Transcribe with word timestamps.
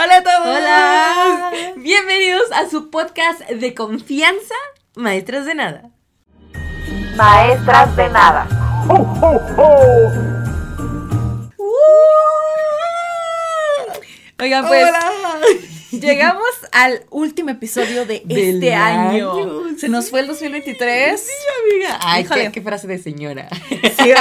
Hola 0.00 0.18
a 0.18 0.22
todos. 0.22 0.46
Hola. 0.46 1.50
Bienvenidos 1.76 2.52
a 2.52 2.70
su 2.70 2.88
podcast 2.88 3.40
de 3.40 3.74
confianza, 3.74 4.54
Maestras 4.94 5.44
de 5.44 5.56
Nada. 5.56 5.90
Maestras 7.16 7.96
de 7.96 8.08
nada. 8.08 8.46
Oigan, 14.38 14.68
pues 14.68 14.86
Hola. 14.86 15.10
Llegamos 15.90 16.44
al 16.72 17.02
último 17.10 17.50
episodio 17.50 18.04
de 18.04 18.22
Del 18.24 18.54
este 18.56 18.74
año. 18.74 19.32
año, 19.32 19.78
Se 19.78 19.88
nos 19.88 20.10
fue 20.10 20.20
el 20.20 20.26
2023. 20.26 21.20
Sí, 21.20 21.30
amiga. 21.72 21.98
Ay, 22.02 22.24
qué, 22.24 22.50
qué 22.52 22.60
frase 22.62 22.86
de 22.86 22.98
señora. 22.98 23.48
Sí, 23.68 24.12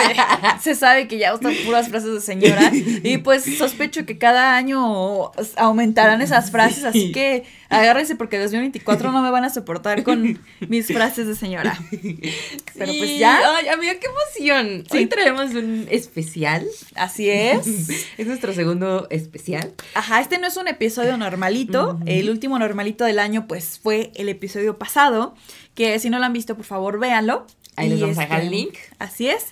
se 0.61 0.75
sabe 0.75 1.07
que 1.07 1.17
ya 1.17 1.33
están 1.33 1.53
puras 1.65 1.87
frases 1.89 2.13
de 2.13 2.21
señora. 2.21 2.71
Y 2.73 3.17
pues 3.19 3.43
sospecho 3.57 4.05
que 4.05 4.17
cada 4.17 4.55
año 4.55 5.31
aumentarán 5.55 6.21
esas 6.21 6.51
frases. 6.51 6.83
Así 6.83 7.07
Sí. 7.07 7.11
que 7.11 7.43
agárrense 7.69 8.15
porque 8.15 8.37
2024 8.39 9.11
no 9.11 9.21
me 9.21 9.31
van 9.31 9.43
a 9.43 9.49
soportar 9.49 10.03
con 10.03 10.39
mis 10.67 10.87
frases 10.87 11.27
de 11.27 11.35
señora. 11.35 11.77
Pero 11.91 12.93
pues 12.93 13.09
Sí. 13.09 13.17
ya. 13.19 13.39
Ay, 13.57 13.67
amiga, 13.67 13.93
qué 13.95 14.07
emoción. 14.07 14.83
Sí. 14.91 14.97
Hoy 14.97 15.05
traemos 15.07 15.53
un 15.53 15.87
especial. 15.89 16.65
Así 16.95 17.29
es. 17.29 17.67
Es 18.17 18.27
nuestro 18.27 18.53
segundo 18.53 19.07
especial. 19.09 19.73
Ajá, 19.93 20.19
este 20.21 20.37
no 20.39 20.47
es 20.47 20.57
un 20.57 20.67
episodio 20.67 21.17
normalito. 21.17 21.99
El 22.05 22.29
último 22.29 22.57
normalito 22.59 23.05
del 23.05 23.19
año, 23.19 23.47
pues, 23.47 23.79
fue 23.81 24.11
el 24.15 24.29
episodio 24.29 24.77
pasado. 24.77 25.35
Que 25.75 25.99
si 25.99 26.09
no 26.09 26.17
lo 26.19 26.25
han 26.25 26.33
visto, 26.33 26.55
por 26.55 26.65
favor, 26.65 26.99
véanlo. 26.99 27.45
Ahí 27.75 27.89
les 27.89 27.99
Y, 27.99 28.01
vamos 28.01 28.17
a 28.17 28.21
dejar 28.21 28.39
el 28.41 28.45
este, 28.47 28.55
link. 28.55 28.73
Así 28.97 29.29
es. 29.29 29.45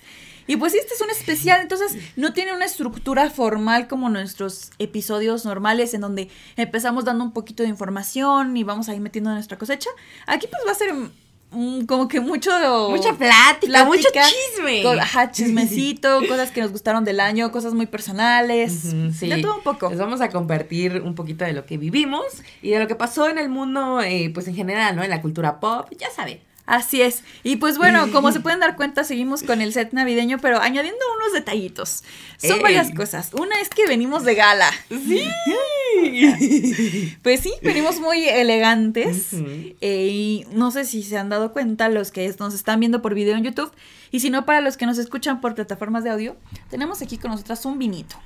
Y 0.46 0.56
pues 0.56 0.74
este 0.74 0.94
es 0.94 1.00
un 1.00 1.10
especial, 1.10 1.60
entonces 1.60 1.96
no 2.16 2.32
tiene 2.32 2.52
una 2.52 2.64
estructura 2.64 3.30
formal 3.30 3.88
como 3.88 4.08
nuestros 4.08 4.70
episodios 4.78 5.44
normales 5.44 5.92
en 5.94 6.00
donde 6.02 6.28
empezamos 6.56 7.04
dando 7.04 7.24
un 7.24 7.32
poquito 7.32 7.62
de 7.62 7.68
información 7.68 8.56
y 8.56 8.62
vamos 8.64 8.88
ahí 8.88 9.00
metiendo 9.00 9.30
nuestra 9.32 9.58
cosecha. 9.58 9.90
Aquí 10.26 10.46
pues 10.48 10.62
va 10.66 10.72
a 10.72 10.74
ser 10.74 10.92
mm, 11.50 11.86
como 11.86 12.06
que 12.08 12.20
mucho... 12.20 12.50
Mucha 12.90 13.12
plática, 13.14 13.84
mucho 13.84 14.08
chisme. 14.12 14.82
co- 14.82 14.90
ajá, 14.92 15.30
chismecito, 15.32 16.20
cosas 16.28 16.50
que 16.52 16.60
nos 16.60 16.70
gustaron 16.70 17.04
del 17.04 17.18
año, 17.20 17.50
cosas 17.50 17.74
muy 17.74 17.86
personales. 17.86 18.84
Ujú, 18.84 19.12
sí. 19.12 19.28
De 19.28 19.42
todo 19.42 19.56
un 19.56 19.62
poco. 19.62 19.88
Les 19.90 19.98
vamos 19.98 20.20
a 20.20 20.28
compartir 20.30 21.00
un 21.02 21.14
poquito 21.14 21.44
de 21.44 21.52
lo 21.54 21.66
que 21.66 21.76
vivimos 21.76 22.24
y 22.62 22.70
de 22.70 22.78
lo 22.78 22.86
que 22.86 22.94
pasó 22.94 23.28
en 23.28 23.38
el 23.38 23.48
mundo, 23.48 24.00
eh, 24.00 24.30
pues 24.32 24.46
en 24.48 24.54
general, 24.54 24.94
¿no? 24.96 25.02
En 25.02 25.10
la 25.10 25.20
cultura 25.22 25.58
pop, 25.60 25.88
ya 25.98 26.10
saben. 26.10 26.40
Así 26.66 27.00
es. 27.00 27.22
Y 27.44 27.56
pues 27.56 27.78
bueno, 27.78 28.10
como 28.12 28.32
se 28.32 28.40
pueden 28.46 28.60
dar 28.60 28.76
cuenta, 28.76 29.04
seguimos 29.04 29.42
con 29.42 29.60
el 29.60 29.72
set 29.72 29.92
navideño, 29.92 30.38
pero 30.38 30.60
añadiendo 30.60 31.00
unos 31.16 31.32
detallitos. 31.32 32.02
Son 32.38 32.56
Ey. 32.56 32.62
varias 32.62 32.90
cosas. 32.92 33.32
Una 33.34 33.60
es 33.60 33.70
que 33.70 33.86
venimos 33.86 34.24
de 34.24 34.34
gala. 34.34 34.70
Sí. 34.90 35.28
Pues 37.22 37.40
sí, 37.40 37.52
venimos 37.62 38.00
muy 38.00 38.28
elegantes. 38.28 39.28
Eh, 39.80 40.08
y 40.10 40.46
no 40.52 40.70
sé 40.70 40.84
si 40.84 41.02
se 41.02 41.16
han 41.16 41.30
dado 41.30 41.52
cuenta 41.52 41.88
los 41.88 42.10
que 42.10 42.32
nos 42.38 42.54
están 42.54 42.80
viendo 42.80 43.00
por 43.00 43.14
video 43.14 43.36
en 43.36 43.44
YouTube. 43.44 43.72
Y 44.10 44.20
si 44.20 44.28
no, 44.28 44.44
para 44.44 44.60
los 44.60 44.76
que 44.76 44.84
nos 44.84 44.98
escuchan 44.98 45.40
por 45.40 45.54
plataformas 45.54 46.04
de 46.04 46.10
audio, 46.10 46.36
tenemos 46.68 47.00
aquí 47.00 47.16
con 47.16 47.30
nosotras 47.30 47.64
un 47.64 47.78
vinito. 47.78 48.16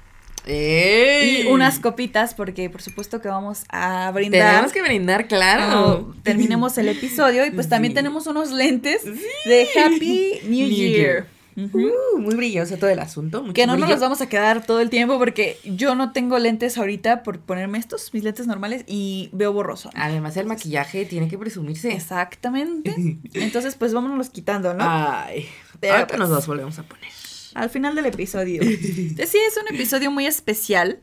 ¡Ey! 0.46 1.42
Y 1.42 1.46
unas 1.46 1.78
copitas, 1.78 2.34
porque 2.34 2.68
por 2.70 2.82
supuesto 2.82 3.20
que 3.20 3.28
vamos 3.28 3.64
a 3.68 4.10
brindar. 4.12 4.50
Tenemos 4.50 4.72
que 4.72 4.82
brindar, 4.82 5.28
claro. 5.28 5.66
cuando 5.66 6.14
terminemos 6.22 6.76
el 6.78 6.88
episodio. 6.88 7.46
Y 7.46 7.50
pues 7.50 7.68
también 7.68 7.92
Sí. 7.92 7.96
tenemos 7.96 8.26
unos 8.26 8.50
lentes 8.50 9.02
de 9.04 9.68
Happy 9.76 10.40
New, 10.44 10.50
New 10.50 10.68
Year. 10.68 11.26
Uh, 11.56 12.18
muy 12.18 12.36
brilloso 12.36 12.76
todo 12.78 12.88
el 12.88 13.00
asunto. 13.00 13.42
mucho 13.42 13.52
Que 13.52 13.66
no 13.66 13.76
nos 13.76 13.90
los 13.90 14.00
vamos 14.00 14.20
a 14.22 14.28
quedar 14.28 14.64
todo 14.64 14.80
el 14.80 14.88
tiempo 14.88 15.18
porque 15.18 15.58
yo 15.64 15.94
no 15.94 16.12
tengo 16.12 16.38
lentes 16.38 16.78
ahorita 16.78 17.22
por 17.22 17.40
ponerme 17.40 17.76
estos, 17.76 18.14
mis 18.14 18.22
lentes 18.22 18.46
normales, 18.46 18.84
y 18.86 19.28
veo 19.32 19.52
borroso. 19.52 19.90
Además, 19.94 20.36
el 20.38 20.46
maquillaje 20.46 21.04
tiene 21.04 21.28
que 21.28 21.36
presumirse. 21.36 21.92
Exactamente. 21.92 22.94
Entonces, 23.34 23.74
pues 23.74 23.92
vámonos 23.92 24.30
quitando, 24.30 24.72
¿no? 24.72 24.84
Ay. 24.88 25.48
Pero 25.80 25.94
Ahorita 25.94 26.08
pues- 26.16 26.20
nos 26.20 26.30
los 26.30 26.46
volvemos 26.46 26.78
a 26.78 26.82
poner. 26.84 27.10
Al 27.54 27.70
final 27.70 27.94
del 27.94 28.06
episodio. 28.06 28.62
Entonces, 28.62 29.28
sí, 29.30 29.38
es 29.38 29.56
un 29.56 29.74
episodio 29.74 30.10
muy 30.10 30.26
especial. 30.26 31.00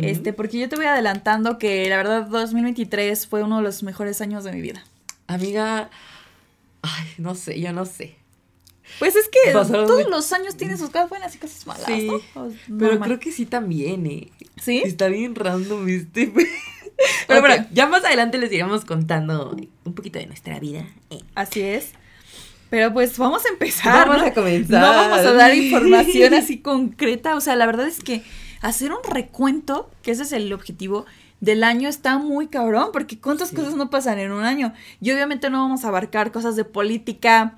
Este, 0.00 0.32
porque 0.32 0.58
yo 0.58 0.68
te 0.68 0.76
voy 0.76 0.86
adelantando 0.86 1.58
que 1.58 1.88
la 1.88 1.96
verdad 1.96 2.26
2023 2.26 3.26
fue 3.26 3.42
uno 3.42 3.56
de 3.58 3.62
los 3.62 3.82
mejores 3.82 4.20
años 4.20 4.44
de 4.44 4.52
mi 4.52 4.60
vida. 4.60 4.84
Amiga. 5.26 5.90
Ay, 6.82 7.06
no 7.18 7.34
sé, 7.34 7.60
yo 7.60 7.72
no 7.72 7.84
sé. 7.84 8.14
Pues 8.98 9.16
es 9.16 9.28
que 9.28 9.52
Pasaron 9.52 9.86
todos 9.86 10.02
muy- 10.04 10.10
los 10.10 10.32
años 10.32 10.56
tienen 10.56 10.78
sus 10.78 10.88
cosas 10.90 11.10
buenas 11.10 11.34
y 11.34 11.38
cosas 11.38 11.66
malas, 11.66 11.84
Sí, 11.86 12.06
¿no? 12.06 12.20
Pero 12.78 12.92
normal. 12.92 13.08
creo 13.08 13.20
que 13.20 13.32
sí 13.32 13.44
también, 13.44 14.06
¿eh? 14.06 14.28
¿Sí? 14.62 14.80
Está 14.84 15.08
bien 15.08 15.34
random 15.34 15.86
este. 15.88 16.32
Pero 17.28 17.40
Ok. 17.40 17.46
bueno, 17.46 17.66
ya 17.72 17.86
más 17.86 18.04
adelante 18.04 18.38
les 18.38 18.50
iremos 18.50 18.84
contando 18.84 19.54
un 19.84 19.94
poquito 19.94 20.18
de 20.18 20.26
nuestra 20.26 20.58
vida. 20.58 20.86
Eh. 21.10 21.20
Así 21.34 21.60
es. 21.60 21.90
Pero 22.70 22.92
pues 22.92 23.16
vamos 23.18 23.44
a 23.46 23.48
empezar. 23.48 24.08
Vamos 24.08 24.22
¿no? 24.22 24.28
a 24.28 24.32
comenzar. 24.34 24.80
No 24.82 24.88
vamos 24.88 25.18
a 25.20 25.32
dar 25.32 25.54
información 25.54 26.34
así 26.40 26.58
concreta. 26.58 27.34
O 27.34 27.40
sea, 27.40 27.56
la 27.56 27.66
verdad 27.66 27.86
es 27.86 28.00
que 28.00 28.22
hacer 28.60 28.92
un 28.92 28.98
recuento, 29.08 29.90
que 30.02 30.10
ese 30.10 30.22
es 30.24 30.32
el 30.32 30.52
objetivo 30.52 31.06
del 31.40 31.62
año, 31.64 31.88
está 31.88 32.18
muy 32.18 32.48
cabrón, 32.48 32.88
porque 32.92 33.18
cuántas 33.18 33.50
Sí. 33.50 33.56
cosas 33.56 33.74
no 33.74 33.90
pasan 33.90 34.18
en 34.18 34.32
un 34.32 34.44
año. 34.44 34.72
Y 35.00 35.12
obviamente 35.12 35.50
no 35.50 35.62
vamos 35.62 35.84
a 35.84 35.88
abarcar 35.88 36.32
cosas 36.32 36.56
de 36.56 36.64
política 36.64 37.56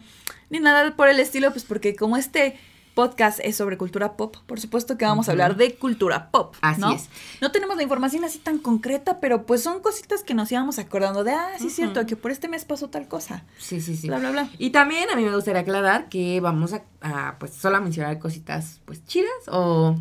ni 0.51 0.61
nada 0.61 0.95
por 0.97 1.09
el 1.09 1.19
estilo, 1.21 1.51
pues 1.53 1.65
porque 1.65 1.97
como 1.97 2.17
este 2.17 2.59
podcast 3.01 3.41
es 3.43 3.57
sobre 3.57 3.79
cultura 3.79 4.19
pop, 4.19 4.37
por 4.47 4.61
supuesto 4.61 4.99
que 4.99 5.07
vamos 5.07 5.27
a 5.27 5.33
hablar 5.33 5.57
de 5.57 5.75
cultura 5.75 6.31
pop. 6.31 6.55
Así 6.61 6.83
¿no? 6.83 6.93
es. 6.93 7.09
No 7.41 7.51
tenemos 7.51 7.79
la 7.79 7.83
información 7.83 8.25
así 8.25 8.39
tan 8.39 8.59
concreta, 8.59 9.21
pero 9.21 9.47
pues 9.47 9.63
son 9.63 9.81
cositas 9.81 10.23
que 10.23 10.35
nos 10.35 10.53
íbamos 10.53 10.79
acordando 10.79 11.25
de, 11.25 11.33
ah, 11.33 11.49
sí 11.59 11.69
es 11.69 11.73
cierto, 11.75 12.05
que 12.05 12.15
por 12.15 12.31
este 12.31 12.47
mes 12.49 12.67
pasó 12.67 12.91
tal 12.91 13.09
cosa. 13.09 13.43
Sí, 13.57 13.81
sí, 13.81 13.97
sí. 13.97 14.09
Bla, 14.09 14.19
bla, 14.19 14.33
bla. 14.33 14.51
Y 14.59 14.69
también 14.69 15.09
a 15.09 15.17
mí 15.17 15.25
me 15.25 15.35
gustaría 15.35 15.63
aclarar 15.63 16.11
que 16.11 16.41
vamos 16.43 16.75
a, 16.75 16.83
a, 17.01 17.39
pues 17.39 17.55
solo 17.55 17.79
a 17.79 17.81
mencionar 17.81 18.19
cositas 18.19 18.83
pues 18.85 19.03
chidas 19.07 19.33
o 19.49 19.97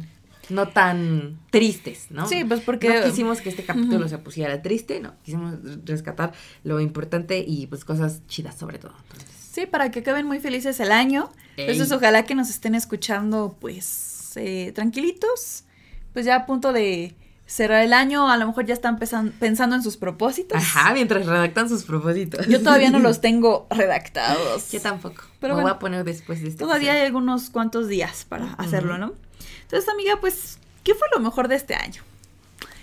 no 0.50 0.68
tan 0.68 1.40
tristes, 1.52 2.08
¿no? 2.10 2.28
Sí, 2.28 2.44
pues 2.44 2.60
porque... 2.60 2.90
No 3.00 3.06
quisimos 3.06 3.40
que 3.40 3.48
este 3.48 3.64
capítulo 3.64 4.10
se 4.10 4.18
pusiera 4.18 4.62
triste, 4.62 5.00
no. 5.00 5.14
Quisimos 5.24 5.54
rescatar 5.86 6.34
lo 6.66 6.82
importante 6.82 7.46
y 7.48 7.68
pues 7.68 7.86
cosas 7.86 8.28
chidas 8.28 8.58
sobre 8.58 8.78
todo. 8.78 8.92
Entonces, 9.04 9.39
Sí, 9.60 9.66
para 9.66 9.92
que 9.92 10.00
acaben 10.00 10.26
muy 10.26 10.40
felices 10.40 10.80
el 10.80 10.92
año. 10.92 11.30
Ey. 11.58 11.72
Entonces, 11.72 11.92
ojalá 11.92 12.24
que 12.24 12.34
nos 12.34 12.50
estén 12.50 12.76
escuchando, 12.76 13.58
pues, 13.60 14.32
eh, 14.38 14.72
tranquilitos. 14.74 15.66
Pues 16.14 16.26
ya 16.26 16.36
a 16.36 16.46
punto 16.46 16.72
de 16.72 17.14
cerrar 17.46 17.84
el 17.84 17.92
año, 17.92 18.30
a 18.32 18.38
lo 18.38 18.48
mejor 18.48 18.66
ya 18.66 18.74
están 18.74 18.98
pensando 18.98 19.76
en 19.76 19.84
sus 19.84 19.98
propósitos. 19.98 20.58
Ajá, 20.58 20.94
mientras 20.94 21.26
redactan 21.26 21.68
sus 21.68 21.84
propósitos. 21.84 22.48
Yo 22.48 22.60
todavía 22.60 22.90
no 22.90 23.00
los 23.00 23.20
tengo 23.22 23.68
redactados. 23.70 24.72
Yo 24.72 24.80
tampoco. 24.80 25.24
Pero 25.42 25.56
Me 25.56 25.62
bueno, 25.62 25.70
voy 25.70 25.76
a 25.76 25.80
poner 25.80 26.04
después 26.06 26.42
de 26.42 26.50
este 26.50 26.60
Todavía 26.60 26.94
hay 26.94 27.02
algunos 27.02 27.50
cuantos 27.50 27.90
días 27.90 28.26
para 28.30 28.54
hacerlo, 28.54 28.98
¿no? 28.98 29.14
Entonces, 29.64 29.90
amiga, 29.90 30.20
pues, 30.22 30.58
¿qué 30.86 30.96
fue 30.96 31.08
lo 31.14 31.20
mejor 31.20 31.50
de 31.50 31.56
este 31.56 31.76
año? 31.76 32.02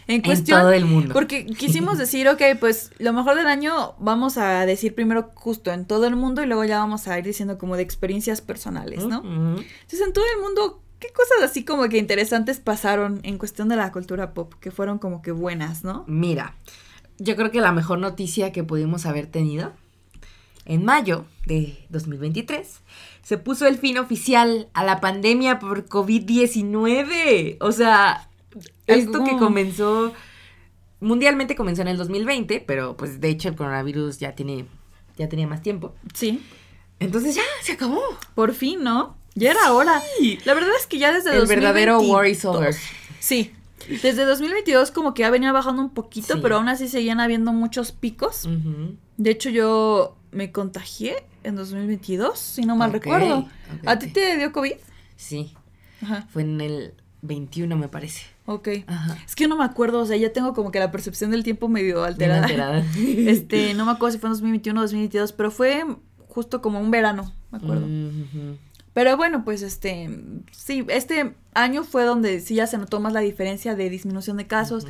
En 0.08 0.22
todo 0.44 0.72
el 0.72 0.84
mundo. 0.84 1.12
Porque 1.12 1.46
quisimos 1.46 1.98
decir, 1.98 2.28
ok, 2.28 2.42
pues 2.60 2.92
lo 2.98 3.12
mejor 3.12 3.36
del 3.36 3.46
año 3.46 3.94
vamos 3.98 4.38
a 4.38 4.64
decir 4.64 4.94
primero 4.94 5.30
justo 5.34 5.72
en 5.72 5.84
todo 5.84 6.06
el 6.06 6.14
mundo 6.14 6.42
y 6.42 6.46
luego 6.46 6.64
ya 6.64 6.78
vamos 6.78 7.08
a 7.08 7.18
ir 7.18 7.24
diciendo 7.24 7.58
como 7.58 7.76
de 7.76 7.82
experiencias 7.82 8.40
personales, 8.40 9.04
¿no? 9.04 9.18
Entonces 9.18 10.00
en 10.00 10.12
todo 10.12 10.24
el 10.36 10.42
mundo, 10.42 10.80
¿qué 11.00 11.08
cosas 11.08 11.50
así 11.50 11.64
como 11.64 11.88
que 11.88 11.98
interesantes 11.98 12.60
pasaron 12.60 13.20
en 13.24 13.38
cuestión 13.38 13.68
de 13.68 13.76
la 13.76 13.90
cultura 13.90 14.32
pop 14.32 14.54
que 14.60 14.70
fueron 14.70 14.98
como 14.98 15.22
que 15.22 15.32
buenas, 15.32 15.82
¿no? 15.82 16.04
Mira, 16.06 16.54
yo 17.18 17.34
creo 17.34 17.50
que 17.50 17.60
la 17.60 17.72
mejor 17.72 17.98
noticia 17.98 18.52
que 18.52 18.62
pudimos 18.62 19.06
haber 19.06 19.26
tenido 19.26 19.72
en 20.66 20.84
mayo 20.84 21.24
de 21.46 21.84
2023 21.90 22.80
se 23.22 23.38
puso 23.38 23.66
el 23.66 23.78
fin 23.78 23.98
oficial 23.98 24.68
a 24.72 24.84
la 24.84 25.00
pandemia 25.00 25.58
por 25.58 25.88
COVID-19. 25.88 27.56
O 27.60 27.72
sea, 27.72 28.28
esto 28.86 29.24
que 29.24 29.36
comenzó 29.36 30.12
mundialmente 31.00 31.54
comenzó 31.56 31.82
en 31.82 31.88
el 31.88 31.96
2020, 31.96 32.60
pero 32.66 32.96
pues 32.96 33.20
de 33.20 33.28
hecho 33.28 33.48
el 33.48 33.56
coronavirus 33.56 34.18
ya 34.18 34.34
tiene 34.34 34.66
ya 35.16 35.28
tenía 35.28 35.46
más 35.46 35.62
tiempo. 35.62 35.94
Sí. 36.14 36.42
Entonces 37.00 37.34
ya 37.34 37.42
se 37.62 37.72
acabó. 37.72 38.00
Por 38.34 38.52
fin, 38.54 38.82
¿no? 38.82 39.16
Ya 39.34 39.50
era 39.50 39.72
hora. 39.72 40.02
La 40.44 40.54
verdad 40.54 40.70
es 40.78 40.86
que 40.86 40.98
ya 40.98 41.12
desde 41.12 41.30
El 41.36 41.46
verdadero 41.46 41.94
2022 41.94 42.14
war 42.14 42.26
is 42.26 42.44
over. 42.44 42.74
Sí. 43.20 43.52
Desde 44.02 44.24
2022 44.24 44.90
como 44.90 45.14
que 45.14 45.20
ya 45.20 45.30
venía 45.30 45.52
bajando 45.52 45.82
un 45.82 45.90
poquito, 45.90 46.34
Sí. 46.34 46.40
pero 46.42 46.56
aún 46.56 46.68
así 46.68 46.88
seguían 46.88 47.20
habiendo 47.20 47.52
muchos 47.52 47.92
picos. 47.92 48.48
De 49.16 49.30
hecho, 49.30 49.48
yo 49.50 50.16
me 50.32 50.50
contagié 50.52 51.24
en 51.44 51.54
2022, 51.56 52.38
si 52.38 52.62
no 52.62 52.76
mal 52.76 52.92
recuerdo. 52.92 53.38
ok, 53.40 53.46
¿A 53.86 53.98
ti 53.98 54.08
te 54.08 54.36
dio 54.38 54.52
COVID? 54.52 54.74
Sí, 55.16 55.54
Ajá, 56.02 56.26
fue 56.32 56.42
en 56.42 56.60
el 56.60 56.94
21 57.26 57.76
me 57.76 57.88
parece. 57.88 58.22
ok. 58.46 58.68
Ajá. 58.86 59.18
Es 59.26 59.34
que 59.34 59.44
yo 59.44 59.48
no 59.48 59.56
me 59.56 59.64
acuerdo, 59.64 60.00
o 60.00 60.06
sea, 60.06 60.16
ya 60.16 60.32
tengo 60.32 60.54
como 60.54 60.70
que 60.70 60.78
la 60.78 60.90
percepción 60.90 61.30
del 61.30 61.44
tiempo 61.44 61.68
medio 61.68 62.04
alterada. 62.04 62.44
alterada. 62.44 62.84
Este, 62.96 63.74
no 63.74 63.84
me 63.86 63.92
acuerdo 63.92 64.12
si 64.12 64.18
fue 64.18 64.28
en 64.28 64.34
2021 64.34 64.80
o 64.80 64.82
2022, 64.82 65.32
pero 65.32 65.50
fue 65.50 65.84
justo 66.28 66.60
como 66.62 66.80
un 66.80 66.90
verano, 66.90 67.32
me 67.50 67.58
acuerdo. 67.58 67.86
Ujú. 67.86 68.58
Pero 68.92 69.14
bueno, 69.18 69.44
pues 69.44 69.60
este, 69.60 70.08
sí, 70.52 70.86
este 70.88 71.34
año 71.52 71.84
fue 71.84 72.04
donde 72.04 72.40
sí 72.40 72.54
ya 72.54 72.66
se 72.66 72.78
notó 72.78 72.98
más 72.98 73.12
la 73.12 73.20
diferencia 73.20 73.74
de 73.76 73.90
disminución 73.90 74.38
de 74.38 74.46
casos. 74.46 74.86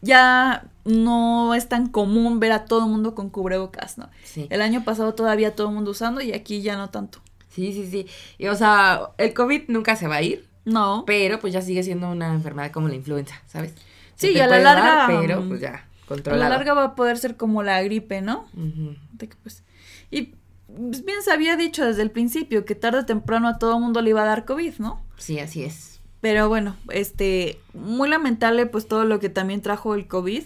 Ya 0.00 0.70
no 0.86 1.54
es 1.54 1.68
tan 1.68 1.88
común 1.88 2.40
ver 2.40 2.52
a 2.52 2.64
todo 2.64 2.84
el 2.86 2.90
mundo 2.90 3.14
con 3.14 3.28
cubrebocas, 3.28 3.98
¿no? 3.98 4.08
Sí. 4.24 4.46
El 4.48 4.62
año 4.62 4.82
pasado 4.82 5.12
todavía 5.12 5.54
todo 5.54 5.68
el 5.68 5.74
mundo 5.74 5.90
usando 5.90 6.22
y 6.22 6.32
aquí 6.32 6.62
ya 6.62 6.78
no 6.78 6.88
tanto. 6.88 7.20
Sí, 7.50 7.74
sí, 7.74 7.86
sí. 7.90 8.06
Y, 8.38 8.46
o 8.46 8.54
sea, 8.56 9.10
el 9.18 9.34
COVID 9.34 9.64
nunca 9.68 9.94
se 9.94 10.08
va 10.08 10.16
a 10.16 10.22
ir, 10.22 10.46
No. 10.64 11.04
pero 11.06 11.38
pues 11.40 11.52
ya 11.52 11.62
sigue 11.62 11.82
siendo 11.82 12.10
una 12.10 12.32
enfermedad 12.34 12.70
como 12.70 12.88
la 12.88 12.94
influenza, 12.94 13.40
¿sabes? 13.46 13.72
Se 14.16 14.28
Sí, 14.28 14.34
y 14.34 14.40
a 14.40 14.46
la 14.46 14.58
dar, 14.60 14.76
larga, 14.78 15.06
pero 15.20 15.40
mm, 15.42 15.48
pues 15.48 15.60
ya, 15.60 15.74
A 16.02 16.06
controlado. 16.06 16.42
la 16.42 16.48
larga 16.50 16.74
va 16.74 16.84
a 16.84 16.94
poder 16.94 17.16
ser 17.18 17.36
como 17.36 17.62
la 17.62 17.82
gripe, 17.82 18.20
¿no? 18.20 18.46
Ujú. 18.54 18.94
De 19.12 19.28
que, 19.28 19.36
pues, 19.42 19.62
y 20.10 20.34
pues, 20.66 21.04
bien 21.04 21.22
se 21.22 21.32
había 21.32 21.56
dicho 21.56 21.84
desde 21.86 22.02
el 22.02 22.10
principio 22.10 22.64
que 22.64 22.74
tarde 22.74 22.98
o 23.00 23.06
temprano 23.06 23.48
a 23.48 23.58
todo 23.58 23.76
el 23.76 23.80
mundo 23.80 24.02
le 24.02 24.10
iba 24.10 24.22
a 24.22 24.26
dar 24.26 24.44
COVID, 24.44 24.74
¿no? 24.78 25.02
Sí, 25.16 25.38
así 25.40 25.64
es. 25.64 26.00
Pero 26.20 26.48
bueno, 26.50 26.76
este, 26.90 27.58
muy 27.72 28.08
lamentable 28.10 28.66
pues 28.66 28.86
todo 28.86 29.04
lo 29.06 29.18
que 29.20 29.30
también 29.30 29.62
trajo 29.62 29.94
el 29.94 30.06
COVID, 30.06 30.42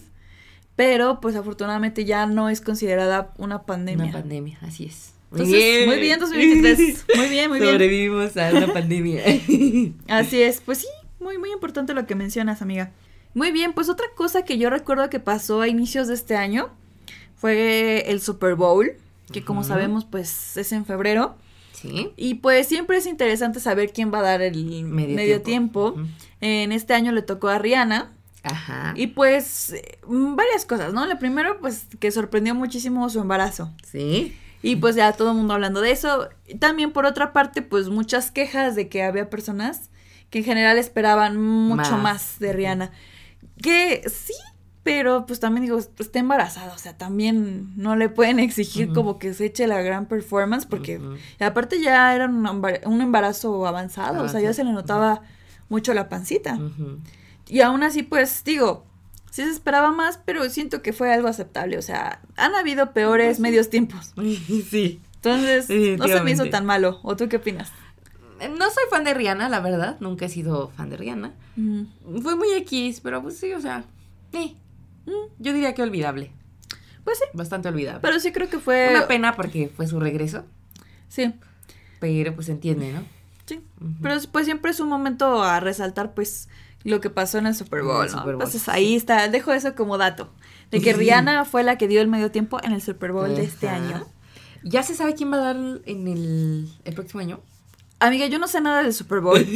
pero 0.77 1.21
pues 1.21 1.35
afortunadamente 1.35 2.05
ya 2.05 2.27
no 2.27 2.49
es 2.49 2.61
considerada 2.61 3.33
una 3.39 3.63
pandemia. 3.63 4.05
Una 4.07 4.13
pandemia, 4.21 4.59
así 4.63 4.85
es. 4.87 5.14
Entonces, 5.35 5.87
muy 5.87 5.99
bien 6.01 6.21
2023. 6.21 7.05
Muy 7.17 7.29
bien, 7.29 7.51
muy 7.51 7.61
bien. 7.61 7.73
Sobrevivimos 7.73 8.37
a 8.37 8.51
una 8.51 8.73
pandemia. 8.73 9.23
Así 10.09 10.43
es, 10.43 10.61
pues 10.61 10.79
sí, 10.79 10.87
muy, 11.21 11.39
muy 11.39 11.51
importante 11.51 11.95
lo 11.95 12.07
que 12.07 12.15
mencionas, 12.15 12.63
amiga. 12.63 12.93
Muy 13.35 13.51
bien, 13.51 13.73
pues 13.73 13.89
otra 13.89 14.07
cosa 14.15 14.45
que 14.45 14.59
yo 14.59 14.71
recuerdo 14.71 15.11
que 15.11 15.19
pasó 15.19 15.61
a 15.61 15.69
inicios 15.69 16.07
de 16.07 16.15
este 16.15 16.37
año 16.37 16.71
fue 17.37 18.05
el 18.11 18.21
Super 18.21 18.55
Bowl, 18.55 18.93
que 19.33 19.45
como 19.45 19.65
sabemos, 19.65 20.05
pues 20.05 20.57
es 20.57 20.71
en 20.73 20.85
febrero. 20.87 21.35
sí. 21.73 22.13
Y 22.17 22.35
pues 22.35 22.69
siempre 22.69 22.97
es 22.97 23.07
interesante 23.07 23.59
saber 23.59 23.93
quién 23.93 24.13
va 24.15 24.21
a 24.21 24.23
dar 24.23 24.43
el 24.43 24.85
medio, 24.85 25.17
Medio 25.17 25.43
tiempo. 25.43 25.97
En 26.41 26.73
este 26.73 26.95
año 26.95 27.11
le 27.11 27.23
tocó 27.23 27.49
a 27.49 27.59
Rihanna. 27.59 28.13
Ajá. 28.45 28.93
Y 28.97 29.09
pues 29.09 29.75
mm, 30.07 30.37
varias 30.37 30.67
cosas, 30.67 30.93
¿no? 30.93 31.07
Lo 31.07 31.19
primero, 31.19 31.59
pues 31.61 31.87
que 31.99 32.11
sorprendió 32.11 32.55
muchísimo 32.55 33.09
su 33.09 33.19
embarazo. 33.21 33.73
Sí. 33.91 34.37
Y 34.65 34.77
pues 34.77 34.97
ya 34.97 35.13
todo 35.13 35.31
el 35.31 35.37
mundo 35.37 35.55
hablando 35.55 35.81
de 35.81 35.91
eso. 35.91 36.29
También 36.59 36.93
por 36.93 37.07
otra 37.07 37.33
parte, 37.33 37.63
pues 37.63 37.89
muchas 37.89 38.31
quejas 38.31 38.75
de 38.75 38.89
que 38.89 39.03
había 39.03 39.29
personas 39.31 39.91
que 40.31 40.39
en 40.39 40.45
general 40.45 40.79
esperaban 40.79 41.41
mucho 41.41 41.93
Más. 41.93 42.03
más, 42.03 42.39
de 42.39 42.53
Rihanna. 42.53 42.91
Que 43.63 44.03
sí, 44.09 44.33
pero 44.83 45.27
pues 45.27 45.39
también 45.41 45.65
digo, 45.65 45.79
está 45.79 46.19
embarazada, 46.19 46.75
o 46.75 46.79
sea, 46.79 46.97
también 46.97 47.73
no 47.77 47.95
le 47.97 48.09
pueden 48.09 48.39
exigir 48.39 48.93
como 48.93 49.19
que 49.19 49.33
se 49.35 49.47
eche 49.47 49.67
la 49.67 49.81
gran 49.81 50.07
performance 50.07 50.67
porque 50.67 51.01
y 51.41 51.45
aparte 51.45 51.81
ya 51.81 52.15
era 52.15 52.27
un, 52.27 52.45
embar- 52.45 52.85
un 52.87 53.01
embarazo 53.01 53.67
avanzado, 53.67 54.23
o 54.25 54.29
sea, 54.29 54.41
ya 54.41 54.53
se 54.53 54.65
le 54.65 54.73
notaba 54.73 55.23
mucho 55.69 55.95
la 55.95 56.09
pancita. 56.09 56.59
Y 57.49 57.61
aún 57.61 57.83
así, 57.83 58.03
pues 58.03 58.43
digo, 58.45 58.87
sí 59.35 59.43
se 59.43 59.51
esperaba 59.51 59.91
más, 59.91 60.21
pero 60.25 60.49
siento 60.49 60.81
que 60.81 60.93
fue 60.93 61.13
algo 61.13 61.27
aceptable. 61.27 61.77
O 61.77 61.83
sea, 61.83 62.21
han 62.37 62.55
habido 62.55 62.93
peores 62.93 63.27
Pues 63.27 63.41
medios 63.41 63.69
tiempos. 63.69 64.13
Sí. 64.71 65.01
Entonces, 65.17 65.69
no 65.99 66.07
se 66.07 66.21
me 66.23 66.31
hizo 66.31 66.49
tan 66.51 66.65
malo. 66.67 67.01
¿O 67.03 67.17
tú 67.17 67.29
qué 67.29 67.37
opinas? 67.39 67.73
No 68.41 68.67
soy 68.71 68.85
fan 68.91 69.03
de 69.05 69.15
Rihanna, 69.15 69.49
la 69.49 69.59
verdad. 69.61 69.97
Nunca 70.01 70.27
he 70.27 70.29
sido 70.29 70.69
fan 70.77 70.91
de 70.91 70.97
Rihanna. 70.99 71.33
Fue 72.23 72.37
muy 72.37 72.53
X, 72.59 73.01
pero 73.01 73.23
pues 73.23 73.39
sí, 73.39 73.53
o 73.55 73.61
sea. 73.61 73.85
eh, 74.33 74.55
mm, 75.07 75.11
Yo 75.43 75.53
diría 75.53 75.75
que 75.75 75.83
olvidable. 75.83 76.31
Pues 77.05 77.19
sí, 77.19 77.25
Bastante 77.33 77.69
olvidable. 77.69 78.01
pero 78.03 78.21
sí 78.21 78.33
creo 78.33 78.49
que 78.49 78.59
fue... 78.59 78.89
Una 78.91 79.09
pena 79.09 79.35
porque 79.35 79.69
fue 79.75 79.87
su 79.87 79.99
regreso. 79.99 80.45
Sí, 81.09 81.33
Pero 82.01 82.35
pues 82.35 82.49
entiende, 82.49 82.93
¿no? 82.93 83.03
sí. 83.47 83.61
Pero 84.03 84.17
pues 84.31 84.45
siempre 84.45 84.71
es 84.71 84.81
un 84.81 84.89
momento 84.89 85.43
a 85.43 85.59
resaltar, 85.61 86.13
pues, 86.15 86.49
lo 86.85 87.01
que 87.01 87.11
pasó 87.11 87.39
en 87.39 87.47
el 87.47 87.55
Super 87.55 87.81
el 87.81 87.87
Bowl, 87.87 88.05
¿no? 88.05 88.09
Super 88.09 88.23
Bowl, 88.25 88.35
Entonces 88.35 88.63
sí. 88.63 88.71
ahí 88.71 88.95
está, 88.95 89.27
dejo 89.29 89.53
eso 89.53 89.75
como 89.75 89.99
dato. 89.99 90.31
De 90.71 90.81
que 90.81 90.93
Rihanna 90.93 91.45
fue 91.45 91.63
la 91.63 91.79
que 91.79 91.89
dio 91.89 92.01
el 92.01 92.09
medio 92.09 92.31
tiempo 92.31 92.59
en 92.63 92.73
el 92.73 92.83
Super 92.83 93.13
Bowl 93.13 93.35
de 93.35 93.45
este 93.45 93.69
año. 93.69 94.07
¿Ya 94.63 94.83
se 94.83 94.95
sabe 94.95 95.15
quién 95.15 95.33
va 95.33 95.37
a 95.37 95.41
dar 95.41 95.57
en 95.57 96.09
el, 96.09 96.69
el 96.85 96.95
próximo 96.95 97.21
año? 97.21 97.41
Amiga, 98.01 98.27
yo 98.27 98.39
no 98.39 98.49
sé 98.49 98.61
nada 98.61 98.83
del 98.83 98.93
Super 98.93 99.21
Bowl. 99.21 99.47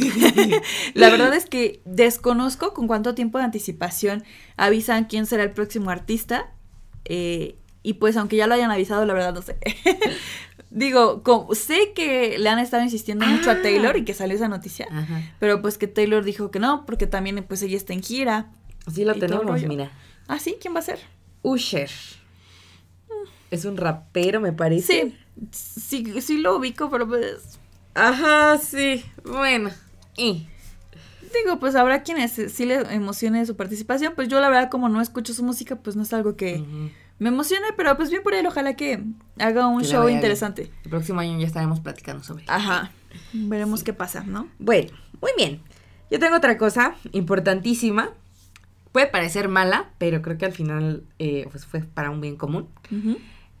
la 0.93 1.09
verdad 1.09 1.33
es 1.33 1.45
que 1.45 1.81
desconozco 1.85 2.73
con 2.73 2.87
cuánto 2.87 3.15
tiempo 3.15 3.37
de 3.37 3.43
anticipación 3.43 4.23
avisan 4.55 5.05
quién 5.05 5.25
será 5.25 5.43
el 5.43 5.51
próximo 5.51 5.89
artista. 5.89 6.51
eh, 7.05 7.55
y 7.81 7.93
pues 7.93 8.17
aunque 8.17 8.35
ya 8.35 8.45
lo 8.45 8.55
hayan 8.55 8.71
avisado, 8.71 9.05
la 9.05 9.13
verdad 9.13 9.33
no 9.33 9.41
sé. 9.41 9.57
Digo, 10.71 11.23
como- 11.23 11.53
sé 11.55 11.93
que 11.95 12.37
le 12.37 12.47
han 12.49 12.59
estado 12.59 12.83
insistiendo 12.83 13.25
mucho 13.25 13.49
a 13.49 13.53
Ah. 13.53 13.61
Taylor 13.61 13.97
y 13.97 14.05
que 14.05 14.13
salió 14.13 14.35
esa 14.35 14.47
noticia. 14.47 14.87
Ajá. 14.91 15.21
Pero 15.39 15.61
pues 15.61 15.77
que 15.77 15.87
Taylor 15.87 16.23
dijo 16.23 16.51
que 16.51 16.59
no, 16.59 16.85
porque 16.85 17.07
también 17.07 17.43
pues 17.47 17.61
ella 17.63 17.75
está 17.77 17.93
en 17.93 18.03
gira. 18.03 18.51
Sí 18.93 19.03
lo 19.05 19.15
tenemos, 19.15 19.61
mira. 19.63 19.91
Ah, 20.27 20.37
sí, 20.39 20.57
¿quién 20.61 20.75
va 20.75 20.79
a 20.79 20.83
ser? 20.83 20.99
Usher. 21.41 21.89
Es 23.51 23.65
un 23.65 23.77
rapero, 23.77 24.39
me 24.41 24.53
parece. 24.53 25.15
Sí, 25.51 26.03
sí, 26.11 26.21
sí 26.21 26.37
lo 26.37 26.57
ubico, 26.57 26.89
pero 26.91 27.07
pues... 27.07 27.57
Ajá, 27.95 28.57
sí. 28.59 29.03
Bueno. 29.23 29.71
Y. 30.15 30.47
Digo, 31.43 31.59
pues 31.59 31.75
habrá 31.75 32.03
quienes 32.03 32.37
eh, 32.39 32.49
sí 32.49 32.65
le 32.65 32.75
emocione 32.93 33.45
su 33.45 33.55
participación. 33.55 34.13
Pues 34.15 34.27
yo 34.27 34.39
la 34.39 34.49
verdad 34.49 34.69
como 34.69 34.87
no 34.89 35.01
escucho 35.01 35.33
su 35.33 35.43
música, 35.43 35.75
pues 35.77 35.95
no 35.95 36.03
es 36.03 36.13
algo 36.13 36.35
que. 36.35 36.63
Me 37.19 37.29
emocione, 37.29 37.67
pero 37.77 37.95
pues 37.97 38.09
bien 38.09 38.23
por 38.23 38.33
él, 38.33 38.45
ojalá 38.47 38.75
que 38.75 39.03
haga 39.37 39.67
un 39.67 39.81
Que 39.81 39.87
show 39.87 40.05
bien. 40.05 40.17
interesante. 40.17 40.71
El 40.83 40.89
próximo 40.89 41.19
año 41.19 41.37
ya 41.39 41.45
estaremos 41.47 41.79
platicando 41.79 42.23
sobre. 42.23 42.45
Ajá. 42.47 42.91
Veremos 43.33 43.83
qué 43.83 43.93
pasa, 43.93 44.23
¿no? 44.23 44.47
Bueno, 44.59 44.89
muy 45.21 45.31
bien. 45.37 45.61
Yo 46.11 46.19
tengo 46.19 46.35
otra 46.37 46.57
cosa 46.57 46.95
importantísima. 47.11 48.09
Puede 48.91 49.07
parecer 49.07 49.49
mala, 49.49 49.89
pero 49.99 50.21
creo 50.23 50.37
que 50.37 50.45
al 50.45 50.51
final 50.51 51.03
eh, 51.19 51.47
pues 51.51 51.65
fue 51.65 51.81
para 51.81 52.09
un 52.09 52.21
bien 52.21 52.35
común. 52.37 52.67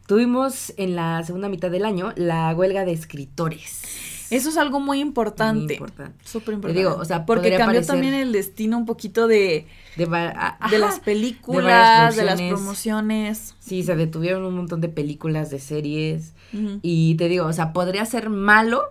Tuvimos 0.07 0.73
en 0.77 0.95
la 0.95 1.21
segunda 1.23 1.49
mitad 1.49 1.69
del 1.69 1.85
año 1.85 2.13
la 2.15 2.53
huelga 2.55 2.83
de 2.85 2.93
escritores. 2.93 3.83
Eso 4.31 4.49
es 4.49 4.57
algo 4.57 4.79
muy 4.79 4.99
importante. 4.99 5.65
Muy 5.65 5.73
importante. 5.73 6.23
Súper 6.25 6.45
Te 6.47 6.53
importante. 6.55 6.79
digo, 6.79 6.95
o 6.95 7.05
sea, 7.05 7.25
porque 7.25 7.55
cambió 7.57 7.85
también 7.85 8.13
el 8.13 8.31
destino 8.31 8.77
un 8.77 8.85
poquito 8.85 9.27
de, 9.27 9.67
De, 9.97 10.07
las 10.79 10.99
películas, 10.99 12.15
de, 12.15 12.23
las 12.25 12.41
promociones. 12.41 13.55
Sí, 13.59 13.83
se 13.83 13.95
detuvieron 13.95 14.43
un 14.45 14.55
montón 14.55 14.81
de 14.81 14.89
películas, 14.89 15.49
de 15.49 15.59
series. 15.59 16.33
Y 16.81 17.15
te 17.15 17.27
digo, 17.29 17.45
o 17.45 17.53
sea, 17.53 17.73
podría 17.73 18.05
ser 18.05 18.29
malo, 18.29 18.83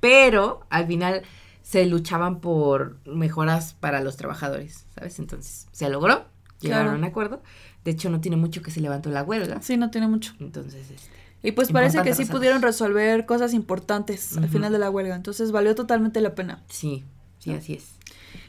pero 0.00 0.60
al 0.70 0.86
final 0.86 1.22
se 1.62 1.86
luchaban 1.86 2.40
por 2.40 2.98
mejoras 3.06 3.74
para 3.74 4.00
los 4.00 4.16
trabajadores, 4.16 4.84
¿sabes? 4.94 5.18
Entonces, 5.20 5.68
se 5.72 5.88
logró, 5.88 6.24
llegaron 6.60 6.84
Claro. 6.86 6.90
a 6.90 6.98
un 6.98 7.04
acuerdo. 7.04 7.42
De 7.84 7.92
hecho, 7.92 8.10
no 8.10 8.20
tiene 8.20 8.36
mucho 8.36 8.62
que 8.62 8.70
se 8.70 8.80
levantó 8.80 9.10
la 9.10 9.22
huelga. 9.22 9.60
Sí, 9.62 9.76
no 9.76 9.90
tiene 9.90 10.08
mucho. 10.08 10.34
Entonces, 10.40 10.90
este, 10.90 11.10
Y 11.42 11.52
pues 11.52 11.72
parece 11.72 12.02
que 12.02 12.14
sí 12.14 12.24
pudieron 12.24 12.62
resolver 12.62 13.26
cosas 13.26 13.52
importantes 13.52 14.36
al 14.36 14.48
final 14.48 14.72
de 14.72 14.78
la 14.78 14.90
huelga. 14.90 15.16
Entonces 15.16 15.50
valió 15.52 15.74
totalmente 15.74 16.20
la 16.20 16.34
pena. 16.34 16.62
sí, 16.68 17.04
sí, 17.38 17.52
así 17.52 17.74
es. 17.74 17.84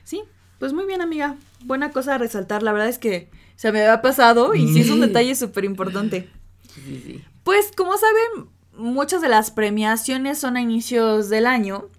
Sí, 0.04 0.22
pues 0.60 0.74
muy 0.74 0.86
bien, 0.86 1.02
amiga. 1.02 1.36
Buena 1.66 1.92
cosa 1.92 2.16
a 2.16 2.18
resaltar. 2.18 2.62
La 2.62 2.72
verdad 2.72 2.90
es 2.90 3.00
que 3.00 3.30
se 3.56 3.72
me 3.72 3.82
había 3.82 4.02
pasado 4.02 4.54
y 4.54 4.72
sí 4.74 4.82
es 4.82 4.90
un 4.90 5.00
detalle 5.02 5.34
súper 5.36 5.66
importante. 5.66 6.30
Sí, 6.74 7.02
sí. 7.06 7.24
Pues 7.44 7.72
como 7.76 7.94
saben, 7.98 8.50
muchas 8.78 9.22
de 9.22 9.30
las 9.30 9.52
premiaciones 9.52 10.38
son 10.38 10.58
a 10.58 10.62
inicios 10.62 11.30
del 11.30 11.48
año 11.48 11.90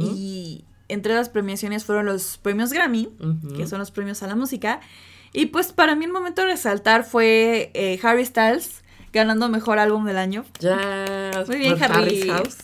y 0.00 0.64
entre 0.88 1.14
las 1.14 1.28
premiaciones 1.28 1.84
fueron 1.84 2.06
los 2.06 2.38
premios 2.38 2.72
Grammy, 2.72 3.10
que 3.56 3.66
son 3.66 3.78
los 3.78 3.90
premios 3.90 4.22
a 4.22 4.26
la 4.26 4.36
música. 4.36 4.80
Y 5.32 5.46
pues 5.46 5.72
para 5.72 5.94
mí 5.96 6.04
el 6.04 6.12
momento 6.12 6.42
de 6.42 6.48
resaltar 6.48 7.04
fue 7.04 7.70
eh, 7.74 7.98
Harry 8.02 8.24
Styles 8.24 8.82
ganando 9.16 9.48
mejor 9.48 9.78
álbum 9.80 10.04
del 10.04 10.16
año. 10.18 10.44
Ya. 10.60 11.44
Muy 11.48 11.56
bien, 11.58 11.82
Harry. 11.82 11.94
Harry's 11.94 12.24
House. 12.30 12.56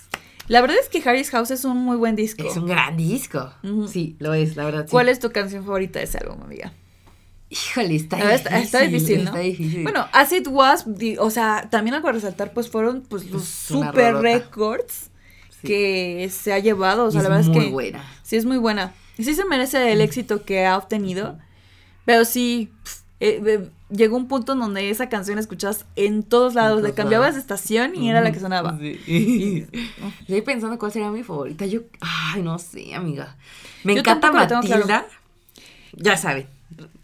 La 0.48 0.60
verdad 0.60 0.76
es 0.80 0.88
que 0.88 1.08
Harry's 1.08 1.30
House 1.30 1.50
es 1.50 1.64
un 1.64 1.78
muy 1.78 1.96
buen 1.96 2.14
disco. 2.14 2.44
Es 2.46 2.56
un 2.56 2.66
gran 2.66 2.96
disco. 2.96 3.52
Sí, 3.88 4.16
lo 4.20 4.34
es, 4.34 4.54
la 4.56 4.64
verdad. 4.64 4.84
sí. 4.86 4.90
¿Cuál 4.90 5.08
es 5.08 5.18
tu 5.18 5.30
canción 5.32 5.64
favorita 5.64 5.98
de 5.98 6.04
ese 6.04 6.18
álbum, 6.18 6.42
amiga? 6.42 6.72
Híjole, 7.50 7.96
está 7.96 8.16
ver, 8.16 8.26
difícil. 8.26 8.46
está, 8.46 8.58
está 8.60 8.80
difícil, 8.80 9.18
¿no? 9.24 9.30
Está 9.30 9.38
difícil. 9.40 9.82
Bueno, 9.82 10.06
As 10.12 10.32
It 10.32 10.46
Was, 10.48 10.86
o 11.18 11.30
sea, 11.30 11.68
también 11.70 11.94
algo 11.94 12.08
a 12.08 12.12
resaltar, 12.12 12.52
pues 12.54 12.70
fueron 12.70 13.02
pues 13.02 13.30
los 13.30 13.44
super 13.44 14.14
records 14.16 15.10
Sí. 15.60 15.68
que 15.68 16.28
se 16.32 16.52
ha 16.52 16.58
llevado, 16.58 17.04
o 17.04 17.10
sea, 17.12 17.22
la 17.22 17.28
verdad 17.28 17.48
es 17.48 17.56
que 17.56 17.70
buena. 17.70 18.02
sí 18.24 18.36
es 18.36 18.44
muy 18.46 18.56
buena. 18.58 18.94
Y 19.16 19.22
sí 19.24 19.34
se 19.34 19.44
merece 19.44 19.92
el 19.92 20.00
éxito 20.00 20.44
que 20.44 20.64
ha 20.66 20.76
obtenido, 20.76 21.38
pero 22.04 22.24
sí, 22.24 22.72
eh, 23.20 23.40
eh, 23.46 23.68
llegó 23.92 24.16
un 24.16 24.28
punto 24.28 24.52
en 24.52 24.60
donde 24.60 24.90
esa 24.90 25.08
canción 25.08 25.36
la 25.36 25.40
escuchabas 25.42 25.84
en 25.96 26.22
todos 26.22 26.54
lados, 26.54 26.78
En 26.80 26.84
le 26.86 26.94
cambiabas 26.94 27.34
de 27.34 27.40
estación 27.40 27.94
y 27.94 28.08
era 28.10 28.20
la 28.20 28.32
que 28.32 28.40
sonaba. 28.40 28.78
Sí. 28.78 29.66
Estoy 30.20 30.42
pensando 30.42 30.78
cuál 30.78 30.92
sería 30.92 31.10
mi 31.10 31.22
favorita. 31.22 31.66
Yo, 31.66 31.80
ay, 32.00 32.42
no 32.42 32.58
sé, 32.58 32.94
amiga. 32.94 33.36
Me 33.84 33.94
Yo 33.94 34.00
encanta 34.00 34.30
claro. 34.30 34.56
Matilda. 34.62 35.06
Ya 35.94 36.16
saben, 36.16 36.46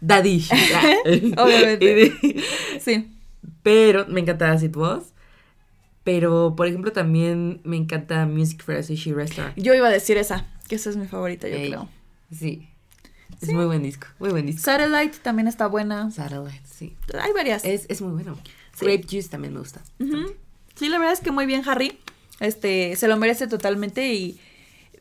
Daddy. 0.01 0.45
Obviamente. 1.37 2.15
Sí. 2.81 3.11
Pero 3.63 4.07
me 4.09 4.21
encanta 4.21 4.51
Acid 4.53 4.75
Was. 4.77 5.13
Pero, 6.05 6.55
por 6.57 6.67
ejemplo, 6.67 6.91
también 6.93 7.61
me 7.65 7.77
encanta 7.77 8.25
Music 8.25 8.63
for 8.65 8.77
a 8.77 8.83
Sushi 8.83 9.13
Restaurant. 9.13 9.55
Yo 9.59 9.75
iba 9.75 9.89
a 9.89 9.91
decir 9.91 10.17
esa, 10.17 10.47
que 10.67 10.77
esa 10.77 10.89
es 10.89 10.97
mi 10.97 11.07
favorita, 11.07 11.49
yo 11.49 11.57
Ey, 11.57 11.69
creo. 11.69 11.89
Sí. 12.33 12.69
Es 13.43 13.49
Sí. 13.49 13.55
muy 13.55 13.67
buen 13.67 13.83
disco, 13.83 14.07
muy 14.19 14.31
buen 14.31 14.47
disco. 14.47 14.63
Satellite 14.63 15.19
también 15.23 15.49
está 15.49 15.67
buena. 15.67 16.11
Satellite, 16.11 16.63
sí. 16.79 16.97
Hay 17.21 17.33
varias. 17.33 17.65
Es, 17.65 17.87
es 17.89 18.01
muy 18.01 18.13
bueno. 18.13 18.39
Sí. 18.79 18.87
Grape 18.87 19.05
Juice 19.11 19.29
también 19.29 19.53
me 19.55 19.61
gusta. 19.61 19.83
Sí, 20.77 20.89
la 20.89 20.99
verdad 20.99 21.13
es 21.13 21.21
que 21.21 21.31
muy 21.33 21.47
bien, 21.47 21.63
Harry. 21.69 21.99
Este, 22.41 22.95
se 22.97 23.09
lo 23.09 23.17
merece 23.17 23.49
totalmente 23.49 24.13
y 24.15 24.39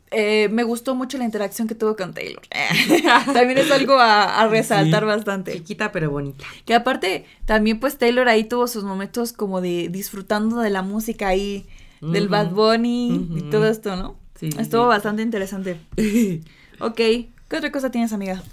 eh, 0.09 0.47
me 0.49 0.63
gustó 0.63 0.95
mucho 0.95 1.17
la 1.19 1.25
interacción 1.25 1.67
que 1.67 1.75
tuvo 1.75 1.95
con 1.95 2.13
Taylor. 2.13 2.41
también 3.33 3.57
es 3.59 3.69
algo 3.71 3.93
a, 3.99 4.41
a 4.41 4.47
resaltar 4.47 5.03
Sí. 5.03 5.07
bastante. 5.07 5.53
Chiquita 5.53 5.91
pero 5.91 6.09
bonita. 6.09 6.43
Que 6.65 6.73
aparte, 6.73 7.25
también 7.45 7.79
pues 7.79 7.97
Taylor 7.97 8.27
ahí 8.27 8.43
tuvo 8.45 8.67
sus 8.67 8.83
momentos 8.83 9.33
como 9.33 9.61
de 9.61 9.89
disfrutando 9.89 10.59
de 10.61 10.69
la 10.71 10.81
música 10.81 11.27
ahí, 11.27 11.67
del. 12.01 12.27
Bad 12.29 12.51
Bunny 12.51 13.29
y 13.35 13.41
todo 13.51 13.67
esto, 13.67 13.95
¿no? 13.95 14.17
Sí, 14.39 14.51
sí, 14.51 14.57
Estuvo 14.59 14.83
sí. 14.83 14.87
bastante 14.87 15.21
interesante. 15.21 15.79
Ok, 16.79 16.95
¿qué 16.95 17.55
otra 17.57 17.71
cosa 17.71 17.89
tienes, 17.89 18.13
amiga? 18.13 18.43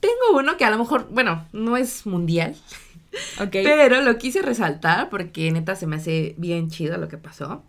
Tengo 0.00 0.38
uno 0.38 0.56
que 0.56 0.64
a 0.64 0.70
lo 0.70 0.78
mejor, 0.78 1.08
bueno, 1.10 1.46
no 1.52 1.76
es 1.76 2.06
mundial, 2.06 2.56
Ok. 3.40 3.50
pero 3.52 4.00
lo 4.02 4.18
quise 4.18 4.42
resaltar 4.42 5.10
porque 5.10 5.50
neta 5.52 5.76
se 5.76 5.86
me 5.86 5.96
hace 5.96 6.34
bien 6.38 6.70
chido 6.70 6.96
lo 6.98 7.08
que 7.08 7.18
pasó. 7.18 7.62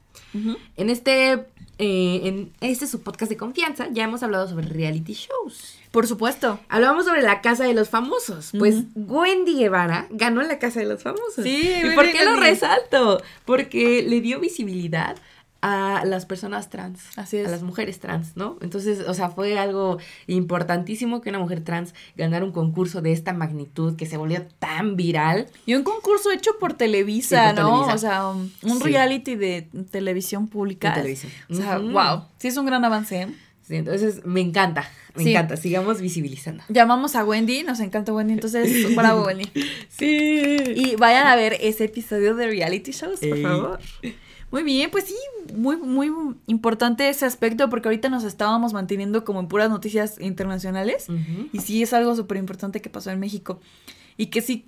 En 0.77 0.89
este, 0.89 1.33
eh, 1.77 2.21
en 2.23 2.53
este 2.61 2.87
su 2.87 3.01
podcast 3.01 3.29
de 3.29 3.35
confianza 3.35 3.89
ya 3.91 4.05
hemos 4.05 4.23
hablado 4.23 4.47
sobre 4.47 4.65
reality 4.67 5.13
shows. 5.13 5.77
Por 5.91 6.07
supuesto. 6.07 6.57
Hablábamos 6.69 7.03
sobre 7.05 7.21
la 7.21 7.41
casa 7.41 7.65
de 7.65 7.73
los 7.73 7.89
famosos. 7.89 8.51
Pues. 8.57 8.83
Wendy 8.95 9.55
Guevara 9.55 10.07
ganó 10.09 10.41
la 10.41 10.57
casa 10.57 10.79
de 10.79 10.85
los 10.85 11.03
famosos. 11.03 11.43
Sí, 11.43 11.69
¿Y 11.83 11.95
por 11.95 12.09
qué 12.09 12.23
lo 12.23 12.37
resalto? 12.37 13.21
Porque 13.43 14.03
le 14.07 14.21
dio 14.21 14.39
visibilidad 14.39 15.17
a 15.61 16.03
las 16.05 16.25
personas 16.25 16.69
trans. 16.69 17.01
Así 17.17 17.37
es. 17.37 17.47
A 17.47 17.51
las 17.51 17.61
mujeres 17.61 17.99
trans, 17.99 18.35
¿no? 18.35 18.57
Entonces, 18.61 19.01
o 19.07 19.13
sea, 19.13 19.29
fue 19.29 19.59
algo 19.59 19.99
importantísimo 20.27 21.21
que 21.21 21.29
una 21.29 21.39
mujer 21.39 21.63
trans 21.63 21.93
ganara 22.17 22.43
un 22.43 22.51
concurso 22.51 23.01
de 23.01 23.11
esta 23.11 23.33
magnitud 23.33 23.95
que 23.95 24.05
se 24.07 24.17
volvió 24.17 24.45
tan 24.59 24.95
viral. 24.95 25.47
Y 25.65 25.75
un 25.75 25.83
concurso 25.83 26.31
hecho 26.31 26.51
por 26.59 26.73
Televisa, 26.73 27.49
Sí, 27.51 27.55
por 27.55 27.63
¿no? 27.63 27.69
Televisa. 27.71 27.93
O 27.93 27.97
sea, 27.99 28.27
un, 28.29 28.51
un 28.63 28.77
Sí. 28.79 28.83
reality 28.85 29.35
de 29.35 29.67
televisión 29.91 30.47
pública. 30.47 30.89
De 30.89 30.95
televisión. 31.01 31.31
O 31.49 31.53
sea, 31.53 31.77
wow. 31.77 32.23
Sí, 32.39 32.47
es 32.47 32.57
un 32.57 32.65
gran 32.65 32.83
avance. 32.83 33.21
¿eh? 33.21 33.27
Sí, 33.67 33.75
entonces, 33.75 34.25
me 34.25 34.41
encanta. 34.41 34.89
Me 35.15 35.23
Sí. 35.23 35.31
encanta. 35.31 35.57
Sigamos 35.57 36.01
visibilizando. 36.01 36.63
Llamamos 36.69 37.15
a 37.15 37.23
Wendy, 37.23 37.63
nos 37.63 37.79
encanta 37.81 38.11
Wendy, 38.13 38.33
entonces, 38.33 38.65
bravo, 38.95 39.25
Wendy. 39.25 39.45
Sí. 39.89 40.57
Y 40.75 40.95
vayan 40.95 41.27
a 41.27 41.35
ver 41.35 41.57
ese 41.61 41.85
episodio 41.85 42.33
de 42.35 42.47
reality 42.47 42.91
shows, 42.91 43.19
por 43.19 43.41
favor. 43.41 43.79
Muy 44.51 44.63
bien, 44.63 44.91
pues 44.91 45.05
sí, 45.05 45.15
muy, 45.55 45.77
muy 45.77 46.11
importante 46.47 47.07
ese 47.07 47.25
aspecto 47.25 47.69
porque 47.69 47.87
ahorita 47.87 48.09
nos 48.09 48.23
estábamos 48.25 48.73
manteniendo 48.73 49.23
como 49.23 49.39
en 49.39 49.47
puras 49.47 49.69
noticias 49.69 50.19
internacionales 50.19 51.07
Ujú. 51.09 51.47
y 51.53 51.59
sí 51.59 51.81
es 51.81 51.93
algo 51.93 52.15
súper 52.15 52.37
importante 52.37 52.81
que 52.81 52.89
pasó 52.89 53.11
en 53.11 53.19
México 53.19 53.59
y 54.17 54.27
que 54.27 54.41
sí 54.41 54.65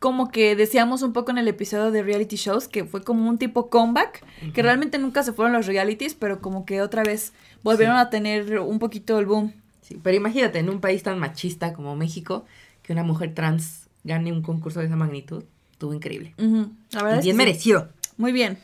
como 0.00 0.30
que 0.30 0.56
decíamos 0.56 1.02
un 1.02 1.12
poco 1.12 1.30
en 1.30 1.38
el 1.38 1.48
episodio 1.48 1.90
de 1.90 2.02
reality 2.02 2.36
shows 2.36 2.68
que 2.68 2.84
fue 2.84 3.02
como 3.02 3.28
un 3.28 3.38
tipo 3.38 3.68
comeback, 3.70 4.24
que 4.40 4.60
Ujú. 4.60 4.62
realmente 4.62 4.98
nunca 4.98 5.22
se 5.22 5.32
fueron 5.32 5.52
los 5.54 5.66
realities, 5.66 6.14
pero 6.14 6.40
como 6.40 6.64
que 6.66 6.82
otra 6.82 7.02
vez 7.02 7.32
volvieron 7.62 7.96
Sí. 7.96 8.00
a 8.02 8.10
tener 8.10 8.58
un 8.60 8.78
poquito 8.78 9.18
el 9.18 9.26
boom. 9.26 9.52
Sí, 9.80 9.98
pero 10.02 10.16
imagínate, 10.16 10.58
en 10.58 10.68
un 10.68 10.80
país 10.80 11.02
tan 11.02 11.18
machista 11.18 11.72
como 11.72 11.94
México, 11.96 12.44
que 12.82 12.92
una 12.92 13.04
mujer 13.04 13.34
trans 13.34 13.86
gane 14.04 14.32
un 14.32 14.42
concurso 14.42 14.80
de 14.80 14.86
esa 14.86 14.96
magnitud, 14.96 15.44
estuvo 15.72 15.94
increíble. 15.94 16.34
Ujú, 16.38 16.70
La 16.92 17.02
verdad 17.02 17.16
Y 17.16 17.18
es 17.20 17.24
bien 17.24 17.36
que 17.36 17.42
sí. 17.42 17.46
merecido. 17.48 17.88
Muy 18.18 18.32
bien. 18.32 18.58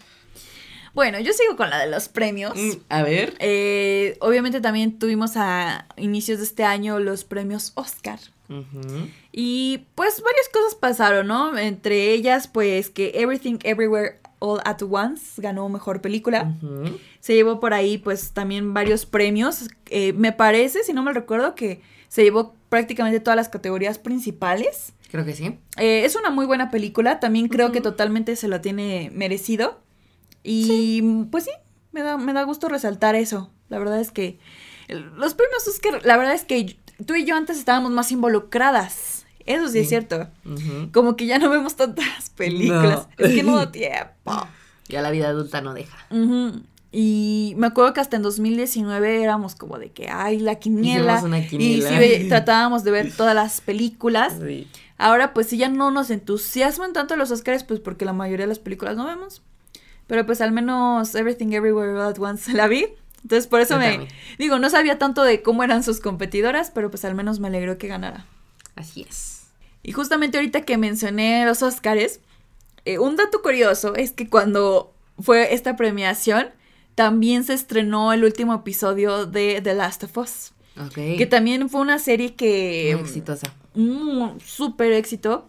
Bueno, 0.94 1.18
yo 1.20 1.32
sigo 1.32 1.56
con 1.56 1.70
la 1.70 1.78
de 1.78 1.90
los 1.90 2.08
premios. 2.08 2.54
Mm, 2.56 2.72
a 2.88 3.02
ver. 3.02 3.34
Eh, 3.38 4.16
obviamente 4.20 4.60
también 4.60 4.98
tuvimos 4.98 5.36
a 5.36 5.86
inicios 5.96 6.38
de 6.38 6.44
este 6.44 6.64
año 6.64 6.98
los 6.98 7.24
premios 7.24 7.72
Oscar. 7.74 8.18
Y 9.32 9.86
pues 9.94 10.20
varias 10.22 10.48
cosas 10.52 10.74
pasaron, 10.74 11.26
¿no? 11.26 11.56
Entre 11.56 12.12
ellas, 12.12 12.48
pues 12.48 12.90
que 12.90 13.12
Everything 13.14 13.56
Everywhere 13.62 14.18
All 14.40 14.60
at 14.64 14.82
Once 14.82 15.40
ganó 15.40 15.68
mejor 15.70 16.02
película. 16.02 16.54
Se 17.20 17.34
llevó 17.34 17.60
por 17.60 17.72
ahí 17.72 17.96
pues 17.96 18.32
también 18.32 18.74
varios 18.74 19.06
premios. 19.06 19.68
Eh, 19.86 20.12
me 20.12 20.32
parece, 20.32 20.82
si 20.82 20.92
no 20.92 21.02
me 21.02 21.12
recuerdo, 21.14 21.54
que 21.54 21.80
se 22.08 22.24
llevó 22.24 22.54
prácticamente 22.68 23.20
todas 23.20 23.36
las 23.36 23.48
categorías 23.48 23.98
principales. 23.98 24.92
Creo 25.10 25.24
que 25.24 25.34
sí. 25.34 25.58
Eh, 25.78 26.04
es 26.04 26.16
una 26.16 26.30
muy 26.30 26.44
buena 26.44 26.70
película, 26.70 27.20
también 27.20 27.48
creo 27.48 27.72
que 27.72 27.80
totalmente 27.80 28.36
se 28.36 28.48
lo 28.48 28.60
tiene 28.60 29.10
merecido. 29.14 29.80
Y 30.42 31.24
pues 31.30 31.44
sí, 31.44 31.50
me 31.92 32.02
da, 32.02 32.16
me 32.16 32.32
da 32.32 32.42
gusto 32.44 32.68
resaltar 32.68 33.14
eso. 33.14 33.50
La 33.68 33.78
verdad 33.78 34.00
es 34.00 34.10
que 34.10 34.38
el- 34.88 35.10
los 35.16 35.34
premios 35.34 35.66
Oscar, 35.68 36.00
la 36.04 36.16
verdad 36.16 36.34
es 36.34 36.44
que 36.44 36.76
tú 37.06 37.14
y 37.14 37.24
yo 37.24 37.36
antes 37.36 37.58
estábamos 37.58 37.90
más 37.92 38.10
involucradas. 38.12 39.24
Eso 39.44 39.68
sí, 39.68 39.78
es 39.78 39.84
Sí. 39.84 39.88
cierto. 39.90 40.28
Como 40.92 41.16
que 41.16 41.26
ya 41.26 41.38
no 41.38 41.50
vemos 41.50 41.74
tantas 41.76 42.30
películas. 42.30 43.08
No. 43.08 43.08
Es 43.26 43.34
que 43.34 43.42
no 43.42 43.56
da 43.56 43.72
tiempo. 43.72 44.46
Ya 44.88 45.02
la 45.02 45.10
vida 45.10 45.28
adulta 45.28 45.60
no 45.62 45.74
deja. 45.74 45.96
Y 46.94 47.54
me 47.56 47.68
acuerdo 47.68 47.94
que 47.94 48.00
hasta 48.00 48.16
en 48.16 48.22
2019 48.22 49.22
éramos 49.22 49.54
como 49.54 49.78
de 49.78 49.90
que, 49.90 50.08
ay, 50.10 50.38
la 50.38 50.56
quiniela. 50.56 51.14
Hicimos 51.14 51.22
una 51.24 51.38
Y 51.38 51.46
quiniela. 51.48 51.88
sí, 51.88 51.94
ve- 51.96 52.26
tratábamos 52.28 52.84
de 52.84 52.90
ver 52.90 53.12
todas 53.16 53.34
las 53.34 53.60
películas. 53.62 54.34
Sí. 54.40 54.68
Ahora, 54.98 55.32
pues 55.32 55.48
sí, 55.48 55.56
ya 55.56 55.68
no 55.70 55.90
nos 55.90 56.10
entusiasman 56.10 56.92
tanto 56.92 57.16
los 57.16 57.30
Oscars, 57.30 57.64
pues 57.64 57.80
porque 57.80 58.04
la 58.04 58.12
mayoría 58.12 58.44
de 58.44 58.48
las 58.50 58.58
películas 58.58 58.96
no 58.96 59.06
vemos. 59.06 59.42
Pero 60.06 60.26
pues 60.26 60.40
al 60.40 60.52
menos 60.52 61.14
Everything 61.14 61.52
Everywhere 61.52 61.92
All 61.92 62.00
at 62.00 62.18
Once 62.18 62.52
la 62.54 62.68
vi. 62.68 62.86
Entonces 63.22 63.46
por 63.46 63.60
eso 63.60 63.74
Yo 63.74 63.80
me... 63.80 63.90
también. 63.90 64.12
Digo, 64.38 64.58
no 64.58 64.68
sabía 64.70 64.98
tanto 64.98 65.22
de 65.22 65.42
cómo 65.42 65.62
eran 65.62 65.82
sus 65.84 66.00
competidoras, 66.00 66.70
pero 66.70 66.90
pues 66.90 67.04
al 67.04 67.14
menos 67.14 67.40
me 67.40 67.48
alegró 67.48 67.78
que 67.78 67.88
ganara. 67.88 68.26
Así 68.74 69.06
es. 69.08 69.42
Y 69.82 69.92
justamente 69.92 70.38
ahorita 70.38 70.62
que 70.62 70.76
mencioné 70.78 71.44
los 71.44 71.62
Oscars, 71.62 72.20
eh, 72.84 72.98
un 72.98 73.16
dato 73.16 73.42
curioso 73.42 73.94
es 73.94 74.12
que 74.12 74.28
cuando 74.28 74.94
fue 75.18 75.54
esta 75.54 75.76
premiación, 75.76 76.48
también 76.94 77.44
se 77.44 77.54
estrenó 77.54 78.12
el 78.12 78.24
último 78.24 78.54
episodio 78.54 79.26
de 79.26 79.60
The 79.62 79.74
Last 79.74 80.04
of 80.04 80.18
Us. 80.18 80.52
Ok. 80.78 80.94
Que 81.18 81.26
también 81.26 81.68
fue 81.68 81.80
una 81.80 81.98
serie 81.98 82.34
que... 82.34 82.92
Muy 82.94 83.02
exitosa. 83.02 83.52
un 83.74 84.40
súper 84.40 84.92
éxito. 84.92 85.48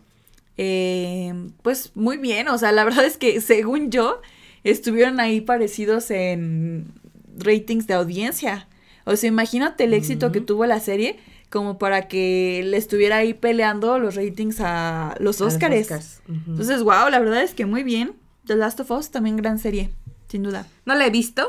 Eh, 0.58 1.34
pues 1.62 1.92
muy 1.96 2.18
bien, 2.18 2.48
o 2.48 2.58
sea, 2.58 2.72
la 2.72 2.84
verdad 2.86 3.06
es 3.06 3.18
que 3.18 3.42
según 3.42 3.90
yo, 3.92 4.22
estuvieron 4.64 5.20
ahí 5.20 5.42
parecidos 5.42 6.12
en 6.12 6.94
ratings 7.38 7.88
de 7.88 7.94
audiencia. 7.94 8.68
O 9.06 9.16
sea, 9.16 9.28
imagínate 9.28 9.84
el 9.84 9.94
éxito 9.94 10.32
que 10.32 10.42
tuvo 10.42 10.66
la 10.66 10.80
serie 10.80 11.20
como 11.50 11.78
para 11.78 12.08
que 12.08 12.64
le 12.66 12.78
estuviera 12.78 13.18
ahí 13.18 13.34
peleando 13.34 14.00
los 14.00 14.16
ratings 14.16 14.60
a 14.60 15.16
los. 15.20 15.40
Oscars. 15.42 16.22
Entonces, 16.28 16.82
wow, 16.82 17.10
la 17.10 17.20
verdad 17.20 17.44
es 17.44 17.54
que 17.54 17.66
muy 17.66 17.84
bien. 17.84 18.14
The 18.46 18.56
Last 18.56 18.80
of 18.80 18.92
Us 18.92 19.12
también 19.12 19.38
gran 19.38 19.60
serie, 19.60 19.90
sin 20.28 20.44
duda. 20.44 20.68
No 20.86 20.96
la 20.96 21.06
he 21.06 21.10
visto, 21.10 21.48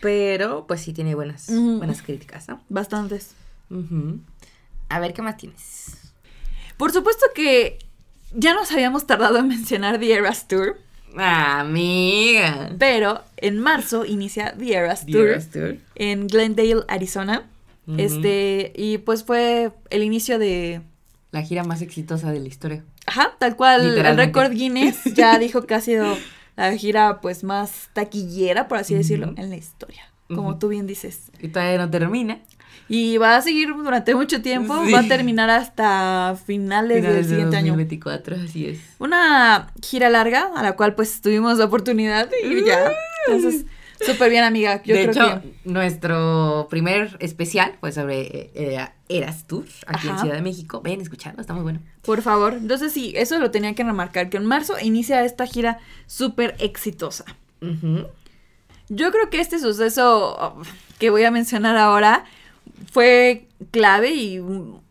pero 0.00 0.66
pues 0.66 0.80
sí 0.80 0.92
tiene 0.92 1.14
buenas, 1.14 1.46
buenas 1.48 2.02
críticas, 2.02 2.48
¿no? 2.48 2.60
Bastantes. 2.68 3.34
A 4.88 5.00
ver, 5.00 5.12
¿qué 5.12 5.22
más 5.22 5.36
tienes? 5.36 6.12
Por 6.76 6.92
supuesto 6.92 7.26
que 7.34 7.78
ya 8.32 8.54
nos 8.54 8.72
habíamos 8.72 9.06
tardado 9.06 9.38
en 9.38 9.48
mencionar 9.48 9.98
The 9.98 10.12
Eras 10.14 10.48
Tour. 10.48 10.78
Amiga. 11.16 12.74
Pero 12.78 13.22
en 13.36 13.58
marzo 13.58 14.04
inicia 14.04 14.54
The 14.56 14.74
Eras 14.74 15.06
The 15.06 15.12
Tour 15.12 15.28
Eras 15.28 15.50
Tour. 15.50 15.76
en 15.94 16.26
Glendale, 16.26 16.82
Arizona. 16.88 17.48
Este, 17.98 18.72
y 18.74 18.98
pues 18.98 19.24
fue 19.24 19.70
el 19.90 20.02
inicio 20.02 20.38
de. 20.38 20.80
La 21.32 21.42
gira 21.42 21.64
más 21.64 21.82
exitosa 21.82 22.32
de 22.32 22.40
la 22.40 22.48
historia. 22.48 22.84
Ajá, 23.06 23.34
tal 23.38 23.56
cual. 23.56 23.98
El 23.98 24.16
récord 24.16 24.52
Guinness 24.52 25.04
ya 25.14 25.38
dijo 25.38 25.64
que 25.66 25.74
ha 25.74 25.80
sido 25.80 26.16
la 26.56 26.74
gira 26.76 27.20
pues 27.20 27.44
más 27.44 27.90
taquillera, 27.92 28.68
por 28.68 28.78
así 28.78 28.94
decirlo, 28.94 29.34
en 29.36 29.50
la 29.50 29.56
historia. 29.56 30.10
Como 30.28 30.58
tú 30.58 30.68
bien 30.68 30.86
dices. 30.86 31.30
Y 31.40 31.48
todavía 31.48 31.78
no 31.78 31.90
termina. 31.90 32.40
Y 32.88 33.16
va 33.16 33.36
a 33.36 33.42
seguir 33.42 33.68
durante 33.74 34.14
mucho 34.14 34.42
tiempo. 34.42 34.84
Sí. 34.84 34.92
Va 34.92 35.00
a 35.00 35.08
terminar 35.08 35.50
hasta 35.50 36.36
finales, 36.44 36.98
Finales 36.98 37.02
del 37.02 37.24
de 37.24 37.28
siguiente 37.28 37.56
año. 37.56 37.72
2024, 37.72 38.36
así 38.36 38.66
es. 38.66 38.80
Una 38.98 39.68
gira 39.82 40.10
larga 40.10 40.50
a 40.54 40.62
la 40.62 40.76
cual 40.76 40.94
pues 40.94 41.20
tuvimos 41.20 41.58
la 41.58 41.64
oportunidad 41.64 42.28
y 42.44 42.64
ya. 42.64 42.92
Entonces, 43.26 43.64
súper 44.04 44.30
bien, 44.30 44.44
amiga. 44.44 44.82
Yo 44.84 44.94
de 44.94 45.08
creo 45.08 45.12
hecho, 45.12 45.42
que. 45.42 45.54
nuestro 45.64 46.66
primer 46.68 47.16
especial 47.20 47.74
fue 47.80 47.90
sobre 47.92 48.50
eh, 48.54 48.86
Eras 49.08 49.46
Tour, 49.46 49.64
aquí 49.86 50.08
en. 50.08 50.18
Ciudad 50.18 50.34
de 50.34 50.42
México. 50.42 50.82
Ven, 50.82 51.00
escucharlo, 51.00 51.40
está 51.40 51.54
muy 51.54 51.62
bueno. 51.62 51.80
Por 52.02 52.20
favor. 52.20 52.52
Entonces 52.54 52.92
sí, 52.92 53.14
eso 53.16 53.38
lo 53.38 53.50
tenía 53.50 53.74
que 53.74 53.82
remarcar, 53.82 54.28
que 54.28 54.36
en 54.36 54.44
marzo 54.44 54.74
inicia 54.82 55.24
esta 55.24 55.46
gira 55.46 55.78
súper 56.06 56.54
exitosa. 56.58 57.24
Yo 58.90 59.10
creo 59.10 59.30
que 59.30 59.40
este 59.40 59.58
suceso 59.58 60.36
oh, 60.38 60.62
que 60.98 61.08
voy 61.08 61.24
a 61.24 61.30
mencionar 61.30 61.78
ahora 61.78 62.26
fue 62.92 63.48
clave 63.70 64.10
y 64.10 64.40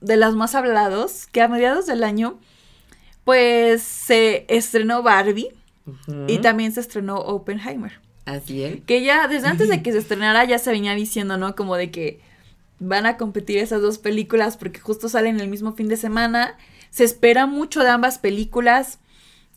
de 0.01 0.17
las 0.17 0.35
más 0.35 0.55
hablados, 0.55 1.27
que 1.27 1.41
a 1.41 1.47
mediados 1.47 1.85
del 1.85 2.03
año, 2.03 2.39
pues 3.23 3.81
se 3.81 4.45
estrenó 4.47 5.03
Barbie 5.03 5.49
y 6.27 6.37
también 6.39 6.71
se 6.71 6.79
estrenó 6.81 7.17
Oppenheimer. 7.17 7.99
Así 8.25 8.63
es. 8.63 8.81
Que 8.85 9.03
ya 9.03 9.27
desde 9.27 9.47
antes 9.47 9.69
de 9.69 9.81
que 9.83 9.91
se 9.91 9.97
estrenara 9.99 10.45
ya 10.45 10.59
se 10.59 10.71
venía 10.71 10.95
diciendo, 10.95 11.37
¿no? 11.37 11.55
Como 11.55 11.75
de 11.75 11.91
que 11.91 12.19
van 12.79 13.05
a 13.05 13.17
competir 13.17 13.57
esas 13.57 13.81
dos 13.81 13.97
películas 13.97 14.57
porque 14.57 14.79
justo 14.79 15.09
salen 15.09 15.39
el 15.39 15.47
mismo 15.47 15.73
fin 15.73 15.87
de 15.87 15.97
semana. 15.97 16.57
Se 16.89 17.03
espera 17.03 17.45
mucho 17.47 17.81
de 17.81 17.89
ambas 17.89 18.17
películas. 18.19 18.99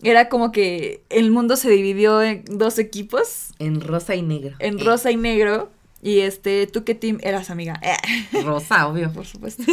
Era 0.03 0.29
como 0.29 0.53
que 0.53 1.03
el 1.09 1.31
mundo 1.31 1.57
se 1.57 1.71
dividió 1.71 2.23
en 2.23 2.45
dos 2.45 2.79
equipos, 2.79 3.55
En 3.59 3.81
rosa 3.81 4.15
y 4.15 4.23
negro. 4.23 4.57
en 4.59 4.79
Eh, 4.79 4.85
rosa 4.85 5.11
y 5.11 5.17
negro. 5.17 5.71
Y 6.07 6.21
este, 6.21 6.69
¿tú 6.69 6.85
qué 6.85 6.95
team 6.95 7.19
eras, 7.21 7.51
amiga? 7.51 7.81
Rosa, 8.45 8.87
obvio. 8.87 9.13
por 9.13 9.27
supuesto. 9.27 9.65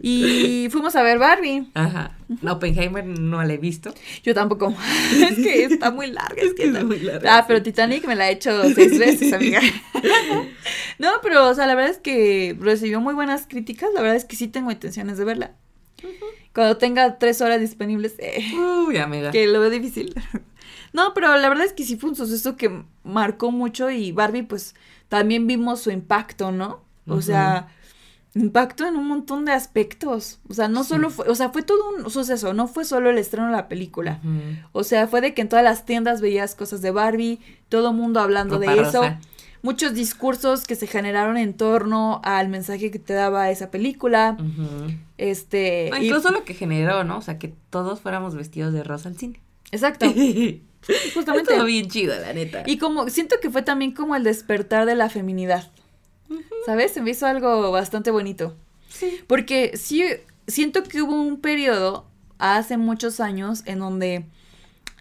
Y 0.00 0.68
fuimos 0.70 0.96
a 0.96 1.02
ver 1.02 1.18
Barbie. 1.18 1.66
Ajá. 1.74 2.16
Oppenheimer 2.48 3.04
no 3.04 3.42
la 3.44 3.52
he 3.52 3.58
visto. 3.58 3.92
Yo 4.22 4.32
tampoco. 4.32 4.74
es 5.20 5.34
que 5.36 5.64
está 5.64 5.90
muy 5.90 6.06
larga. 6.06 6.40
Es 6.40 6.54
que 6.54 6.62
Es 6.62 6.68
está- 6.70 6.84
muy 6.84 6.98
larga, 7.00 7.36
Ah, 7.38 7.44
pero 7.46 7.62
Titanic 7.62 8.06
me 8.06 8.16
la 8.16 8.30
he 8.30 8.32
hecho 8.32 8.50
seis 8.74 8.98
veces, 8.98 9.32
amiga. 9.34 9.60
no, 10.98 11.08
pero, 11.22 11.48
o 11.48 11.54
sea, 11.54 11.66
la 11.66 11.74
verdad 11.74 11.90
es 11.90 11.98
que 11.98 12.56
recibió 12.58 13.00
muy 13.00 13.12
buenas 13.14 13.46
críticas. 13.46 13.90
La 13.94 14.00
verdad 14.00 14.16
es 14.16 14.24
que 14.24 14.36
sí 14.36 14.48
tengo 14.48 14.70
intenciones 14.70 15.18
de 15.18 15.24
verla. 15.24 15.52
Cuando 16.54 16.78
tenga 16.78 17.18
tres 17.18 17.40
horas 17.42 17.60
disponibles, 17.60 18.14
eh, 18.18 18.42
Uy, 18.86 18.96
amiga. 18.96 19.30
que 19.30 19.46
lo 19.46 19.60
veo 19.60 19.70
difícil. 19.70 20.14
no, 20.92 21.12
pero 21.14 21.36
la 21.36 21.48
verdad 21.48 21.66
es 21.66 21.72
que 21.74 21.84
sí 21.84 21.96
fue 21.96 22.10
un 22.10 22.16
suceso 22.16 22.56
que 22.56 22.82
marcó 23.04 23.50
mucho 23.52 23.90
y 23.90 24.10
Barbie, 24.12 24.42
pues, 24.42 24.74
también 25.10 25.46
vimos 25.46 25.80
su 25.82 25.90
impacto, 25.90 26.50
¿no? 26.52 26.80
O 27.06 27.20
sea, 27.20 27.68
impacto 28.34 28.86
en 28.86 28.94
un 28.96 29.06
montón 29.08 29.44
de 29.44 29.52
aspectos. 29.52 30.38
O 30.48 30.54
sea, 30.54 30.68
no 30.68 30.84
solo 30.84 31.10
fue, 31.10 31.28
o 31.28 31.34
sea, 31.34 31.50
fue 31.50 31.62
todo 31.62 31.80
un 31.90 32.08
suceso, 32.10 32.54
no 32.54 32.68
fue 32.68 32.84
solo 32.84 33.10
el 33.10 33.18
estreno 33.18 33.46
de 33.48 33.52
la 33.52 33.68
película. 33.68 34.20
O 34.72 34.84
sea, 34.84 35.06
fue 35.08 35.20
de 35.20 35.34
que 35.34 35.42
en 35.42 35.48
todas 35.50 35.64
las 35.64 35.84
tiendas 35.84 36.20
veías 36.22 36.54
cosas 36.54 36.80
de 36.80 36.92
Barbie, 36.92 37.40
todo 37.68 37.92
mundo 37.92 38.20
hablando 38.20 38.54
Ropa 38.58 38.74
de 38.74 38.80
eso, 38.82 39.02
muchos 39.62 39.92
discursos 39.94 40.64
que 40.64 40.76
se 40.76 40.86
generaron 40.86 41.36
en 41.36 41.54
torno 41.54 42.20
al 42.24 42.48
mensaje 42.48 42.90
que 42.92 42.98
te 43.00 43.12
daba 43.12 43.50
esa 43.50 43.70
película, 43.72 44.36
este, 45.18 45.88
No, 45.90 45.98
y- 45.98 46.06
incluso 46.06 46.30
lo 46.30 46.44
que 46.44 46.54
generó, 46.54 47.02
¿no? 47.04 47.18
O 47.18 47.22
sea, 47.22 47.38
que 47.38 47.52
todos 47.70 48.00
fuéramos 48.00 48.34
vestidos 48.36 48.72
de 48.72 48.84
rosa 48.84 49.08
al 49.08 49.16
cine. 49.18 49.40
exacto, 49.72 50.06
justamente. 51.14 51.52
Estuvo 51.52 51.66
bien 51.66 51.88
chido, 51.88 52.18
la 52.18 52.32
neta. 52.32 52.62
Y 52.66 52.78
como 52.78 53.08
siento 53.08 53.36
que 53.40 53.50
fue 53.50 53.62
también 53.62 53.92
como 53.92 54.16
el 54.16 54.24
despertar 54.24 54.86
de 54.86 54.94
la 54.94 55.08
feminidad. 55.08 55.70
¿Sabes? 56.66 56.92
Se 56.92 57.00
me 57.00 57.10
hizo 57.10 57.26
algo 57.26 57.70
bastante 57.72 58.10
bonito. 58.10 58.56
Sí. 58.88 59.20
Porque 59.26 59.76
sí 59.76 60.04
siento 60.46 60.82
que 60.82 61.02
hubo 61.02 61.14
un 61.14 61.40
periodo 61.40 62.06
hace 62.38 62.76
muchos 62.76 63.20
años 63.20 63.62
en 63.66 63.78
donde 63.78 64.24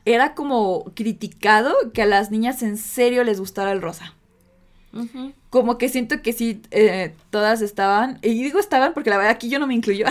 era 0.05 0.33
como 0.33 0.85
criticado 0.95 1.73
que 1.93 2.01
a 2.01 2.05
las 2.05 2.31
niñas 2.31 2.63
en 2.63 2.77
serio 2.77 3.23
les 3.23 3.39
gustara 3.39 3.71
el 3.71 3.81
rosa. 3.81 4.13
Como 5.51 5.77
que 5.77 5.87
siento 5.87 6.23
que 6.23 6.33
sí, 6.33 6.63
eh, 6.71 7.13
todas 7.29 7.61
estaban, 7.61 8.17
y 8.23 8.43
digo 8.43 8.59
estaban 8.59 8.95
porque 8.95 9.11
la 9.11 9.17
verdad 9.17 9.33
aquí 9.33 9.47
yo 9.47 9.59
no 9.59 9.67
me 9.67 9.75
incluyo, 9.75 10.07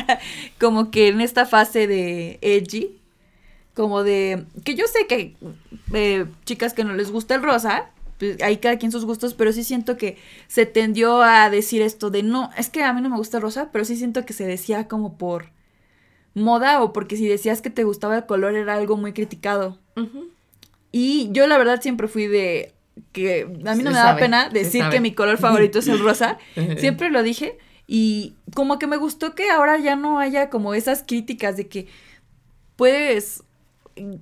como 0.60 0.90
que 0.90 1.08
en 1.08 1.22
esta 1.22 1.46
fase 1.46 1.86
de 1.86 2.38
edgy, 2.42 2.97
como 3.78 4.02
de, 4.02 4.44
que 4.64 4.74
yo 4.74 4.86
sé 4.88 5.06
que 5.06 5.36
eh, 5.94 6.26
chicas 6.44 6.74
que 6.74 6.82
no 6.82 6.94
les 6.94 7.12
gusta 7.12 7.36
el 7.36 7.44
rosa, 7.44 7.90
pues 8.18 8.42
hay 8.42 8.56
cada 8.56 8.76
quien 8.76 8.90
sus 8.90 9.04
gustos, 9.04 9.34
pero 9.34 9.52
sí 9.52 9.62
siento 9.62 9.96
que 9.96 10.16
se 10.48 10.66
tendió 10.66 11.22
a 11.22 11.48
decir 11.48 11.80
esto 11.82 12.10
de, 12.10 12.24
no, 12.24 12.50
es 12.58 12.70
que 12.70 12.82
a 12.82 12.92
mí 12.92 13.00
no 13.00 13.08
me 13.08 13.16
gusta 13.16 13.36
el 13.36 13.44
rosa, 13.44 13.68
pero 13.70 13.84
sí 13.84 13.94
siento 13.94 14.26
que 14.26 14.32
se 14.32 14.46
decía 14.46 14.88
como 14.88 15.16
por 15.16 15.50
moda 16.34 16.82
o 16.82 16.92
porque 16.92 17.16
si 17.16 17.28
decías 17.28 17.62
que 17.62 17.70
te 17.70 17.84
gustaba 17.84 18.16
el 18.16 18.26
color 18.26 18.56
era 18.56 18.74
algo 18.74 18.96
muy 18.96 19.12
criticado. 19.12 19.78
Y 20.90 21.28
yo 21.30 21.46
la 21.46 21.56
verdad 21.56 21.80
siempre 21.80 22.08
fui 22.08 22.26
de 22.26 22.74
que 23.12 23.42
a 23.42 23.76
mí 23.76 23.84
no 23.84 23.90
Se 23.90 23.90
me 23.90 23.92
da 23.92 24.02
sabe, 24.02 24.22
pena 24.22 24.48
se 24.50 24.58
decir 24.58 24.88
que 24.90 24.98
mi 24.98 25.14
color 25.14 25.38
favorito 25.38 25.78
es 25.78 25.86
el 25.86 26.00
rosa. 26.00 26.38
Siempre 26.78 27.10
lo 27.10 27.22
dije 27.22 27.58
y 27.86 28.34
como 28.54 28.80
que 28.80 28.88
me 28.88 28.96
gustó 28.96 29.36
que 29.36 29.50
ahora 29.50 29.78
ya 29.78 29.94
no 29.94 30.18
haya 30.18 30.50
como 30.50 30.74
esas 30.74 31.04
críticas 31.06 31.56
de 31.56 31.68
que 31.68 31.86
puedes 32.74 33.44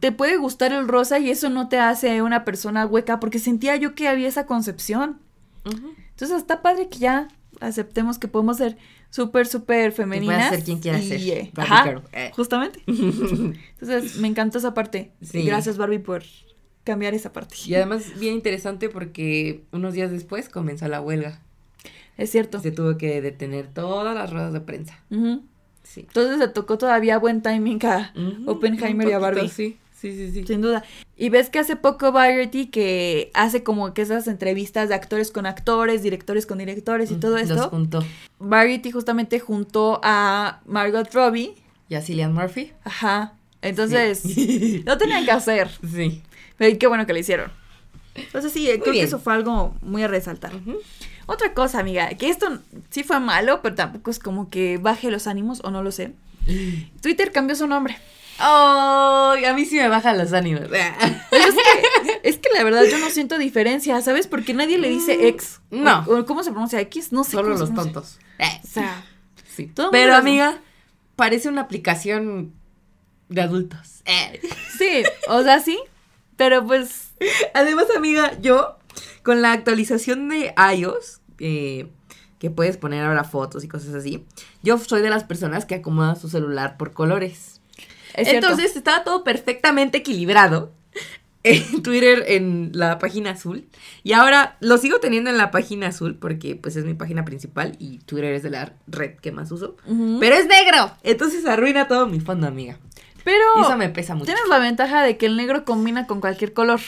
te 0.00 0.12
puede 0.12 0.36
gustar 0.36 0.72
el 0.72 0.88
rosa 0.88 1.18
y 1.18 1.30
eso 1.30 1.48
no 1.50 1.68
te 1.68 1.78
hace 1.78 2.22
una 2.22 2.44
persona 2.44 2.86
hueca 2.86 3.20
porque 3.20 3.38
sentía 3.38 3.76
yo 3.76 3.94
que 3.94 4.08
había 4.08 4.28
esa 4.28 4.46
concepción. 4.46 5.20
Entonces 5.64 6.36
está 6.38 6.62
padre 6.62 6.88
que 6.88 6.98
ya 6.98 7.28
aceptemos 7.60 8.18
que 8.18 8.28
podemos 8.28 8.58
ser 8.58 8.76
súper, 9.10 9.46
súper 9.46 9.92
femeninas. 9.92 10.50
ser 10.50 10.64
quien 10.64 10.78
quiera 10.78 10.98
y, 10.98 11.08
ser. 11.08 11.20
eh, 11.20 11.52
ajá. 11.56 12.02
Eh. 12.12 12.30
justamente. 12.34 12.80
Entonces 12.86 14.16
me 14.18 14.28
encantó 14.28 14.58
esa 14.58 14.74
parte. 14.74 15.12
Sí. 15.22 15.42
Gracias 15.44 15.76
Barbie 15.76 15.98
por 15.98 16.22
cambiar 16.84 17.14
esa 17.14 17.32
parte. 17.32 17.56
Y 17.66 17.74
además 17.74 18.18
bien 18.18 18.34
interesante 18.34 18.88
porque 18.88 19.64
unos 19.72 19.94
días 19.94 20.10
después 20.10 20.48
comenzó 20.48 20.86
la 20.88 21.00
huelga. 21.00 21.40
Es 22.16 22.30
cierto. 22.30 22.60
Se 22.60 22.70
tuvo 22.70 22.96
que 22.96 23.20
detener 23.20 23.66
todas 23.66 24.14
las 24.14 24.32
ruedas 24.32 24.52
de 24.52 24.60
prensa. 24.60 25.02
Sí. 25.86 26.00
Entonces 26.00 26.38
le 26.38 26.48
tocó 26.48 26.76
todavía 26.78 27.18
buen 27.18 27.42
timing 27.42 27.84
a 27.86 28.12
Oppenheimer 28.46 29.08
y 29.08 29.12
a 29.12 29.18
Barbie. 29.18 29.48
Sí, 29.48 29.78
sí, 29.94 30.12
sí, 30.12 30.30
sí. 30.32 30.44
Sin 30.46 30.60
duda. 30.60 30.84
Y 31.16 31.30
ves 31.30 31.48
que 31.48 31.58
hace 31.58 31.76
poco 31.76 32.12
Variety 32.12 32.66
que 32.66 33.30
hace 33.34 33.62
como 33.62 33.94
que 33.94 34.02
esas 34.02 34.26
entrevistas 34.28 34.88
de 34.90 34.94
actores 34.94 35.30
con 35.30 35.46
actores, 35.46 36.02
directores 36.02 36.44
con 36.44 36.58
directores 36.58 37.10
y 37.10 37.14
todo 37.14 37.38
Los 37.38 37.48
esto. 37.50 37.70
juntó. 37.70 38.04
Variety 38.38 38.90
justamente 38.90 39.40
juntó 39.40 40.00
a 40.02 40.60
Margot 40.66 41.10
Robbie. 41.14 41.54
¿Y 41.88 41.94
a 41.94 42.02
Cillian 42.02 42.34
Murphy? 42.34 42.72
Ajá. 42.84 43.32
Entonces, 43.62 44.18
Sí. 44.18 44.82
lo 44.86 44.98
tenían 44.98 45.24
que 45.24 45.30
hacer. 45.30 45.70
sí. 45.90 46.20
Pero 46.58 46.78
qué 46.78 46.86
bueno 46.86 47.06
que 47.06 47.12
lo 47.12 47.18
hicieron. 47.18 47.50
Entonces 48.14 48.50
sí, 48.52 48.66
creo 48.82 48.92
que 48.94 49.02
eso 49.02 49.18
fue 49.18 49.34
algo 49.34 49.74
muy 49.82 50.02
a 50.02 50.08
resaltar. 50.08 50.54
Ujú. 50.56 50.76
Otra 51.26 51.52
cosa, 51.54 51.80
amiga, 51.80 52.08
que 52.10 52.28
esto 52.28 52.58
sí 52.90 53.02
fue 53.02 53.18
malo, 53.20 53.60
pero 53.62 53.74
tampoco 53.74 54.10
es 54.10 54.18
como 54.18 54.48
que 54.48 54.78
baje 54.78 55.10
los 55.10 55.26
ánimos 55.26 55.60
o 55.64 55.70
no 55.70 55.82
lo 55.82 55.90
sé. 55.92 56.12
Twitter 57.02 57.32
cambió 57.32 57.56
su 57.56 57.66
nombre. 57.66 57.98
Ay, 58.38 59.44
a 59.46 59.54
mí 59.54 59.64
sí 59.64 59.76
me 59.76 59.88
bajan 59.88 60.18
los 60.18 60.32
ánimos. 60.34 60.62
Es 60.64 60.70
que, 61.54 62.20
es 62.22 62.38
que 62.38 62.48
la 62.54 62.64
verdad 62.64 62.84
yo 62.90 62.98
no 62.98 63.08
siento 63.10 63.38
diferencia, 63.38 64.00
¿sabes? 64.02 64.26
Porque 64.26 64.52
nadie 64.54 64.76
le 64.78 64.88
dice 64.90 65.28
ex. 65.28 65.60
Mm, 65.70 65.82
no. 65.82 66.04
O- 66.06 66.18
o 66.18 66.26
¿Cómo 66.26 66.42
se 66.42 66.50
pronuncia 66.50 66.78
X? 66.80 67.12
No 67.12 67.24
sé. 67.24 67.32
Solo 67.32 67.56
los 67.56 67.74
tontos. 67.74 68.18
O 68.38 68.66
sea, 68.66 69.04
Sí. 69.54 69.68
Todo 69.68 69.90
Pero 69.90 70.14
amiga, 70.14 70.58
parece 71.16 71.48
una 71.48 71.62
aplicación 71.62 72.52
de 73.30 73.40
adultos. 73.40 74.02
Eh. 74.04 74.38
sí, 74.76 75.02
o 75.28 75.42
sea, 75.42 75.60
sí. 75.60 75.78
Pero 76.36 76.64
pues, 76.66 77.12
Además, 77.54 77.86
amiga, 77.96 78.38
yo 78.40 78.75
con 79.22 79.42
la 79.42 79.52
actualización 79.52 80.28
de 80.28 80.54
iOS, 80.76 81.20
eh, 81.38 81.88
que 82.38 82.50
puedes 82.50 82.76
poner 82.76 83.04
ahora 83.04 83.24
fotos 83.24 83.64
y 83.64 83.68
cosas 83.68 83.94
así, 83.94 84.24
yo 84.62 84.78
soy 84.78 85.02
de 85.02 85.10
las 85.10 85.24
personas 85.24 85.64
que 85.64 85.74
acomodan 85.76 86.16
su 86.16 86.28
celular 86.28 86.76
por 86.76 86.92
colores. 86.92 87.60
es 88.14 88.28
cierto. 88.28 88.48
Entonces 88.48 88.76
estaba 88.76 89.04
todo 89.04 89.24
perfectamente 89.24 89.98
equilibrado 89.98 90.72
en 91.42 91.82
Twitter 91.82 92.24
en 92.28 92.72
la 92.74 92.98
página 92.98 93.30
azul. 93.30 93.66
Y 94.02 94.12
ahora 94.12 94.56
lo 94.60 94.78
sigo 94.78 95.00
teniendo 95.00 95.30
en 95.30 95.38
la 95.38 95.50
página 95.50 95.88
azul 95.88 96.16
porque 96.16 96.56
pues 96.56 96.76
es 96.76 96.84
mi 96.84 96.94
página 96.94 97.24
principal 97.24 97.76
y 97.78 97.98
Twitter 97.98 98.32
es 98.34 98.42
de 98.42 98.50
la 98.50 98.74
red 98.86 99.16
que 99.16 99.32
más 99.32 99.50
uso. 99.50 99.76
Pero 100.20 100.34
es 100.36 100.46
negro. 100.46 100.92
Entonces 101.02 101.46
arruina 101.46 101.88
todo 101.88 102.06
mi 102.06 102.20
fondo, 102.20 102.46
amiga. 102.46 102.78
Pero 103.24 103.42
Y 103.58 103.62
eso 103.62 103.76
me 103.76 103.88
pesa 103.88 104.14
mucho. 104.14 104.26
tienes 104.26 104.46
la 104.48 104.58
ventaja 104.60 105.02
de 105.02 105.16
que 105.16 105.26
el 105.26 105.36
negro 105.36 105.64
combina 105.64 106.06
con 106.06 106.20
cualquier 106.20 106.52
color. 106.52 106.80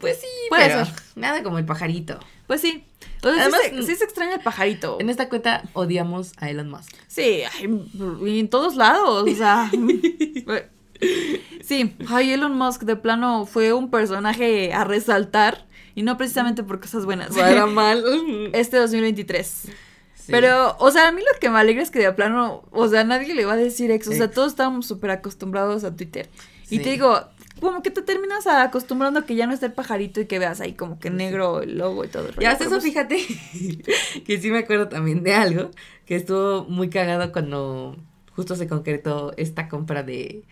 Pues 0.00 0.18
sí, 0.20 0.26
Puede 0.48 0.68
pero 0.68 0.84
ser. 0.86 0.94
nada 1.14 1.42
como 1.42 1.58
el 1.58 1.64
pajarito. 1.64 2.18
Pues 2.46 2.60
sí. 2.60 2.86
Entonces, 3.16 3.42
Además, 3.42 3.60
sí, 3.64 3.76
se, 3.76 3.82
sí 3.82 3.96
se 3.96 4.04
extraña 4.04 4.34
el 4.34 4.40
pajarito. 4.40 4.98
En 5.00 5.10
esta 5.10 5.28
cuenta 5.28 5.62
odiamos 5.72 6.32
a 6.38 6.50
Elon 6.50 6.70
Musk. 6.70 6.94
Sí, 7.06 7.42
ay, 7.58 7.82
y 8.26 8.38
en 8.40 8.48
todos 8.48 8.76
lados, 8.76 9.28
o 9.30 9.34
sea. 9.34 9.70
sí, 11.62 11.94
ay, 12.08 12.32
Elon 12.32 12.56
Musk 12.56 12.82
de 12.82 12.96
plano 12.96 13.46
fue 13.46 13.72
un 13.72 13.90
personaje 13.90 14.72
a 14.72 14.84
resaltar 14.84 15.66
y 15.94 16.02
no 16.02 16.16
precisamente 16.16 16.62
por 16.62 16.80
cosas 16.80 17.04
buenas. 17.04 17.36
Era 17.36 17.66
mal. 17.66 18.04
Este 18.52 18.76
2023. 18.78 19.46
Sí. 19.46 20.32
Pero, 20.32 20.76
o 20.78 20.90
sea, 20.90 21.08
a 21.08 21.12
mí 21.12 21.20
lo 21.20 21.38
que 21.38 21.50
me 21.50 21.58
alegra 21.58 21.82
es 21.82 21.90
que 21.90 21.98
de 21.98 22.10
plano, 22.12 22.64
o 22.70 22.88
sea, 22.88 23.04
nadie 23.04 23.34
le 23.34 23.44
va 23.44 23.52
a 23.52 23.56
decir 23.56 23.90
ex. 23.90 24.08
O 24.08 24.12
sea, 24.12 24.26
Ex. 24.26 24.34
todos 24.34 24.52
estábamos 24.52 24.86
súper 24.86 25.10
acostumbrados 25.10 25.84
a 25.84 25.94
Twitter. 25.94 26.30
Y 26.70 26.78
te 26.78 26.90
digo, 26.90 27.28
como 27.60 27.82
que 27.82 27.90
te 27.90 28.02
terminas 28.02 28.46
acostumbrando 28.46 29.20
a 29.20 29.26
que 29.26 29.34
ya 29.36 29.46
no 29.46 29.52
esté 29.54 29.66
el 29.66 29.72
pajarito 29.72 30.20
y 30.20 30.26
que 30.26 30.38
veas 30.38 30.60
ahí 30.60 30.74
como 30.74 30.98
que 30.98 31.10
negro 31.10 31.62
el 31.62 31.78
logo 31.78 32.04
y 32.04 32.08
todo. 32.08 32.28
el. 32.28 32.34
Ya 32.36 32.50
hasta 32.52 32.64
eso, 32.64 32.72
pues, 32.74 32.84
fíjate 32.84 33.16
que 34.26 34.40
sí 34.40 34.50
me 34.50 34.58
acuerdo 34.58 34.88
también 34.88 35.22
de 35.22 35.34
algo 35.34 35.70
que 36.06 36.16
estuvo 36.16 36.64
muy 36.64 36.90
cagado 36.90 37.32
cuando 37.32 37.96
justo 38.32 38.56
se 38.56 38.66
concretó 38.68 39.32
esta 39.36 39.68
compra 39.68 40.02
de 40.02 40.42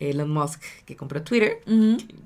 Elon 0.00 0.30
Musk 0.30 0.62
que 0.86 0.96
compró 0.96 1.22
Twitter. 1.22 1.58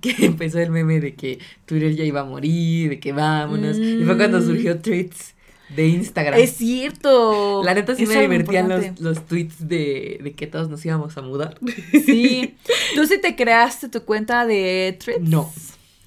Que 0.01 0.15
empezó 0.27 0.59
el 0.61 0.71
meme 0.71 1.01
de 1.01 1.15
que 1.15 1.39
Twitter 1.67 1.95
ya 1.95 2.05
iba 2.05 2.21
a 2.21 2.25
morir, 2.25 2.89
de 2.91 3.01
que 3.01 3.13
vámonos. 3.13 3.77
Y 3.79 4.03
fue 4.05 4.17
cuando 4.17 4.39
Mm. 4.41 4.47
surgió 4.47 4.79
Tweets. 4.81 5.34
De 5.71 5.89
Instagram. 5.89 6.39
Es 6.39 6.57
cierto. 6.57 7.63
La 7.65 7.75
neta 7.75 7.95
sí 7.95 8.07
me 8.07 8.21
divertían 8.21 8.69
los, 8.69 9.01
los 9.01 9.27
tweets 9.27 9.67
de, 9.69 10.21
de 10.23 10.33
que 10.33 10.47
todos 10.47 10.69
nos 10.69 10.85
íbamos 10.85 11.17
a 11.17 11.23
mudar. 11.23 11.59
Sí. 12.05 12.57
¿Tú 12.95 13.07
sí 13.07 13.21
te 13.21 13.35
creaste 13.37 13.89
tu 13.89 14.03
cuenta 14.05 14.47
de 14.47 14.97
Threads? 15.03 15.23
No, 15.29 15.53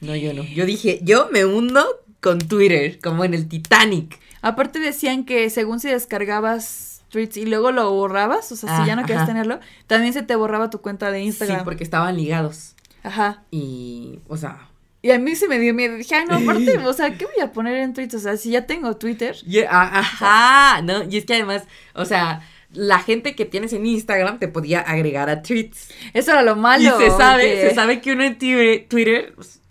no, 0.01 0.15
yo 0.15 0.33
no. 0.33 0.43
Yo 0.43 0.65
dije, 0.65 0.99
yo 1.03 1.29
me 1.31 1.45
hundo 1.45 1.83
con 2.21 2.39
Twitter, 2.39 2.99
como 2.99 3.23
en 3.25 3.33
el 3.33 3.47
Titanic. 3.47 4.19
Aparte 4.41 4.79
decían 4.79 5.25
que 5.25 5.49
según 5.49 5.79
si 5.79 5.89
descargabas 5.89 7.01
tweets 7.09 7.37
y 7.37 7.45
luego 7.45 7.71
lo 7.71 7.89
borrabas, 7.91 8.51
o 8.51 8.55
sea, 8.55 8.75
si 8.77 8.81
Ah, 8.83 8.85
ya 8.87 8.95
no 8.95 9.03
querías 9.05 9.25
tenerlo, 9.25 9.59
también 9.87 10.13
se 10.13 10.23
te 10.23 10.35
borraba 10.35 10.69
tu 10.69 10.81
cuenta 10.81 11.11
de 11.11 11.21
Instagram. 11.23 11.59
Sí, 11.59 11.63
porque 11.65 11.83
estaban 11.83 12.15
ligados. 12.17 12.75
Ajá. 13.03 13.43
Y, 13.51 14.19
o 14.27 14.37
sea, 14.37 14.69
Y 15.07 15.11
a 15.11 15.19
mí 15.19 15.35
se 15.35 15.47
me 15.47 15.57
dio 15.57 15.73
miedo. 15.73 15.95
Dije, 15.95 16.15
ay, 16.15 16.25
no, 16.29 16.35
aparte, 16.35 16.77
o 16.85 16.91
sea, 16.93 17.17
¿qué 17.17 17.25
voy 17.25 17.41
a 17.41 17.51
poner 17.53 17.77
en 17.77 17.93
Twitter? 17.93 18.17
O 18.17 18.21
sea, 18.21 18.35
si 18.35 18.51
ya 18.51 18.65
tengo 18.65 18.97
Twitter. 18.97 19.37
y- 19.45 19.59
a- 19.59 19.99
ajá, 19.99 20.81
¿no? 20.81 21.03
Y 21.09 21.17
es 21.17 21.25
que 21.25 21.35
además, 21.35 21.63
o 21.93 22.03
sea, 22.03 22.41
la 22.73 22.99
gente 22.99 23.33
que 23.35 23.45
tienes 23.45 23.71
en 23.71 23.85
Instagram 23.85 24.39
te 24.39 24.49
podía 24.49 24.81
agregar 24.81 25.29
a 25.29 25.41
tweets. 25.41 25.89
Eso 26.13 26.31
era 26.31 26.41
lo 26.41 26.55
malo. 26.57 26.83
y 26.99 27.03
se 27.03 27.09
sabe, 27.15 27.43
que- 27.43 27.69
se 27.69 27.75
sabe 27.75 28.01
que 28.01 28.11
uno 28.11 28.23
en 28.25 28.37
Twitter, 28.37 29.33
pues, 29.35 29.61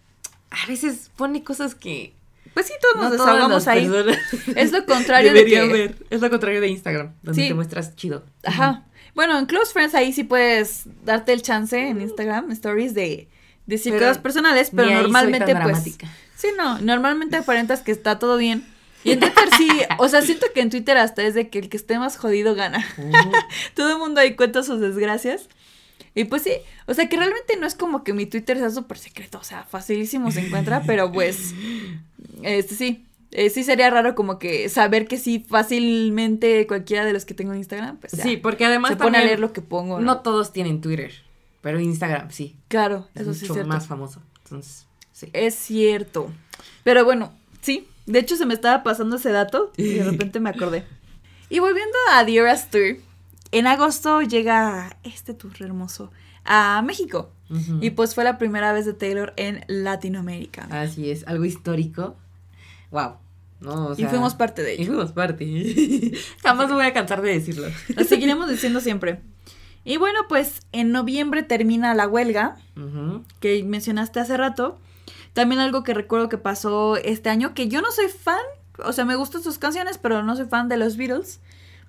a 0.50 0.66
veces 0.66 1.10
pone 1.16 1.44
cosas 1.44 1.74
que 1.74 2.14
Pues 2.54 2.66
sí, 2.68 2.72
todos 2.80 2.94
nos 2.96 3.04
no 3.04 3.10
desahogamos 3.10 3.68
ahí. 3.68 3.90
Es 4.56 4.72
lo 4.72 4.86
contrario 4.86 5.34
de 5.34 5.44
que- 5.44 5.66
ver. 5.68 5.96
Es 6.08 6.22
lo 6.22 6.30
contrario 6.30 6.62
de 6.62 6.68
Instagram, 6.68 7.12
donde 7.22 7.42
Sí. 7.42 7.48
te 7.48 7.54
muestras 7.54 7.94
chido. 7.96 8.24
Ajá. 8.42 8.84
Bueno, 9.14 9.38
en 9.38 9.44
Close 9.44 9.72
Friends 9.74 9.94
ahí 9.94 10.12
sí 10.14 10.24
puedes 10.24 10.84
darte 11.04 11.32
el 11.34 11.42
chance 11.42 11.78
en 11.78 12.00
Instagram, 12.00 12.50
stories 12.52 12.94
de 12.94 13.28
decir 13.66 13.92
Pero 13.92 14.06
cosas 14.06 14.18
personales, 14.18 14.70
pero 14.74 14.90
normalmente 14.90 15.54
pues. 15.56 15.98
Sí, 16.36 16.48
no, 16.56 16.78
normalmente 16.80 17.36
aparentas 17.36 17.82
que 17.82 17.92
está 17.92 18.18
todo 18.18 18.36
bien. 18.36 18.66
Y 19.04 19.12
en 19.12 19.20
Twitter 19.20 19.48
sí, 19.56 19.68
o 19.98 20.08
sea, 20.08 20.20
siento 20.22 20.46
que 20.52 20.60
en 20.60 20.70
Twitter 20.70 20.98
hasta 20.98 21.22
es 21.22 21.34
de 21.34 21.48
que 21.48 21.60
el 21.60 21.68
que 21.68 21.76
esté 21.76 21.98
más 21.98 22.16
jodido 22.16 22.54
gana. 22.54 22.84
Todo 23.74 23.92
el 23.92 23.98
mundo 23.98 24.20
ahí 24.20 24.34
cuenta 24.34 24.64
sus 24.64 24.80
desgracias. 24.80 25.48
Y 26.14 26.24
pues 26.24 26.42
sí, 26.42 26.52
o 26.86 26.94
sea 26.94 27.08
que 27.08 27.16
realmente 27.16 27.56
no 27.56 27.66
es 27.66 27.74
como 27.74 28.02
que 28.02 28.12
mi 28.14 28.26
Twitter 28.26 28.56
sea 28.56 28.70
súper 28.70 28.98
secreto, 28.98 29.38
o 29.38 29.44
sea, 29.44 29.64
facilísimo 29.64 30.30
se 30.30 30.46
encuentra, 30.46 30.82
pero 30.86 31.12
pues, 31.12 31.54
este 32.42 32.74
sí, 32.74 33.04
eh, 33.32 33.50
sí 33.50 33.64
sería 33.64 33.90
raro 33.90 34.14
como 34.14 34.38
que 34.38 34.70
saber 34.70 35.06
que 35.06 35.18
sí 35.18 35.44
fácilmente 35.46 36.66
cualquiera 36.66 37.04
de 37.04 37.12
los 37.12 37.26
que 37.26 37.34
tengo 37.34 37.52
en 37.52 37.58
Instagram, 37.58 37.98
pues 37.98 38.12
ya, 38.12 38.22
Sí, 38.22 38.38
porque 38.38 38.64
además 38.64 38.92
se 38.92 38.96
pone 38.96 39.18
a 39.18 39.24
leer 39.24 39.40
lo 39.40 39.52
que 39.52 39.60
pongo. 39.60 40.00
¿no? 40.00 40.06
no 40.06 40.20
todos 40.22 40.54
tienen 40.54 40.80
Twitter, 40.80 41.12
pero 41.66 41.80
Instagram 41.80 42.30
sí. 42.30 42.54
claro, 42.68 43.08
Es 43.12 43.22
eso 43.22 43.34
sí 43.34 43.46
es 43.46 43.52
cierto. 43.52 43.66
más 43.68 43.88
famoso. 43.88 44.22
Entonces, 44.44 44.86
sí. 45.10 45.28
Es 45.32 45.56
cierto. 45.56 46.30
Pero 46.84 47.04
bueno, 47.04 47.32
sí. 47.60 47.88
De 48.06 48.20
hecho, 48.20 48.36
se 48.36 48.46
me 48.46 48.54
estaba 48.54 48.84
pasando 48.84 49.16
ese 49.16 49.30
dato 49.32 49.72
y 49.76 49.94
de 49.94 50.04
repente 50.12 50.38
me 50.38 50.50
acordé. 50.50 50.84
Y 51.50 51.58
volviendo 51.58 51.96
a 52.12 52.24
The 52.24 52.36
Eras 52.36 52.70
Tour, 52.70 52.98
en 53.50 53.66
agosto 53.66 54.22
llega 54.22 54.96
este 55.02 55.34
tour 55.34 55.54
hermoso 55.58 56.12
a 56.44 56.80
México. 56.82 57.32
Ujú. 57.50 57.78
Y 57.80 57.90
pues 57.90 58.14
fue 58.14 58.22
la 58.22 58.38
primera 58.38 58.72
vez 58.72 58.86
de 58.86 58.92
Taylor 58.92 59.32
en 59.36 59.64
Latinoamérica. 59.66 60.68
Así 60.70 61.10
es, 61.10 61.26
algo 61.26 61.44
histórico. 61.44 62.14
Wow. 62.92 63.14
No, 63.58 63.86
o 63.88 63.92
y 63.94 63.96
sea, 63.96 64.08
fuimos 64.10 64.36
parte 64.36 64.62
de 64.62 64.74
Y 64.76 64.82
ello. 64.82 64.92
fuimos 64.92 65.10
parte. 65.10 65.44
Jamás 66.44 66.68
me 66.68 66.74
voy 66.74 66.84
a 66.84 66.92
cansar 66.92 67.22
de 67.22 67.30
decirlo. 67.32 67.66
Lo 67.96 68.04
seguiremos 68.04 68.48
diciendo 68.48 68.78
siempre. 68.80 69.20
Y 69.86 69.96
bueno, 69.98 70.18
pues 70.28 70.60
en 70.72 70.90
noviembre 70.92 71.42
termina 71.44 71.94
la 71.94 72.08
huelga 72.08 72.56
Ujú. 72.76 73.22
que 73.40 73.62
mencionaste 73.64 74.18
hace 74.20 74.36
rato. 74.36 74.78
También 75.32 75.60
algo 75.60 75.84
que 75.84 75.94
recuerdo 75.94 76.28
que 76.28 76.38
pasó 76.38 76.96
este 76.96 77.30
año, 77.30 77.54
que 77.54 77.68
yo 77.68 77.80
no 77.82 77.92
soy 77.92 78.08
fan, 78.08 78.40
o 78.84 78.92
sea, 78.92 79.04
me 79.04 79.14
gustan 79.14 79.42
sus 79.42 79.58
canciones, 79.58 79.96
pero 79.98 80.22
no 80.24 80.34
soy 80.34 80.46
fan 80.46 80.68
de 80.68 80.76
los 80.76 80.96
Beatles. 80.96 81.40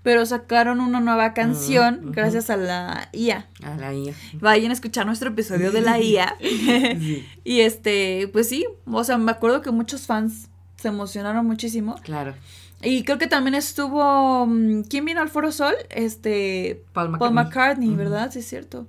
Pero 0.03 0.25
sacaron 0.27 0.79
una 0.79 0.99
nueva 0.99 1.33
canción 1.33 1.99
ujú. 2.03 2.11
gracias 2.13 2.49
a 2.51 2.55
la 2.55 3.09
IA. 3.13 3.47
A 3.63 3.75
la 3.75 3.93
IA. 3.93 4.13
Vayan 4.33 4.69
a 4.69 4.73
escuchar 4.73 5.05
nuestro 5.07 5.29
episodio 5.29 5.71
de 5.71 5.81
la 5.81 5.99
IA. 6.01 6.35
Sí, 6.39 7.25
y 7.43 7.61
este, 7.61 8.29
pues 8.31 8.47
sí, 8.47 8.65
o 8.85 9.03
sea, 9.03 9.17
me 9.17 9.31
acuerdo 9.31 9.61
que 9.63 9.71
muchos 9.71 10.05
fans 10.05 10.49
se 10.77 10.89
emocionaron 10.89 11.45
muchísimo. 11.47 11.95
claro. 12.03 12.35
Y 12.81 13.03
creo 13.03 13.17
que 13.17 13.27
también 13.27 13.55
estuvo. 13.55 14.45
mm, 14.45 14.83
¿Quién 14.83 15.05
vino 15.05 15.21
al 15.21 15.29
Foro 15.29 15.51
Sol? 15.51 15.73
Este. 15.89 16.83
Paul 16.93 17.09
McCartney. 17.09 17.19
Paul 17.19 17.33
McCartney. 17.33 17.95
¿verdad? 17.95 18.31
Sí, 18.31 18.39
es 18.39 18.47
cierto. 18.47 18.87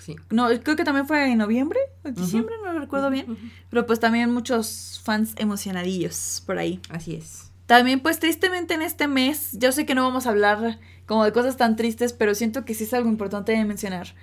Sí. 0.00 0.16
No, 0.30 0.48
creo 0.62 0.74
que 0.76 0.84
también 0.84 1.06
fue 1.06 1.30
en 1.30 1.38
noviembre 1.38 1.78
o 2.04 2.10
diciembre, 2.10 2.54
no 2.64 2.72
lo 2.72 2.78
recuerdo 2.80 3.10
bien. 3.10 3.30
Ujú. 3.30 3.40
Pero 3.70 3.86
pues 3.86 4.00
también 4.00 4.32
muchos 4.32 5.00
fans 5.04 5.34
emocionadillos 5.36 6.42
por 6.46 6.58
ahí. 6.58 6.80
Así 6.88 7.14
es. 7.14 7.50
También 7.66 8.00
pues 8.00 8.18
tristemente 8.18 8.72
en 8.74 8.80
este 8.82 9.06
mes, 9.06 9.50
yo 9.52 9.70
sé 9.72 9.84
que 9.84 9.94
no 9.94 10.02
vamos 10.04 10.26
a 10.26 10.30
hablar 10.30 10.78
como 11.04 11.24
de 11.24 11.32
cosas 11.32 11.58
tan 11.58 11.76
tristes, 11.76 12.14
pero 12.14 12.34
siento 12.34 12.64
que 12.64 12.72
sí 12.72 12.84
es 12.84 12.94
algo 12.94 13.10
importante 13.10 13.52
de 13.52 13.62
mencionar. 13.66 14.14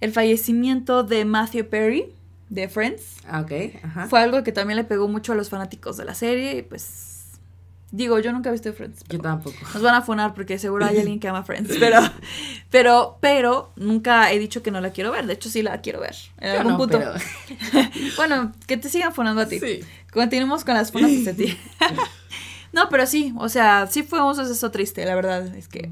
El 0.00 0.12
fallecimiento 0.12 1.02
de 1.02 1.24
Matthew 1.24 1.68
Perry 1.68 2.12
de 2.48 2.68
Friends 2.68 3.16
Ah, 3.26 3.40
ok. 3.40 3.52
Ajá. 3.82 4.06
fue 4.06 4.20
algo 4.20 4.44
que 4.44 4.52
también 4.52 4.76
le 4.76 4.84
pegó 4.84 5.08
mucho 5.08 5.32
a 5.32 5.34
los 5.34 5.48
fanáticos 5.50 5.96
de 5.96 6.04
la 6.04 6.14
serie 6.14 6.58
y 6.58 6.62
pues 6.62 6.84
digo, 7.92 8.18
yo 8.18 8.32
nunca 8.32 8.48
he 8.48 8.52
visto 8.52 8.72
Friends. 8.72 9.04
Yo 9.08 9.20
tampoco. 9.20 9.56
Nos 9.72 9.82
van 9.82 9.94
a 9.94 10.02
fonar 10.02 10.34
porque 10.34 10.58
seguro 10.58 10.84
hay 10.84 10.98
alguien 10.98 11.20
que 11.20 11.28
ama 11.28 11.44
Friends, 11.44 11.76
pero 11.78 12.00
pero 12.70 13.18
pero 13.20 13.72
nunca 13.76 14.32
he 14.32 14.38
dicho 14.40 14.62
que 14.62 14.70
no 14.72 14.80
la 14.80 14.90
quiero 14.90 15.12
ver, 15.12 15.26
de 15.26 15.34
hecho 15.34 15.48
sí 15.48 15.62
la 15.62 15.80
quiero 15.80 16.00
ver 16.00 16.16
en 16.38 16.52
Yo 16.54 16.58
algún 16.58 16.72
no, 16.72 16.78
punto. 16.78 16.98
pero- 16.98 17.90
Bueno, 18.16 18.52
que 18.66 18.76
te 18.76 18.88
sigan 18.88 19.14
fonando 19.14 19.42
a 19.42 19.46
ti. 19.46 19.60
Sí. 19.60 19.80
Continuemos 20.12 20.64
con 20.64 20.74
las 20.74 20.90
fonas 20.90 21.10
hacia 21.12 21.36
ti. 21.36 21.56
no, 22.72 22.88
pero 22.88 23.06
sí, 23.06 23.32
o 23.38 23.48
sea, 23.48 23.86
sí 23.86 24.02
fue 24.02 24.22
un 24.22 24.34
suceso 24.34 24.70
triste, 24.70 25.04
la 25.04 25.14
verdad. 25.14 25.54
Es 25.54 25.68
que 25.68 25.90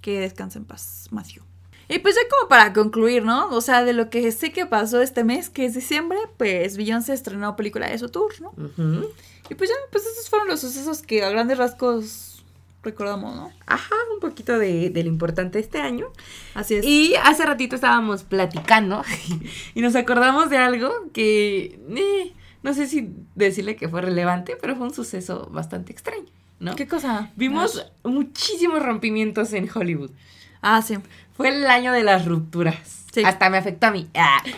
que 0.00 0.18
descanse 0.18 0.58
en 0.58 0.64
paz, 0.64 1.06
Matthew. 1.10 1.44
Y 1.88 1.98
pues 1.98 2.14
ya 2.16 2.22
como 2.28 2.48
para 2.48 2.72
concluir, 2.72 3.22
¿no? 3.24 3.50
O 3.50 3.60
sea, 3.60 3.84
de 3.84 3.92
lo 3.92 4.08
que 4.10 4.32
sé 4.32 4.50
que 4.50 4.66
pasó 4.66 5.00
este 5.02 5.24
mes, 5.24 5.50
que 5.50 5.64
es 5.66 5.74
diciembre, 5.74 6.18
pues 6.38 6.76
Beyoncé 6.76 7.12
estrenó 7.12 7.54
película 7.54 7.88
de 7.88 7.98
su 7.98 8.08
tour, 8.08 8.32
¿no? 8.40 8.48
Ujú. 8.56 9.08
Y 9.50 9.54
pues 9.54 9.70
ya, 9.70 9.76
pues 9.90 10.06
esos 10.06 10.28
fueron 10.28 10.48
los 10.48 10.60
sucesos 10.60 11.02
que 11.02 11.22
a 11.24 11.30
grandes 11.30 11.58
rasgos 11.58 12.44
recordamos, 12.82 13.34
¿no? 13.36 13.52
Ajá, 13.66 13.94
un 14.12 14.20
poquito 14.20 14.58
de, 14.58 14.90
de 14.90 15.02
lo 15.02 15.08
importante 15.08 15.58
este 15.58 15.80
año. 15.80 16.06
Así 16.54 16.74
es. 16.74 16.84
Y 16.84 17.14
hace 17.22 17.46
ratito 17.46 17.74
estábamos 17.74 18.24
platicando 18.24 19.04
y 19.74 19.80
nos 19.80 19.94
acordamos 19.94 20.50
de 20.50 20.58
algo 20.58 20.92
que 21.12 21.80
eh, 21.96 22.32
no 22.62 22.74
sé 22.74 22.86
si 22.86 23.10
decirle 23.34 23.76
que 23.76 23.88
fue 23.88 24.02
relevante, 24.02 24.56
pero 24.60 24.76
fue 24.76 24.86
un 24.86 24.94
suceso 24.94 25.48
bastante 25.50 25.92
extraño, 25.92 26.26
¿no? 26.60 26.74
¿Qué 26.76 26.86
cosa? 26.86 27.30
Vimos 27.36 27.86
muchísimos 28.04 28.82
rompimientos 28.82 29.52
en 29.52 29.68
Hollywood. 29.72 30.10
Ah, 30.60 30.80
sí. 30.82 30.96
Fue 31.36 31.48
el 31.48 31.66
año 31.66 31.92
de 31.92 32.04
las 32.04 32.24
rupturas. 32.26 33.04
Sí. 33.12 33.22
Hasta 33.24 33.50
me 33.50 33.58
afectó 33.58 33.88
a 33.88 33.90
mí. 33.90 34.08
Ah. 34.14 34.42
Sí, 34.44 34.54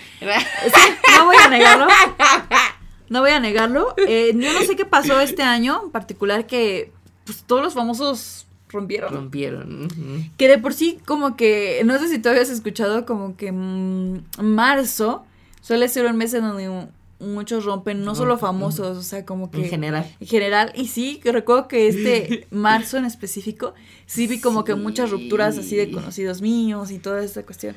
no 1.16 1.24
voy 1.24 1.36
a 1.42 1.48
negarlo. 1.48 1.86
No 3.08 3.20
voy 3.20 3.30
a 3.30 3.40
negarlo. 3.40 3.94
Eh, 4.06 4.32
yo 4.34 4.52
no 4.52 4.60
sé 4.62 4.76
qué 4.76 4.84
pasó 4.84 5.20
este 5.20 5.42
año 5.56 5.80
en 5.84 5.90
particular 5.90 6.46
que 6.46 6.92
pues 7.24 7.42
todos 7.44 7.62
los 7.62 7.74
famosos 7.74 8.46
rompieron. 8.68 9.12
Rompieron. 9.12 9.88
Que 10.36 10.48
de 10.48 10.58
por 10.58 10.74
sí 10.74 10.98
como 11.06 11.36
que, 11.36 11.82
no 11.84 11.98
sé 11.98 12.08
si 12.08 12.18
tú 12.18 12.28
habías 12.28 12.50
escuchado 12.50 13.06
como 13.06 13.36
que 13.36 13.52
mm, 13.52 14.24
marzo 14.40 15.24
suele 15.60 15.88
ser 15.88 16.06
un 16.06 16.16
mes 16.16 16.34
en 16.34 16.42
donde 16.42 16.88
muchos 17.20 17.64
rompen, 17.64 18.04
no 18.04 18.14
solo 18.14 18.38
famosos, 18.38 18.98
o 18.98 19.02
sea, 19.02 19.24
como 19.24 19.50
que... 19.50 19.62
En 19.62 19.70
general. 19.70 20.14
En 20.20 20.26
general, 20.26 20.72
y 20.74 20.88
sí, 20.88 21.20
que 21.22 21.32
recuerdo 21.32 21.68
que 21.68 21.88
este 21.88 22.46
marzo 22.50 22.98
en 22.98 23.06
específico, 23.06 23.74
sí 24.06 24.26
vi 24.26 24.40
como 24.40 24.64
que 24.64 24.74
muchas 24.74 25.10
rupturas 25.10 25.56
así 25.56 25.76
de 25.76 25.90
conocidos 25.90 26.42
míos 26.42 26.90
y 26.90 26.98
toda 26.98 27.24
esta 27.24 27.44
cuestión. 27.44 27.74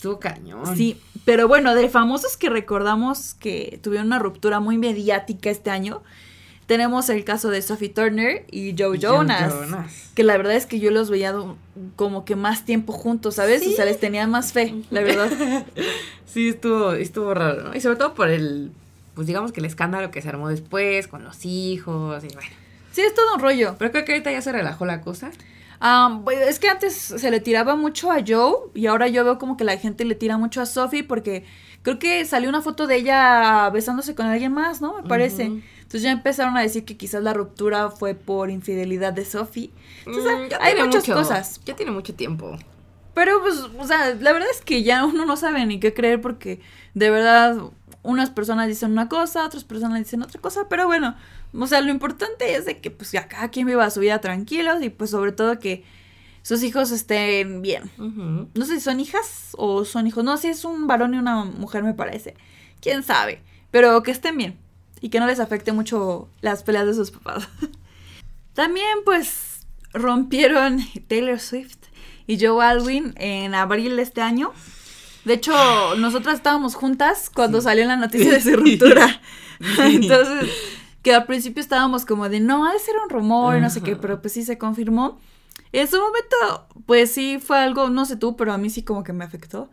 Estuvo 0.00 0.18
cañón. 0.18 0.78
Sí, 0.78 0.98
pero 1.26 1.46
bueno, 1.46 1.74
de 1.74 1.90
famosos 1.90 2.38
que 2.38 2.48
recordamos 2.48 3.34
que 3.34 3.78
tuvieron 3.82 4.06
una 4.06 4.18
ruptura 4.18 4.58
muy 4.58 4.78
mediática 4.78 5.50
este 5.50 5.68
año, 5.68 6.02
tenemos 6.64 7.10
el 7.10 7.22
caso 7.22 7.50
de 7.50 7.60
Sophie 7.60 7.90
Turner 7.90 8.46
y 8.50 8.74
Joe 8.78 8.98
Jonas, 8.98 9.52
Jonas. 9.52 10.10
que 10.14 10.24
la 10.24 10.38
verdad 10.38 10.54
es 10.54 10.64
que 10.64 10.80
yo 10.80 10.90
los 10.90 11.10
veía 11.10 11.34
como 11.96 12.24
que 12.24 12.34
más 12.34 12.64
tiempo 12.64 12.94
juntos, 12.94 13.34
¿sabes? 13.34 13.66
O 13.66 13.72
sea, 13.72 13.84
les 13.84 14.00
tenía 14.00 14.26
más 14.26 14.54
fe, 14.54 14.74
la 14.90 15.02
verdad. 15.02 15.30
Sí, 16.24 16.48
estuvo, 16.48 16.92
estuvo 16.92 17.34
raro, 17.34 17.64
¿no? 17.64 17.74
Y 17.74 17.82
sobre 17.82 17.96
todo 17.96 18.14
por 18.14 18.30
el, 18.30 18.70
pues 19.14 19.26
digamos 19.26 19.52
que 19.52 19.60
el 19.60 19.66
escándalo 19.66 20.10
que 20.10 20.22
se 20.22 20.30
armó 20.30 20.48
después 20.48 21.08
con 21.08 21.24
los 21.24 21.44
hijos 21.44 22.24
y 22.24 22.28
bueno. 22.28 22.50
Sí, 22.92 23.02
es 23.02 23.14
todo 23.14 23.34
un 23.34 23.40
rollo. 23.40 23.74
Pero 23.78 23.90
creo 23.90 24.04
que 24.06 24.12
ahorita 24.12 24.32
ya 24.32 24.40
se 24.40 24.52
relajó 24.52 24.86
la 24.86 25.02
cosa. 25.02 25.30
Pues, 26.24 26.38
es 26.48 26.58
que 26.58 26.68
antes 26.68 26.94
se 26.94 27.30
le 27.30 27.40
tiraba 27.40 27.74
mucho 27.76 28.10
a 28.10 28.18
Joe 28.26 28.70
y 28.74 28.86
ahora 28.86 29.08
yo 29.08 29.24
veo 29.24 29.38
como 29.38 29.56
que 29.56 29.64
la 29.64 29.76
gente 29.78 30.04
le 30.04 30.14
tira 30.14 30.36
mucho 30.36 30.60
a 30.60 30.66
Sophie 30.66 31.04
porque 31.04 31.44
creo 31.82 31.98
que 31.98 32.24
salió 32.26 32.48
una 32.50 32.60
foto 32.62 32.86
de 32.86 32.96
ella 32.96 33.70
besándose 33.70 34.14
con 34.14 34.26
alguien 34.26 34.52
más, 34.52 34.80
¿no? 34.82 35.02
Me 35.02 35.08
parece. 35.08 35.44
Entonces 35.44 36.02
ya 36.02 36.10
empezaron 36.12 36.56
a 36.56 36.60
decir 36.60 36.84
que 36.84 36.96
quizás 36.96 37.22
la 37.22 37.32
ruptura 37.32 37.90
fue 37.90 38.14
por 38.14 38.50
infidelidad 38.50 39.12
de 39.12 39.24
Sophie. 39.24 39.70
Entonces, 40.06 40.32
Mm, 40.32 40.48
ya 40.50 40.58
hay 40.60 40.74
muchas 40.82 41.08
mucho- 41.08 41.14
cosas. 41.18 41.60
Ya 41.64 41.74
tiene 41.74 41.92
mucho 41.92 42.14
tiempo. 42.14 42.56
Pero 43.14 43.40
pues, 43.40 43.56
o 43.78 43.86
sea, 43.86 44.14
la 44.14 44.32
verdad 44.32 44.48
es 44.52 44.60
que 44.60 44.82
ya 44.84 45.04
uno 45.04 45.24
no 45.24 45.36
sabe 45.36 45.66
ni 45.66 45.80
qué 45.80 45.92
creer 45.92 46.20
porque 46.20 46.60
de 46.94 47.10
verdad 47.10 47.56
unas 48.02 48.30
personas 48.30 48.68
dicen 48.68 48.92
una 48.92 49.08
cosa, 49.08 49.44
otras 49.44 49.64
personas 49.64 49.98
dicen 49.98 50.22
otra 50.22 50.40
cosa, 50.40 50.68
pero 50.68 50.86
bueno, 50.86 51.16
o 51.52 51.66
sea, 51.66 51.80
lo 51.80 51.90
importante 51.90 52.54
es 52.54 52.64
de 52.64 52.78
que 52.78 52.90
pues 52.90 53.12
ya 53.12 53.28
cada 53.28 53.48
quien 53.48 53.66
viva 53.66 53.90
su 53.90 54.00
vida 54.00 54.20
tranquilos 54.20 54.82
y 54.82 54.90
pues 54.90 55.10
sobre 55.10 55.32
todo 55.32 55.58
que 55.58 55.84
sus 56.42 56.62
hijos 56.62 56.90
estén 56.90 57.60
bien. 57.62 57.90
No 58.54 58.64
sé 58.64 58.76
si 58.76 58.80
son 58.80 59.00
hijas 59.00 59.50
o 59.56 59.84
son 59.84 60.06
hijos, 60.06 60.24
no 60.24 60.36
sé 60.36 60.42
si 60.42 60.48
es 60.48 60.64
un 60.64 60.86
varón 60.86 61.14
y 61.14 61.18
una 61.18 61.44
mujer 61.44 61.82
me 61.82 61.94
parece, 61.94 62.34
quién 62.80 63.02
sabe, 63.02 63.42
pero 63.70 64.02
que 64.02 64.10
estén 64.10 64.36
bien 64.36 64.58
y 65.00 65.10
que 65.10 65.20
no 65.20 65.26
les 65.26 65.40
afecte 65.40 65.72
mucho 65.72 66.28
las 66.40 66.62
peleas 66.62 66.86
de 66.86 66.94
sus 66.94 67.10
papás. 67.10 67.48
También 68.54 68.98
pues 69.04 69.66
rompieron 69.92 70.80
Taylor 71.08 71.38
Swift 71.38 71.78
y 72.26 72.38
Joe 72.38 72.64
Alwyn 72.64 73.14
en 73.16 73.54
abril 73.54 73.96
de 73.96 74.02
este 74.02 74.22
año. 74.22 74.52
De 75.24 75.34
hecho, 75.34 75.52
nosotras 75.96 76.36
estábamos 76.36 76.74
juntas 76.74 77.30
cuando 77.34 77.60
Sí. 77.60 77.64
salió 77.64 77.84
la 77.86 77.96
noticia 77.96 78.32
de 78.32 78.40
su 78.40 78.56
ruptura. 78.56 79.20
Entonces, 79.78 80.50
que 81.02 81.14
al 81.14 81.26
principio 81.26 81.60
estábamos 81.60 82.04
como 82.04 82.28
de, 82.28 82.40
no, 82.40 82.66
ha 82.66 82.72
de 82.72 82.78
ser 82.78 82.94
un 83.02 83.10
rumor 83.10 83.56
y 83.56 83.60
no 83.60 83.70
sé 83.70 83.82
qué, 83.82 83.92
Ajá. 83.92 84.00
pero 84.00 84.20
pues 84.20 84.32
sí 84.32 84.42
se 84.44 84.58
confirmó. 84.58 85.18
En 85.72 85.86
su 85.88 85.96
momento, 86.00 86.66
pues 86.86 87.12
sí 87.12 87.38
fue 87.44 87.58
algo, 87.58 87.90
no 87.90 88.04
sé 88.04 88.16
tú, 88.16 88.36
pero 88.36 88.52
a 88.52 88.58
mí 88.58 88.70
sí 88.70 88.82
como 88.82 89.04
que 89.04 89.12
me 89.12 89.24
afectó. 89.24 89.70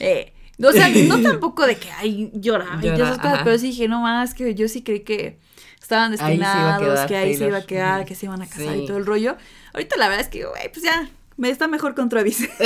Eh, 0.00 0.32
o 0.62 0.72
sea, 0.72 0.88
no 0.88 1.20
tampoco 1.22 1.66
de 1.66 1.76
que, 1.76 1.90
ay, 1.92 2.30
lloraba 2.34 2.80
Llora, 2.80 2.94
esas 2.96 3.16
cosas, 3.18 3.34
ajá. 3.34 3.44
pero 3.44 3.58
sí 3.58 3.68
dije, 3.68 3.88
no 3.88 4.00
más, 4.00 4.34
que 4.34 4.54
yo 4.54 4.68
sí 4.68 4.82
creí 4.82 5.00
que 5.00 5.38
estaban 5.80 6.12
Ahí 6.12 6.18
destinados, 6.18 6.80
quedar 6.82 7.08
que 7.08 7.16
ahí 7.16 7.34
se 7.36 7.46
iba 7.46 7.58
a 7.58 7.62
quedar, 7.66 8.04
que 8.06 8.14
se 8.14 8.26
iban 8.26 8.42
a 8.42 8.46
casar 8.48 8.76
y 8.76 8.86
todo 8.86 8.96
el 8.96 9.06
rollo. 9.06 9.36
Ahorita 9.72 9.96
la 9.98 10.08
verdad 10.08 10.24
es 10.24 10.28
que, 10.30 10.44
güey, 10.46 10.72
pues 10.72 10.82
ya, 10.84 11.08
me 11.36 11.48
está 11.50 11.68
mejor 11.68 11.94
con 11.94 12.08
Travis. 12.08 12.48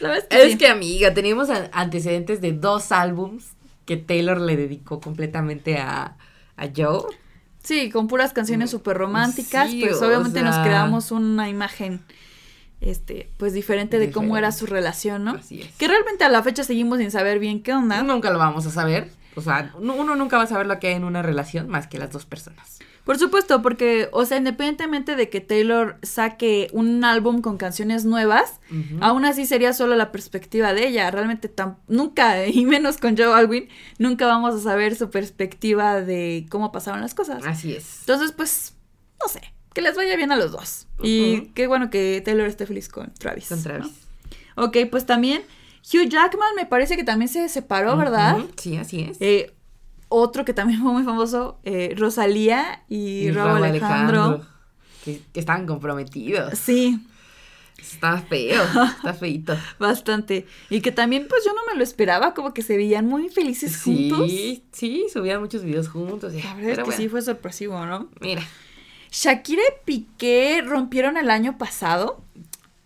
la 0.00 0.16
es 0.16 0.24
que 0.24 0.42
Es 0.44 0.52
sí. 0.52 0.58
que, 0.58 0.68
amiga, 0.68 1.12
teníamos 1.14 1.48
antecedentes 1.72 2.40
de 2.40 2.52
dos 2.52 2.92
álbums 2.92 3.52
que 3.84 3.96
Taylor 3.96 4.40
le 4.40 4.56
dedicó 4.56 5.00
completamente 5.00 5.78
a, 5.78 6.16
a 6.56 6.68
Joe. 6.74 7.02
Sí, 7.62 7.90
con 7.90 8.06
puras 8.08 8.32
canciones 8.32 8.70
súper 8.70 8.96
románticas, 8.96 9.70
Sí, 9.70 9.80
pues 9.80 10.00
obviamente 10.00 10.42
nos 10.42 10.56
creamos 10.58 11.10
una 11.10 11.48
imagen, 11.48 12.00
este, 12.80 13.30
pues 13.36 13.52
diferente 13.52 13.98
de 13.98 14.10
cómo 14.10 14.38
era 14.38 14.50
su 14.52 14.64
relación, 14.66 15.24
¿no? 15.24 15.32
Así 15.32 15.60
es. 15.62 15.72
Que 15.76 15.86
realmente 15.86 16.24
a 16.24 16.30
la 16.30 16.42
fecha 16.42 16.64
seguimos 16.64 16.98
sin 16.98 17.10
saber 17.10 17.38
bien 17.38 17.62
qué 17.62 17.74
onda. 17.74 18.02
Nunca 18.02 18.30
lo 18.30 18.38
vamos 18.38 18.64
a 18.66 18.70
saber. 18.70 19.10
O 19.36 19.42
sea, 19.42 19.72
uno 19.78 20.16
nunca 20.16 20.38
va 20.38 20.44
a 20.44 20.46
saber 20.46 20.66
lo 20.66 20.78
que 20.78 20.88
hay 20.88 20.94
en 20.94 21.04
una 21.04 21.22
relación 21.22 21.68
más 21.68 21.86
que 21.86 21.98
las 21.98 22.10
dos 22.10 22.24
personas. 22.26 22.78
Por 23.10 23.18
supuesto, 23.18 23.60
porque, 23.60 24.08
o 24.12 24.24
sea, 24.24 24.36
independientemente 24.38 25.16
de 25.16 25.28
que 25.28 25.40
Taylor 25.40 25.98
saque 26.00 26.68
un 26.72 27.02
álbum 27.02 27.40
con 27.42 27.56
canciones 27.56 28.04
nuevas, 28.04 28.60
aún 29.00 29.24
así 29.24 29.46
sería 29.46 29.72
solo 29.72 29.96
la 29.96 30.12
perspectiva 30.12 30.72
de 30.74 30.86
ella. 30.86 31.10
Realmente 31.10 31.52
tam- 31.52 31.78
nunca, 31.88 32.46
y 32.46 32.64
menos 32.66 32.98
con 32.98 33.16
Joe 33.16 33.34
Alwyn, 33.34 33.68
nunca 33.98 34.28
vamos 34.28 34.54
a 34.54 34.60
saber 34.60 34.94
su 34.94 35.10
perspectiva 35.10 36.00
de 36.02 36.46
cómo 36.50 36.70
pasaron 36.70 37.00
las 37.00 37.14
cosas. 37.14 37.44
Así 37.44 37.74
es. 37.74 37.98
Entonces, 38.02 38.30
pues, 38.30 38.74
no 39.20 39.26
sé, 39.26 39.40
que 39.74 39.82
les 39.82 39.96
vaya 39.96 40.14
bien 40.14 40.30
a 40.30 40.36
los 40.36 40.52
dos. 40.52 40.86
Y 41.02 41.48
qué 41.56 41.66
bueno 41.66 41.90
que 41.90 42.22
Taylor 42.24 42.46
esté 42.46 42.64
feliz 42.64 42.88
con 42.88 43.12
Travis. 43.14 43.48
Con 43.48 43.60
Travis. 43.60 43.90
¿no? 44.56 44.66
Ok, 44.66 44.76
pues 44.88 45.04
también 45.04 45.42
Hugh 45.92 46.08
Jackman 46.08 46.54
me 46.54 46.64
parece 46.64 46.96
que 46.96 47.02
también 47.02 47.28
se 47.28 47.48
separó, 47.48 47.96
¿verdad? 47.96 48.38
Sí, 48.56 48.76
así 48.76 49.00
es. 49.00 49.16
Eh, 49.20 49.52
otro 50.10 50.44
que 50.44 50.52
también 50.52 50.80
fue 50.82 50.92
muy 50.92 51.04
famoso, 51.04 51.58
eh, 51.64 51.94
Rosalía 51.96 52.84
y, 52.88 53.30
Raúl 53.30 53.64
Alejandro. 53.64 54.42
Que, 55.02 55.22
que 55.32 55.40
estaban 55.40 55.66
comprometidos. 55.66 56.58
Sí, 56.58 57.00
Está 57.80 58.18
feo, 58.18 58.62
está 58.62 59.14
feito. 59.14 59.56
bastante. 59.78 60.46
Y 60.68 60.80
que 60.80 60.92
también, 60.92 61.26
pues 61.28 61.44
yo 61.44 61.52
no 61.54 61.60
me 61.66 61.76
lo 61.76 61.82
esperaba, 61.82 62.34
como 62.34 62.52
que 62.52 62.62
se 62.62 62.76
veían 62.76 63.06
muy 63.06 63.28
felices 63.28 63.82
juntos. 63.82 64.30
Sí, 64.30 64.64
sí, 64.72 65.06
subían 65.12 65.40
muchos 65.40 65.64
videos 65.64 65.88
juntos. 65.88 66.34
La 66.34 66.54
verdad 66.54 66.58
es 66.58 66.64
pero 66.66 66.76
que 66.76 66.90
bueno, 66.90 66.96
sí 66.96 67.08
fue 67.08 67.22
sorpresivo, 67.22 67.84
¿no? 67.86 68.08
Mira, 68.20 68.42
Shakira 69.10 69.62
y 69.62 69.84
Piqué 69.84 70.62
rompieron 70.64 71.16
el 71.16 71.30
año 71.30 71.58
pasado, 71.58 72.22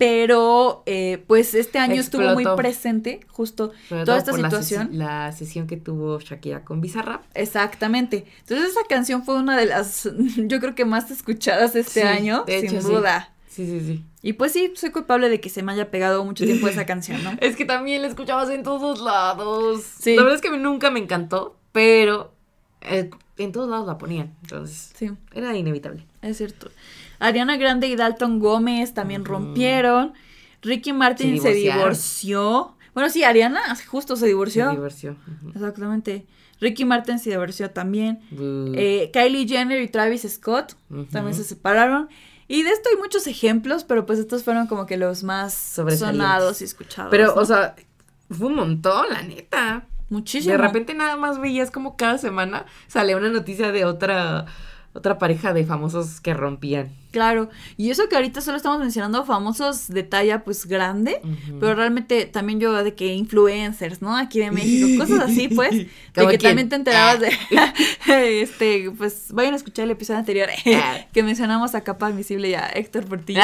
pero 0.05 0.83
eh, 0.85 1.25
pues 1.27 1.55
este 1.55 1.79
año 1.79 1.95
estuvo 1.95 2.29
muy 2.35 2.45
presente 2.57 3.21
justo 3.29 3.73
toda 3.89 4.19
esta 4.19 4.33
por 4.33 4.41
la 4.41 4.51
situación. 4.51 4.91
La, 4.93 5.33
sesión 5.33 5.67
que 5.67 5.79
tuvo 5.79 6.21
Shakira 6.21 6.63
con 6.63 6.81
Bizarrap. 6.83 7.23
Exactamente. 7.35 8.27
Entonces 8.41 8.71
esa 8.71 8.81
canción 8.87 9.25
fue 9.25 9.37
una 9.37 9.57
de 9.57 9.65
las, 9.67 10.09
yo 10.37 10.61
creo 10.61 10.75
que 10.75 10.85
más 10.85 11.11
escuchadas 11.11 11.75
este 11.75 12.03
Sí, 12.03 12.07
año, 12.07 12.45
sin 12.47 12.69
sí. 12.71 12.77
duda. 12.77 13.33
Sí, 13.49 13.65
sí, 13.67 13.81
sí. 13.81 14.05
Y 14.21 14.35
pues 14.35 14.53
sí, 14.53 14.73
soy 14.75 14.91
culpable 14.91 15.29
de 15.31 15.41
que 15.41 15.49
se 15.49 15.63
me 15.63 15.73
haya 15.73 15.91
pegado 15.91 16.23
mucho 16.25 16.45
tiempo 16.45 16.69
esa 16.69 16.85
canción, 16.93 17.23
¿no? 17.25 17.33
Es 17.41 17.57
que 17.57 17.65
también 17.65 18.03
la 18.03 18.09
escuchabas 18.09 18.51
en 18.51 18.63
todos 18.63 19.01
lados. 19.01 19.85
Sí. 20.01 20.17
La 20.17 20.23
verdad 20.23 20.37
es 20.37 20.43
que 20.43 20.55
nunca 20.59 20.91
me 20.91 21.01
encantó, 21.01 21.57
pero 21.73 22.35
eh, 22.83 23.09
en 23.39 23.53
todos 23.53 23.71
lados 23.71 23.87
la 23.87 23.97
ponían. 23.97 24.35
Entonces, 24.43 24.93
Sí, 24.97 25.11
era 25.33 25.57
inevitable. 25.57 26.05
es 26.21 26.37
cierto. 26.37 26.71
Ariana 27.27 27.57
Grande 27.57 27.89
y 27.89 27.97
Dalton 27.97 28.39
Gómez 28.39 28.95
también 28.95 29.25
rompieron. 29.25 30.13
Ricky 30.63 30.93
Martin 30.93 31.41
Se 31.41 31.53
divorció. 31.53 32.77
Bueno, 32.95 33.11
sí, 33.11 33.25
Ariana 33.25 33.61
justo 33.87 34.17
se 34.17 34.27
divorció. 34.27 34.67
Se 34.67 34.71
divorció. 34.73 35.17
Exactamente. 35.55 36.27
Ricky 36.61 36.85
Martin 36.85 37.19
se 37.19 37.31
divorció 37.31 37.71
también. 37.71 38.21
Eh, 38.75 39.11
Kylie 39.13 39.47
Jenner 39.47 39.83
y 39.83 39.89
Travis 39.89 40.23
Scott 40.29 40.77
también 41.11 41.35
se 41.35 41.45
separaron. 41.45 42.09
Y 42.47 42.63
de 42.63 42.71
esto 42.71 42.91
hay 42.91 42.97
muchos 42.97 43.27
ejemplos, 43.27 43.85
pero 43.85 44.07
pues 44.07 44.19
estos 44.19 44.45
fueron 44.45 44.67
como 44.67 44.87
que 44.87 44.97
los 44.97 45.23
más 45.23 45.55
sonados 45.55 46.61
y 46.61 46.65
escuchados. 46.65 47.11
Pero, 47.11 47.35
¿no? 47.35 47.41
o 47.41 47.45
sea, 47.45 47.75
fue 48.31 48.49
un 48.49 48.55
montón, 48.55 49.07
la 49.11 49.23
neta. 49.23 49.87
muchísimo. 50.11 50.53
De 50.53 50.59
repente 50.59 50.95
nada 50.95 51.17
más 51.17 51.41
veías 51.41 51.71
como 51.71 51.97
cada 51.97 52.19
semana 52.19 52.67
salía 52.87 53.17
una 53.17 53.31
noticia 53.31 53.73
de 53.73 53.85
otra, 53.85 54.47
otra 54.95 55.19
pareja 55.19 55.53
de 55.53 55.65
famosos 55.65 56.21
que 56.21 56.35
rompían. 56.35 56.89
Claro. 57.11 57.49
Y 57.77 57.91
eso 57.91 58.09
que 58.09 58.17
ahorita 58.17 58.41
solo 58.41 58.57
estamos 58.57 58.79
mencionando 58.81 59.25
famosos 59.25 59.89
de 59.89 60.03
talla 60.03 60.43
pues 60.45 60.67
grande, 60.67 61.21
pero 61.61 61.75
realmente 61.75 62.27
también 62.27 62.59
yo 62.61 62.73
de 62.83 62.95
que 62.95 63.13
influencers, 63.15 64.03
¿no? 64.03 64.17
Aquí 64.17 64.41
de 64.41 64.51
México, 64.51 64.89
cosas 64.99 65.21
así 65.31 65.49
pues. 65.55 65.73
De 65.77 65.89
¿Como 66.15 66.29
que 66.29 66.39
quién? 66.39 66.51
también 66.51 66.69
te 66.69 66.77
enterabas 66.77 67.21
de 67.21 67.31
este, 68.43 68.91
pues 68.97 69.29
vayan 69.33 69.53
a 69.55 69.57
escuchar 69.57 69.85
el 69.85 69.93
episodio 69.93 70.19
anterior 70.21 70.49
Ah. 70.75 70.99
que 71.13 71.23
mencionamos 71.23 71.75
a 71.75 71.83
Capa 71.83 72.11
Invisible 72.11 72.49
y 72.49 72.55
a 72.55 72.69
Héctor 72.69 73.07
Portillo. 73.07 73.41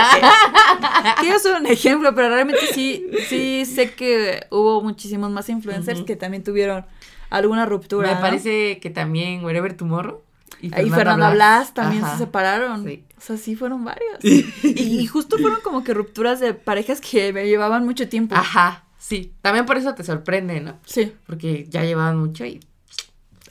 que 1.20 1.28
yo 1.28 1.38
soy 1.38 1.60
un 1.60 1.66
ejemplo, 1.66 2.14
pero 2.14 2.28
realmente 2.28 2.60
sí, 2.72 3.06
sí 3.28 3.64
sé 3.66 3.92
que 3.92 4.46
hubo 4.50 4.82
muchísimos 4.82 5.30
más 5.30 5.48
influencers 5.48 6.02
que 6.02 6.16
también 6.16 6.42
tuvieron 6.42 6.86
alguna 7.28 7.66
ruptura. 7.66 8.08
Me 8.08 8.14
¿no? 8.14 8.20
parece 8.20 8.78
que 8.80 8.90
también 8.90 9.44
Wherever 9.44 9.76
Tomorrow. 9.76 10.22
Y 10.60 10.70
Fernanda 10.90 11.30
Blas 11.30 11.72
también 11.74 12.04
Ajá. 12.04 12.12
se 12.18 12.24
separaron. 12.24 12.84
Sí. 12.84 13.04
O 13.16 13.20
sea, 13.20 13.36
sí 13.36 13.56
fueron 13.56 13.84
varios. 13.84 14.22
Y, 14.22 14.44
y 14.62 15.06
justo 15.06 15.38
fueron 15.38 15.60
como 15.62 15.84
que 15.84 15.94
rupturas 15.94 16.40
de 16.40 16.54
parejas 16.54 17.00
que 17.00 17.32
me 17.32 17.46
llevaban 17.46 17.84
mucho 17.84 18.08
tiempo. 18.08 18.34
Ajá, 18.34 18.84
sí. 18.98 19.32
También 19.42 19.66
por 19.66 19.76
eso 19.76 19.94
te 19.94 20.04
sorprende, 20.04 20.60
¿no? 20.60 20.78
Sí, 20.84 21.12
Porque 21.26 21.66
ya 21.68 21.82
llevaban 21.84 22.18
mucho 22.18 22.44
y 22.44 22.60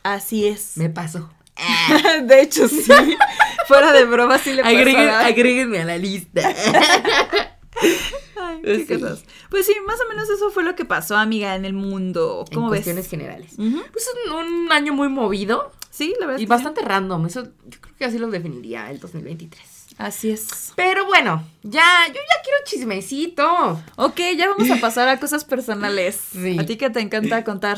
así 0.03 0.47
es. 0.47 0.77
me 0.77 0.89
pasó. 0.89 1.29
de 2.23 2.41
hecho, 2.41 2.67
sí. 2.67 2.91
Fuera 3.67 3.91
de 3.91 4.05
broma, 4.05 4.37
sí 4.37 4.53
le 4.53 4.63
pasó. 4.63 4.75
Agréguenme 4.75 5.79
a 5.81 5.85
la 5.85 5.97
lista. 5.97 6.41
Ay, 8.41 8.61
qué 8.63 8.85
Sí. 8.85 8.93
cosas. 8.99 9.23
Pues 9.49 9.65
sí, 9.65 9.73
más 9.87 9.97
o 10.01 10.09
menos 10.09 10.29
eso 10.29 10.49
fue 10.51 10.63
lo 10.63 10.75
que 10.75 10.85
pasó, 10.85 11.17
amiga, 11.17 11.55
en 11.55 11.65
el 11.65 11.73
mundo. 11.73 12.45
en 12.49 12.55
¿Cómo 12.55 12.69
ves? 12.69 12.79
cuestiones 12.79 13.07
generales. 13.09 13.53
Pues 13.57 14.05
un, 14.27 14.33
un 14.33 14.71
año 14.71 14.93
muy 14.93 15.09
movido 15.09 15.71
Sí, 15.89 16.13
la 16.19 16.27
verdad. 16.27 16.39
y 16.39 16.45
bastante 16.45 16.81
random. 16.81 17.25
Eso 17.25 17.43
yo 17.67 17.79
creo 17.81 17.95
que 17.97 18.05
así 18.05 18.17
lo 18.19 18.27
definiría 18.29 18.89
el 18.91 18.99
2023. 18.99 19.61
sí. 19.67 19.95
Así 19.97 20.31
es. 20.31 20.71
Pero 20.77 21.05
bueno, 21.07 21.43
ya, 21.63 22.07
yo 22.07 22.13
ya 22.13 22.41
quiero 22.43 22.57
chismecito. 22.63 23.81
Ok, 23.97 24.19
ya 24.37 24.47
vamos 24.49 24.69
a 24.71 24.77
pasar 24.81 25.09
a 25.09 25.19
cosas 25.19 25.43
personales. 25.43 26.17
Sí. 26.31 26.57
A 26.57 26.65
ti 26.65 26.77
que 26.77 26.89
te 26.89 27.01
encanta 27.01 27.43
contar 27.43 27.77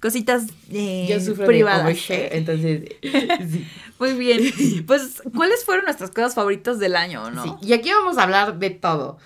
cositas 0.00 0.46
eh, 0.70 1.06
Yo 1.08 1.20
sufro 1.20 1.46
privadas. 1.46 1.84
de 1.86 1.92
overshare, 1.92 2.36
entonces 2.36 2.82
sí. 3.50 3.66
Muy 3.98 4.12
bien. 4.14 4.84
Pues, 4.86 5.22
¿cuáles 5.34 5.64
fueron 5.64 5.84
nuestras 5.86 6.10
cosas 6.10 6.34
favoritas 6.34 6.78
del 6.80 6.96
año, 6.96 7.30
no? 7.30 7.44
Sí, 7.60 7.68
Y 7.68 7.72
aquí 7.72 7.90
vamos 7.90 8.18
a 8.18 8.24
hablar 8.24 8.58
de 8.58 8.70
todo. 8.70 9.16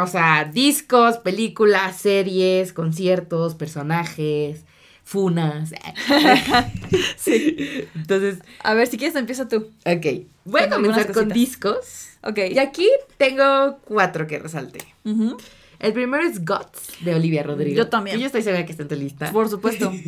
O 0.00 0.06
sea, 0.06 0.44
discos, 0.52 1.18
películas, 1.18 1.96
series, 1.96 2.72
conciertos, 2.72 3.54
personajes, 3.54 4.64
funas. 5.04 5.72
Sí. 7.16 7.86
Entonces, 7.94 8.38
A 8.62 8.74
ver, 8.74 8.86
si 8.86 8.96
quieres 8.96 9.16
empieza 9.16 9.48
tú. 9.48 9.70
ok. 9.86 10.06
Voy 10.44 10.60
a 10.62 10.70
comenzar 10.70 11.04
con 11.06 11.14
cositas. 11.14 11.34
discos. 11.34 12.08
Ok. 12.22 12.38
Y 12.52 12.58
aquí 12.58 12.88
tengo 13.16 13.78
cuatro 13.84 14.26
que 14.26 14.38
resalte. 14.38 14.80
El 15.04 15.92
primero 15.92 16.22
es 16.24 16.44
Guts 16.44 17.04
de 17.04 17.14
Olivia 17.14 17.42
Rodrigo. 17.42 17.76
Yo 17.76 17.88
también. 17.88 18.16
Y 18.18 18.20
yo 18.20 18.26
estoy 18.26 18.42
segura 18.42 18.64
que 18.64 18.72
está 18.72 18.82
en 18.84 18.88
tu 18.88 18.94
lista. 18.96 19.30
Por 19.32 19.48
supuesto. 19.48 19.92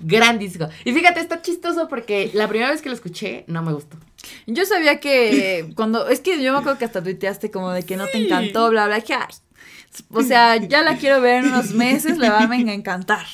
Gran 0.00 0.38
disco. 0.38 0.68
Y 0.84 0.92
fíjate, 0.92 1.20
está 1.20 1.40
chistoso 1.42 1.88
porque 1.88 2.30
la 2.34 2.48
primera 2.48 2.70
vez 2.70 2.82
que 2.82 2.88
lo 2.88 2.94
escuché 2.94 3.44
no 3.46 3.62
me 3.62 3.72
gustó. 3.72 3.96
Yo 4.46 4.64
sabía 4.64 5.00
que 5.00 5.70
cuando. 5.76 6.08
Es 6.08 6.20
que 6.20 6.42
yo 6.42 6.52
me 6.52 6.58
acuerdo 6.58 6.78
que 6.78 6.84
hasta 6.84 7.02
tuiteaste 7.02 7.50
como 7.50 7.70
de 7.70 7.82
que 7.82 7.96
no 7.96 8.06
te 8.06 8.18
encantó, 8.18 8.70
bla, 8.70 8.86
bla. 8.86 9.00
Que, 9.00 9.14
ay, 9.14 9.34
O 10.10 10.22
sea, 10.22 10.56
ya 10.56 10.82
la 10.82 10.96
quiero 10.96 11.20
ver 11.20 11.44
en 11.44 11.50
unos 11.50 11.70
meses, 11.72 12.18
le 12.18 12.28
va 12.28 12.40
a 12.40 12.56
encantar. 12.56 13.26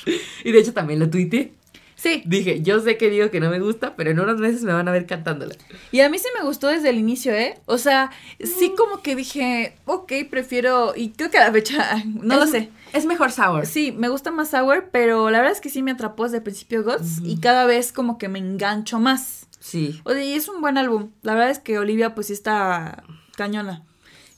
Y 0.44 0.52
de 0.52 0.58
hecho 0.58 0.72
también 0.72 1.00
lo 1.00 1.08
tuiteé. 1.08 1.52
Sí. 2.00 2.22
Dije, 2.24 2.62
yo 2.62 2.80
sé 2.80 2.96
que 2.96 3.10
digo 3.10 3.30
que 3.30 3.40
no 3.40 3.50
me 3.50 3.60
gusta, 3.60 3.94
pero 3.94 4.10
en 4.10 4.20
unos 4.20 4.38
meses 4.38 4.62
me 4.62 4.72
van 4.72 4.88
a 4.88 4.90
ver 4.90 5.04
cantándola. 5.04 5.54
Y 5.92 6.00
a 6.00 6.08
mí 6.08 6.18
sí 6.18 6.28
me 6.38 6.46
gustó 6.46 6.68
desde 6.68 6.88
el 6.88 6.96
inicio, 6.96 7.34
¿eh? 7.34 7.58
O 7.66 7.76
sea, 7.76 8.10
sí 8.42 8.72
como 8.74 9.02
que 9.02 9.14
dije, 9.14 9.76
ok, 9.84 10.10
prefiero, 10.30 10.94
y 10.96 11.10
creo 11.10 11.30
que 11.30 11.36
a 11.36 11.44
la 11.44 11.52
fecha, 11.52 12.02
no 12.06 12.36
lo 12.36 12.46
sé. 12.46 12.70
Es 12.94 13.04
mejor 13.04 13.30
sour. 13.32 13.66
Sí, 13.66 13.92
me 13.92 14.08
gusta 14.08 14.30
más 14.30 14.50
Sour, 14.50 14.88
pero 14.90 15.30
la 15.30 15.38
verdad 15.38 15.52
es 15.52 15.60
que 15.60 15.68
sí 15.68 15.82
me 15.82 15.90
atrapó 15.90 16.24
desde 16.24 16.38
el 16.38 16.42
principio 16.42 16.82
Guts 16.82 17.20
y 17.22 17.38
cada 17.38 17.66
vez 17.66 17.92
como 17.92 18.16
que 18.16 18.28
me 18.28 18.38
engancho 18.38 18.98
más. 18.98 19.46
Sí. 19.60 20.00
O 20.04 20.12
sea, 20.12 20.24
y 20.24 20.32
es 20.32 20.48
un 20.48 20.60
buen 20.60 20.78
álbum. 20.78 21.10
La 21.22 21.34
verdad 21.34 21.50
es 21.50 21.58
que 21.58 21.78
Olivia 21.78 22.14
pues 22.14 22.28
sí 22.28 22.32
está 22.32 23.04
cañona. 23.36 23.84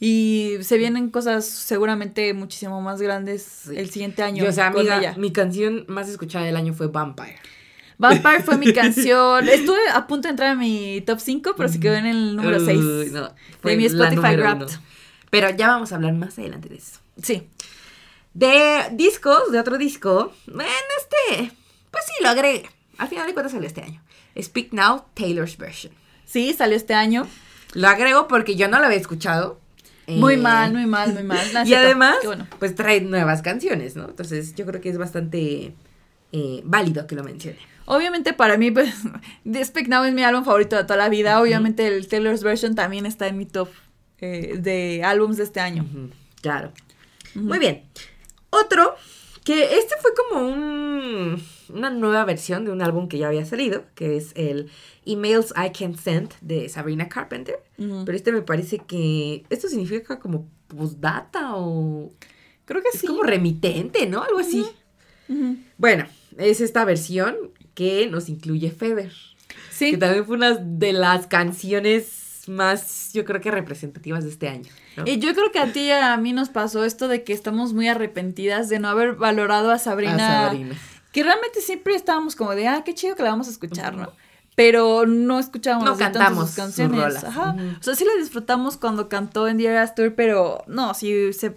Y 0.05 0.57
se 0.63 0.79
vienen 0.79 1.11
cosas 1.11 1.47
seguramente 1.47 2.35
muchísimo 2.35 2.81
más 2.81 3.01
grandes 3.01 3.43
Sí. 3.69 3.77
el 3.77 3.89
siguiente 3.89 4.25
año. 4.25 4.43
Y, 4.43 4.49
o 4.49 4.53
sea, 4.53 4.67
amiga, 4.67 4.99
ella. 4.99 5.15
mi 5.17 5.31
canción 5.33 5.85
más 5.87 6.09
escuchada 6.09 6.45
del 6.45 6.57
año 6.57 6.75
fue 6.75 6.89
Vampire. 6.89 7.39
Vampire 7.99 8.43
fue 8.43 8.59
mi 8.59 8.73
canción. 8.75 9.49
Estuve 9.49 9.79
a 9.95 10.09
punto 10.09 10.27
de 10.27 10.31
entrar 10.31 10.51
a 10.51 10.55
mi 10.57 11.03
top 11.03 11.21
5, 11.21 11.55
pero 11.57 11.69
se 11.69 11.79
quedó 11.79 11.95
en 11.95 12.07
el 12.07 12.35
número 12.35 12.57
Uy, 12.59 12.65
6. 12.65 13.13
no, 13.13 13.33
de 13.63 13.77
mi 13.77 13.85
Spotify 13.85 14.35
Wrapped. 14.37 14.67
uno. 14.71 14.83
Pero 15.31 15.51
ya 15.51 15.69
vamos 15.69 15.93
a 15.93 15.95
hablar 15.95 16.15
más 16.15 16.37
adelante 16.37 16.69
de 16.69 16.77
eso. 16.79 16.99
Sí. 17.23 17.47
De 18.35 18.89
discos, 18.95 19.53
de 19.53 19.61
otro 19.61 19.79
disco, 19.79 20.33
en 20.49 20.63
este, 20.63 21.53
pues 21.93 22.05
sí, 22.07 22.25
lo 22.25 22.31
agregué. 22.31 22.69
Al 22.99 23.07
final 23.07 23.29
de 23.29 23.35
cuentas 23.35 23.53
salió 23.53 23.69
este 23.69 23.83
año. 23.83 24.03
Speak 24.41 24.73
Now, 24.73 25.05
Taylor's 25.15 25.57
Version. 25.57 25.93
Sí, 26.25 26.53
salió 26.55 26.77
este 26.77 26.95
año. 26.95 27.29
Lo 27.75 27.87
agrego 27.89 28.27
porque 28.27 28.57
yo 28.57 28.67
no 28.69 28.81
lo 28.81 28.87
había 28.87 28.99
escuchado. 28.99 29.61
Muy 30.07 30.35
Eh, 30.35 30.39
mal, 30.39 30.73
muy 30.73 30.87
mal, 30.87 31.13
muy 31.15 31.23
mal. 31.23 31.47
La 31.53 31.67
Y 31.67 31.75
además, 31.75 32.17
bueno. 32.25 32.47
pues 32.59 32.75
trae 32.75 33.01
nuevas 33.01 33.43
canciones, 33.43 33.97
¿no? 33.97 34.09
Entonces 34.09 34.55
yo 34.55 34.67
creo 34.67 34.81
que 34.81 34.89
es 34.91 34.99
bastante 34.99 35.75
eh, 36.33 36.61
válido 36.65 37.07
que 37.07 37.15
lo 37.15 37.23
mencione. 37.25 37.59
Obviamente 37.85 38.33
para 38.33 38.57
mí, 38.57 38.71
pues, 38.71 38.93
The 39.51 39.65
Speak 39.65 39.89
Now 39.89 40.05
es 40.05 40.15
mi 40.15 40.23
álbum 40.23 40.45
favorito 40.45 40.77
de 40.77 40.83
toda 40.85 40.97
la 40.97 41.09
vida. 41.09 41.41
Obviamente 41.41 41.87
el 41.87 42.07
Taylor's 42.09 42.43
Version 42.43 42.75
también 42.75 43.07
está 43.07 43.27
en 43.29 43.37
mi 43.39 43.47
top 43.47 43.69
eh, 44.19 44.57
de 44.59 45.03
álbums 45.05 45.37
de 45.37 45.45
este 45.45 45.61
año. 45.61 45.85
Claro. 46.41 46.73
Muy 47.35 47.59
bien. 47.59 47.83
Otro, 48.51 48.95
que 49.45 49.77
este 49.79 49.95
fue 50.01 50.11
como 50.15 50.47
un, 50.47 51.43
una 51.73 51.91
nueva 51.91 52.25
versión 52.25 52.65
de 52.65 52.71
un 52.71 52.83
álbum 52.83 53.09
que 53.09 53.19
ya 53.19 53.29
había 53.29 53.45
salido, 53.45 53.85
que 53.95 54.17
es 54.17 54.33
el 54.35 54.71
Emails 55.05 55.53
I 55.57 55.71
Can 55.71 55.97
Send 55.97 56.35
de 56.41 56.69
Sabrina 56.69 57.09
Carpenter. 57.09 57.57
Pero 57.77 58.13
este 58.13 58.33
me 58.33 58.43
parece 58.43 58.79
que, 58.79 59.45
esto 59.51 59.69
significa 59.69 60.19
como 60.19 60.49
postdata 60.69 61.57
o 61.57 62.13
Creo 62.65 62.83
que 62.83 62.89
es 62.89 63.01
sí. 63.01 63.07
como 63.07 63.23
remitente, 63.23 64.07
¿no? 64.07 64.23
Algo 64.23 64.39
así. 64.39 64.65
Bueno, 65.79 66.07
es 66.39 66.61
esta 66.61 66.85
versión 66.85 67.37
que 67.75 68.07
nos 68.07 68.29
incluye 68.29 68.71
Feather. 68.71 69.13
Sí. 69.71 69.93
Que 69.93 69.99
también 69.99 70.25
fue 70.25 70.37
una 70.37 70.55
de 70.55 70.93
las 70.93 71.27
canciones 71.27 72.45
más, 72.49 73.13
yo 73.13 73.25
creo 73.25 73.41
que 73.41 73.51
representativas 73.51 74.25
de 74.25 74.31
este 74.31 74.49
año. 74.49 74.71
¿no? 74.97 75.05
Y 75.07 75.19
yo 75.19 75.35
creo 75.35 75.51
que 75.53 75.59
a 75.59 75.73
ti 75.73 75.81
y 75.81 75.91
a 75.91 76.17
mí 76.17 76.33
nos 76.33 76.49
pasó 76.49 76.85
esto 76.85 77.09
de 77.09 77.25
que 77.25 77.33
estamos 77.33 77.73
muy 77.73 77.89
arrepentidas 77.89 78.69
de 78.69 78.79
no 78.79 78.89
haber 78.89 79.15
valorado 79.15 79.71
a 79.71 79.79
Sabrina. 79.79 80.45
A 80.45 80.49
Sabrina. 80.49 80.77
Que 81.13 81.23
realmente 81.23 81.61
siempre 81.61 81.95
estábamos 81.95 82.35
como 82.37 82.55
de, 82.55 82.67
ah, 82.69 82.83
qué 82.85 82.95
chido 82.95 83.15
que 83.17 83.23
la 83.23 83.31
vamos 83.31 83.49
a 83.49 83.51
escuchar, 83.51 83.95
¿no? 83.95 84.11
Pero 84.55 85.07
no 85.07 85.39
escuchábamos 85.39 85.89
No 85.89 85.97
cantamos 85.97 86.47
sus 86.49 86.57
canciones. 86.57 86.97
sus 86.97 87.05
rolas. 87.05 87.25
Ajá. 87.25 87.57
O 87.81 87.83
sea, 87.83 87.95
sí 87.95 88.05
la 88.05 88.15
disfrutamos 88.21 88.77
cuando 88.77 89.09
cantó 89.09 89.49
en 89.49 89.57
The 89.59 89.67
Eras 89.67 89.95
Tour, 89.95 90.15
pero 90.15 90.63
no, 90.67 90.95
si 90.95 91.33
se 91.33 91.57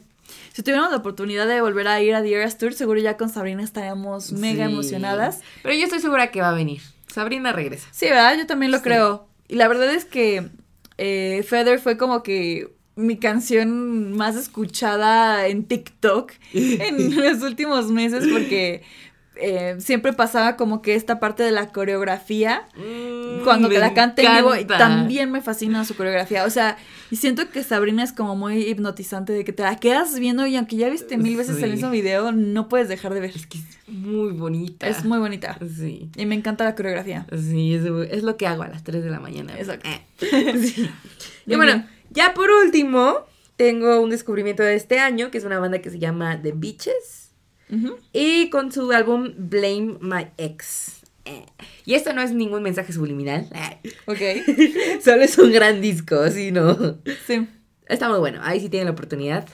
si 0.53 0.63
tuviéramos 0.63 0.89
la 0.91 0.97
oportunidad 0.97 1.45
de 1.47 1.61
volver 1.61 1.87
a 1.87 2.01
ir 2.01 2.15
a 2.15 2.21
The 2.23 2.33
Eras 2.33 2.57
Tour, 2.57 2.73
seguro 2.73 2.99
ya 2.99 3.15
con 3.17 3.29
Sabrina 3.29 3.61
estaríamos 3.63 4.31
mega 4.31 4.65
Sí. 4.65 4.71
emocionadas. 4.71 5.41
Pero 5.61 5.75
yo 5.75 5.83
estoy 5.83 5.99
segura 5.99 6.31
que 6.31 6.41
va 6.41 6.49
a 6.49 6.53
venir. 6.53 6.81
Sabrina 7.13 7.51
regresa. 7.51 7.87
Sí, 7.91 8.05
¿verdad? 8.07 8.37
Yo 8.37 8.47
también 8.47 8.71
lo 8.71 8.77
Sí. 8.79 8.83
creo. 8.85 9.27
Y 9.47 9.55
la 9.55 9.67
verdad 9.67 9.93
es 9.93 10.05
que 10.05 10.49
eh, 10.97 11.45
Feather 11.47 11.79
fue 11.79 11.97
como 11.97 12.23
que 12.23 12.73
mi 12.95 13.17
canción 13.17 14.13
más 14.13 14.35
escuchada 14.37 15.47
en 15.47 15.65
TikTok 15.65 16.31
en 16.53 17.15
los 17.21 17.41
últimos 17.43 17.91
meses 17.91 18.25
porque 18.31 18.83
eh, 19.37 19.75
siempre 19.79 20.13
pasaba 20.13 20.55
como 20.55 20.81
que 20.81 20.95
esta 20.95 21.19
parte 21.19 21.43
de 21.43 21.51
la 21.51 21.69
coreografía 21.71 22.67
cuando 23.43 23.67
Mm, 23.67 23.71
que 23.71 23.75
me 23.75 23.79
la 23.79 23.93
canta 23.93 24.21
en 24.21 24.35
vivo 24.37 24.53
también 24.67 25.31
me 25.31 25.41
fascina 25.41 25.85
su 25.85 25.95
coreografía. 25.95 26.45
O 26.45 26.49
sea, 26.49 26.77
y 27.11 27.17
siento 27.17 27.49
que 27.49 27.63
Sabrina 27.63 28.03
es 28.03 28.13
como 28.13 28.35
muy 28.35 28.63
hipnotizante 28.63 29.33
de 29.33 29.43
que 29.43 29.53
te 29.53 29.63
la 29.63 29.77
quedas 29.77 30.17
viendo 30.19 30.45
y 30.47 30.55
aunque 30.55 30.75
ya 30.75 30.89
viste 30.89 31.17
mil 31.17 31.35
veces 31.37 31.61
el 31.61 31.71
mismo 31.71 31.89
video, 31.89 32.31
no 32.31 32.67
puedes 32.69 32.87
dejar 32.87 33.13
de 33.13 33.19
ver. 33.19 33.31
Es 33.35 33.47
que 33.47 33.57
es 33.57 33.65
muy 33.87 34.31
bonita. 34.31 34.87
Es 34.87 35.05
muy 35.05 35.19
bonita. 35.19 35.57
Sí. 35.77 36.09
Y 36.15 36.25
me 36.25 36.35
encanta 36.35 36.63
la 36.63 36.75
coreografía. 36.75 37.25
Sí, 37.31 37.75
es, 37.75 37.83
es 38.11 38.23
lo 38.23 38.37
que 38.37 38.47
hago 38.47 38.63
a 38.63 38.67
las 38.67 38.83
3 38.83 39.03
de 39.03 39.09
la 39.09 39.19
mañana. 39.19 39.57
Exacto. 39.57 39.89
Eh. 39.89 40.01
Sí. 40.65 40.89
Y 41.45 41.55
bueno, 41.55 41.73
bien. 41.73 41.89
ya 42.09 42.33
por 42.33 42.49
último, 42.49 43.25
tengo 43.55 44.01
un 44.01 44.09
descubrimiento 44.09 44.63
de 44.63 44.75
este 44.75 44.99
año, 44.99 45.31
que 45.31 45.37
es 45.37 45.43
una 45.43 45.59
banda 45.59 45.79
que 45.79 45.89
se 45.89 45.99
llama 45.99 46.41
The 46.41 46.53
Beaches. 46.55 47.24
Y 48.13 48.49
con 48.49 48.71
su 48.71 48.91
álbum 48.91 49.33
Blame 49.37 49.97
My 50.01 50.27
Ex. 50.37 51.01
Eh. 51.25 51.45
Y 51.85 51.95
esto 51.95 52.13
no 52.13 52.21
es 52.21 52.31
ningún 52.31 52.63
mensaje 52.63 52.93
subliminal. 52.93 53.47
Ok. 54.05 54.19
Solo 55.03 55.23
es 55.23 55.37
un 55.37 55.51
gran 55.51 55.81
disco, 55.81 56.29
sí, 56.29 56.51
no. 56.51 56.97
Sí. 57.25 57.47
Está 57.87 58.09
muy 58.09 58.19
bueno. 58.19 58.39
Ahí 58.43 58.59
sí 58.59 58.69
tienen 58.69 58.85
la 58.85 58.91
oportunidad. 58.91 59.47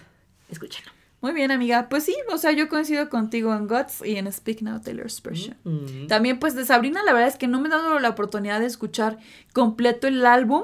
Escúchenlo. 0.50 0.92
Muy 1.22 1.34
bien, 1.34 1.52
amiga. 1.52 1.88
Pues 1.88 2.04
sí, 2.04 2.16
o 2.34 2.38
sea, 2.38 2.52
yo 2.52 2.68
coincido 2.68 3.08
contigo 3.10 3.54
en 3.54 3.68
Guts 3.68 4.04
y 4.04 4.16
en 4.16 4.32
Speak 4.32 4.62
Now 4.62 4.82
Taylor's 4.82 5.22
Version. 5.22 5.56
Mm. 5.64 6.08
También, 6.08 6.40
pues, 6.40 6.56
de 6.56 6.66
Sabrina, 6.66 7.04
la 7.06 7.14
verdad 7.14 7.30
es 7.30 7.38
que 7.38 7.48
no 7.48 7.62
me 7.62 7.68
he 7.68 7.72
dado 7.72 8.00
la 8.00 8.10
oportunidad 8.10 8.60
de 8.60 8.66
escuchar 8.66 9.20
completo 9.54 10.08
el 10.08 10.26
álbum, 10.26 10.64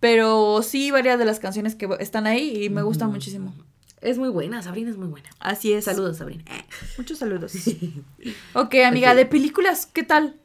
pero 0.00 0.62
sí 0.62 0.90
varias 0.90 1.18
de 1.18 1.26
las 1.26 1.38
canciones 1.38 1.74
que 1.74 1.86
están 2.00 2.26
ahí 2.26 2.64
y 2.64 2.70
me 2.70 2.82
gustan 2.82 3.08
Ujú. 3.08 3.16
muchísimo. 3.16 3.54
Es 4.00 4.16
muy 4.18 4.28
buena, 4.30 4.62
Sabrina 4.62 4.90
es 4.90 4.96
muy 4.96 5.08
buena. 5.08 5.28
Así 5.38 5.72
es. 5.72 5.84
Saludos, 5.84 6.18
Sabrina. 6.18 6.42
Eh. 6.46 6.64
Muchos 6.96 7.18
saludos. 7.18 7.52
Ok, 8.54 8.74
amiga, 8.86 9.14
de 9.14 9.26
películas, 9.26 9.86
¿qué 9.86 10.02
tal? 10.02 10.36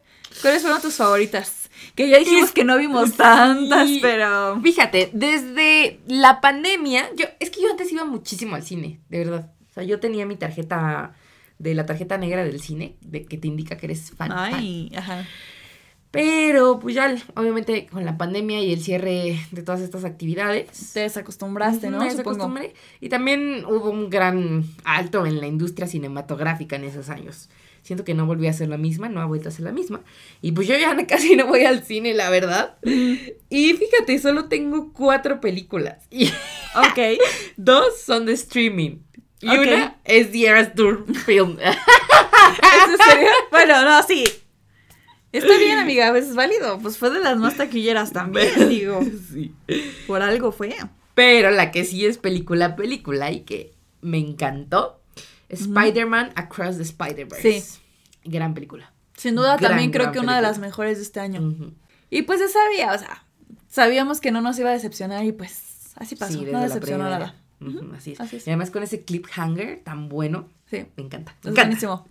¿Cuáles 0.41 0.61
fueron 0.61 0.81
tus 0.81 0.95
favoritas? 0.95 1.69
Que 1.95 2.09
ya 2.09 2.17
dijimos 2.19 2.51
que 2.51 2.63
no 2.65 2.77
vimos 2.77 3.13
tantas, 3.13 3.87
Sí. 3.87 3.99
pero... 4.01 4.59
Fíjate, 4.61 5.09
desde 5.13 5.99
la 6.07 6.41
pandemia, 6.41 7.09
yo, 7.15 7.25
es 7.39 7.49
que 7.49 7.61
yo 7.61 7.69
antes 7.71 7.91
iba 7.91 8.03
muchísimo 8.05 8.55
al 8.55 8.63
cine, 8.63 8.99
de 9.09 9.19
verdad. 9.19 9.51
O 9.69 9.73
sea, 9.73 9.83
yo 9.83 9.99
tenía 9.99 10.25
mi 10.25 10.35
tarjeta, 10.35 11.13
de 11.57 11.73
la 11.73 11.85
tarjeta 11.85 12.17
negra 12.17 12.43
del 12.43 12.59
cine, 12.61 12.97
de 13.01 13.25
que 13.25 13.37
te 13.37 13.47
indica 13.47 13.77
que 13.77 13.85
eres 13.87 14.11
fan. 14.11 14.29
fan. 14.29 14.53
Ay, 14.55 14.91
ajá. 14.95 15.25
Pero, 16.15 16.79
pues 16.79 16.95
ya, 16.95 17.15
obviamente, 17.35 17.87
con 17.87 18.05
la 18.05 18.17
pandemia 18.17 18.61
y 18.61 18.73
el 18.73 18.81
cierre 18.81 19.39
de 19.51 19.61
todas 19.63 19.81
estas 19.81 20.05
actividades. 20.05 20.93
Te 20.93 21.01
desacostumbraste, 21.01 21.89
¿no? 21.89 21.99
me 21.99 22.05
desacostumbré. 22.05 22.73
Y 23.01 23.09
también 23.09 23.65
hubo 23.65 23.89
un 23.89 24.09
gran 24.09 24.63
alto 24.83 25.25
en 25.25 25.39
la 25.39 25.47
industria 25.47 25.87
cinematográfica 25.87 26.75
en 26.75 26.85
esos 26.85 27.09
años. 27.09 27.49
Siento 27.81 28.03
que 28.03 28.15
no 28.15 28.25
volví 28.25 28.47
a 28.47 28.53
ser 28.53 28.69
la 28.69 28.77
misma, 28.77 29.09
no 29.09 29.21
ha 29.21 29.25
vuelto 29.25 29.49
a 29.49 29.51
ser 29.51 29.65
la 29.65 29.71
misma. 29.71 30.01
Y 30.41 30.53
pues 30.53 30.67
yo 30.67 30.75
ya 30.75 30.95
casi 31.07 31.35
no 31.35 31.45
voy 31.45 31.65
al 31.65 31.83
cine, 31.83 32.13
la 32.15 32.29
verdad. 32.31 32.77
Y 32.83 33.73
fíjate, 33.73 34.17
solo 34.19 34.45
tengo 34.45 34.91
cuatro 34.93 35.39
películas. 35.39 36.03
Y 36.11 36.27
Ok. 36.75 37.19
dos 37.57 38.01
son 38.05 38.25
de 38.25 38.33
streaming. 38.33 38.97
Y 39.39 39.49
Ok. 39.49 39.59
una 39.67 39.97
es 40.03 40.31
The 40.31 40.47
Eras 40.47 40.73
Tour 40.75 41.05
Film. 41.25 41.57
¿Es 41.61 42.89
en 42.89 42.97
serio? 43.09 43.29
Bueno, 43.51 43.83
no, 43.83 44.01
sí. 44.03 44.23
Está 45.37 45.57
bien, 45.57 45.77
amiga, 45.77 46.09
pues 46.11 46.29
es 46.29 46.35
válido. 46.35 46.79
Pues 46.79 46.97
fue 46.97 47.09
de 47.09 47.19
las 47.19 47.37
más 47.37 47.55
taquilleras 47.57 48.11
también, 48.11 48.49
digo. 48.69 49.01
sí. 49.31 49.53
Por 50.07 50.21
algo 50.21 50.51
fue. 50.51 50.75
Pero 51.13 51.51
la 51.51 51.71
que 51.71 51.85
sí 51.85 52.05
es 52.05 52.17
película, 52.17 52.75
película 52.75 53.31
y 53.31 53.41
que 53.41 53.73
me 54.01 54.17
encantó, 54.17 55.01
Spider-Man 55.49 56.31
Across 56.35 56.77
the 56.77 56.83
Spider-Verse. 56.83 57.61
Sí. 57.61 57.79
Gran 58.25 58.53
película. 58.53 58.91
Sin 59.15 59.35
duda 59.35 59.55
Gran, 59.57 59.71
también 59.71 59.91
creo 59.91 60.11
que 60.11 60.19
una 60.19 60.35
de 60.35 60.41
las 60.41 60.59
mejores 60.59 60.97
de 60.97 61.03
este 61.03 61.19
año. 61.19 61.71
Y 62.09 62.23
pues 62.23 62.39
se 62.39 62.49
sabía, 62.49 62.93
o 62.93 62.97
sea, 62.97 63.25
sabíamos 63.69 64.19
que 64.19 64.31
no 64.31 64.41
nos 64.41 64.59
iba 64.59 64.69
a 64.69 64.73
decepcionar 64.73 65.23
y 65.25 65.31
pues 65.31 65.91
así 65.95 66.15
pasó. 66.15 66.39
Sí, 66.39 66.45
no 66.51 66.59
decepcionó 66.61 67.05
nada. 67.09 67.35
Así, 67.95 68.11
es. 68.13 68.19
así 68.19 68.35
es. 68.37 68.47
Y 68.47 68.49
además 68.49 68.69
con 68.69 68.83
ese 68.83 69.03
cliffhanger 69.05 69.81
tan 69.83 70.09
bueno, 70.09 70.49
Sí. 70.69 70.85
me 70.97 71.03
encanta. 71.03 71.31
Es 71.39 71.45
Me 71.45 71.51
encanta. 71.51 71.67
buenísimo. 71.87 72.07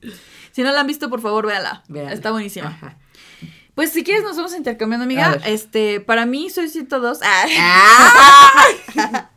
Si 0.52 0.62
no 0.62 0.72
la 0.72 0.80
han 0.80 0.86
visto, 0.86 1.10
por 1.10 1.20
favor, 1.20 1.46
véala. 1.46 1.82
Véanla. 1.88 2.12
Está 2.12 2.30
buenísima. 2.30 2.68
Ajá. 2.68 2.96
Pues 3.74 3.90
si 3.90 4.04
quieres 4.04 4.22
nos 4.22 4.36
vamos 4.36 4.54
intercambiando, 4.54 5.04
amiga. 5.04 5.38
Este, 5.46 5.98
para 6.00 6.26
mí 6.26 6.48
soy 6.50 6.68
102. 6.68 7.18
Ah, 7.22 7.44
¡Ah! 8.96 9.30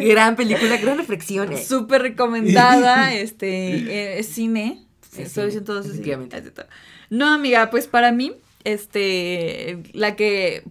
gran 0.00 0.36
película, 0.36 0.76
gran 0.76 0.96
reflexión. 0.98 1.52
eh. 1.52 1.64
Súper 1.64 2.02
recomendada, 2.02 3.12
este, 3.14 3.74
eh, 3.74 4.18
es 4.20 4.26
cine. 4.28 4.84
Sí, 5.10 5.24
Soy 5.26 5.50
cine, 5.50 5.64
102. 5.64 5.84
sí, 5.86 5.90
efectivamente. 5.92 6.36
es 6.36 6.42
cierto. 6.42 6.66
No, 7.10 7.26
amiga, 7.32 7.70
pues 7.70 7.86
para 7.88 8.12
mí, 8.12 8.32
este, 8.64 9.82
la 9.92 10.14
que 10.14 10.62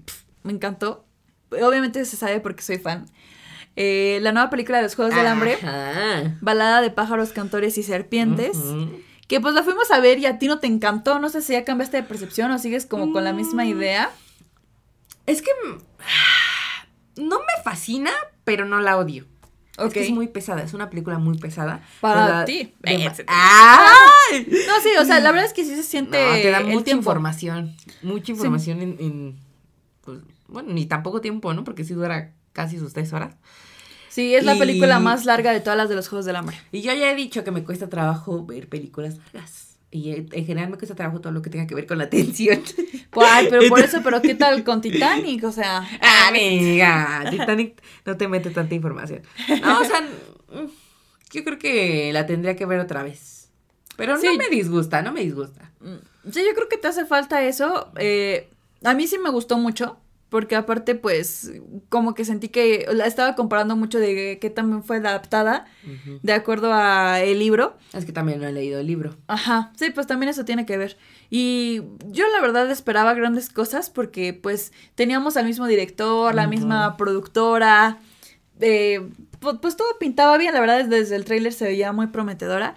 me 0.44 0.54
encantó, 0.54 1.06
obviamente 1.50 2.06
se 2.06 2.16
sabe 2.16 2.40
porque 2.40 2.62
soy 2.62 2.78
fan, 2.78 3.06
eh, 3.76 4.20
la 4.22 4.32
nueva 4.32 4.50
película 4.50 4.78
de 4.78 4.84
los 4.84 4.96
Juegos 4.96 5.14
del 5.14 5.28
Hambre. 5.28 5.58
Balada 6.42 6.82
de 6.82 6.90
pájaros, 6.92 7.32
cantores 7.32 7.78
y 7.78 7.84
serpientes. 7.84 8.56
Ujú. 8.58 9.02
Que 9.28 9.42
pues 9.42 9.54
la 9.54 9.64
fuimos 9.64 9.92
a 9.92 10.00
ver 10.00 10.20
y 10.20 10.26
a 10.26 10.40
ti 10.40 10.48
no 10.48 10.60
te 10.60 10.68
encantó. 10.68 11.20
No 11.20 11.30
sé 11.30 11.42
si 11.42 11.54
ya 11.54 11.66
cambiaste 11.66 11.98
de 11.98 12.04
percepción 12.04 12.50
o 12.52 12.60
sigues 12.60 12.86
como 12.86 13.12
con 13.12 13.24
la 13.24 13.34
misma 13.34 13.64
Mm. 13.66 13.68
idea. 13.70 14.10
Es 15.26 15.42
que 15.42 15.52
mm, 17.18 17.28
no 17.28 17.40
me 17.40 17.64
fascina, 17.64 18.12
pero 18.44 18.66
no 18.66 18.80
la 18.80 18.98
odio. 18.98 19.26
Es 19.78 19.94
que 19.94 20.04
es 20.06 20.10
muy 20.12 20.28
pesada, 20.28 20.64
es 20.64 20.74
una 20.74 20.90
película 20.90 21.20
muy 21.20 21.38
pesada. 21.38 21.82
Para 22.02 22.46
ti. 22.46 22.74
Eh, 22.84 23.12
¡Ay! 23.28 24.48
No, 24.68 24.82
sí, 24.82 24.90
o 25.00 25.06
sea, 25.06 25.20
la 25.20 25.32
verdad 25.32 25.46
es 25.46 25.54
que 25.54 25.64
sí 25.66 25.76
se 25.76 25.84
siente 25.84 26.18
No, 26.26 26.34
te 26.34 26.50
da 26.50 26.62
mucha 26.62 26.86
tiempo. 26.86 27.02
información. 27.02 27.76
Mucha 28.02 28.32
información 28.32 28.82
en, 28.82 28.98
en, 29.00 29.40
pues, 30.04 30.20
bueno, 30.48 30.74
ni 30.74 30.88
tan 30.88 31.04
poco 31.04 31.22
tiempo, 31.22 31.54
¿no? 31.54 31.64
Porque 31.64 31.84
sí 31.84 31.94
dura 31.94 32.32
casi 32.54 32.80
sus 32.80 32.94
tres 32.94 33.14
horas. 33.14 33.36
Sí, 34.18 34.34
es 34.34 34.44
la 34.46 34.56
película 34.56 34.98
más 35.00 35.26
larga 35.26 35.52
de 35.52 35.60
todas 35.60 35.78
las 35.78 35.90
de 35.90 35.96
los 35.96 36.08
Juegos 36.10 36.26
del 36.26 36.38
Hambre. 36.38 36.58
Y 36.72 36.82
yo 36.82 36.92
ya 36.92 37.12
he 37.12 37.14
dicho 37.14 37.44
que 37.44 37.52
me 37.52 37.64
cuesta 37.64 37.88
trabajo 37.88 38.44
ver 38.44 38.68
películas 38.68 39.18
largas. 39.32 39.78
Y 39.92 40.10
en 40.12 40.28
general 40.48 40.72
me 40.72 40.78
cuesta 40.78 40.96
trabajo 40.96 41.22
todo 41.22 41.32
lo 41.32 41.44
que 41.44 41.52
tenga 41.52 41.68
que 41.68 41.76
ver 41.76 41.86
con 41.86 42.00
la 42.00 42.06
atención. 42.06 42.64
Pues, 43.12 43.28
ay, 43.32 43.46
pero 43.50 43.70
por 43.70 43.80
eso, 43.80 44.00
pero 44.04 44.20
¿qué 44.24 44.34
tal 44.34 44.64
con 44.64 44.82
Titanic? 44.82 45.44
O 45.44 45.52
sea, 45.52 45.88
Amiga, 46.28 47.26
Titanic 47.32 47.80
no 48.06 48.18
te 48.18 48.28
mete 48.28 48.50
tanta 48.50 48.74
información. 48.74 49.22
No, 49.62 49.82
o 49.82 49.86
sea, 49.86 50.02
mm, 50.02 50.66
yo 51.32 51.44
creo 51.44 51.60
que 51.60 52.12
la 52.12 52.26
tendría 52.26 52.56
que 52.56 52.66
ver 52.66 52.80
otra 52.80 53.04
vez. 53.04 53.50
Pero 53.98 54.18
Sí. 54.18 54.26
no 54.28 54.34
me 54.38 54.50
disgusta, 54.50 55.04
no 55.04 55.14
me 55.14 55.22
disgusta. 55.22 55.72
mm, 55.82 56.32
sí, 56.32 56.42
yo 56.44 56.56
creo 56.56 56.68
que 56.70 56.78
te 56.78 56.88
hace 56.88 57.06
falta 57.06 57.44
eso. 57.44 57.92
Eh, 57.98 58.50
a 58.84 58.96
mí 58.96 59.06
sí 59.08 59.20
me 59.20 59.30
gustó 59.30 59.58
mucho, 59.60 59.98
porque 60.30 60.56
aparte, 60.56 60.96
pues, 60.96 61.52
como 61.90 62.14
que 62.14 62.26
sentí 62.26 62.50
que 62.50 62.86
la 62.94 63.06
estaba 63.06 63.36
comparando 63.36 63.76
mucho 63.76 63.98
de 64.00 64.38
que 64.40 64.50
también 64.50 64.84
fue 64.84 64.98
adaptada 64.98 65.66
de 66.24 66.34
acuerdo 66.34 66.72
a 66.74 67.22
el 67.22 67.40
libro. 67.40 67.78
Es 67.94 68.06
que 68.06 68.12
también 68.12 68.40
no 68.42 68.48
he 68.48 68.52
leído 68.52 68.80
el 68.80 68.88
libro. 68.88 69.16
Ajá, 69.28 69.72
sí, 69.78 69.90
pues 69.92 70.06
también 70.08 70.30
eso 70.30 70.44
tiene 70.46 70.66
que 70.66 70.78
ver. 70.78 70.98
Y 71.30 71.82
yo 72.08 72.26
la 72.30 72.42
verdad 72.42 72.70
esperaba 72.72 73.14
grandes 73.14 73.50
cosas 73.50 73.90
porque 73.90 74.34
pues 74.34 74.74
teníamos 74.96 75.38
al 75.38 75.46
mismo 75.46 75.66
director, 75.68 76.34
la 76.36 76.48
misma 76.48 76.98
productora, 76.98 78.00
eh, 78.60 79.02
pu- 79.40 79.60
pues, 79.62 79.78
todo 79.78 79.88
pintaba 80.00 80.38
bien, 80.38 80.54
la 80.54 80.60
verdad 80.60 80.84
desde 80.86 81.16
el 81.16 81.26
tráiler 81.26 81.54
se 81.54 81.66
veía 81.66 81.92
muy 81.94 82.08
prometedora. 82.08 82.76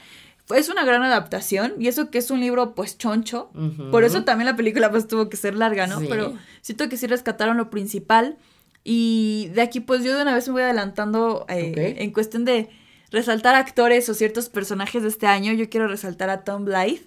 Es 0.57 0.69
una 0.69 0.85
gran 0.85 1.03
adaptación 1.03 1.75
y 1.79 1.89
eso 1.89 2.11
que 2.11 2.19
es 2.19 2.31
un 2.31 2.41
libro 2.41 2.75
pues 2.75 2.99
choncho, 2.99 3.51
por 3.91 4.05
eso 4.05 4.25
también 4.25 4.47
la 4.47 4.57
película 4.57 4.91
pues 4.91 5.07
tuvo 5.09 5.29
que 5.29 5.37
ser 5.37 5.55
larga, 5.55 5.87
¿no? 5.87 6.01
Sí. 6.01 6.07
Pero 6.09 6.35
siento 6.61 6.89
que 6.89 6.97
sí 6.97 7.07
rescataron 7.07 7.57
lo 7.57 7.71
principal 7.71 8.37
y 8.85 9.51
de 9.55 9.63
aquí 9.63 9.81
pues 9.81 10.03
yo 10.05 10.15
de 10.17 10.23
una 10.23 10.35
vez 10.35 10.47
me 10.49 10.53
voy 10.55 10.63
adelantando 10.63 11.45
eh, 11.49 11.97
en 11.99 12.13
cuestión 12.13 12.45
de 12.45 12.69
resaltar 13.11 13.55
actores 13.55 14.09
o 14.09 14.15
ciertos 14.15 14.49
personajes 14.49 15.03
de 15.03 15.09
este 15.09 15.27
año. 15.27 15.53
Yo 15.53 15.69
quiero 15.69 15.89
resaltar 15.89 16.31
a 16.31 16.45
Tom 16.45 16.65
Blythe, 16.65 17.05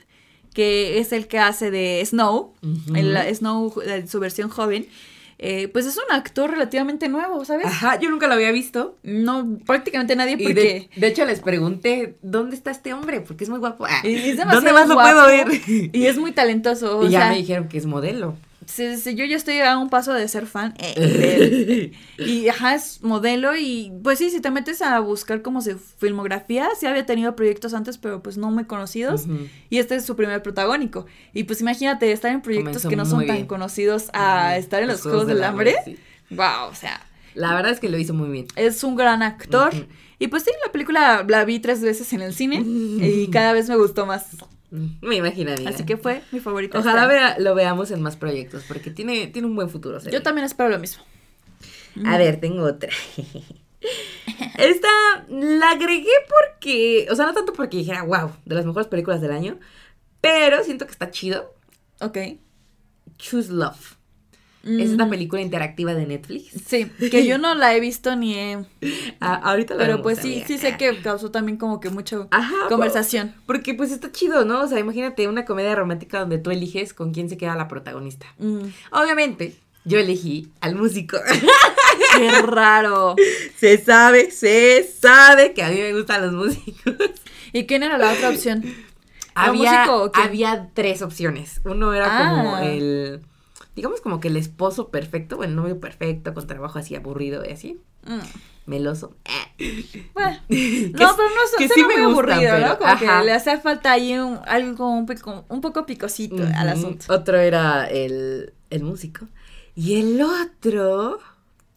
que 0.53 0.99
es 0.99 1.11
el 1.13 1.27
que 1.27 1.39
hace 1.39 1.71
de 1.71 2.03
Snow, 2.05 2.53
Ujú. 2.61 2.95
el 2.95 3.35
Snow, 3.35 3.73
su 4.07 4.19
versión 4.19 4.49
joven. 4.49 4.87
Eh, 5.45 5.67
pues 5.67 5.85
es 5.85 5.97
un 5.97 6.09
actor 6.15 6.49
relativamente 6.49 7.09
nuevo, 7.09 7.43
¿sabes? 7.43 7.65
Ajá, 7.65 7.99
yo 7.99 8.09
nunca 8.09 8.27
lo 8.27 8.33
había 8.35 8.49
visto. 8.53 8.97
No, 9.03 9.57
prácticamente 9.65 10.15
nadie 10.15 10.37
porque... 10.37 10.53
de, 10.53 10.89
de 10.95 11.07
hecho 11.07 11.25
les 11.25 11.41
pregunté, 11.41 12.15
¿dónde 12.21 12.55
está 12.55 12.71
este 12.71 12.93
hombre? 12.93 13.19
Porque 13.19 13.43
es 13.43 13.49
muy 13.49 13.59
guapo. 13.59 13.85
Ah, 13.85 14.07
y 14.07 14.15
es 14.29 14.37
¿Dónde 14.51 14.71
más 14.71 14.87
lo 14.87 14.95
puedo 14.95 15.27
ver? 15.27 15.47
Y 15.67 16.05
es 16.05 16.17
muy 16.17 16.31
talentoso. 16.31 16.97
O 17.03 17.05
y 17.05 17.09
ya 17.09 17.21
sea, 17.21 17.29
me 17.31 17.37
dijeron 17.37 17.67
que 17.67 17.77
es 17.77 17.85
modelo. 17.85 18.35
Sí, 18.67 18.97
sí, 18.97 19.15
yo 19.15 19.25
ya 19.25 19.35
estoy 19.35 19.59
a 19.59 19.77
un 19.77 19.89
paso 19.89 20.13
de 20.13 20.27
ser 20.27 20.45
fan 20.45 20.73
eh, 20.77 20.93
de. 22.17 22.23
Y 22.23 22.47
ajá, 22.49 22.75
es 22.75 23.01
modelo 23.03 23.55
y 23.55 23.91
pues 24.03 24.19
sí, 24.19 24.29
si 24.29 24.41
te 24.41 24.51
metes 24.51 24.81
a 24.81 24.99
buscar 24.99 25.41
como 25.41 25.61
su 25.61 25.77
filmografía, 25.77 26.69
sí 26.79 26.85
había 26.85 27.05
tenido 27.05 27.35
proyectos 27.35 27.73
antes, 27.73 27.97
pero 27.97 28.21
pues 28.23 28.37
no 28.37 28.51
muy 28.51 28.65
conocidos. 28.65 29.25
Y 29.69 29.77
este 29.79 29.95
es 29.95 30.05
su 30.05 30.15
primer 30.15 30.41
protagónico. 30.41 31.05
Y 31.33 31.43
pues 31.45 31.61
imagínate 31.61 32.11
estar 32.11 32.31
en 32.31 32.41
proyectos 32.41 32.83
Comenzó 32.83 32.89
que 32.89 32.95
no 32.95 33.05
son 33.05 33.25
tan 33.25 33.35
bien. 33.37 33.47
conocidos 33.47 34.09
a 34.13 34.57
estar 34.57 34.81
en 34.81 34.87
los, 34.87 35.01
Juegos 35.01 35.27
del 35.27 35.43
Hambre. 35.43 35.75
sí. 35.85 35.97
Wow, 36.29 36.69
o 36.71 36.75
sea, 36.75 36.99
La 37.35 37.53
verdad 37.53 37.71
es 37.71 37.79
que 37.79 37.89
lo 37.89 37.97
hizo 37.97 38.13
muy 38.13 38.29
bien. 38.29 38.47
es 38.55 38.83
un 38.83 38.95
gran 38.95 39.21
actor. 39.23 39.71
Y 40.19 40.27
pues 40.27 40.43
sí, 40.43 40.51
la 40.65 40.71
película 40.71 41.25
la 41.27 41.45
vi 41.45 41.59
tres 41.59 41.81
veces 41.81 42.11
en 42.13 42.21
el 42.21 42.33
cine 42.33 42.61
y 42.65 43.27
cada 43.29 43.53
vez 43.53 43.67
me 43.69 43.75
gustó 43.75 44.05
más. 44.05 44.25
Me 45.01 45.15
imaginaría. 45.17 45.69
Así 45.69 45.85
que 45.85 45.97
fue 45.97 46.23
mi 46.31 46.39
favorita. 46.39 46.79
Ojalá 46.79 47.03
este 47.03 47.13
vea- 47.13 47.35
lo 47.39 47.53
veamos 47.55 47.91
en 47.91 48.01
más 48.01 48.15
proyectos, 48.17 48.63
porque 48.67 48.89
tiene, 48.89 49.27
tiene 49.27 49.47
un 49.47 49.55
buen 49.55 49.69
futuro. 49.69 49.99
Yo 49.99 50.21
también 50.23 50.45
espero 50.45 50.69
lo 50.69 50.79
mismo. 50.79 51.03
A 52.05 52.17
ver, 52.17 52.39
tengo 52.39 52.63
otra. 52.63 52.89
Esta 54.57 54.87
la 55.29 55.71
agregué 55.71 56.09
porque, 56.27 57.07
o 57.11 57.15
sea, 57.15 57.25
no 57.25 57.33
tanto 57.33 57.53
porque 57.53 57.77
dijera, 57.77 58.03
wow, 58.03 58.31
de 58.45 58.55
las 58.55 58.65
mejores 58.65 58.87
películas 58.87 59.21
del 59.21 59.31
año, 59.31 59.59
pero 60.21 60.63
siento 60.63 60.85
que 60.85 60.91
está 60.91 61.11
chido. 61.11 61.53
Ok. 61.99 62.17
Choose 63.17 63.51
Love. 63.51 63.95
Es 64.63 64.91
esta 64.91 65.05
Mm, 65.05 65.09
película 65.09 65.41
interactiva 65.41 65.93
de 65.93 66.05
Netflix. 66.05 66.51
Sí, 66.65 66.85
que 67.11 67.25
yo 67.25 67.37
no 67.37 67.53
la 67.53 67.75
he 67.75 67.81
visto 67.81 68.15
ni 68.15 68.33
he... 68.35 68.65
Ah, 69.19 69.35
ahorita 69.43 69.73
la 69.73 69.79
Pero 69.81 69.93
vemos, 69.97 70.03
pues 70.03 70.19
sí, 70.19 70.41
sí 70.47 70.57
sé 70.57 70.77
que 70.77 71.01
causó 71.01 71.31
también 71.31 71.57
como 71.57 71.79
que 71.81 71.89
mucho 71.89 72.27
Ajá, 72.31 72.55
conversación. 72.69 73.35
Porque 73.45 73.73
pues 73.73 73.91
está 73.91 74.11
chido, 74.11 74.45
¿no? 74.45 74.61
O 74.61 74.67
sea, 74.67 74.79
imagínate 74.79 75.27
una 75.27 75.43
comedia 75.45 75.75
romántica 75.75 76.21
donde 76.21 76.37
tú 76.37 76.49
eliges 76.51 76.93
con 76.93 77.11
quién 77.13 77.29
se 77.29 77.35
queda 77.37 77.55
la 77.57 77.67
protagonista. 77.67 78.25
Mm, 78.39 78.67
Obviamente, 78.91 79.55
yo 79.83 79.99
elegí 79.99 80.47
al 80.61 80.75
músico. 80.75 81.17
qué 82.17 82.29
raro. 82.43 83.15
se 83.57 83.77
sabe, 83.83 84.31
se 84.31 84.83
sabe 84.83 85.53
que 85.53 85.63
a 85.63 85.69
mí 85.69 85.75
me 85.75 85.93
gustan 85.93 86.21
los 86.21 86.31
músicos. 86.33 86.95
¿Y 87.51 87.65
quién 87.65 87.83
era 87.83 87.97
la 87.97 88.13
otra 88.13 88.29
opción? 88.29 88.63
¿Era 88.63 88.75
Había, 89.35 89.71
músico 89.79 90.03
o 90.03 90.11
quién? 90.13 90.27
había 90.27 90.69
tres 90.73 91.01
opciones. 91.01 91.59
Uno 91.65 91.93
era 91.93 92.05
Ah. 92.07 92.29
como 92.29 92.57
el, 92.59 93.21
digamos 93.75 94.01
como 94.01 94.19
que 94.19 94.27
el 94.29 94.37
esposo 94.37 94.89
perfecto, 94.89 95.37
o 95.37 95.43
el 95.43 95.55
novio 95.55 95.79
perfecto, 95.79 96.33
con 96.33 96.45
trabajo 96.47 96.79
así 96.79 96.95
aburrido 96.95 97.43
y 97.47 97.51
así, 97.51 97.79
Mm, 98.05 98.19
meloso. 98.65 99.15
Bueno, 100.13 100.37
Que 100.49 100.91
no, 100.91 101.09
es- 101.09 101.15
pero 101.15 101.29
no 101.29 101.57
que 101.57 101.67
suena 101.67 101.73
sí 101.75 101.83
muy 101.83 101.95
me 101.95 102.03
aburrido, 102.03 102.39
pero- 102.41 102.67
¿no? 102.67 102.77
Como 102.77 102.89
ajá. 102.89 103.19
que 103.19 103.25
le 103.25 103.31
hace 103.31 103.57
falta 103.59 103.91
ahí 103.93 104.17
un, 104.17 104.39
algo 104.45 104.89
un, 104.89 105.05
pico- 105.05 105.45
un 105.49 105.61
poco 105.61 105.85
picosito 105.85 106.43
al 106.55 106.69
asunto. 106.69 107.05
Otro 107.13 107.37
era 107.39 107.85
el, 107.85 108.53
el 108.69 108.83
músico. 108.83 109.27
Y 109.75 109.99
el 110.01 110.21
otro. 110.21 111.19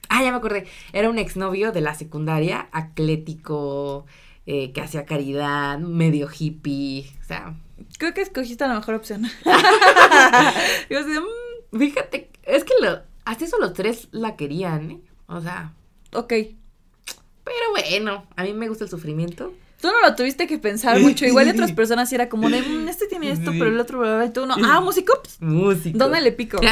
Ah, 0.08 0.22
ya 0.22 0.30
me 0.30 0.36
acordé. 0.38 0.66
Era 0.92 1.08
un 1.10 1.18
exnovio 1.18 1.72
de 1.72 1.80
la 1.80 1.94
secundaria, 1.94 2.68
atlético, 2.72 4.06
eh, 4.46 4.72
que 4.72 4.80
hacía 4.80 5.04
caridad, 5.06 5.78
medio 5.78 6.28
hippie. 6.36 7.10
O 7.20 7.24
sea, 7.24 7.54
Creo 7.98 8.14
que 8.14 8.22
escogiste 8.22 8.66
la 8.66 8.74
mejor 8.74 8.94
opción. 8.96 9.22
yo 10.90 10.98
así 10.98 11.10
"Mm, 11.10 11.45
fíjate, 11.72 12.30
es 12.42 12.64
que 12.64 12.72
lo, 12.82 13.00
hasta 13.24 13.44
eso 13.44 13.58
los 13.58 13.72
tres 13.72 14.08
la 14.12 14.36
querían, 14.36 14.90
¿eh? 14.90 15.00
O 15.26 15.40
sea, 15.40 15.72
ok. 16.12 16.32
pero 17.44 17.56
bueno, 17.72 18.26
a 18.36 18.42
mí 18.44 18.52
me 18.52 18.68
gusta 18.68 18.84
el 18.84 18.90
sufrimiento. 18.90 19.52
Tú 19.80 19.88
no 19.88 20.00
lo 20.08 20.14
tuviste 20.16 20.46
que 20.46 20.58
pensar 20.58 20.98
mucho. 21.00 21.26
Igual 21.26 21.44
de 21.46 21.50
otras 21.52 21.72
personas 21.80 22.10
era 22.12 22.28
como 22.28 22.48
de, 22.48 22.62
"Mm, 22.62 22.88
este 22.88 23.06
tiene 23.08 23.30
esto, 23.30 23.50
pero 23.52 23.66
el 23.66 23.78
otro, 23.78 23.98
bla, 23.98 24.08
bla, 24.08 24.16
bla", 24.18 24.26
y 24.26 24.32
tú 24.32 24.46
no. 24.46 24.54
Ah, 24.64 24.80
músico. 24.84 25.20
Pss, 25.22 25.40
Músico. 25.42 25.98
¿Dónde 25.98 26.20
le 26.20 26.32
pico? 26.32 26.58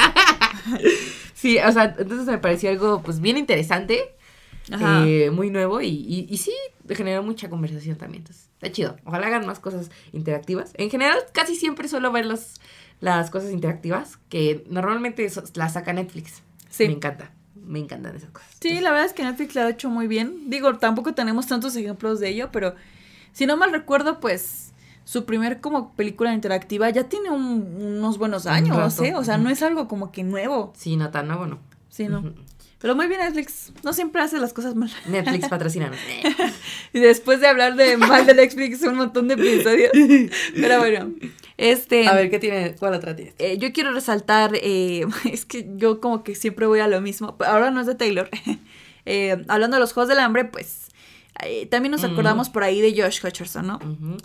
Sí, 1.34 1.58
o 1.58 1.72
sea, 1.72 1.94
entonces 1.98 2.26
me 2.26 2.38
pareció 2.38 2.70
algo 2.70 3.02
pues 3.02 3.20
bien 3.20 3.36
interesante. 3.36 4.14
Ajá. 4.72 5.02
eh, 5.06 5.30
muy 5.30 5.50
nuevo 5.50 5.82
y, 5.82 5.88
y, 5.88 6.26
y 6.30 6.38
sí, 6.38 6.52
generó 6.88 7.22
mucha 7.22 7.50
conversación 7.50 7.96
también. 7.98 8.22
Entonces, 8.22 8.48
está 8.54 8.72
chido. 8.72 8.96
Ojalá 9.04 9.26
hagan 9.26 9.44
más 9.44 9.58
cosas 9.58 9.90
interactivas. 10.14 10.72
En 10.78 10.88
general, 10.88 11.18
casi 11.32 11.54
siempre 11.54 11.86
suelo 11.86 12.10
ver 12.12 12.24
los, 12.24 12.54
las 13.00 13.30
cosas 13.30 13.50
interactivas 13.50 14.18
que 14.28 14.64
normalmente 14.70 15.28
so- 15.30 15.44
las 15.54 15.74
saca 15.74 15.92
Netflix. 15.92 16.42
Sí. 16.70 16.86
Me 16.86 16.94
encanta. 16.94 17.30
Me 17.54 17.78
encantan 17.78 18.14
esas 18.16 18.30
cosas. 18.30 18.50
Sí, 18.60 18.80
la 18.80 18.90
verdad 18.90 19.06
es 19.06 19.12
que 19.14 19.22
Netflix 19.24 19.54
lo 19.54 19.62
ha 19.62 19.70
hecho 19.70 19.88
muy 19.90 20.06
bien. 20.06 20.50
Digo, 20.50 20.76
tampoco 20.78 21.14
tenemos 21.14 21.46
tantos 21.46 21.74
ejemplos 21.76 22.20
de 22.20 22.28
ello, 22.28 22.50
pero 22.52 22.74
si 23.32 23.46
no 23.46 23.56
mal 23.56 23.72
recuerdo, 23.72 24.20
pues 24.20 24.72
su 25.04 25.24
primer 25.24 25.60
como 25.60 25.92
película 25.94 26.32
interactiva 26.34 26.88
ya 26.90 27.04
tiene 27.08 27.30
un- 27.30 27.76
unos 27.98 28.18
buenos 28.18 28.46
años. 28.46 28.98
¿eh? 29.00 29.14
O 29.14 29.24
sea, 29.24 29.38
no 29.38 29.50
es 29.50 29.62
algo 29.62 29.88
como 29.88 30.12
que 30.12 30.24
nuevo. 30.24 30.72
Sí, 30.76 30.96
no 30.96 31.10
tan 31.10 31.28
nuevo, 31.28 31.46
no. 31.46 31.58
Sí, 31.88 32.08
no. 32.08 32.22
Pero 32.84 32.94
muy 32.94 33.06
bien 33.06 33.20
Netflix. 33.20 33.72
No 33.82 33.94
siempre 33.94 34.20
hace 34.20 34.36
las 34.36 34.52
cosas 34.52 34.74
mal. 34.74 34.90
Netflix 35.06 35.48
patrocinanos. 35.48 35.96
Y 36.92 37.00
después 37.00 37.40
de 37.40 37.46
hablar 37.46 37.76
de 37.76 37.96
mal 37.96 38.26
de 38.26 38.34
Netflix 38.34 38.82
un 38.82 38.96
montón 38.96 39.26
de 39.26 39.32
episodios. 39.34 39.90
Pero 40.54 40.80
bueno. 40.80 41.10
Este. 41.56 42.06
A 42.06 42.12
ver, 42.12 42.28
¿qué 42.28 42.38
tiene? 42.38 42.74
¿Cuál 42.74 42.92
otra 42.92 43.16
tienes? 43.16 43.36
eh, 43.38 43.56
yo 43.56 43.72
quiero 43.72 43.90
resaltar, 43.94 44.50
eh, 44.56 45.06
es 45.32 45.46
que 45.46 45.66
yo 45.76 45.98
como 45.98 46.22
que 46.24 46.34
siempre 46.34 46.66
voy 46.66 46.80
a 46.80 46.86
lo 46.86 47.00
mismo, 47.00 47.38
ahora 47.46 47.70
no 47.70 47.80
es 47.80 47.86
de 47.86 47.94
Taylor. 47.94 48.28
Eh, 49.06 49.42
hablando 49.48 49.78
de 49.78 49.80
los 49.80 49.94
Juegos 49.94 50.10
del 50.10 50.18
Hambre, 50.18 50.44
pues 50.44 50.88
también 51.70 51.90
nos 51.90 52.04
Ujú. 52.04 52.12
acordamos 52.12 52.50
por 52.50 52.64
ahí 52.64 52.82
de 52.82 53.00
Josh 53.02 53.24
Hutcherson, 53.24 53.66
¿no? 53.66 53.78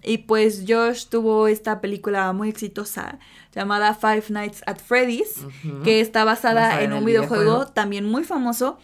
Y 0.03 0.17
pues 0.19 0.65
Josh 0.67 1.05
tuvo 1.05 1.47
esta 1.47 1.79
película 1.79 2.33
muy 2.33 2.49
exitosa 2.49 3.19
llamada 3.53 3.93
Five 3.95 4.25
Nights 4.29 4.61
at 4.65 4.77
Freddy's, 4.77 5.45
que 5.83 6.01
está 6.01 6.23
basada, 6.23 6.81
en 6.81 6.91
en 6.91 6.97
un 6.97 7.05
videojuego. 7.05 7.67
también 7.67 8.05
muy 8.05 8.23
famoso. 8.23 8.77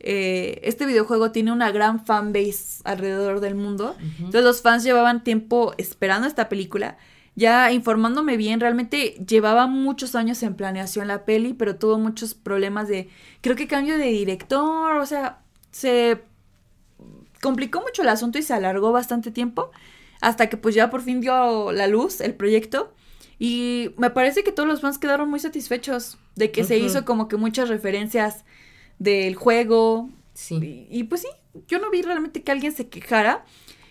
eh, 0.00 0.60
este 0.62 0.84
videojuego 0.84 1.30
tiene 1.30 1.50
una 1.50 1.70
gran 1.70 2.04
fanbase 2.04 2.82
alrededor 2.84 3.40
del 3.40 3.54
mundo. 3.54 3.96
Entonces 4.18 4.44
los 4.44 4.60
fans 4.62 4.84
llevaban 4.84 5.24
tiempo 5.24 5.74
esperando 5.78 6.28
esta 6.28 6.48
película. 6.48 6.98
Ya 7.36 7.72
informándome 7.72 8.36
bien, 8.36 8.60
realmente 8.60 9.16
llevaba 9.26 9.66
muchos 9.66 10.14
años 10.14 10.42
en 10.42 10.54
planeación 10.54 11.08
la 11.08 11.24
peli, 11.24 11.52
pero 11.52 11.76
tuvo 11.76 11.98
muchos 11.98 12.34
problemas 12.34 12.86
de, 12.86 13.08
creo 13.40 13.56
que 13.56 13.66
cambio 13.66 13.98
de 13.98 14.04
director, 14.04 14.96
o 14.98 15.06
sea, 15.06 15.40
se 15.72 16.22
complicó 17.42 17.80
mucho 17.80 18.02
el 18.02 18.08
asunto 18.08 18.38
y 18.38 18.42
se 18.42 18.54
alargó 18.54 18.92
bastante 18.92 19.32
tiempo 19.32 19.72
hasta 20.20 20.48
que 20.48 20.56
pues 20.56 20.74
ya 20.74 20.90
por 20.90 21.02
fin 21.02 21.20
dio 21.20 21.72
la 21.72 21.86
luz 21.86 22.20
el 22.20 22.34
proyecto. 22.34 22.94
Y 23.38 23.90
me 23.96 24.10
parece 24.10 24.44
que 24.44 24.52
todos 24.52 24.68
los 24.68 24.80
fans 24.80 24.98
quedaron 24.98 25.28
muy 25.28 25.40
satisfechos 25.40 26.18
de 26.36 26.50
que 26.50 26.64
se 26.64 26.78
hizo 26.78 27.04
como 27.04 27.28
que 27.28 27.36
muchas 27.36 27.68
referencias 27.68 28.44
del 28.98 29.34
juego. 29.34 30.08
Sí. 30.34 30.86
Y, 30.90 31.00
y, 31.00 31.04
pues 31.04 31.22
sí, 31.22 31.28
yo 31.68 31.78
no 31.78 31.90
vi 31.90 32.02
realmente 32.02 32.42
que 32.42 32.52
alguien 32.52 32.72
se 32.72 32.88
quejara. 32.88 33.44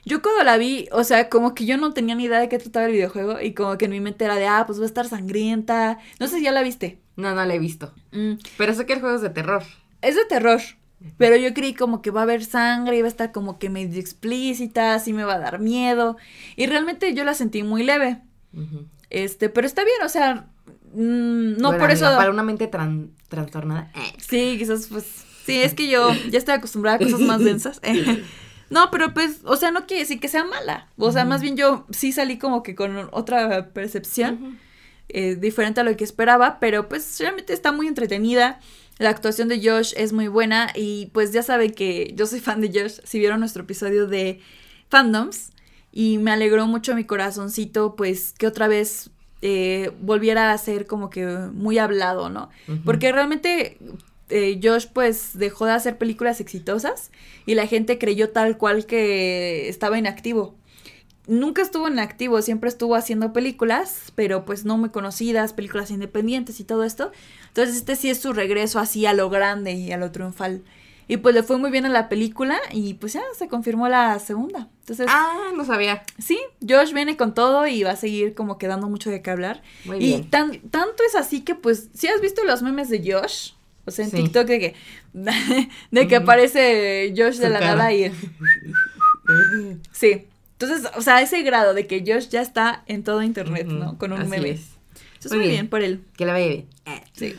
Yo 0.06 0.22
cuando 0.22 0.44
la 0.44 0.58
vi, 0.58 0.90
o 0.92 1.04
sea, 1.04 1.30
como 1.30 1.56
que 1.56 1.66
yo 1.66 1.78
no 1.78 1.94
tenía 1.94 2.16
ni 2.16 2.26
idea 2.26 2.40
de 2.40 2.50
qué 2.50 2.60
trataba 2.60 2.88
el 2.88 2.92
videojuego 2.92 3.40
y 3.40 3.54
como 3.54 3.78
que 3.78 3.86
en 3.86 3.92
mi 3.92 4.02
mente 4.02 4.26
era 4.26 4.36
de, 4.36 4.48
ah, 4.48 4.64
pues 4.66 4.80
va 4.80 4.84
a 4.84 4.88
estar 4.88 5.08
sangrienta. 5.08 5.98
No 6.20 6.28
sé 6.28 6.38
si 6.38 6.44
ya 6.44 6.52
la 6.52 6.62
viste. 6.62 7.00
No, 7.16 7.34
no 7.34 7.46
la 7.46 7.54
he 7.54 7.60
visto. 7.60 7.94
Mm. 8.12 8.34
Pero 8.58 8.74
sé 8.74 8.86
que 8.86 8.94
el 8.94 9.00
juego 9.00 9.16
es 9.16 9.22
de 9.22 9.30
terror. 9.30 9.64
Es 10.02 10.16
de 10.16 10.26
terror. 10.26 10.60
Pero 11.18 11.36
yo 11.36 11.54
creí 11.54 11.74
como 11.74 12.02
que 12.02 12.12
va 12.12 12.22
a 12.22 12.24
haber 12.24 12.46
sangre 12.46 12.98
y 12.98 13.02
va 13.02 13.08
a 13.08 13.10
estar 13.10 13.32
como 13.32 13.60
que 13.60 13.70
medio 13.70 14.00
explícita, 14.00 14.96
así 14.96 15.12
me 15.12 15.26
va 15.26 15.36
a 15.36 15.40
dar 15.40 15.60
miedo. 15.60 16.18
Y 16.56 16.66
realmente 16.66 17.14
yo 17.14 17.24
la 17.26 17.34
sentí 17.34 17.64
muy 17.64 17.84
leve. 17.84 18.22
Este, 19.14 19.48
pero 19.48 19.66
está 19.68 19.84
bien, 19.86 19.98
o 20.04 20.10
sea, 20.10 20.48
mm, 20.94 21.58
no 21.58 21.70
Bueno, 21.70 21.80
por 21.80 21.92
eso. 21.92 22.06
Para 22.06 22.32
una 22.32 22.44
mente 22.44 22.70
tran- 22.70 23.12
trastornada. 23.30 23.92
eh. 23.96 24.14
Sí, 24.18 24.56
quizás 24.60 24.88
pues. 24.92 25.06
Sí, 25.46 25.62
es 25.62 25.74
que 25.74 25.88
yo 25.90 26.10
ya 26.30 26.38
estoy 26.38 26.56
acostumbrada 26.56 26.98
a 26.98 27.00
cosas 27.00 27.20
más 27.22 27.40
densas. 27.44 27.80
No, 28.70 28.90
pero 28.90 29.14
pues, 29.14 29.42
o 29.44 29.56
sea, 29.56 29.70
no 29.70 29.86
quiere 29.86 30.02
decir 30.02 30.20
que 30.20 30.28
sea 30.28 30.44
mala. 30.46 30.88
O 30.98 31.12
sea, 31.12 31.26
más 31.26 31.42
bien 31.44 31.56
yo 31.56 31.86
sí 31.92 32.12
salí 32.12 32.40
como 32.40 32.64
que 32.64 32.74
con 32.74 33.08
otra 33.12 33.70
percepción 33.72 34.58
eh, 35.10 35.36
diferente 35.36 35.82
a 35.82 35.84
lo 35.84 35.96
que 35.96 36.04
esperaba, 36.04 36.58
pero 36.60 36.90
pues 36.90 37.20
realmente 37.20 37.54
está 37.54 37.72
muy 37.72 37.86
entretenida. 37.88 38.60
La 38.98 39.10
actuación 39.12 39.48
de 39.48 39.62
Josh 39.64 39.94
es 39.96 40.12
muy 40.12 40.28
buena 40.28 40.72
y 40.74 41.12
pues 41.14 41.32
ya 41.34 41.44
saben 41.44 41.72
que 41.72 42.14
yo 42.16 42.26
soy 42.26 42.40
fan 42.40 42.62
de 42.62 42.70
Josh, 42.70 43.00
si 43.04 43.20
vieron 43.20 43.42
nuestro 43.42 43.62
episodio 43.62 44.08
de 44.08 44.40
fandoms 44.90 45.52
y 45.94 46.18
me 46.18 46.32
alegró 46.32 46.66
mucho 46.66 46.96
mi 46.96 47.06
corazoncito 47.06 47.96
pues 47.96 48.34
que 48.34 48.48
otra 48.48 48.68
vez 48.68 49.12
eh, 49.44 49.92
volviera 50.02 50.52
a 50.52 50.58
ser 50.58 50.88
como 50.88 51.12
que 51.12 51.26
muy 51.28 51.78
hablado, 51.78 52.30
¿no? 52.30 52.50
Porque 52.84 53.12
realmente 53.12 53.78
eh, 54.30 54.60
Josh 54.62 54.88
pues 54.92 55.38
dejó 55.38 55.68
de 55.68 55.74
hacer 55.74 56.00
películas 56.00 56.42
exitosas 56.42 57.12
y 57.46 57.54
la 57.54 57.68
gente 57.68 58.00
creyó 58.00 58.32
tal 58.32 58.58
cual 58.58 58.88
que 58.88 59.70
estaba 59.70 60.00
inactivo. 60.00 60.56
Nunca 61.28 61.62
estuvo 61.62 61.88
en 61.88 62.00
activo, 62.00 62.42
siempre 62.42 62.70
estuvo 62.70 62.96
haciendo 62.96 63.32
películas, 63.32 64.12
pero 64.16 64.46
pues 64.46 64.66
no 64.66 64.78
muy 64.78 64.90
conocidas, 64.90 65.54
películas 65.54 65.92
independientes 65.92 66.60
y 66.60 66.64
todo 66.64 66.84
esto. 66.84 67.12
Entonces 67.50 67.76
este 67.76 67.96
sí 67.96 68.10
es 68.10 68.20
su 68.20 68.34
regreso 68.34 68.80
así 68.80 69.06
a 69.06 69.14
lo 69.14 69.30
grande 69.30 69.74
y 69.74 69.92
a 69.92 69.98
lo 69.98 70.12
triunfal. 70.12 70.64
Y 71.08 71.18
pues 71.18 71.36
le 71.36 71.44
fue 71.44 71.60
muy 71.60 71.70
bien 71.70 71.86
a 71.86 71.90
la 71.90 72.10
película 72.10 72.58
y 72.72 72.96
pues 72.96 73.14
ya 73.14 73.22
se 73.38 73.48
confirmó 73.48 73.88
la 73.90 74.18
segunda. 74.18 74.70
Entonces, 74.84 75.06
Ah, 75.10 75.52
no 75.56 75.64
sabía. 75.64 76.04
sí, 76.20 76.38
Josh 76.68 76.92
viene 76.94 77.16
con 77.16 77.34
todo 77.34 77.66
y 77.68 77.84
va 77.84 77.92
a 77.92 77.96
seguir 77.96 78.34
como 78.34 78.58
que 78.58 78.68
dando 78.68 78.90
mucho 78.90 79.10
de 79.10 79.22
qué 79.22 79.32
hablar. 79.32 79.62
Muy 79.86 79.96
y 79.98 80.00
bien. 80.08 80.30
tan, 80.30 80.60
tanto 80.60 81.04
es 81.08 81.16
así 81.16 81.40
que 81.42 81.56
pues, 81.56 81.88
si 81.94 82.08
has 82.08 82.20
visto 82.20 82.44
los 82.44 82.62
memes 82.64 82.90
de 82.90 83.00
Josh, 83.00 83.52
o 83.86 83.92
sea, 83.92 84.04
en 84.06 84.12
Sí. 84.12 84.18
TikTok 84.18 84.46
de 84.46 84.60
que, 84.60 84.76
de 85.92 86.08
que 86.08 86.16
Ujú. 86.18 86.24
aparece 86.24 87.14
Josh 87.16 87.38
de 87.38 87.50
la 87.50 87.60
nada 87.62 87.94
y... 87.94 88.12
Sí. 89.94 90.26
Entonces, 90.60 90.92
o 90.96 91.02
sea, 91.02 91.22
ese 91.22 91.42
grado 91.44 91.74
de 91.74 91.88
que 91.88 92.04
Josh 92.06 92.28
ya 92.30 92.42
está 92.42 92.84
en 92.88 93.04
todo 93.04 93.22
internet, 93.24 93.68
¿no? 93.68 93.98
Con 93.98 94.12
un 94.14 94.20
así 94.22 94.30
meme. 94.30 94.52
es. 94.52 94.62
Entonces, 95.16 95.32
Muy 95.32 95.38
muy 95.40 95.48
bien. 95.48 95.56
bien 95.62 95.70
por 95.70 95.82
él. 95.82 96.04
Que 96.18 96.26
la 96.26 96.34
vaya 96.34 96.48
bien. 96.48 96.68
Eh. 96.86 97.04
Sí. 97.14 97.36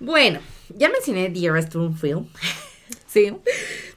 Bueno, 0.00 0.40
ya 0.74 0.88
mencioné 0.88 1.28
The 1.30 1.50
Restroom 1.50 1.94
Film. 1.96 2.26
Sí. 3.06 3.32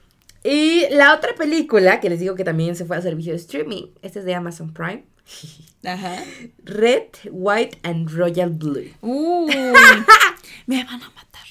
Y 0.44 0.88
la 0.90 1.16
otra 1.16 1.36
película 1.36 2.00
que 2.00 2.10
les 2.10 2.20
digo 2.20 2.36
que 2.36 2.44
también 2.44 2.76
se 2.76 2.86
fue 2.86 2.98
a 2.98 3.02
servicio 3.02 3.32
de 3.34 3.38
streaming, 3.38 3.88
esta 4.02 4.20
es 4.20 4.26
de 4.26 4.36
Amazon 4.36 4.74
Prime. 4.74 5.06
Ajá. 5.86 6.24
Red, 6.64 7.08
White 7.32 7.80
and 7.84 8.10
Royal 8.10 8.50
Blue. 8.50 8.92
Uy. 9.02 9.54
me 10.68 10.84
van 10.84 11.02
a 11.02 11.10
matar. 11.10 11.44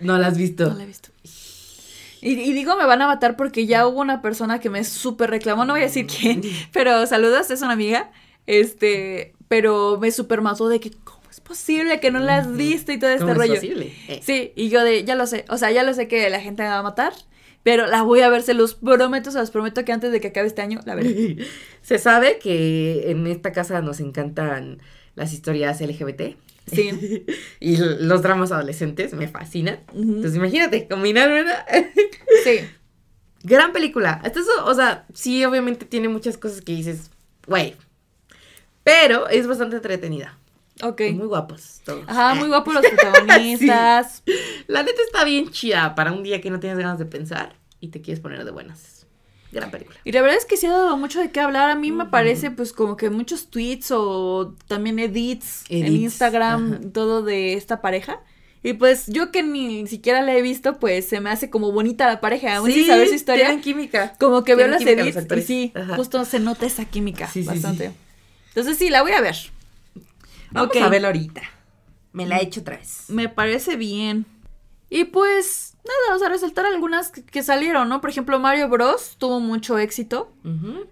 No 0.00 0.18
la 0.18 0.28
has 0.28 0.38
visto. 0.38 0.68
No 0.68 0.74
la 0.74 0.84
he 0.84 0.86
visto. 0.86 1.10
Y, 2.20 2.32
y 2.40 2.52
digo 2.54 2.76
me 2.76 2.86
van 2.86 3.02
a 3.02 3.06
matar 3.06 3.36
porque 3.36 3.66
ya 3.66 3.86
hubo 3.86 4.00
una 4.00 4.22
persona 4.22 4.58
que 4.58 4.70
me 4.70 4.82
súper 4.84 5.30
reclamó, 5.30 5.64
no 5.64 5.74
voy 5.74 5.82
a 5.82 5.84
decir 5.84 6.06
quién, 6.06 6.42
pero 6.72 7.06
saludos, 7.06 7.50
es 7.50 7.62
una 7.62 7.72
amiga, 7.72 8.10
este, 8.46 9.34
pero 9.48 9.98
me 10.00 10.10
súper 10.10 10.40
mató 10.40 10.68
de 10.68 10.80
que, 10.80 10.90
¿cómo 11.04 11.20
es 11.30 11.40
posible 11.40 12.00
que 12.00 12.10
no 12.10 12.18
la 12.18 12.38
has 12.38 12.56
visto 12.56 12.90
y 12.90 12.98
todo 12.98 13.10
este 13.10 13.20
¿Cómo 13.20 13.32
es 13.32 13.38
rollo? 13.38 13.54
posible? 13.54 13.94
Eh. 14.08 14.20
Sí, 14.24 14.52
y 14.56 14.70
yo 14.70 14.82
de, 14.82 15.04
ya 15.04 15.14
lo 15.14 15.26
sé, 15.26 15.44
o 15.48 15.58
sea, 15.58 15.70
ya 15.70 15.84
lo 15.84 15.94
sé 15.94 16.08
que 16.08 16.28
la 16.30 16.40
gente 16.40 16.62
me 16.62 16.68
va 16.70 16.78
a 16.78 16.82
matar, 16.82 17.12
pero 17.66 17.88
la 17.88 18.02
voy 18.02 18.20
a 18.20 18.28
ver, 18.28 18.42
se 18.42 18.54
los 18.54 18.74
prometo, 18.74 19.32
se 19.32 19.40
los 19.40 19.50
prometo 19.50 19.84
que 19.84 19.90
antes 19.90 20.12
de 20.12 20.20
que 20.20 20.28
acabe 20.28 20.46
este 20.46 20.62
año 20.62 20.78
la 20.86 20.94
veré. 20.94 21.38
Se 21.82 21.98
sabe 21.98 22.38
que 22.38 23.10
en 23.10 23.26
esta 23.26 23.50
casa 23.50 23.82
nos 23.82 23.98
encantan 23.98 24.78
las 25.16 25.32
historias 25.32 25.80
LGBT. 25.80 26.36
Sí. 26.70 27.26
y 27.58 27.76
los 27.78 28.22
dramas 28.22 28.52
adolescentes 28.52 29.14
me 29.14 29.26
fascinan. 29.26 29.80
Entonces 29.92 30.36
imagínate, 30.36 30.86
combinar 30.86 31.28
una 31.28 31.64
Sí. 32.44 32.60
gran 33.42 33.72
película. 33.72 34.12
Hasta 34.22 34.38
eso, 34.38 34.64
o 34.64 34.74
sea, 34.74 35.04
sí, 35.12 35.44
obviamente 35.44 35.86
tiene 35.86 36.08
muchas 36.08 36.38
cosas 36.38 36.60
que 36.60 36.70
dices, 36.70 37.10
güey. 37.48 37.74
Pero 38.84 39.28
es 39.28 39.48
bastante 39.48 39.74
entretenida. 39.74 40.38
Ok. 40.82 41.00
Y 41.08 41.12
muy 41.12 41.26
guapos 41.26 41.80
todos. 41.84 42.04
Ajá, 42.06 42.34
muy 42.34 42.48
guapos 42.48 42.74
los 42.74 42.84
protagonistas. 42.90 44.22
La 44.66 44.82
neta 44.82 45.00
está 45.04 45.24
bien 45.24 45.50
chida 45.50 45.94
para 45.94 46.12
un 46.12 46.22
día 46.22 46.40
que 46.40 46.50
no 46.50 46.60
tienes 46.60 46.78
ganas 46.78 46.98
de 46.98 47.06
pensar 47.06 47.56
y 47.80 47.88
te 47.88 48.00
quieres 48.02 48.20
poner 48.20 48.44
de 48.44 48.50
buenas. 48.50 49.06
Gran 49.52 49.70
película. 49.70 49.98
Y 50.04 50.12
la 50.12 50.20
verdad 50.22 50.36
es 50.36 50.44
que 50.44 50.56
sí 50.56 50.66
ha 50.66 50.72
dado 50.72 50.96
mucho 50.96 51.20
de 51.20 51.30
qué 51.30 51.40
hablar. 51.40 51.70
A 51.70 51.76
mí 51.76 51.90
me 51.92 52.02
Ujú. 52.02 52.10
parece 52.10 52.50
pues 52.50 52.72
como 52.72 52.96
que 52.96 53.08
muchos 53.10 53.48
tweets 53.48 53.90
o 53.92 54.54
también 54.66 54.98
edits, 54.98 55.64
en 55.68 55.86
Edits, 55.86 56.02
Instagram, 56.02 56.72
ajá. 56.74 56.80
todo 56.92 57.22
de 57.22 57.54
esta 57.54 57.80
pareja. 57.80 58.20
Y 58.62 58.72
pues 58.72 59.06
yo 59.06 59.30
que 59.30 59.44
ni 59.44 59.86
siquiera 59.86 60.22
la 60.22 60.34
he 60.36 60.42
visto, 60.42 60.78
pues 60.80 61.08
se 61.08 61.20
me 61.20 61.30
hace 61.30 61.48
como 61.50 61.70
bonita 61.70 62.06
la 62.08 62.20
pareja, 62.20 62.56
aún 62.56 62.70
sin 62.70 62.84
saber 62.86 63.06
su 63.08 63.14
historia. 63.14 63.44
tienen 63.46 63.62
química. 63.62 64.14
Como 64.18 64.42
que 64.42 64.56
veo 64.56 64.66
las 64.66 64.82
los 64.82 64.90
edits 64.90 65.18
y 65.36 65.42
sí, 65.42 65.72
Ajá. 65.74 65.94
justo 65.96 66.24
se 66.24 66.40
nota 66.40 66.66
esa 66.66 66.84
química 66.84 67.28
Sí, 67.28 67.42
sí, 67.42 67.48
bastante. 67.48 67.88
sí. 67.90 67.94
Entonces 68.48 68.76
sí, 68.76 68.90
la 68.90 69.02
voy 69.02 69.12
a 69.12 69.20
ver. 69.20 69.36
Vamos 70.50 70.70
Ok. 70.70 70.82
a 70.82 70.88
verla 70.88 71.08
ahorita. 71.08 71.42
Me 72.12 72.26
la 72.26 72.38
he 72.38 72.44
hecho 72.44 72.60
otra 72.60 72.76
vez. 72.76 73.04
Me 73.08 73.28
parece 73.28 73.76
bien. 73.76 74.24
Y 74.88 75.04
pues 75.04 75.76
nada, 75.84 76.16
o 76.16 76.18
sea, 76.18 76.28
resaltar 76.28 76.64
algunas 76.66 77.10
que, 77.10 77.24
que 77.24 77.42
salieron, 77.42 77.88
¿no? 77.88 78.00
Por 78.00 78.08
ejemplo, 78.10 78.38
Mario 78.38 78.68
Bros. 78.68 79.16
tuvo 79.18 79.40
mucho 79.40 79.78
éxito. 79.78 80.32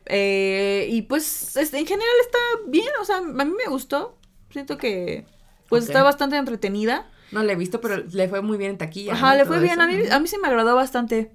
Eh, 0.07 0.88
y 0.90 1.02
pues 1.02 1.57
este, 1.57 1.78
en 1.78 1.86
general 1.86 2.12
está 2.22 2.38
bien, 2.68 2.88
o 3.00 3.05
sea, 3.05 3.18
a 3.18 3.20
mí 3.22 3.52
me 3.57 3.70
gustó. 3.70 4.16
Siento 4.50 4.76
que 4.78 5.26
pues 5.68 5.84
está 5.86 6.02
bastante 6.02 6.36
entretenida. 6.36 7.09
No 7.32 7.42
la 7.42 7.52
he 7.52 7.57
visto, 7.57 7.80
pero 7.80 7.96
le 8.12 8.28
fue 8.28 8.42
muy 8.42 8.59
bien 8.59 8.72
en 8.72 8.78
taquilla. 8.78 9.14
Ajá, 9.14 9.30
¿no? 9.32 9.38
le 9.38 9.44
fue 9.44 9.57
Todo 9.57 9.62
bien. 9.64 9.80
eso. 9.80 9.82
A 9.82 9.86
mí, 9.86 9.94
a 10.11 10.20
mí 10.20 10.28
sí 10.28 10.36
me 10.40 10.48
agradó 10.48 10.74
bastante. 10.76 11.32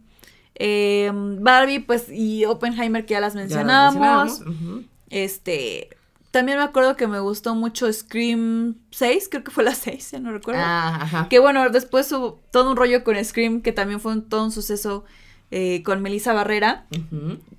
Eh, 0.55 1.09
Barbie, 1.13 1.79
pues, 1.79 2.09
y 2.11 2.45
Oppenheimer 2.45 3.05
que 3.05 3.13
ya 3.13 3.19
las 3.21 3.35
mencionamos. 3.35 4.41
Este, 5.09 5.89
también 6.31 6.57
me 6.59 6.63
acuerdo 6.63 6.95
que 6.95 7.07
me 7.07 7.19
gustó 7.19 7.55
mucho 7.55 7.91
Scream 7.91 8.75
6, 8.91 9.29
creo 9.29 9.43
que 9.43 9.51
fue 9.51 9.63
la 9.63 9.73
6, 9.73 10.11
ya 10.11 10.19
no 10.19 10.31
recuerdo. 10.31 10.61
Ah, 10.63 10.99
ajá. 11.01 11.27
Que 11.29 11.39
bueno, 11.39 11.67
después 11.69 12.11
hubo 12.11 12.39
todo 12.51 12.69
un 12.69 12.77
rollo 12.77 13.03
con 13.03 13.23
Scream, 13.23 13.61
que 13.61 13.71
también 13.71 13.99
fue 13.99 14.11
un, 14.13 14.29
todo 14.29 14.43
un 14.45 14.51
suceso 14.51 15.05
eh, 15.51 15.81
con 15.83 16.01
Melissa 16.01 16.33
Barrera. 16.33 16.85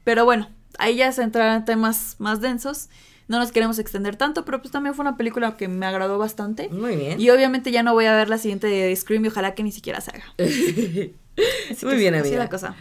Pero 0.04 0.24
bueno, 0.24 0.48
ahí 0.78 0.96
ya 0.96 1.10
se 1.12 1.22
entrarán 1.22 1.64
temas 1.64 2.16
más 2.18 2.40
densos. 2.40 2.88
No 3.26 3.38
nos 3.38 3.52
queremos 3.52 3.78
extender 3.78 4.16
tanto, 4.16 4.44
pero 4.44 4.60
pues 4.60 4.72
también 4.72 4.94
fue 4.94 5.04
una 5.04 5.16
película 5.16 5.56
que 5.56 5.68
me 5.68 5.86
agradó 5.86 6.18
bastante. 6.18 6.68
Muy 6.68 6.96
bien. 6.96 7.20
Y 7.20 7.30
obviamente 7.30 7.70
ya 7.70 7.82
no 7.82 7.92
voy 7.92 8.06
a 8.06 8.14
ver 8.14 8.28
la 8.28 8.38
siguiente 8.38 8.66
de 8.66 8.94
Scream 8.94 9.24
y 9.24 9.28
ojalá 9.28 9.54
que 9.54 9.62
ni 9.62 9.72
siquiera 9.72 10.00
se 10.00 10.10
haga. 10.10 10.24
Muy 11.82 11.96
bien, 11.96 12.14
así 12.14 12.28
amiga. 12.28 12.44
la 12.44 12.48
cosa. 12.48 12.74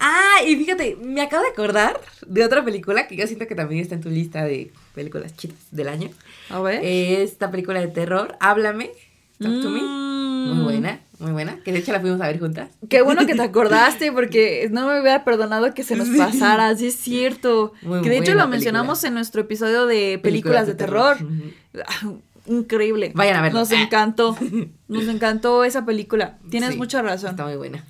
Ah, 0.00 0.36
y 0.46 0.56
fíjate, 0.56 0.96
me 1.02 1.20
acabo 1.20 1.42
de 1.42 1.50
acordar 1.50 2.00
de 2.26 2.44
otra 2.44 2.64
película 2.64 3.06
que 3.06 3.16
yo 3.16 3.26
siento 3.26 3.46
que 3.46 3.54
también 3.54 3.82
está 3.82 3.94
en 3.94 4.00
tu 4.00 4.08
lista 4.10 4.44
de 4.44 4.72
películas 4.94 5.36
chidas 5.36 5.58
del 5.70 5.88
año. 5.88 6.08
A 6.48 6.60
ver. 6.60 6.80
Esta 6.82 7.50
película 7.50 7.80
de 7.80 7.88
terror, 7.88 8.34
Háblame, 8.40 8.90
Talk 9.38 9.60
to 9.62 9.70
Me. 9.70 9.80
Mm. 9.82 10.20
Muy 10.54 10.64
buena, 10.64 11.00
muy 11.18 11.32
buena. 11.32 11.58
Que 11.62 11.70
de 11.72 11.80
hecho 11.80 11.92
la 11.92 12.00
fuimos 12.00 12.18
a 12.22 12.26
ver 12.26 12.38
juntas. 12.40 12.70
Qué 12.88 13.02
bueno 13.02 13.26
que 13.26 13.34
te 13.34 13.42
acordaste 13.50 14.10
porque 14.10 14.68
no 14.72 14.88
me 14.88 15.00
hubiera 15.00 15.22
perdonado 15.22 15.74
que 15.74 15.82
se 15.84 15.94
nos 15.96 16.08
pasara, 16.08 16.74
sí 16.76 16.86
es 16.86 16.96
cierto. 16.96 17.74
Muy 17.82 18.00
que 18.00 18.08
de 18.08 18.18
hecho 18.18 18.34
lo 18.34 18.48
mencionamos 18.48 19.04
en 19.04 19.12
nuestro 19.14 19.42
episodio 19.42 19.84
de 19.86 20.18
películas, 20.22 20.66
de, 20.66 20.74
terror. 20.74 21.18
Ujú. 21.22 22.22
increíble. 22.46 23.12
Vayan 23.14 23.36
a 23.36 23.42
verlo. 23.42 23.58
Nos 23.60 23.70
Ah. 23.72 23.82
encantó. 23.82 24.34
Nos 24.88 25.04
encantó 25.08 25.62
esa 25.64 25.84
película. 25.84 26.38
Tienes 26.50 26.70
Sí, 26.72 26.78
mucha 26.78 27.02
razón. 27.02 27.30
Está 27.32 27.44
muy 27.44 27.56
buena. 27.56 27.84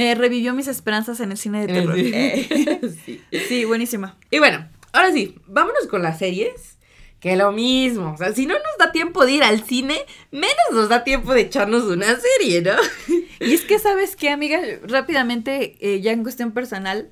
Me 0.00 0.14
revivió 0.14 0.54
mis 0.54 0.66
esperanzas 0.66 1.20
en 1.20 1.30
el 1.30 1.36
cine 1.36 1.66
de 1.66 1.74
terror. 1.74 1.94
Eh, 1.98 2.80
Sí. 3.04 3.20
sí, 3.48 3.66
buenísima. 3.66 4.16
Y 4.30 4.38
bueno, 4.38 4.66
ahora 4.92 5.12
sí, 5.12 5.36
vámonos 5.46 5.86
con 5.90 6.02
las 6.02 6.18
series. 6.18 6.78
Que 7.20 7.36
lo 7.36 7.52
mismo. 7.52 8.12
O 8.12 8.16
sea, 8.16 8.32
si 8.32 8.46
no 8.46 8.54
nos 8.54 8.78
da 8.78 8.92
tiempo 8.92 9.26
de 9.26 9.32
ir 9.32 9.42
al 9.42 9.62
cine, 9.62 9.98
menos 10.30 10.54
nos 10.72 10.88
da 10.88 11.04
tiempo 11.04 11.34
de 11.34 11.42
echarnos 11.42 11.82
una 11.82 12.06
serie, 12.16 12.62
¿no? 12.62 12.72
Y 13.40 13.52
es 13.52 13.60
que, 13.60 13.78
¿sabes 13.78 14.16
qué, 14.16 14.30
amiga? 14.30 14.58
Rápidamente, 14.84 15.76
eh, 15.80 16.00
ya 16.00 16.12
en 16.12 16.22
cuestión 16.22 16.52
personal, 16.52 17.10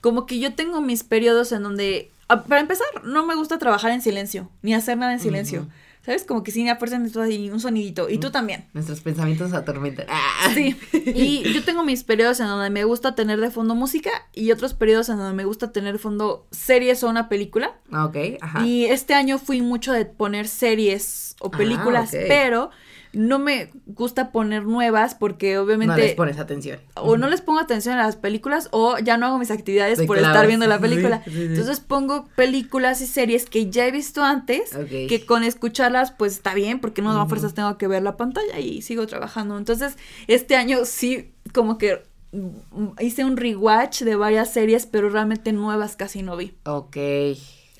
como 0.00 0.24
que 0.24 0.38
yo 0.38 0.54
tengo 0.54 0.80
mis 0.80 1.02
periodos 1.02 1.50
en 1.50 1.64
donde, 1.64 2.12
ah, 2.28 2.44
para 2.44 2.60
empezar, 2.60 2.86
no 3.02 3.26
me 3.26 3.34
gusta 3.34 3.58
trabajar 3.58 3.90
en 3.90 4.00
silencio, 4.00 4.48
ni 4.62 4.74
hacer 4.74 4.96
nada 4.96 5.12
en 5.12 5.18
silencio. 5.20 5.66
¿Sabes? 6.08 6.24
Como 6.24 6.42
que 6.42 6.52
sí, 6.52 6.66
a 6.66 6.76
fuerza 6.76 6.96
necesito 6.98 7.20
ahí 7.20 7.50
un 7.50 7.60
sonidito. 7.60 8.08
Y 8.08 8.16
tú 8.16 8.30
también. 8.30 8.64
Nuestros 8.72 9.02
pensamientos 9.02 9.50
se 9.50 9.56
atormentan. 9.58 10.06
Ah. 10.08 10.50
Sí. 10.54 10.74
Y 11.14 11.42
yo 11.52 11.62
tengo 11.64 11.84
mis 11.84 12.02
periodos 12.02 12.40
en 12.40 12.46
donde 12.46 12.70
me 12.70 12.84
gusta 12.84 13.14
tener 13.14 13.38
de 13.40 13.50
fondo 13.50 13.74
música 13.74 14.10
y 14.32 14.50
otros 14.50 14.72
periodos 14.72 15.10
en 15.10 15.18
donde 15.18 15.34
me 15.34 15.44
gusta 15.44 15.70
tener 15.70 15.92
de 15.92 15.98
fondo 15.98 16.46
series 16.50 17.04
o 17.04 17.10
una 17.10 17.28
película. 17.28 17.76
Ah, 17.92 18.06
Ok, 18.06 18.16
ajá. 18.40 18.64
Y 18.64 18.86
este 18.86 19.12
año 19.12 19.36
fui 19.38 19.60
mucho 19.60 19.92
de 19.92 20.06
poner 20.06 20.48
series 20.48 21.36
o 21.40 21.48
Ah, 21.52 21.58
películas, 21.58 22.10
pero 22.10 22.70
no 23.18 23.40
me 23.40 23.70
gusta 23.86 24.30
poner 24.30 24.62
nuevas 24.64 25.16
porque 25.16 25.58
obviamente 25.58 25.90
no 25.92 25.96
les 25.98 26.14
pones 26.14 26.38
atención. 26.38 26.78
o 26.94 27.16
no 27.16 27.28
les 27.28 27.40
pongo 27.40 27.58
atención 27.58 27.98
a 27.98 28.04
las 28.06 28.14
películas 28.14 28.68
o 28.70 28.96
ya 29.00 29.16
no 29.16 29.26
hago 29.26 29.38
mis 29.38 29.50
actividades 29.50 29.98
Te 29.98 30.06
por 30.06 30.18
clavas. 30.18 30.36
estar 30.36 30.46
viendo 30.46 30.68
la 30.68 30.78
película. 30.78 31.22
Sí, 31.24 31.30
sí, 31.32 31.36
sí. 31.38 31.44
Entonces 31.46 31.80
pongo 31.80 32.28
películas 32.36 33.00
y 33.00 33.08
series 33.08 33.46
que 33.46 33.70
ya 33.70 33.86
he 33.88 33.90
visto 33.90 34.22
antes, 34.22 34.70
que 34.88 35.26
con 35.26 35.42
escucharlas 35.42 36.12
pues 36.12 36.34
está 36.34 36.54
bien 36.54 36.78
porque 36.78 37.02
no 37.02 37.10
a 37.10 37.20
Ujú. 37.22 37.30
fuerzas 37.30 37.54
tengo 37.54 37.76
que 37.76 37.88
ver 37.88 38.02
la 38.04 38.16
pantalla 38.16 38.60
y 38.60 38.82
sigo 38.82 39.04
trabajando. 39.08 39.58
Entonces 39.58 39.96
este 40.28 40.54
año 40.54 40.84
sí 40.84 41.32
como 41.52 41.76
que 41.76 42.04
mm, 42.30 43.00
hice 43.00 43.24
un 43.24 43.36
rewatch 43.36 44.02
de 44.02 44.14
varias 44.14 44.52
series, 44.52 44.86
pero 44.86 45.10
realmente 45.10 45.50
nuevas 45.52 45.96
casi 45.96 46.22
no 46.22 46.36
vi. 46.36 46.54
Ok. 46.66 46.96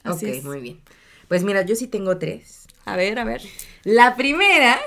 Así 0.03 0.27
ok, 0.27 0.33
es. 0.33 0.45
muy 0.45 0.59
bien. 0.61 0.81
Pues 1.29 1.45
mira, 1.45 1.63
yo 1.63 1.77
sí 1.77 1.87
tengo 1.87 2.19
tres. 2.19 2.67
A 2.87 2.97
ver, 2.97 3.21
a 3.21 3.25
ver. 3.25 3.43
La 3.85 4.17
primera, 4.17 4.79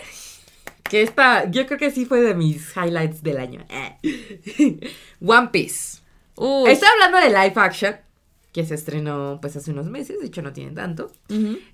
que 0.92 1.04
esta, 1.04 1.50
yo 1.50 1.66
creo 1.68 1.80
que 1.80 1.90
sí 1.90 2.04
fue 2.04 2.20
de 2.20 2.36
mis 2.36 2.76
highlights 2.76 3.24
del 3.24 3.38
año. 3.38 3.66
One 5.26 5.48
Piece. 5.48 6.02
Uy. 6.36 6.70
Estoy 6.70 6.90
hablando 6.92 7.18
de 7.18 7.30
live 7.30 7.54
action, 7.56 7.96
que 8.52 8.66
se 8.66 8.76
estrenó 8.76 9.40
pues 9.40 9.56
hace 9.56 9.72
unos 9.72 9.86
meses, 9.86 10.20
de 10.20 10.28
hecho 10.28 10.42
no 10.42 10.52
tiene 10.52 10.72
tanto. 10.72 11.10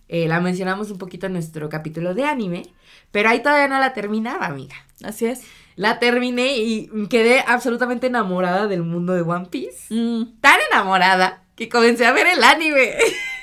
Eh, 0.07 0.27
la 0.27 0.39
mencionamos 0.39 0.91
un 0.91 0.99
poquito 0.99 1.25
en 1.25 1.33
nuestro 1.33 1.67
capítulo 1.67 2.13
de 2.13 2.25
anime, 2.25 2.67
pero 3.09 3.29
ahí 3.29 3.41
todavía 3.41 3.67
no 3.67 3.79
la 3.79 3.93
terminaba, 3.93 4.45
amiga. 4.45 4.75
Así 5.03 5.25
es. 5.25 5.41
La 5.75 5.97
terminé 5.97 6.55
y 6.57 6.87
quedé 7.09 7.43
absolutamente 7.47 8.05
enamorada 8.05 8.67
del 8.67 8.83
mundo 8.83 9.13
de 9.13 9.23
One 9.23 9.47
Piece. 9.47 9.95
Mm. 9.95 10.39
Tan 10.41 10.59
enamorada 10.71 11.43
que 11.55 11.69
comencé 11.69 12.05
a 12.05 12.11
ver 12.11 12.27
el 12.27 12.43
anime. 12.43 12.93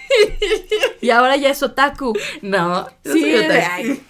Y 1.00 1.10
ahora 1.10 1.36
ya 1.36 1.50
es 1.50 1.62
otaku. 1.62 2.12
No, 2.42 2.68
no 2.68 2.88
Sí, 3.04 3.20
soy 3.20 3.34
otaku. 3.36 4.00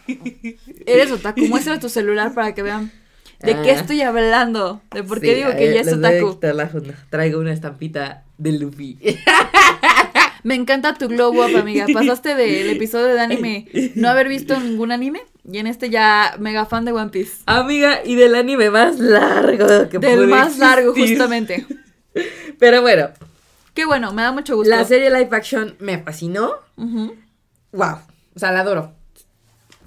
Eres 0.87 1.11
otaku. 1.11 1.41
Muestra 1.47 1.79
tu 1.81 1.89
celular 1.89 2.35
para 2.35 2.55
que 2.55 2.63
vean 2.63 2.93
de 3.41 3.53
qué 3.63 3.71
Ah. 3.73 3.81
estoy 3.81 4.01
hablando. 4.03 4.81
De 4.93 5.03
por 5.03 5.21
qué 5.21 5.29
Sí, 5.29 5.35
digo 5.37 5.51
que 5.57 5.75
ya 5.75 5.81
es 5.81 5.93
otaku. 5.93 6.39
Traigo 7.11 7.41
una 7.41 7.53
estampita 7.53 8.25
de 8.39 8.53
Luffy. 8.53 8.99
Me 10.45 10.55
encanta 10.55 10.93
tu 10.95 11.09
glow 11.09 11.33
up, 11.43 11.57
amiga. 11.57 11.87
Pasaste 11.93 12.35
del 12.35 12.69
episodio 12.71 13.07
de 13.15 13.21
anime 13.21 13.67
no 13.95 14.09
haber 14.11 14.29
visto 14.29 14.59
ningún 14.61 14.93
anime. 14.93 15.23
Y 15.51 15.59
en 15.59 15.67
este 15.67 15.89
ya 15.91 16.37
mega 16.39 16.67
fan 16.67 16.85
de 16.85 16.93
One 16.93 17.11
Piece. 17.11 17.43
Amiga, 17.47 18.01
y 18.05 18.15
del 18.15 18.35
anime 18.35 18.71
más 18.71 18.99
largo 18.99 19.67
que 19.89 19.99
Del 19.99 20.15
puede 20.17 20.27
más 20.27 20.59
largo, 20.59 20.95
justamente. 20.95 21.67
Pero 22.59 22.81
bueno, 22.83 23.11
Qué 23.75 23.85
bueno, 23.87 24.13
me 24.13 24.23
da 24.23 24.33
mucho 24.33 24.57
gusto. 24.57 24.71
la 24.71 24.85
serie 24.85 25.11
live 25.11 25.29
action 25.37 25.77
me 25.81 25.99
fascinó. 25.99 26.55
Ujú. 26.77 27.15
Wow. 27.73 27.99
O 28.35 28.39
sea, 28.39 28.53
la 28.53 28.61
adoro. 28.61 28.93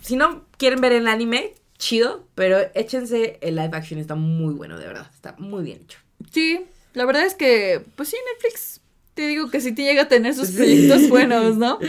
Si 0.01 0.15
no 0.15 0.45
quieren 0.57 0.81
ver 0.81 0.91
el 0.91 1.07
anime, 1.07 1.53
chido. 1.77 2.25
Pero 2.35 2.57
échense 2.75 3.39
el 3.41 3.55
live 3.55 3.71
action. 3.73 3.99
Está 3.99 4.15
muy 4.15 4.53
bueno, 4.53 4.77
de 4.77 4.87
verdad. 4.87 5.09
Está 5.13 5.35
muy 5.37 5.63
bien 5.63 5.79
hecho. 5.83 5.99
Sí, 6.31 6.65
la 6.93 7.05
verdad 7.05 7.25
es 7.25 7.35
que, 7.35 7.81
pues 7.95 8.09
sí, 8.09 8.17
Netflix, 8.33 8.81
te 9.13 9.27
digo 9.27 9.49
que 9.49 9.61
sí 9.61 9.71
te 9.71 9.83
llega 9.83 10.03
a 10.03 10.07
tener 10.07 10.33
sus 10.35 10.49
Sí. 10.49 10.57
proyectos 10.57 11.09
buenos, 11.09 11.55
¿no? 11.57 11.79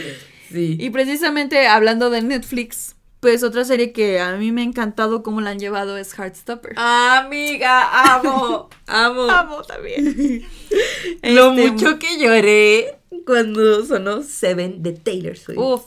Sí. 0.51 0.77
Y 0.79 0.89
precisamente 0.91 1.67
hablando 1.67 2.09
de 2.09 2.21
Netflix, 2.21 2.95
pues 3.19 3.43
otra 3.43 3.65
serie 3.65 3.91
que 3.91 4.19
a 4.19 4.35
mí 4.37 4.51
me 4.51 4.61
ha 4.61 4.63
encantado 4.63 5.23
cómo 5.23 5.41
la 5.41 5.49
han 5.49 5.59
llevado 5.59 5.97
es 5.97 6.17
Heartstopper. 6.17 6.73
Amiga, 6.77 8.15
amo. 8.15 8.69
amo. 8.87 9.23
Amo 9.29 9.61
también. 9.63 10.45
Lo 11.23 11.51
Este, 11.51 11.71
mucho 11.71 11.99
que 11.99 12.17
lloré 12.17 12.97
cuando 13.25 13.85
sonó 13.85 14.23
Seven 14.23 14.81
de 14.81 14.93
Taylor 14.93 15.37
Swift. 15.37 15.57
Uf. 15.59 15.83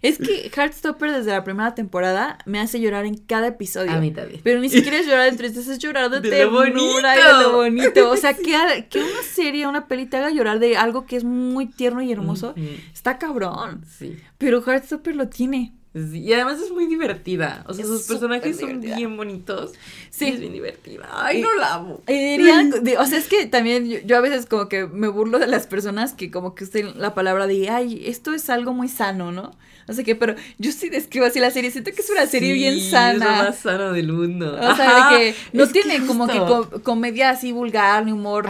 Es 0.00 0.18
que 0.18 0.50
Heartstopper 0.54 1.10
desde 1.10 1.32
la 1.32 1.42
primera 1.42 1.74
temporada 1.74 2.38
me 2.46 2.60
hace 2.60 2.80
llorar 2.80 3.04
en 3.04 3.16
cada 3.16 3.48
episodio. 3.48 3.90
A 3.90 3.98
mí 3.98 4.12
también. 4.12 4.40
Pero 4.44 4.60
ni 4.60 4.68
siquiera 4.68 4.98
es 4.98 5.06
llorar 5.06 5.30
de 5.30 5.36
tristeza, 5.36 5.72
es 5.72 5.78
llorar 5.78 6.08
de, 6.10 6.20
De 6.20 6.44
lo 6.44 6.52
bonito. 6.52 6.98
de 6.98 7.42
lo 7.42 7.52
bonito. 7.56 8.10
O 8.10 8.16
sea, 8.16 8.34
que, 8.34 8.54
una 8.54 9.22
serie, 9.22 9.66
una 9.66 9.88
peli 9.88 10.06
te 10.06 10.16
haga 10.16 10.30
llorar 10.30 10.60
de 10.60 10.76
algo 10.76 11.04
que 11.06 11.16
es 11.16 11.24
muy 11.24 11.66
tierno 11.66 12.00
y 12.00 12.12
hermoso, 12.12 12.54
está 12.92 13.18
cabrón. 13.18 13.84
Sí. 13.98 14.16
Pero 14.38 14.62
Heartstopper 14.64 15.16
lo 15.16 15.28
tiene. 15.28 15.72
Sí, 15.94 16.20
Y 16.20 16.32
además 16.34 16.60
es 16.60 16.70
muy 16.70 16.86
divertida. 16.86 17.64
O 17.66 17.72
sea, 17.74 17.82
Es 17.84 17.90
sus 17.90 18.02
personajes 18.02 18.56
son 18.58 18.68
divertida. 18.68 18.96
bien 18.96 19.16
bonitos. 19.16 19.72
Sí. 20.10 20.26
Es 20.28 20.38
bien 20.40 20.52
divertida. 20.52 21.08
Ay, 21.10 21.38
Y- 21.38 21.42
no 21.42 21.54
la 21.54 21.74
amo. 21.74 22.00
Y 22.06 22.36
de- 22.36 22.98
o 22.98 23.06
sea, 23.06 23.18
es 23.18 23.26
que 23.28 23.46
también 23.46 23.88
yo, 23.88 23.98
yo 24.04 24.16
a 24.16 24.20
veces 24.20 24.46
como 24.46 24.68
que 24.68 24.86
me 24.86 25.08
burlo 25.08 25.38
de 25.38 25.46
las 25.46 25.66
personas 25.66 26.12
que 26.12 26.30
como 26.30 26.54
que 26.54 26.64
usan 26.64 26.92
la 27.00 27.14
palabra 27.14 27.46
de, 27.46 27.68
ay, 27.70 28.02
esto 28.06 28.34
es 28.34 28.50
algo 28.50 28.74
muy 28.74 28.88
sano, 28.88 29.32
¿no? 29.32 29.52
No 29.88 29.94
sé 29.94 30.04
qué, 30.04 30.14
pero 30.14 30.34
yo 30.58 30.70
sí 30.70 30.90
describo 30.90 31.24
así 31.26 31.40
la 31.40 31.50
serie, 31.50 31.70
siento 31.70 31.90
que 31.92 32.02
es 32.02 32.10
una 32.10 32.26
serie 32.26 32.52
Sí, 32.52 32.58
bien 32.58 32.74
Es 32.74 32.84
lo 32.84 32.90
sana. 32.90 33.26
más 33.44 33.58
sano 33.58 33.92
del 33.92 34.12
mundo. 34.12 34.54
O 34.54 34.76
sea, 34.76 35.10
de 35.10 35.16
que 35.16 35.34
no 35.54 35.64
es 35.64 35.72
tiene 35.72 36.06
como 36.06 36.26
que 36.26 36.80
comedia 36.82 37.30
así 37.30 37.52
vulgar, 37.52 38.04
ni 38.04 38.12
humor, 38.12 38.48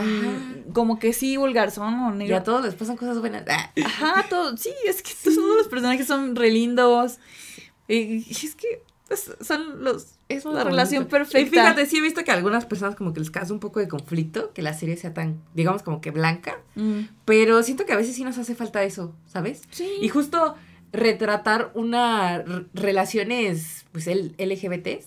como 0.73 0.99
que 0.99 1.13
sí 1.13 1.37
vulgar 1.37 1.71
son 1.71 2.21
Y 2.21 2.33
a 2.33 2.43
todos 2.43 2.65
les 2.65 2.75
pasan 2.75 2.97
cosas 2.97 3.21
buenas. 3.21 3.45
Ah. 3.49 3.71
Ajá, 3.85 4.27
todo, 4.29 4.57
sí, 4.57 4.71
es 4.87 5.01
que 5.03 5.13
todos 5.25 5.57
los 5.57 5.69
personajes 5.69 6.07
son 6.07 6.35
re 6.37 6.51
lindos. 6.51 7.19
Y, 7.87 8.19
es 8.31 8.55
que 8.55 8.83
es- 9.09 9.31
son 9.41 9.83
los, 9.85 10.17
Es 10.29 10.45
la 10.45 10.51
muy 10.51 10.63
relación 10.65 11.05
bonito. 11.05 11.11
perfecta. 11.17 11.41
Y 11.41 11.47
fíjate, 11.47 11.87
sí 11.87 11.99
he 11.99 12.01
visto 12.03 12.23
que 12.25 12.31
a 12.31 12.35
algunas 12.35 12.67
personas 12.67 12.95
como 12.97 13.15
que 13.15 13.21
les 13.21 13.31
causa 13.31 13.53
un 13.55 13.61
poco 13.61 13.81
de 13.81 13.89
conflicto 13.89 14.53
que 14.53 14.61
la 14.61 14.75
serie 14.75 14.97
sea 14.97 15.15
tan, 15.15 15.41
digamos, 15.55 15.83
como 15.83 16.01
que 16.03 16.11
blanca. 16.11 16.59
Mm, 16.75 17.03
Pero 17.25 17.63
siento 17.63 17.87
que 17.87 17.93
a 17.93 17.97
veces 17.97 18.15
sí 18.17 18.25
nos 18.25 18.37
hace 18.39 18.55
falta 18.55 18.83
eso, 18.83 19.15
¿sabes? 19.27 19.63
sí. 19.71 19.89
Y 20.03 20.09
justo 20.11 20.55
retratar 20.93 21.71
una 21.75 22.45
relaciones, 22.75 23.85
pues, 23.93 24.07
el, 24.07 24.35
LGBTs, 24.39 25.07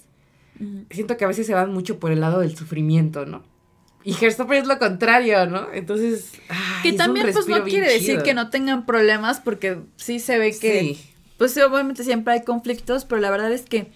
Mm. 0.60 0.82
siento 0.92 1.18
que 1.18 1.26
a 1.26 1.28
veces 1.28 1.48
se 1.48 1.56
van 1.56 1.74
mucho 1.74 1.98
por 2.00 2.12
el 2.12 2.20
lado 2.20 2.42
del 2.42 2.56
sufrimiento, 2.56 3.26
¿no? 3.26 3.42
Y 4.04 4.14
Heartstopper 4.14 4.58
es 4.62 4.68
lo 4.68 4.78
contrario, 4.78 5.48
¿no? 5.48 5.72
Entonces, 5.74 6.34
ay, 6.50 6.92
Que 6.92 6.94
también 6.94 7.32
pues 7.32 7.48
no 7.48 7.64
quiere 7.64 7.92
decir 7.92 8.22
que 8.22 8.34
no 8.36 8.50
tengan 8.52 8.86
problemas 8.86 9.40
porque 9.40 9.80
sí 9.96 10.20
se 10.20 10.38
ve 10.38 10.52
que 10.52 10.80
Sí. 10.80 11.14
pues 11.38 11.58
obviamente 11.58 12.04
siempre 12.04 12.34
hay 12.34 12.44
conflictos, 12.44 13.06
pero 13.06 13.22
la 13.22 13.32
verdad 13.32 13.52
es 13.52 13.64
que 13.64 13.92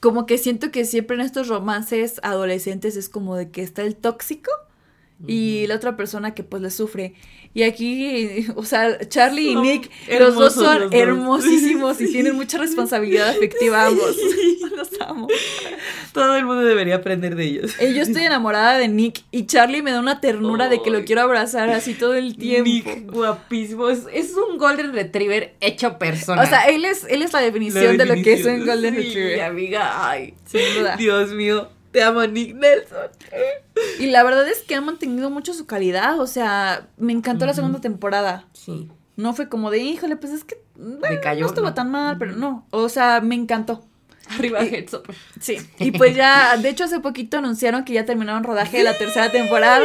como 0.00 0.26
que 0.26 0.38
siento 0.38 0.72
que 0.72 0.84
siempre 0.84 1.14
en 1.14 1.20
estos 1.22 1.46
romances 1.46 2.18
adolescentes 2.24 2.96
es 2.96 3.08
como 3.08 3.36
de 3.36 3.50
que 3.50 3.62
está 3.62 3.82
el 3.82 3.94
tóxico 3.94 4.50
y 5.26 5.66
la 5.68 5.76
otra 5.76 5.96
persona 5.96 6.34
que 6.34 6.42
pues 6.42 6.62
le 6.62 6.70
sufre. 6.70 7.14
Y 7.54 7.64
aquí, 7.64 8.46
o 8.56 8.64
sea, 8.64 8.98
Charlie 9.08 9.50
y 9.50 9.52
Son 9.52 9.62
Nick, 9.62 9.90
los 10.18 10.34
dos 10.34 10.54
son 10.54 10.80
los 10.80 10.90
dos. 10.90 11.00
hermosísimos 11.00 12.00
y 12.00 12.10
tienen 12.10 12.34
mucha 12.34 12.56
responsabilidad 12.58 13.28
afectiva 13.28 13.86
ambos. 13.86 14.16
Los 14.76 14.88
amo. 15.02 15.28
Todo 16.12 16.34
el 16.36 16.46
mundo 16.46 16.62
debería 16.62 16.96
aprender 16.96 17.36
de 17.36 17.44
ellos. 17.44 17.74
Y 17.78 17.92
yo 17.94 18.02
estoy 18.02 18.22
enamorada 18.24 18.78
de 18.78 18.88
Nick 18.88 19.20
y 19.30 19.44
Charlie 19.44 19.82
me 19.82 19.90
da 19.92 20.00
una 20.00 20.20
ternura 20.20 20.68
de 20.70 20.80
que 20.80 20.90
lo 20.90 21.04
quiero 21.04 21.20
abrazar 21.20 21.68
así 21.68 21.92
todo 21.92 22.14
el 22.14 22.36
tiempo. 22.36 22.64
Nick, 22.70 23.10
guapísimo. 23.12 23.90
Es, 23.90 24.04
es 24.12 24.32
un 24.34 24.56
Golden 24.56 24.94
Retriever 24.94 25.54
hecho 25.60 25.98
persona. 25.98 26.40
O 26.42 26.46
sea, 26.46 26.62
él 26.64 26.86
es, 26.86 27.04
él 27.10 27.20
es 27.20 27.34
la 27.34 27.40
definición 27.40 27.98
de 27.98 28.06
lo 28.06 28.14
que 28.14 28.32
es 28.32 28.46
un 28.46 28.64
Golden 28.64 28.94
Sí, 28.94 29.02
Retriever. 29.02 29.42
amiga, 29.42 30.08
ay. 30.10 30.34
Sin 30.46 30.60
duda. 30.78 30.96
Dios 30.96 31.30
mío, 31.32 31.68
te 31.92 32.02
amo, 32.02 32.22
Nick 32.26 32.54
Nelson. 32.56 33.10
Y 34.00 34.06
la 34.06 34.22
verdad 34.24 34.48
es 34.48 34.62
que 34.62 34.74
ha 34.74 34.80
mantenido 34.80 35.30
mucho 35.30 35.54
su 35.54 35.66
calidad. 35.66 36.18
O 36.18 36.26
sea, 36.26 36.88
me 36.96 37.12
encantó 37.12 37.46
la 37.46 37.54
segunda 37.54 37.80
temporada. 37.80 38.46
Sí. 38.52 38.90
No 39.16 39.34
fue 39.34 39.48
como 39.48 39.70
de, 39.70 39.78
híjole, 39.78 40.16
pues 40.16 40.32
es 40.32 40.44
que 40.44 40.62
bueno, 40.74 41.20
cayó, 41.22 41.42
no 41.42 41.46
estuvo 41.46 41.66
¿no? 41.66 41.74
tan 41.74 41.90
mal, 41.90 42.16
pero 42.18 42.32
no. 42.32 42.66
O 42.70 42.88
sea, 42.88 43.20
me 43.20 43.34
encantó. 43.34 43.84
Arriba 44.38 44.60
Heads 44.64 44.96
Sí. 45.40 45.58
Y 45.78 45.90
pues 45.92 46.14
ya, 46.16 46.56
de 46.56 46.68
hecho 46.68 46.84
hace 46.84 47.00
poquito 47.00 47.38
anunciaron 47.38 47.84
que 47.84 47.92
ya 47.92 48.04
terminaron 48.04 48.44
rodaje 48.44 48.78
de 48.78 48.84
la 48.84 48.96
tercera 48.96 49.30
temporada. 49.30 49.84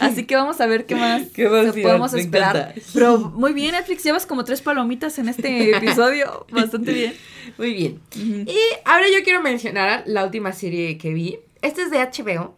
Así 0.00 0.24
que 0.24 0.34
vamos 0.36 0.60
a 0.60 0.66
ver 0.66 0.86
qué 0.86 0.94
más, 0.96 1.22
Qué 1.34 1.46
podemos 1.48 2.12
me 2.12 2.20
esperar. 2.20 2.56
encanta. 2.56 2.80
Pero 2.94 3.18
muy 3.18 3.52
bien, 3.52 3.72
Netflix, 3.72 4.02
llevas 4.02 4.26
como 4.26 4.44
tres 4.44 4.60
palomitas 4.62 5.18
en 5.18 5.28
este 5.28 5.70
episodio. 5.76 6.46
Bastante 6.50 6.92
bien. 6.92 7.14
Muy 7.58 7.72
bien. 7.74 8.00
Y 8.16 8.58
ahora 8.84 9.06
yo 9.08 9.22
quiero 9.24 9.40
mencionar 9.42 10.02
la 10.06 10.24
última 10.24 10.52
serie 10.52 10.98
que 10.98 11.12
vi. 11.12 11.38
Esta 11.62 11.82
es 11.82 11.90
de 11.90 11.98
HBO. 11.98 12.56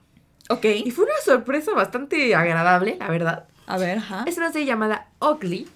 Ok. 0.51 0.65
Y 0.85 0.91
fue 0.91 1.05
una 1.05 1.15
sorpresa 1.25 1.73
bastante 1.73 2.35
agradable, 2.35 2.97
la 2.99 3.09
verdad. 3.09 3.45
A 3.67 3.77
ver, 3.77 3.99
ajá. 3.99 4.25
Es 4.27 4.39
una 4.39 4.51
serie 4.51 4.67
llamada 4.67 5.09
Ugly. 5.21 5.69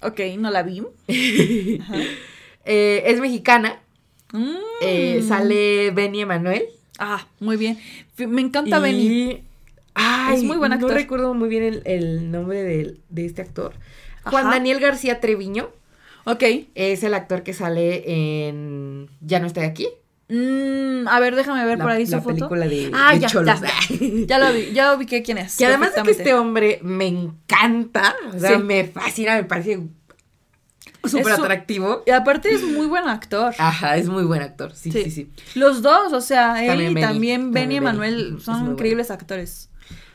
Ok, 0.00 0.20
no 0.38 0.50
la 0.50 0.62
vi. 0.62 0.82
Eh, 2.68 3.04
es 3.06 3.20
mexicana. 3.20 3.80
Mm. 4.36 4.56
Eh, 4.82 5.24
sale 5.26 5.90
Benny 5.92 6.20
Emanuel. 6.22 6.64
Ah, 6.98 7.26
muy 7.40 7.56
bien. 7.56 7.78
Me 8.18 8.40
encanta 8.40 8.78
y... 8.78 8.82
Benny. 8.82 9.42
Ay, 9.94 10.36
Es 10.38 10.42
muy 10.44 10.56
buen 10.58 10.72
actor. 10.72 10.90
No 10.90 10.94
recuerdo 10.96 11.34
muy 11.34 11.48
bien 11.48 11.62
el, 11.62 11.82
el 11.86 12.30
nombre 12.30 12.62
de, 12.62 12.96
este 13.24 13.42
actor. 13.42 13.72
Juan. 14.24 14.50
Daniel 14.50 14.80
García 14.80 15.20
Treviño 15.20 15.70
Ok. 16.24 16.42
es 16.74 17.02
el 17.04 17.14
actor 17.14 17.42
que 17.44 17.54
sale 17.54 18.48
en 18.48 19.08
Ya 19.20 19.38
no 19.40 19.46
estoy 19.46 19.64
aquí. 19.64 19.88
Mm, 20.28 21.06
a 21.06 21.20
ver, 21.20 21.36
déjame 21.36 21.64
ver 21.64 21.78
la, 21.78 21.84
por 21.84 21.92
ahí 21.92 22.04
la 22.04 22.18
su 22.18 22.22
foto. 22.24 22.34
película 22.34 22.66
de, 22.66 22.90
Ah, 22.92 23.14
de 23.14 23.20
ya, 23.20 23.28
Cholos. 23.28 23.60
ya, 23.60 23.70
Ya 24.26 24.38
lo 24.40 24.52
vi, 24.52 24.72
ya 24.72 24.92
ubiqué 24.94 25.22
quién 25.22 25.38
es. 25.38 25.56
Que 25.56 25.66
además 25.66 25.94
de 25.94 26.02
que 26.02 26.10
este 26.10 26.34
hombre 26.34 26.80
me 26.82 27.06
encanta, 27.06 28.16
o 28.34 28.38
sea, 28.38 28.56
Sí. 28.56 28.62
me 28.64 28.84
fascina, 28.84 29.36
me 29.36 29.44
parece 29.44 29.78
súper 31.10 31.32
atractivo. 31.32 32.02
Y 32.06 32.10
aparte 32.10 32.52
es 32.54 32.62
muy 32.62 32.86
buen 32.86 33.08
actor. 33.08 33.54
Ajá, 33.58 33.96
es 33.96 34.08
muy 34.08 34.24
buen 34.24 34.42
actor, 34.42 34.74
sí, 34.74 34.90
sí, 34.92 35.04
Sí. 35.04 35.10
sí. 35.10 35.30
Los 35.54 35.82
dos, 35.82 36.12
o 36.12 36.20
sea, 36.20 36.62
él 36.62 36.68
También 36.68 36.90
y 36.90 36.94
Benny, 36.94 37.06
también 37.06 37.52
Benny 37.52 37.74
y 37.76 37.78
Benny. 37.78 37.84
Manuel 37.84 38.34
Es 38.38 38.42
son 38.44 38.54
bueno. 38.58 38.72
increíbles 38.72 39.10
actores. 39.10 39.70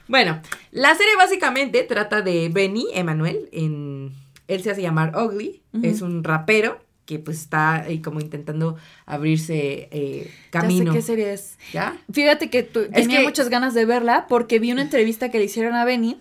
Bueno, 0.07 0.41
la 0.71 0.93
serie 0.95 1.15
básicamente 1.17 1.83
trata 1.83 2.21
de 2.21 2.49
Benny 2.49 2.87
Emanuel, 2.93 3.47
en... 3.53 4.11
él 4.47 4.61
se 4.61 4.71
hace 4.71 4.81
llamar 4.81 5.13
Ugly, 5.15 5.61
es 5.83 6.01
un 6.01 6.23
rapero 6.23 6.79
que 7.05 7.17
pues 7.19 7.39
está 7.39 7.75
ahí 7.75 7.99
como 8.01 8.19
intentando 8.19 8.77
abrirse 9.05 9.89
eh, 9.91 10.31
camino. 10.49 10.85
Ya 10.85 10.91
sé 10.93 10.97
qué 10.97 11.01
serie 11.01 11.33
es. 11.33 11.57
¿Ya? 11.73 11.97
Fíjate 12.11 12.49
que 12.49 12.63
tu- 12.63 12.87
tenía 12.89 13.19
que- 13.19 13.23
muchas 13.25 13.49
ganas 13.49 13.73
de 13.73 13.85
verla 13.85 14.27
porque 14.29 14.59
vi 14.59 14.71
una 14.71 14.81
entrevista 14.81 15.29
que 15.29 15.37
le 15.39 15.45
hicieron 15.45 15.75
a 15.75 15.83
Benny 15.85 16.17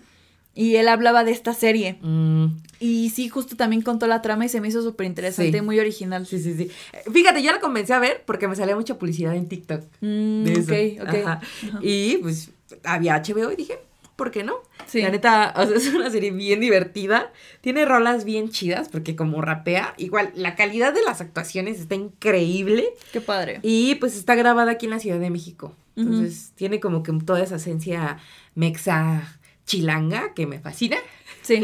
y 0.53 0.75
él 0.75 0.87
hablaba 0.87 1.23
de 1.23 1.31
esta 1.31 1.53
serie. 1.53 1.97
Mm, 2.01 2.45
Y 2.79 3.11
sí, 3.11 3.29
justo 3.29 3.55
también 3.55 3.83
contó 3.83 4.07
la 4.07 4.21
trama 4.23 4.45
y 4.45 4.49
se 4.49 4.59
me 4.59 4.67
hizo 4.67 4.81
súper 4.81 5.05
interesante, 5.05 5.59
Sí. 5.59 5.61
muy 5.63 5.79
original. 5.79 6.25
sí, 6.25 6.39
sí, 6.41 6.55
sí. 6.55 6.71
Eh, 6.93 7.03
Fíjate, 7.13 7.43
yo 7.43 7.51
la 7.51 7.59
comencé 7.59 7.93
a 7.93 7.99
ver 7.99 8.23
porque 8.25 8.47
me 8.47 8.55
salía 8.55 8.75
mucha 8.75 8.97
publicidad 8.97 9.35
en 9.35 9.47
TikTok. 9.47 9.81
Mm, 10.01 10.43
de 10.43 10.53
eso. 10.53 11.03
ok, 11.03 11.07
ok. 11.07 11.15
Ajá. 11.25 11.41
Y 11.81 12.17
pues 12.17 12.49
había 12.83 13.15
HBO 13.21 13.51
y 13.51 13.55
dije, 13.55 13.77
¿por 14.15 14.31
qué 14.31 14.43
no? 14.43 14.55
Sí. 14.87 15.01
La 15.03 15.09
neta, 15.09 15.53
o 15.57 15.65
sea, 15.67 15.77
es 15.77 15.93
una 15.93 16.09
serie 16.09 16.31
bien 16.31 16.59
divertida. 16.59 17.31
Tiene 17.61 17.85
rolas 17.85 18.25
bien 18.25 18.49
chidas 18.49 18.89
porque 18.89 19.15
como 19.15 19.41
rapea, 19.41 19.93
igual 19.97 20.31
la 20.35 20.55
calidad 20.55 20.91
de 20.93 21.03
las 21.03 21.21
actuaciones 21.21 21.79
está 21.79 21.93
increíble. 21.93 22.89
Qué 23.13 23.21
padre. 23.21 23.59
Y 23.61 23.93
pues 23.95 24.15
está 24.17 24.33
grabada 24.33 24.71
aquí 24.71 24.87
en 24.87 24.91
la 24.93 24.99
Ciudad 24.99 25.19
de 25.19 25.29
México. 25.29 25.75
Entonces 25.95 26.51
tiene 26.55 26.79
como 26.79 27.03
que 27.03 27.11
toda 27.23 27.43
esa 27.43 27.57
esencia 27.57 28.17
mexa 28.55 29.37
chilanga 29.71 30.33
que 30.33 30.45
me 30.47 30.59
fascina. 30.59 30.97
Sí. 31.41 31.63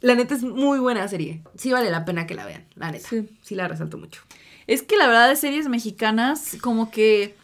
La 0.00 0.14
neta 0.14 0.34
es 0.34 0.42
muy 0.42 0.78
buena 0.80 1.06
serie. 1.06 1.42
Sí 1.56 1.70
vale 1.70 1.90
la 1.90 2.04
pena 2.04 2.26
que 2.26 2.34
la 2.34 2.44
vean, 2.46 2.64
la 2.74 2.90
neta. 2.90 3.08
Sí. 3.08 3.28
Sí, 3.42 3.54
la 3.54 3.68
resalto 3.68 3.98
mucho. 3.98 4.22
Es 4.66 4.82
que 4.82 4.96
la 4.96 5.06
verdad 5.06 5.28
de 5.28 5.36
series 5.36 5.68
mexicanas, 5.68 6.56
como 6.62 6.90
que 6.90 7.34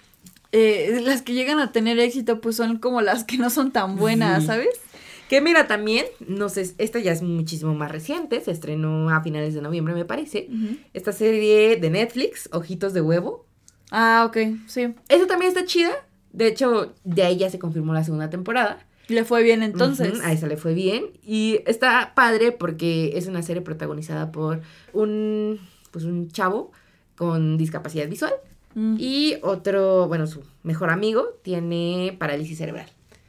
eh, 0.52 1.00
las 1.04 1.22
que 1.22 1.34
llegan 1.34 1.58
a 1.60 1.72
tener 1.72 1.98
éxito, 1.98 2.40
pues 2.40 2.56
son 2.56 2.78
como 2.78 3.00
las 3.02 3.24
que 3.24 3.36
no 3.36 3.50
son 3.50 3.70
tan 3.70 3.96
buenas, 3.96 4.42
Sí. 4.42 4.46
¿sabes? 4.46 4.80
Que 5.28 5.42
mira 5.42 5.66
también, 5.66 6.06
no 6.26 6.48
sé, 6.48 6.72
esta 6.78 6.98
ya 7.00 7.12
es 7.12 7.20
muchísimo 7.20 7.74
más 7.74 7.92
reciente, 7.92 8.40
se 8.40 8.50
estrenó 8.50 9.10
a 9.10 9.20
finales 9.22 9.52
de 9.52 9.60
noviembre 9.60 9.92
me 9.92 10.06
parece. 10.06 10.48
Esta 10.94 11.12
serie 11.12 11.76
de 11.76 11.90
Netflix, 11.90 12.48
Ojitos 12.50 12.94
de 12.94 13.02
Huevo. 13.02 13.44
Ah, 13.90 14.24
ok, 14.26 14.38
sí. 14.66 14.94
Esa 15.10 15.26
también 15.26 15.50
está 15.50 15.66
chida. 15.66 15.90
De 16.32 16.46
hecho, 16.46 16.94
de 17.04 17.22
ahí 17.24 17.36
ya 17.36 17.50
se 17.50 17.58
confirmó 17.58 17.92
la 17.92 18.04
segunda 18.04 18.30
temporada. 18.30 18.86
Le 19.08 19.24
fue 19.24 19.42
bien 19.42 19.62
entonces. 19.62 20.20
A 20.22 20.32
esa 20.32 20.46
le 20.46 20.56
fue 20.56 20.74
bien. 20.74 21.06
Y 21.24 21.60
está 21.66 22.12
padre 22.14 22.52
porque 22.52 23.12
es 23.16 23.26
una 23.26 23.42
serie 23.42 23.62
protagonizada 23.62 24.30
por 24.32 24.60
un, 24.92 25.58
pues 25.90 26.04
un 26.04 26.30
chavo 26.30 26.72
con 27.16 27.56
discapacidad 27.58 28.06
visual. 28.08 28.32
Mm, 28.74 28.96
Y 28.98 29.36
otro, 29.42 30.06
bueno, 30.08 30.26
su 30.26 30.42
mejor 30.62 30.90
amigo 30.90 31.26
tiene 31.42 32.16
parálisis 32.18 32.58
cerebral. 32.58 32.86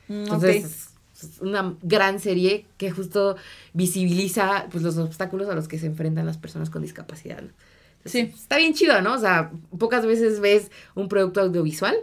mm, 0.10 0.14
Entonces, 0.14 0.90
es 1.22 1.40
una 1.42 1.76
gran 1.82 2.20
serie 2.20 2.66
que 2.78 2.92
justo 2.92 3.36
visibiliza 3.74 4.68
pues, 4.72 4.84
los 4.84 4.98
obstáculos 4.98 5.50
a 5.50 5.56
los 5.56 5.68
que 5.68 5.80
se 5.80 5.86
enfrentan 5.88 6.26
las 6.26 6.38
personas 6.38 6.70
con 6.70 6.82
discapacidad. 6.82 7.42
¿no? 7.42 7.50
Entonces, 7.98 8.12
Sí. 8.12 8.20
Está 8.36 8.58
bien 8.58 8.74
chido, 8.74 9.02
¿no? 9.02 9.14
O 9.14 9.18
sea, 9.18 9.52
pocas 9.78 10.06
veces 10.06 10.40
ves 10.40 10.72
un 10.96 11.08
producto 11.10 11.42
audiovisual 11.42 11.96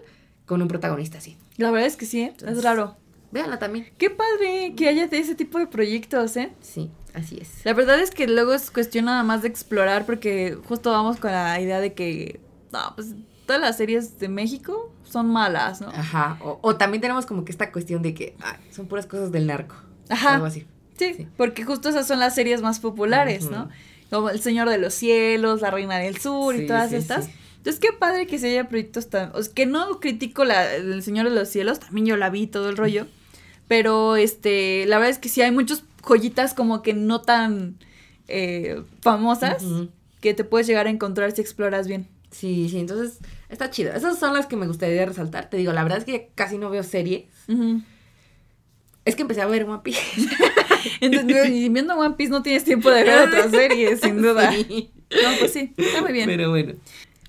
con 0.44 0.60
un 0.62 0.68
protagonista 0.68 1.18
así. 1.18 1.36
La 1.56 1.70
verdad 1.70 1.86
es 1.86 1.96
que 1.96 2.06
sí, 2.06 2.20
¿eh? 2.22 2.34
es 2.46 2.62
raro. 2.62 2.96
Véanla 3.32 3.58
también. 3.58 3.88
Qué 3.98 4.10
padre 4.10 4.74
que 4.76 4.88
haya 4.88 5.06
de 5.08 5.18
ese 5.18 5.34
tipo 5.34 5.58
de 5.58 5.66
proyectos, 5.66 6.36
¿eh? 6.36 6.52
Sí, 6.60 6.90
así 7.14 7.38
es. 7.40 7.64
La 7.64 7.72
verdad 7.74 7.98
es 8.00 8.10
que 8.10 8.26
luego 8.26 8.54
es 8.54 8.70
cuestión 8.70 9.06
nada 9.06 9.22
más 9.22 9.42
de 9.42 9.48
explorar 9.48 10.06
porque 10.06 10.56
justo 10.66 10.90
vamos 10.90 11.18
con 11.18 11.32
la 11.32 11.60
idea 11.60 11.80
de 11.80 11.92
que, 11.94 12.40
no, 12.72 12.78
pues 12.94 13.14
todas 13.46 13.60
las 13.60 13.76
series 13.76 14.18
de 14.18 14.28
México 14.28 14.92
son 15.04 15.28
malas, 15.28 15.80
¿no? 15.80 15.88
Ajá. 15.88 16.38
O, 16.42 16.58
o 16.62 16.76
también 16.76 17.00
tenemos 17.00 17.26
como 17.26 17.44
que 17.44 17.52
esta 17.52 17.70
cuestión 17.72 18.02
de 18.02 18.14
que 18.14 18.34
ay, 18.42 18.56
son 18.70 18.86
puras 18.86 19.06
cosas 19.06 19.30
del 19.32 19.46
narco. 19.46 19.76
Ajá. 20.08 20.34
Algo 20.34 20.46
así. 20.46 20.66
Sí, 20.98 21.14
Sí. 21.14 21.28
porque 21.36 21.62
justo 21.64 21.88
esas 21.90 22.06
son 22.06 22.18
las 22.20 22.34
series 22.34 22.62
más 22.62 22.80
populares. 22.80 23.50
¿no? 23.50 23.68
Como 24.10 24.30
El 24.30 24.40
Señor 24.40 24.68
de 24.70 24.78
los 24.78 24.94
Cielos, 24.94 25.60
La 25.60 25.70
Reina 25.70 25.98
del 25.98 26.16
Sur 26.18 26.54
Sí, 26.56 26.62
y 26.62 26.66
todas 26.66 26.90
sí, 26.90 26.96
estas. 26.96 27.28
Entonces, 27.66 27.80
qué 27.80 27.98
padre 27.98 28.28
que 28.28 28.38
se 28.38 28.48
haya 28.48 28.68
proyectos 28.68 29.10
tan... 29.10 29.32
O 29.34 29.42
sea, 29.42 29.52
que 29.52 29.66
no 29.66 29.98
critico 29.98 30.44
la, 30.44 30.72
El 30.72 31.02
Señor 31.02 31.28
de 31.28 31.34
los 31.34 31.48
Cielos, 31.48 31.80
también 31.80 32.06
yo 32.06 32.16
la 32.16 32.30
vi, 32.30 32.46
todo 32.46 32.68
el 32.70 32.76
rollo. 32.76 33.08
Pero, 33.66 34.14
este, 34.14 34.86
la 34.86 34.98
verdad 34.98 35.10
es 35.10 35.18
que 35.18 35.28
sí 35.28 35.42
hay 35.42 35.50
muchas 35.50 35.82
joyitas 36.00 36.54
como 36.54 36.80
que 36.80 36.94
no 36.94 37.22
tan 37.22 37.74
eh, 38.28 38.82
famosas 39.00 39.64
que 40.20 40.32
te 40.32 40.44
puedes 40.44 40.68
llegar 40.68 40.86
a 40.86 40.90
encontrar 40.90 41.32
si 41.32 41.40
exploras 41.40 41.88
bien. 41.88 42.06
Sí, 42.30 42.68
sí, 42.68 42.78
entonces 42.78 43.18
está 43.48 43.68
chido. 43.68 43.92
Esas 43.94 44.16
son 44.16 44.32
las 44.32 44.46
que 44.46 44.54
me 44.54 44.68
gustaría 44.68 45.04
resaltar. 45.04 45.50
Te 45.50 45.56
digo, 45.56 45.72
la 45.72 45.82
verdad 45.82 45.98
es 45.98 46.04
que 46.04 46.30
casi 46.36 46.58
no 46.58 46.70
veo 46.70 46.84
series. 46.84 47.24
Es 49.04 49.16
que 49.16 49.22
empecé 49.22 49.42
a 49.42 49.46
ver 49.46 49.64
One 49.64 49.80
Piece. 49.82 50.00
Entonces, 51.00 51.50
y 51.50 51.68
viendo 51.68 51.96
One 51.96 52.14
Piece 52.14 52.30
no 52.30 52.44
tienes 52.44 52.62
tiempo 52.62 52.90
de 52.92 53.02
ver 53.02 53.26
otras 53.26 53.50
series, 53.50 53.98
sin 53.98 54.22
duda. 54.22 54.54
Sí. 55.08 55.22
No, 55.22 55.38
pues 55.38 55.52
sí, 55.52 55.72
está 55.76 56.02
muy 56.02 56.12
bien. 56.12 56.26
Pero 56.26 56.50
bueno. 56.50 56.72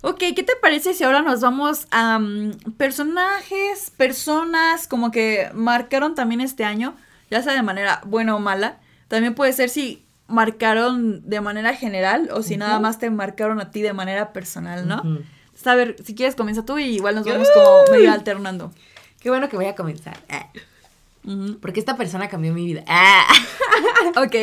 Ok, 0.08 0.20
¿qué 0.34 0.44
te 0.44 0.54
parece 0.62 0.94
si 0.94 1.04
ahora 1.04 1.22
nos 1.22 1.42
vamos 1.42 1.86
a 1.92 2.18
mm, 2.18 2.52
personajes, 2.78 3.92
personas 3.98 4.88
como 4.88 5.12
que 5.12 5.50
marcaron 5.54 6.16
también 6.16 6.40
este 6.40 6.64
año, 6.64 6.96
ya 7.30 7.42
sea 7.42 7.52
de 7.54 7.62
manera 7.62 8.00
buena 8.06 8.34
o 8.34 8.40
mala? 8.40 8.78
También 9.10 9.36
puede 9.36 9.52
ser 9.52 9.70
si 9.70 10.06
marcaron 10.28 11.30
de 11.30 11.42
manera 11.42 11.74
general 11.74 12.30
o 12.32 12.42
si 12.42 12.56
nada 12.56 12.80
más 12.80 13.00
te 13.00 13.10
marcaron 13.10 13.60
a 13.60 13.70
ti 13.72 13.82
de 13.82 13.92
manera 13.92 14.32
personal, 14.32 14.88
¿no? 14.88 15.02
Entonces, 15.04 15.68
A 15.68 15.76
ver, 15.76 15.98
si 16.02 16.16
quieres 16.16 16.36
comienza 16.36 16.64
tú 16.64 16.78
y 16.78 16.84
igual 16.86 17.16
nos 17.16 17.26
vamos 17.26 17.50
como 17.54 17.92
medio 17.92 18.10
alternando. 18.10 18.72
Qué 19.20 19.30
bueno 19.30 19.50
que 19.50 19.58
voy 19.58 19.66
a 19.66 19.76
comenzar. 19.76 20.18
Ah. 21.28 21.58
Porque 21.62 21.80
esta 21.80 21.98
persona 21.98 22.30
cambió 22.30 22.54
mi 22.54 22.66
vida. 22.66 22.84
Ah. 22.88 23.28
Ok, 24.16 24.36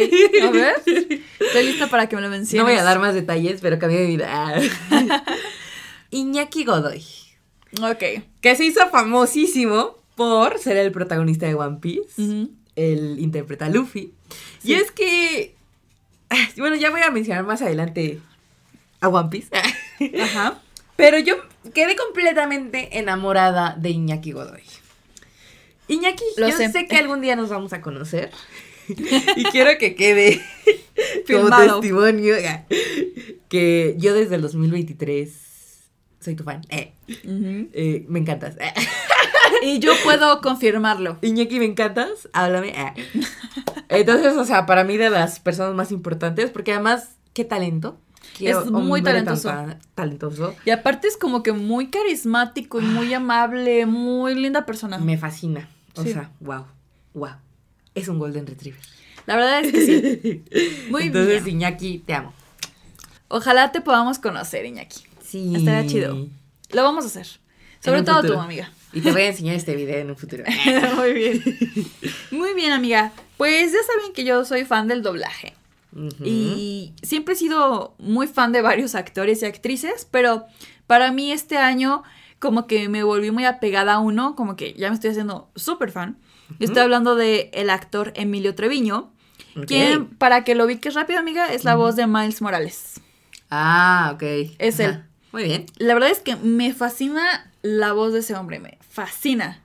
a 0.43 0.51
ver. 0.51 0.74
Estoy 0.87 1.64
lista 1.64 1.89
para 1.89 2.09
que 2.09 2.16
me 2.16 2.22
lo 2.22 2.28
menciones. 2.28 2.64
No 2.66 2.70
voy 2.70 2.78
a 2.78 2.85
dar 2.85 2.99
más 2.99 3.14
detalles, 3.14 3.61
pero 3.61 3.78
cambió 3.78 3.99
mi 4.01 4.07
vida. 4.07 4.28
Ah. 4.30 4.61
Iñaki 6.11 6.64
Godoy. 6.64 7.03
Ok. 7.82 8.22
Que 8.41 8.57
se 8.57 8.64
hizo 8.64 8.89
famosísimo 8.91 9.97
por 10.14 10.59
ser 10.59 10.76
el 10.76 10.93
protagonista 10.93 11.47
de 11.47 11.55
One 11.55 11.78
Piece. 11.80 12.22
Ujú. 12.22 12.51
Él 12.76 13.16
interpreta 13.18 13.66
a 13.66 13.68
Luffy. 13.70 14.12
Sí. 14.59 14.72
Y 14.72 14.74
es 14.74 14.91
que. 14.91 15.55
ah, 16.30 16.49
Bueno, 16.57 16.76
ya 16.76 16.91
voy 16.91 17.01
a 17.03 17.11
mencionar 17.11 17.45
más 17.45 17.62
adelante 17.62 18.20
a 19.01 19.09
One 19.09 19.28
Piece. 19.30 19.49
Ajá. 20.22 20.61
Pero 20.97 21.18
yo 21.18 21.37
quedé 21.74 21.97
completamente 21.97 22.99
enamorada 22.99 23.74
de 23.76 23.91
Iñaki 23.91 24.32
Godoy. 24.32 24.62
Iñaki, 25.89 26.24
Lo 26.37 26.49
yo 26.49 26.57
sé. 26.57 26.70
sé. 26.70 26.87
que 26.87 26.97
algún 26.97 27.20
día 27.20 27.37
nos 27.37 27.51
vamos 27.51 27.72
a 27.72 27.80
conocer. 27.80 28.30
y 28.89 29.45
quiero 29.45 29.70
que 29.78 29.95
quede 29.95 30.41
como 31.26 31.41
Filmado. 31.43 31.80
testimonio 31.80 32.35
que 33.49 33.95
yo 33.99 34.14
desde 34.14 34.35
el 34.37 34.43
2023 34.43 35.32
soy 36.20 36.35
tu 36.35 36.45
fan. 36.45 36.62
Eh, 36.70 36.93
Ujú. 37.24 37.68
eh, 37.72 38.05
me 38.09 38.18
encantas. 38.20 38.57
Eh. 38.59 38.72
Y 39.62 39.78
yo 39.78 39.93
puedo 40.05 40.41
confirmarlo. 40.41 41.18
Iñaki, 41.22 41.59
me 41.59 41.66
encantas. 41.66 42.28
Háblame. 42.32 42.68
eh. 42.70 42.93
Entonces, 43.91 44.35
o 44.37 44.45
sea, 44.45 44.66
para 44.66 44.85
mí 44.85 44.97
de 44.97 45.11
las 45.11 45.39
personas 45.41 45.74
más 45.74 45.91
importantes, 45.93 46.51
porque 46.51 46.72
además, 46.72 47.16
qué 47.35 47.45
talento. 47.45 47.99
Qué 48.39 48.51
es 48.51 48.70
muy 48.70 49.03
tan 49.03 49.12
talentoso. 49.12 49.49
ta- 49.51 49.78
talentoso. 49.95 50.55
Y 50.64 50.70
aparte 50.70 51.09
es 51.09 51.16
como 51.18 51.43
que 51.43 51.53
muy 51.53 51.89
carismático 51.89 52.80
y 52.80 52.85
muy 52.85 53.12
amable, 53.14 53.85
muy 53.87 54.35
linda 54.35 54.64
persona. 54.66 54.99
Me 54.99 55.16
fascina. 55.18 55.68
O 55.97 56.03
Sí. 56.03 56.12
sea, 56.12 56.30
wow, 56.40 56.64
wow. 57.14 57.30
Es 57.95 58.09
un 58.09 58.18
Golden 58.18 58.47
Retriever. 58.47 58.80
La 59.26 59.36
verdad 59.36 59.61
es 59.64 59.72
que 59.72 59.86
sí. 59.86 60.45
Muy 60.90 61.05
Entonces, 61.05 61.45
bien. 61.45 61.57
Iñaki, 61.57 61.99
te 62.01 62.14
amo. 62.14 62.32
Ojalá 63.28 63.72
te 63.72 63.80
podamos 63.80 64.18
conocer, 64.18 64.64
Iñaki. 64.66 65.03
Sí. 65.24 65.55
Estaría 65.57 65.86
chido. 65.88 66.28
Lo 66.72 66.82
vamos 66.82 67.05
a 67.05 67.07
hacer. 67.09 67.26
Sobre 67.80 68.03
todo 68.03 68.16
futuro. 68.16 68.34
tú, 68.34 68.40
amiga. 68.40 68.70
Y 68.92 69.01
te 69.01 69.11
voy 69.12 69.22
a 69.22 69.26
enseñar 69.28 69.55
este 69.57 69.74
video 69.76 69.99
en 69.99 70.11
un 70.11 70.16
futuro. 70.16 70.45
Muy 70.97 71.12
bien. 71.12 71.42
Muy 72.30 72.55
bien, 72.55 72.72
amiga. 72.72 73.12
Pues 73.36 73.72
ya 73.72 73.78
saben 73.86 74.12
que 74.12 74.24
yo 74.24 74.45
soy 74.45 74.64
fan 74.64 74.88
del 74.88 75.03
doblaje. 75.03 75.55
Y 76.24 76.92
siempre 77.03 77.34
he 77.34 77.36
sido 77.36 77.95
muy 77.99 78.26
fan 78.26 78.51
de 78.51 78.62
varios 78.62 78.97
actores 78.97 79.42
y 79.42 79.47
actrices, 79.47 80.09
pero 80.11 80.45
para 80.88 81.12
mí 81.12 81.30
este 81.30 81.57
año 81.57 82.03
como 82.45 82.66
que 82.66 82.90
me 82.90 83.03
volví 83.03 83.30
muy 83.30 83.47
apegada 83.47 83.95
a 83.95 83.99
uno, 84.01 84.36
como 84.36 84.55
que 84.55 84.74
ya 84.74 84.90
me 84.90 84.95
estoy 84.95 85.09
haciendo 85.09 85.51
súper 85.57 85.90
fan. 85.90 86.18
Yo 86.61 86.66
Estoy 86.66 86.82
hablando 86.82 87.14
de 87.16 87.51
el 87.55 87.70
actor 87.70 88.12
Emilio 88.16 88.55
Treviño, 88.55 89.11
quien, 89.66 90.09
para 90.09 90.45
que 90.45 90.55
lo 90.55 90.66
ubiques 90.66 90.92
rápido, 90.92 91.18
amiga, 91.18 91.51
es 91.55 91.64
la 91.64 91.74
voz 91.74 91.97
de 91.97 92.07
Miles 92.07 92.42
Morales. 92.42 93.01
Ah, 93.51 94.12
ok. 94.14 94.22
Es 94.59 94.78
Ajá. 94.78 94.90
él. 94.90 95.05
Muy 95.32 95.45
bien. 95.45 95.64
La 95.78 95.95
verdad 95.95 96.11
es 96.11 96.20
que 96.20 96.36
me 96.36 96.74
fascina 96.74 97.51
la 97.62 97.95
voz 97.95 98.12
de 98.12 98.18
ese 98.18 98.34
hombre, 98.34 98.61
me 98.61 98.76
fascina. 98.86 99.62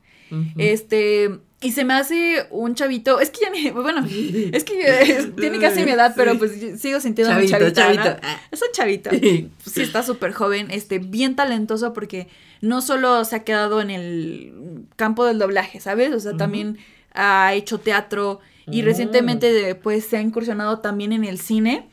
Este, 0.57 1.41
y 1.61 1.71
se 1.71 1.83
me 1.83 1.93
hace 1.93 2.47
un 2.51 2.73
chavito, 2.73 3.19
es 3.19 3.31
que 3.31 3.39
ya 3.41 3.49
ni, 3.49 3.69
bueno, 3.71 4.05
es 4.07 4.63
que 4.63 4.81
eh, 4.81 5.31
tiene 5.37 5.59
casi 5.59 5.83
mi 5.83 5.91
edad, 5.91 6.13
pero 6.15 6.37
pues 6.37 6.53
sigo 6.79 7.01
sintiendo 7.01 7.33
Chavito, 7.33 7.59
¿no? 7.59 7.71
chavito. 7.71 8.15
Ah. 8.23 8.39
Es 8.49 8.61
un 8.61 8.69
chavito. 8.71 9.09
Sí, 9.11 9.51
está 9.81 10.03
súper 10.03 10.31
joven, 10.31 10.71
este, 10.71 10.99
bien 10.99 11.35
talentoso 11.35 11.91
porque 11.91 12.27
no 12.61 12.81
solo 12.81 13.25
se 13.25 13.35
ha 13.35 13.43
quedado 13.43 13.81
en 13.81 13.89
el 13.89 14.85
campo 14.95 15.25
del 15.25 15.37
doblaje, 15.37 15.81
¿sabes? 15.81 16.13
O 16.13 16.19
sea, 16.19 16.37
también 16.37 16.77
ha 17.13 17.53
hecho 17.53 17.79
teatro 17.79 18.39
y 18.71 18.81
recientemente 18.81 19.75
pues 19.75 20.05
se 20.05 20.17
ha 20.17 20.21
incursionado 20.21 20.79
también 20.79 21.11
en 21.11 21.25
el 21.25 21.39
cine. 21.39 21.89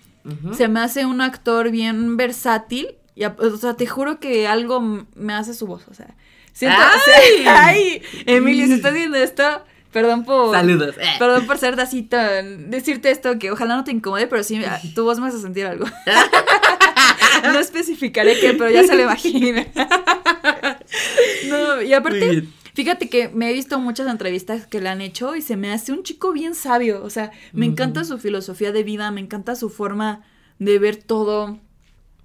Se 0.57 0.69
me 0.69 0.81
hace 0.81 1.07
un 1.07 1.21
actor 1.21 1.71
bien 1.71 2.17
versátil. 2.17 2.97
Y, 3.15 3.25
o 3.25 3.57
sea, 3.57 3.75
te 3.75 3.87
juro 3.87 4.19
que 4.21 4.47
algo 4.47 4.81
me 4.81 5.33
hace 5.33 5.55
su 5.55 5.67
voz. 5.67 5.87
O 5.89 5.95
sea, 5.95 6.17
siento. 6.57 6.79
¡Ay! 6.81 7.41
o 7.41 7.43
sea, 7.45 7.65
¡Ay! 7.67 8.03
Emilio, 8.27 8.67
si 8.67 8.73
estás 8.75 8.95
viendo 8.95 9.17
esto, 9.17 9.65
perdón 9.93 10.25
por. 10.25 10.55
Saludos. 10.55 10.97
Eh. 10.99 11.05
Perdón 11.19 11.47
por 11.47 11.59
ser 11.59 11.79
así 11.81 12.03
tan. 12.03 12.71
Decirte 12.71 13.11
esto 13.11 13.39
que 13.39 13.51
ojalá 13.51 13.77
no 13.77 13.85
te 13.85 13.93
incomode, 13.93 14.27
pero 14.27 14.43
sí, 14.43 14.65
a- 14.65 14.81
tu 14.95 15.05
voz 15.05 15.21
me 15.21 15.29
hace 15.29 15.41
sentir 15.41 15.67
algo. 15.67 15.87
no 17.45 17.59
especificaré 17.59 18.39
qué, 18.41 18.55
pero 18.55 18.71
ya 18.71 18.85
se 18.85 18.95
lo 18.97 19.03
imagina. 19.03 19.67
no, 21.49 21.83
y 21.83 21.93
aparte. 21.93 22.45
Fíjate 22.75 23.09
que 23.09 23.31
me 23.31 23.49
he 23.49 23.55
visto 23.55 23.79
muchas 23.81 24.07
entrevistas 24.07 24.67
que 24.67 24.83
le 24.83 24.91
han 24.91 25.01
hecho 25.01 25.35
y 25.35 25.41
se 25.41 25.57
me 25.57 25.73
hace 25.73 25.93
un 25.93 26.03
chico 26.03 26.33
bien 26.35 26.55
sabio. 26.55 27.03
O 27.03 27.09
sea, 27.09 27.31
me 27.55 27.65
encanta 27.65 28.05
su 28.05 28.19
filosofía 28.19 28.71
de 28.71 28.83
vida, 28.83 29.11
me 29.11 29.23
encanta 29.23 29.57
su 29.57 29.71
forma 29.71 30.21
de 30.59 30.79
ver 30.79 30.97
todo. 30.97 31.59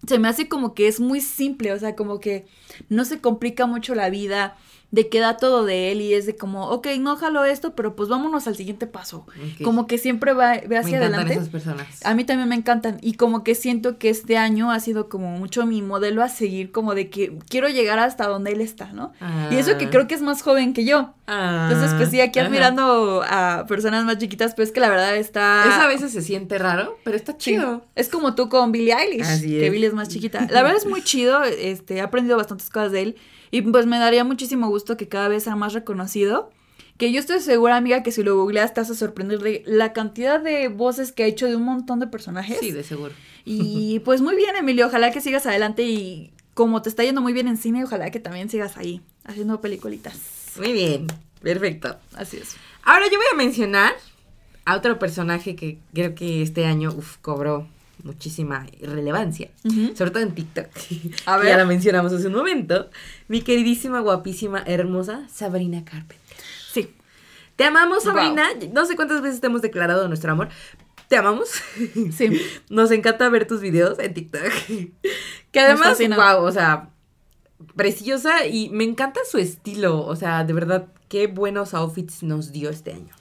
Se 0.07 0.19
me 0.19 0.27
hace 0.27 0.47
como 0.47 0.73
que 0.73 0.87
es 0.87 0.99
muy 0.99 1.21
simple, 1.21 1.73
o 1.73 1.79
sea, 1.79 1.95
como 1.95 2.19
que 2.19 2.45
no 2.89 3.05
se 3.05 3.19
complica 3.19 3.65
mucho 3.65 3.95
la 3.95 4.09
vida, 4.09 4.57
de 4.91 5.07
que 5.07 5.21
da 5.21 5.37
todo 5.37 5.63
de 5.63 5.91
él 5.93 6.01
y 6.01 6.13
es 6.13 6.25
de 6.25 6.35
como, 6.35 6.69
ok, 6.69 6.87
no 6.99 7.15
jalo 7.15 7.45
esto, 7.45 7.75
pero 7.75 7.95
pues 7.95 8.09
vámonos 8.09 8.45
al 8.47 8.57
siguiente 8.57 8.87
paso. 8.87 9.25
Como 9.63 9.87
que 9.87 9.97
siempre 9.97 10.33
va, 10.33 10.55
Me 10.67 10.77
hacia 10.77 10.97
encantan 10.97 11.13
adelante. 11.13 11.33
esas 11.35 11.47
personas. 11.49 12.05
A 12.05 12.13
mí 12.13 12.25
también 12.25 12.49
me 12.49 12.55
encantan 12.55 12.97
y 13.01 13.13
como 13.13 13.43
que 13.43 13.55
siento 13.55 13.97
que 13.97 14.09
este 14.09 14.37
año 14.37 14.69
ha 14.69 14.79
sido 14.81 15.07
como 15.07 15.31
mucho 15.37 15.65
mi 15.65 15.81
modelo 15.81 16.21
a 16.23 16.27
seguir, 16.29 16.71
como 16.73 16.93
de 16.93 17.09
que 17.09 17.37
quiero 17.49 17.69
llegar 17.69 17.99
hasta 17.99 18.27
donde 18.27 18.51
él 18.51 18.59
está, 18.59 18.91
¿no? 18.91 19.13
Y 19.49 19.55
eso 19.55 19.77
que 19.77 19.89
creo 19.89 20.07
que 20.07 20.15
es 20.15 20.21
más 20.21 20.41
joven 20.41 20.73
que 20.73 20.83
yo. 20.83 21.13
Entonces, 21.25 21.93
pues 21.95 22.09
sí, 22.09 22.19
aquí 22.19 22.39
Ah. 22.39 22.41
Ajá. 22.41 22.47
admirando 22.49 23.23
a 23.25 23.65
personas 23.69 24.03
más 24.03 24.17
chiquitas, 24.17 24.55
pues 24.55 24.71
que 24.73 24.81
la 24.81 24.89
verdad 24.89 25.15
está... 25.15 25.63
Eso 25.65 25.81
a 25.81 25.87
veces 25.87 26.11
se 26.11 26.21
siente 26.21 26.57
raro, 26.57 26.97
pero 27.05 27.15
está 27.15 27.31
Sí, 27.33 27.37
chido. 27.51 27.85
Es 27.95 28.09
como 28.09 28.35
tú 28.35 28.49
con 28.49 28.71
Billie 28.73 28.93
Eilish, 28.93 29.21
Así 29.21 29.47
que 29.47 29.67
es. 29.67 29.71
Billie 29.71 29.87
es 29.87 29.93
más 29.93 30.09
chiquita. 30.09 30.47
La 30.49 30.61
verdad 30.63 30.77
es 30.77 30.85
muy 30.85 31.01
chido, 31.01 31.43
este, 31.43 31.95
he 31.95 32.01
aprendido 32.01 32.35
bastantes 32.35 32.69
cosas 32.69 32.91
de 32.91 33.01
él 33.03 33.15
y 33.51 33.61
pues 33.61 33.85
me 33.85 33.99
daría 33.99 34.23
muchísimo 34.23 34.69
gusto 34.69 34.97
que 34.97 35.07
cada 35.07 35.27
vez 35.27 35.43
sea 35.43 35.55
más 35.55 35.73
reconocido. 35.73 36.49
Que 36.97 37.11
yo 37.11 37.19
estoy 37.19 37.39
segura, 37.39 37.77
amiga, 37.77 38.03
que 38.03 38.11
si 38.11 38.23
lo 38.23 38.35
googleas 38.35 38.73
te 38.73 38.81
vas 38.81 38.89
a 38.89 38.95
sorprender 38.95 39.39
de 39.39 39.63
la 39.65 39.91
cantidad 39.91 40.39
de 40.39 40.67
voces 40.67 41.11
que 41.11 41.23
ha 41.23 41.27
hecho 41.27 41.47
de 41.47 41.55
un 41.55 41.63
montón 41.63 41.99
de 41.99 42.07
personajes. 42.07 42.59
Sí, 42.59 42.71
de 42.71 42.83
seguro. 42.83 43.13
Y 43.43 43.99
pues 44.05 44.21
muy 44.21 44.35
bien, 44.35 44.55
Emilio, 44.55 44.87
ojalá 44.87 45.11
que 45.11 45.19
sigas 45.19 45.45
adelante 45.45 45.83
y 45.83 46.31
como 46.53 46.81
te 46.81 46.89
está 46.89 47.03
yendo 47.03 47.21
muy 47.21 47.33
bien 47.33 47.47
en 47.47 47.57
cine, 47.57 47.83
ojalá 47.83 48.11
que 48.11 48.19
también 48.19 48.49
sigas 48.49 48.77
ahí 48.77 49.01
haciendo 49.25 49.61
peliculitas. 49.61 50.19
Muy 50.57 50.73
bien. 50.73 51.07
Perfecto. 51.41 51.97
Así 52.13 52.37
es. 52.37 52.55
Ahora 52.83 53.05
yo 53.11 53.17
voy 53.17 53.25
a 53.33 53.35
mencionar 53.35 53.93
a 54.65 54.75
otro 54.75 54.99
personaje 54.99 55.55
que 55.55 55.79
creo 55.93 56.13
que 56.13 56.41
este 56.41 56.65
año 56.65 56.91
uf, 56.95 57.17
cobró 57.17 57.67
muchísima 58.03 58.65
relevancia. 58.81 59.49
Sobre 59.95 60.11
todo 60.11 60.23
en 60.23 60.33
TikTok. 60.35 60.67
A 61.25 61.35
que 61.37 61.43
ver. 61.43 61.51
Ya 61.51 61.57
la 61.57 61.65
mencionamos 61.65 62.11
hace 62.13 62.27
un 62.27 62.33
momento. 62.33 62.89
Mi 63.27 63.41
queridísima, 63.41 63.99
guapísima, 63.99 64.63
hermosa 64.65 65.27
Sabrina 65.29 65.83
Carpenter. 65.83 66.17
Sí. 66.71 66.93
Te 67.55 67.65
amamos, 67.65 68.03
Wow. 68.05 68.13
Sabrina. 68.13 68.47
No 68.73 68.85
sé 68.85 68.95
cuántas 68.95 69.21
veces 69.21 69.41
te 69.41 69.47
hemos 69.47 69.61
declarado 69.61 70.07
nuestro 70.07 70.31
amor. 70.31 70.49
Te 71.07 71.17
amamos. 71.17 71.49
Sí. 72.11 72.41
Nos 72.69 72.91
encanta 72.91 73.27
ver 73.29 73.45
tus 73.47 73.61
videos 73.61 73.99
en 73.99 74.13
TikTok. 74.13 74.41
Que 75.51 75.59
además, 75.59 75.99
wow, 75.99 76.43
o 76.43 76.51
sea, 76.51 76.89
preciosa 77.75 78.45
y 78.45 78.69
me 78.69 78.83
encanta 78.83 79.19
su 79.29 79.37
estilo. 79.37 80.05
O 80.05 80.15
sea, 80.15 80.43
de 80.43 80.53
verdad, 80.53 80.87
qué 81.09 81.27
buenos 81.27 81.73
outfits 81.73 82.23
nos 82.23 82.51
dio 82.51 82.69
este 82.69 82.93
año. 82.93 83.13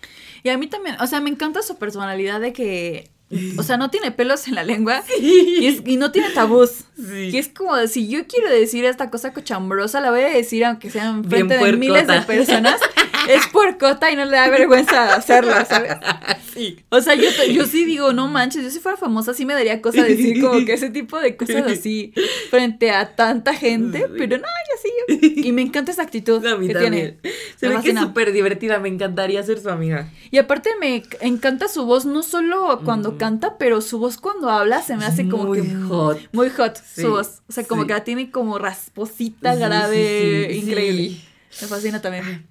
Y 0.43 0.49
a 0.49 0.57
mí 0.57 0.68
también, 0.68 0.97
o 1.01 1.07
sea, 1.07 1.20
me 1.20 1.28
encanta 1.31 1.62
su 1.62 1.76
personalidad 1.76 2.41
de 2.41 2.53
que, 2.53 3.11
o 3.57 3.62
sea, 3.62 3.76
no 3.76 3.91
tiene 3.91 4.11
pelos 4.11 4.49
en 4.49 4.57
la 4.57 4.64
lengua 4.64 5.03
y, 5.20 5.66
es- 5.66 5.83
y 5.87 5.97
no 5.97 6.11
tiene 6.12 6.31
tabús. 6.31 6.70
Sí. 6.97 7.31
Y 7.33 7.39
es 7.39 7.49
como, 7.49 7.76
si 7.87 8.09
yo 8.09 8.26
quiero 8.26 8.51
decir 8.51 8.85
esta 8.85 9.09
cosa 9.11 9.33
cochambrosa, 9.33 10.01
la 10.01 10.11
voy 10.11 10.22
a 10.22 10.28
decir 10.28 10.64
aunque 10.64 10.91
sea 10.91 11.09
en 11.11 11.24
frente 11.24 11.57
de 11.57 11.72
miles 11.76 12.07
de 12.07 12.20
personas. 12.22 12.81
Es 13.29 13.47
puercota 13.49 14.11
y 14.11 14.16
no 14.16 14.25
le 14.25 14.33
da 14.33 14.49
vergüenza 14.49 15.14
hacerlo, 15.14 15.53
¿sabes? 15.68 15.93
Sí. 16.51 16.81
O 16.89 17.01
sea, 17.01 17.14
yo, 17.14 17.29
yo 17.53 17.64
sí 17.64 17.85
digo, 17.85 18.12
no 18.12 18.27
manches, 18.27 18.64
yo 18.64 18.71
si 18.71 18.81
fuera 18.81 18.97
famosa 18.99 19.33
sí 19.35 19.47
me 19.47 19.55
daría 19.55 19.81
cosa 19.81 20.03
decir 20.03 20.41
como 20.43 20.64
que 20.66 20.73
ese 20.73 20.91
tipo 20.91 21.18
de 21.21 21.37
cosas 21.37 21.64
así 21.71 22.12
frente 22.51 22.91
a 22.91 23.14
tanta 23.14 23.55
gente, 23.55 24.07
pero 24.18 24.37
no, 24.37 24.45
yo 24.45 25.16
sí. 25.21 25.33
Y 25.45 25.53
me 25.53 25.62
encanta 25.62 25.93
esa 25.93 26.03
actitud 26.03 26.45
A 26.51 26.57
mí 26.57 26.66
que 26.66 26.73
también. 26.75 27.18
tiene. 27.23 27.37
Se 27.57 27.68
Me 27.68 27.77
ve 27.77 27.83
que 27.83 27.91
es 27.93 27.99
súper 28.01 28.33
divertida. 28.33 28.81
Me 28.81 28.89
encantaría 28.89 29.41
ser 29.45 29.61
su 29.61 29.71
amiga. 29.71 30.11
Y 30.33 30.39
aparte 30.39 30.71
me 30.81 31.05
encanta 31.21 31.68
su 31.68 31.87
voz, 31.87 32.05
no 32.05 32.25
solo 32.25 32.81
cuando 32.85 33.11
Ujú. 33.11 33.18
canta, 33.18 33.57
pero 33.57 33.81
su 33.81 33.99
voz 34.01 34.16
cuando 34.16 34.51
habla 34.51 34.83
se 34.83 34.97
me 34.97 35.05
hace 35.05 35.29
como 35.29 35.45
Muy 35.45 35.62
que 35.62 35.75
hot. 35.89 36.18
Muy 36.33 36.51
hot 36.51 36.77
Sí, 36.77 37.03
su 37.03 37.11
voz. 37.11 37.43
O 37.49 37.53
sea, 37.53 37.62
como 37.64 37.83
sí. 37.83 37.87
que 37.89 37.95
la 37.95 38.03
tiene 38.05 38.31
como 38.33 38.59
rasposita, 38.59 39.55
grave, 39.55 40.53
increíble. 40.53 41.16
Me 41.61 41.66
fascina 41.68 42.03
también. 42.03 42.45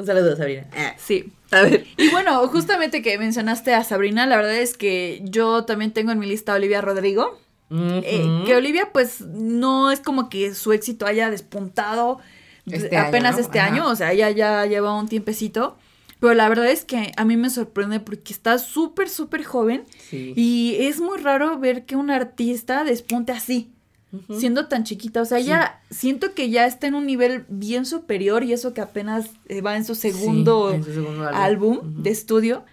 Un 0.00 0.06
saludo, 0.06 0.36
Sabrina. 0.36 0.66
Ah, 0.76 0.94
Sí. 0.98 1.32
A 1.52 1.62
ver. 1.62 1.84
Y 1.96 2.10
bueno, 2.10 2.46
justamente 2.48 3.02
que 3.02 3.18
mencionaste 3.18 3.74
a 3.74 3.82
Sabrina, 3.84 4.24
la 4.26 4.36
verdad 4.36 4.56
es 4.56 4.76
que 4.76 5.20
yo 5.24 5.64
también 5.64 5.92
tengo 5.92 6.12
en 6.12 6.18
mi 6.18 6.26
lista 6.26 6.52
a 6.52 6.56
Olivia 6.56 6.80
Rodrigo. 6.80 7.38
Eh, 7.72 8.42
que 8.46 8.56
Olivia, 8.56 8.90
pues, 8.92 9.20
no 9.20 9.90
es 9.92 10.00
como 10.00 10.28
que 10.28 10.54
su 10.54 10.72
éxito 10.72 11.06
haya 11.06 11.30
despuntado 11.30 12.18
Este 12.66 12.96
apenas 12.96 13.34
año, 13.34 13.40
¿no? 13.40 13.46
este 13.46 13.60
Ajá. 13.60 13.72
año, 13.72 13.88
o 13.88 13.96
sea, 13.96 14.12
ella 14.12 14.30
ya 14.30 14.66
lleva 14.66 14.94
un 14.98 15.08
tiempecito. 15.08 15.76
Pero 16.20 16.34
la 16.34 16.48
verdad 16.48 16.66
es 16.68 16.84
que 16.84 17.12
a 17.16 17.24
mí 17.24 17.36
me 17.36 17.48
sorprende 17.48 17.98
porque 17.98 18.32
está 18.32 18.58
súper, 18.58 19.08
súper 19.08 19.42
joven 19.44 19.84
Sí. 20.10 20.34
y 20.36 20.76
es 20.80 21.00
muy 21.00 21.18
raro 21.18 21.58
ver 21.58 21.86
que 21.86 21.96
un 21.96 22.10
artista 22.10 22.84
despunte 22.84 23.32
así, 23.32 23.70
Ujú. 24.12 24.40
siendo 24.40 24.66
tan 24.66 24.84
chiquita. 24.84 25.22
O 25.22 25.24
sea, 25.24 25.38
Sí. 25.38 25.46
ya 25.46 25.80
siento 25.90 26.34
que 26.34 26.50
ya 26.50 26.66
está 26.66 26.86
en 26.88 26.94
un 26.94 27.06
nivel 27.06 27.44
bien 27.48 27.86
superior 27.86 28.42
y 28.42 28.52
eso 28.52 28.74
que 28.74 28.80
apenas 28.80 29.26
eh, 29.48 29.60
va 29.60 29.76
en 29.76 29.84
su 29.84 29.94
segundo 29.94 30.70
Sí, 30.70 30.76
en 30.76 30.84
su 30.84 30.92
segundo 30.94 31.28
álbum 31.28 31.76
Ujú. 31.78 32.02
de 32.02 32.10
estudio. 32.10 32.64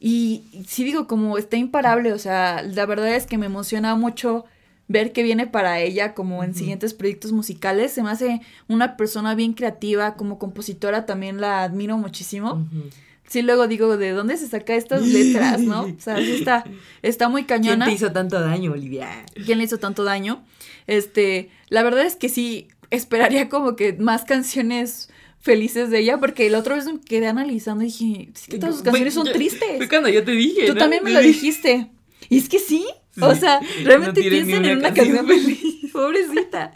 Y 0.00 0.42
sí 0.68 0.84
digo, 0.84 1.06
como 1.06 1.38
está 1.38 1.56
imparable, 1.56 2.12
o 2.12 2.18
sea, 2.18 2.62
la 2.62 2.86
verdad 2.86 3.14
es 3.14 3.26
que 3.26 3.38
me 3.38 3.46
emociona 3.46 3.94
mucho 3.96 4.44
ver 4.88 5.12
qué 5.12 5.22
viene 5.22 5.46
para 5.46 5.80
ella 5.80 6.14
como 6.14 6.44
en 6.44 6.50
Ujú. 6.50 6.60
siguientes 6.60 6.94
proyectos 6.94 7.32
musicales. 7.32 7.92
Se 7.92 8.02
me 8.02 8.10
hace 8.10 8.40
una 8.68 8.96
persona 8.96 9.34
bien 9.34 9.52
creativa, 9.54 10.14
como 10.14 10.38
compositora 10.38 11.06
también 11.06 11.40
la 11.40 11.62
admiro 11.64 11.96
muchísimo. 11.98 12.52
Ujú. 12.54 12.84
Sí, 13.28 13.42
luego 13.42 13.66
digo, 13.66 13.96
¿de 13.96 14.12
dónde 14.12 14.36
se 14.36 14.46
saca 14.46 14.74
estas 14.76 15.04
letras, 15.04 15.60
no? 15.60 15.82
O 15.82 15.94
sea, 15.98 16.16
sí 16.18 16.30
está, 16.32 16.62
está 17.02 17.28
muy 17.28 17.42
¿Quién 17.44 17.62
cañona. 17.62 17.86
te 17.86 17.92
hizo 17.92 18.12
tanto 18.12 18.38
daño, 18.40 18.72
Olivia? 18.72 19.08
¿Quién 19.44 19.58
le 19.58 19.64
hizo 19.64 19.78
tanto 19.78 20.04
daño? 20.04 20.44
Este, 20.86 21.50
la 21.68 21.82
verdad 21.82 22.06
es 22.06 22.16
que 22.16 22.28
sí, 22.28 22.68
esperaría 22.90 23.48
como 23.48 23.76
que 23.76 23.92
más 23.94 24.24
canciones 24.24 25.10
felices 25.40 25.90
de 25.90 26.00
ella, 26.00 26.18
porque 26.18 26.50
la 26.50 26.58
otra 26.58 26.74
vez 26.74 26.86
me 26.86 27.00
quedé 27.00 27.28
analizando 27.28 27.84
y 27.84 27.86
dije, 27.86 28.28
es 28.34 28.46
que 28.48 28.58
todas 28.58 28.76
sus 28.76 28.84
canciones 28.84 29.14
son 29.14 29.26
yo- 29.26 29.32
tristes. 29.32 29.76
Fue 29.76 29.88
cuando 29.88 30.08
yo 30.08 30.24
te 30.24 30.32
dije. 30.32 30.66
Tú 30.66 30.74
¿no? 30.74 30.78
también 30.78 31.04
me 31.04 31.12
lo 31.12 31.20
dijiste. 31.20 31.88
Y 32.28 32.38
es 32.38 32.48
que 32.48 32.58
sí, 32.58 32.84
O 33.20 33.34
sea, 33.34 33.60
realmente 33.84 34.20
ni 34.20 34.28
piensen 34.28 34.58
una 34.58 34.70
en 34.72 34.78
una 34.78 34.92
canción 34.94 35.26
feliz. 35.26 35.60
Pobrecita. 35.92 36.72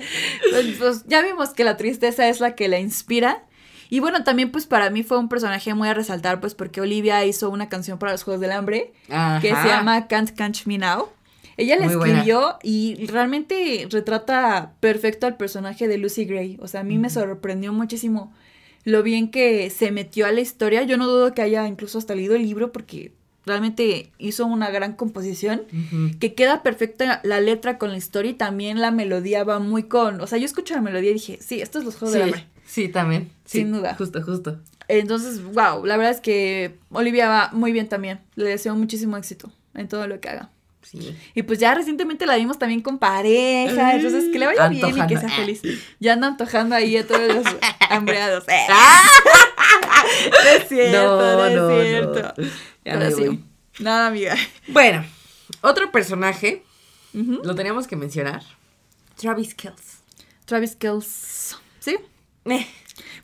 Pues, 0.50 0.66
pues, 0.78 1.04
ya 1.06 1.20
vimos 1.22 1.50
que 1.50 1.64
la 1.64 1.76
tristeza 1.76 2.28
es 2.28 2.40
la 2.40 2.54
que 2.54 2.68
la 2.68 2.78
inspira. 2.78 3.44
Y 3.90 3.98
bueno, 3.98 4.22
también 4.22 4.52
pues 4.52 4.66
para 4.66 4.88
mí 4.88 5.02
fue 5.02 5.18
un 5.18 5.28
personaje 5.28 5.74
muy 5.74 5.88
a 5.88 5.94
resaltar, 5.94 6.40
pues 6.40 6.54
porque 6.54 6.80
Olivia 6.80 7.24
hizo 7.24 7.50
una 7.50 7.68
canción 7.68 7.98
para 7.98 8.12
los 8.12 8.22
Juegos 8.22 8.40
del 8.40 8.52
Hambre 8.52 8.92
que 9.42 9.48
se 9.48 9.68
llama 9.68 10.06
Can't 10.06 10.30
Catch 10.30 10.66
Me 10.66 10.78
Now. 10.78 11.08
Ella 11.60 11.76
la 11.76 11.94
buena. 11.94 12.14
escribió 12.14 12.58
y 12.62 13.06
realmente 13.06 13.86
retrata 13.90 14.72
perfecto 14.80 15.26
al 15.26 15.36
personaje 15.36 15.88
de 15.88 15.98
Lucy 15.98 16.24
Gray. 16.24 16.58
O 16.60 16.68
sea, 16.68 16.80
a 16.80 16.84
mí 16.84 16.96
me 16.96 17.10
sorprendió 17.10 17.72
muchísimo 17.72 18.32
lo 18.84 19.02
bien 19.02 19.30
que 19.30 19.68
se 19.68 19.90
metió 19.90 20.26
a 20.26 20.32
la 20.32 20.40
historia. 20.40 20.82
Yo 20.84 20.96
no 20.96 21.06
dudo 21.06 21.34
que 21.34 21.42
haya 21.42 21.68
incluso 21.68 21.98
hasta 21.98 22.14
leído 22.14 22.34
el 22.34 22.42
libro 22.42 22.72
porque 22.72 23.12
realmente 23.44 24.10
hizo 24.18 24.46
una 24.46 24.70
gran 24.70 24.94
composición. 24.94 25.62
Que 26.18 26.34
queda 26.34 26.62
perfecta 26.62 27.20
la 27.24 27.40
letra 27.40 27.76
con 27.76 27.90
la 27.90 27.98
historia 27.98 28.30
y 28.30 28.34
también 28.34 28.80
la 28.80 28.90
melodía 28.90 29.44
va 29.44 29.58
muy 29.58 29.82
con... 29.82 30.20
O 30.22 30.26
sea, 30.26 30.38
yo 30.38 30.46
escucho 30.46 30.74
la 30.74 30.80
melodía 30.80 31.10
y 31.10 31.14
dije, 31.14 31.38
sí, 31.42 31.60
esto 31.60 31.78
es 31.78 31.84
los 31.84 31.96
Juegos 31.96 32.14
del 32.14 32.22
Hambre. 32.22 32.46
Sí, 32.64 32.84
sí, 32.84 32.88
también. 32.88 33.30
Sí, 33.44 33.58
Sin 33.58 33.72
duda. 33.72 33.96
Justo, 33.96 34.22
justo. 34.22 34.58
Entonces, 34.88 35.44
wow, 35.44 35.84
la 35.84 35.98
verdad 35.98 36.12
es 36.12 36.20
que 36.20 36.78
Olivia 36.90 37.28
va 37.28 37.50
muy 37.52 37.72
bien 37.72 37.88
también. 37.88 38.20
Le 38.34 38.48
deseo 38.48 38.74
muchísimo 38.76 39.16
éxito 39.18 39.52
en 39.74 39.88
todo 39.88 40.06
lo 40.06 40.20
que 40.20 40.30
haga. 40.30 40.50
Sí. 40.82 41.16
Y 41.34 41.42
pues 41.42 41.58
ya 41.58 41.74
recientemente 41.74 42.26
la 42.26 42.36
vimos 42.36 42.58
también 42.58 42.80
con 42.80 42.98
pareja, 42.98 43.94
entonces 43.94 44.30
que 44.32 44.38
le 44.38 44.46
vaya 44.46 44.68
bien 44.68 44.96
y 44.98 45.06
que 45.06 45.16
sea 45.18 45.28
feliz. 45.28 45.60
Ya 46.00 46.14
anda 46.14 46.26
antojando 46.28 46.74
ahí 46.74 46.96
a 46.96 47.06
todos 47.06 47.22
los 47.34 47.44
hambreados. 47.90 48.44
Eh. 48.48 48.66
No 50.30 50.50
es 50.50 50.68
cierto, 50.68 51.16
no, 51.20 51.50
No, 51.50 51.70
es 51.70 51.88
cierto. 51.88 52.22
no. 52.36 52.44
Ya 52.44 52.52
Pero 52.84 52.98
me 52.98 53.10
sí, 53.12 53.24
voy. 53.26 53.44
nada, 53.78 54.06
amiga. 54.08 54.36
Bueno, 54.68 55.04
otro 55.60 55.92
personaje, 55.92 56.64
lo 57.12 57.54
teníamos 57.54 57.86
que 57.86 57.96
mencionar. 57.96 58.42
Travis 59.16 59.54
Kells. 59.54 59.98
Travis 60.46 60.74
Kells. 60.76 61.56
¿Sí? 61.78 61.96
Eh, 62.46 62.66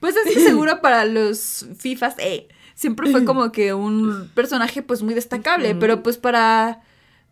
Pues 0.01 0.15
es 0.17 0.33
que 0.35 0.41
seguro 0.41 0.81
para 0.81 1.05
los 1.05 1.67
FIFAs, 1.79 2.15
eh, 2.19 2.49
siempre 2.75 3.11
fue 3.11 3.25
como 3.25 3.51
que 3.51 3.73
un 3.75 4.31
personaje 4.35 4.83
pues 4.83 5.03
muy 5.03 5.15
destacable, 5.15 5.75
pero 5.75 6.03
pues 6.03 6.19
para 6.19 6.83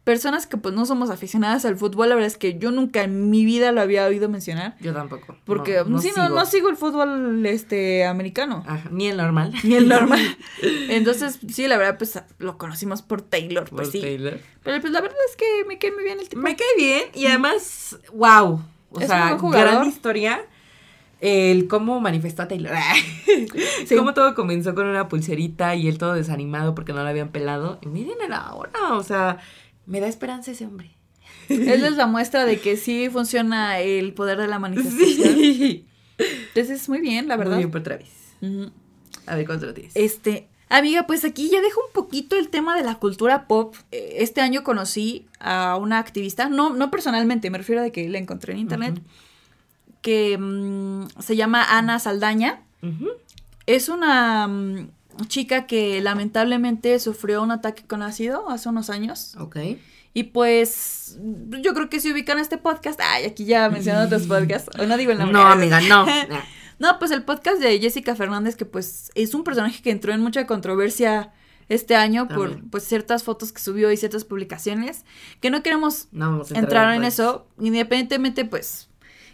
personas 0.04 0.46
que 0.46 0.58
pues 0.58 0.74
no 0.74 0.84
somos 0.84 1.08
aficionadas 1.10 1.64
al 1.64 1.76
fútbol, 1.76 2.10
la 2.10 2.14
verdad 2.14 2.26
es 2.28 2.36
que 2.36 2.58
yo 2.58 2.70
nunca 2.70 3.02
en 3.02 3.30
mi 3.30 3.44
vida 3.44 3.72
lo 3.72 3.80
había 3.80 4.04
oído 4.06 4.28
mencionar. 4.28 4.76
yo 4.80 4.92
tampoco. 4.92 5.36
Porque 5.44 5.82
no, 5.86 5.98
sí, 6.00 6.10
sigo. 6.10 6.28
no, 6.28 6.28
no 6.34 6.46
sigo 6.46 6.68
el 6.68 6.76
fútbol 6.76 7.44
este 7.46 8.04
americano. 8.04 8.62
Ajá, 8.66 8.88
ni 8.90 9.08
el 9.08 9.16
normal. 9.16 9.54
Ni 9.64 9.74
el 9.76 9.88
normal. 9.88 10.20
Entonces, 10.90 11.40
sí, 11.50 11.66
la 11.68 11.78
verdad, 11.78 11.96
pues 11.98 12.20
lo 12.38 12.58
conocimos 12.58 13.00
por 13.02 13.22
Taylor, 13.22 13.68
pues 13.70 13.88
Por 13.88 13.92
sí. 13.92 14.00
Taylor. 14.02 14.38
Pero 14.62 14.80
pues 14.80 14.92
la 14.92 15.00
verdad 15.00 15.16
es 15.30 15.36
que 15.36 15.64
me 15.66 15.78
cae 15.78 15.90
muy 15.92 16.04
bien 16.04 16.20
el 16.20 16.28
tipo. 16.28 16.40
Me 16.42 16.54
cae 16.54 16.66
bien 16.76 17.04
y 17.14 17.26
además, 17.26 17.98
wow. 18.12 18.62
O 18.90 19.00
Es 19.00 19.08
sea, 19.08 19.36
gran 19.40 19.86
historia. 19.86 20.42
El 21.20 21.68
cómo 21.68 22.00
manifestó 22.00 22.42
a 22.42 22.48
Taylor. 22.48 22.74
Sí. 23.86 23.96
Cómo 23.96 24.14
todo 24.14 24.34
comenzó 24.34 24.74
con 24.74 24.86
una 24.86 25.08
pulserita 25.08 25.74
y 25.74 25.88
él 25.88 25.98
todo 25.98 26.14
desanimado 26.14 26.74
porque 26.74 26.92
no 26.92 27.02
lo 27.02 27.08
habían 27.08 27.30
pelado. 27.30 27.78
Y 27.82 27.88
miren 27.88 28.32
ahora. 28.32 28.70
O 28.92 29.02
sea, 29.02 29.38
me 29.86 30.00
da 30.00 30.08
esperanza 30.08 30.50
ese 30.50 30.66
hombre. 30.66 30.90
Esa 31.48 31.88
es 31.88 31.96
la 31.96 32.06
muestra 32.06 32.44
de 32.44 32.58
que 32.60 32.76
sí 32.76 33.08
funciona 33.10 33.80
el 33.80 34.12
poder 34.14 34.38
de 34.38 34.48
la 34.48 34.58
manifestación. 34.58 35.34
Sí. 35.36 35.86
Entonces, 36.48 36.88
muy 36.88 37.00
bien, 37.00 37.28
la 37.28 37.36
verdad. 37.36 37.52
Muy 37.54 37.64
bien 37.64 37.70
por 37.70 37.82
Travis. 37.82 38.08
A 39.26 39.36
ver 39.36 39.46
cuánto 39.46 39.66
lo 39.66 39.74
tienes. 39.74 39.96
Este, 39.96 40.48
amiga, 40.68 41.06
pues 41.06 41.24
aquí 41.24 41.50
ya 41.50 41.60
dejo 41.60 41.80
un 41.86 41.92
poquito 41.92 42.36
el 42.36 42.48
tema 42.48 42.76
de 42.76 42.84
la 42.84 42.96
cultura 42.96 43.46
pop. 43.46 43.74
Eh, 43.90 44.16
Este 44.18 44.40
año 44.40 44.62
conocí 44.64 45.26
a 45.40 45.76
una 45.76 45.98
activista, 45.98 46.48
no, 46.48 46.70
no 46.74 46.90
personalmente, 46.90 47.50
me 47.50 47.58
refiero 47.58 47.82
a 47.82 47.90
que 47.90 48.08
la 48.08 48.18
encontré 48.18 48.52
en 48.52 48.60
internet, 48.60 49.00
que 50.02 50.38
mm, 50.38 51.06
se 51.20 51.36
llama 51.36 51.64
Ana 51.78 51.98
Saldaña. 51.98 52.62
Es 53.66 53.88
una 53.88 54.46
mm, 54.46 54.88
chica 55.26 55.66
que 55.66 56.00
lamentablemente 56.00 56.98
sufrió 56.98 57.42
un 57.42 57.50
ataque 57.50 57.84
con 57.86 58.02
ácido 58.02 58.48
hace 58.50 58.68
unos 58.68 58.90
años. 58.90 59.36
Ok. 59.38 59.56
Y 60.16 60.24
pues 60.24 61.18
yo 61.60 61.74
creo 61.74 61.90
que 61.90 62.00
si 62.00 62.12
ubican 62.12 62.38
este 62.38 62.56
podcast, 62.56 63.00
ay, 63.02 63.24
aquí 63.24 63.44
ya 63.44 63.68
menciono 63.68 64.02
otros 64.02 64.22
podcasts, 64.28 64.70
o 64.78 64.86
no 64.86 64.96
digo 64.96 65.12
el 65.12 65.18
nombre. 65.18 65.38
No, 65.38 65.46
amiga, 65.46 65.80
no. 65.80 66.06
No, 66.80 66.98
pues 66.98 67.12
el 67.12 67.22
podcast 67.22 67.60
de 67.60 67.78
Jessica 67.78 68.16
Fernández, 68.16 68.56
que 68.56 68.64
pues 68.64 69.12
es 69.14 69.32
un 69.32 69.44
personaje 69.44 69.80
que 69.80 69.92
entró 69.92 70.12
en 70.12 70.20
mucha 70.20 70.44
controversia 70.44 71.32
este 71.68 71.94
año 71.94 72.26
por 72.26 72.50
También. 72.50 72.70
pues 72.70 72.82
ciertas 72.84 73.22
fotos 73.22 73.52
que 73.52 73.60
subió 73.60 73.92
y 73.92 73.96
ciertas 73.96 74.24
publicaciones, 74.24 75.04
que 75.40 75.50
no 75.50 75.62
queremos 75.62 76.08
No 76.10 76.42
a 76.42 76.58
entrar 76.58 76.94
en 76.94 77.04
eso, 77.04 77.46
independientemente 77.60 78.44
pues 78.44 78.88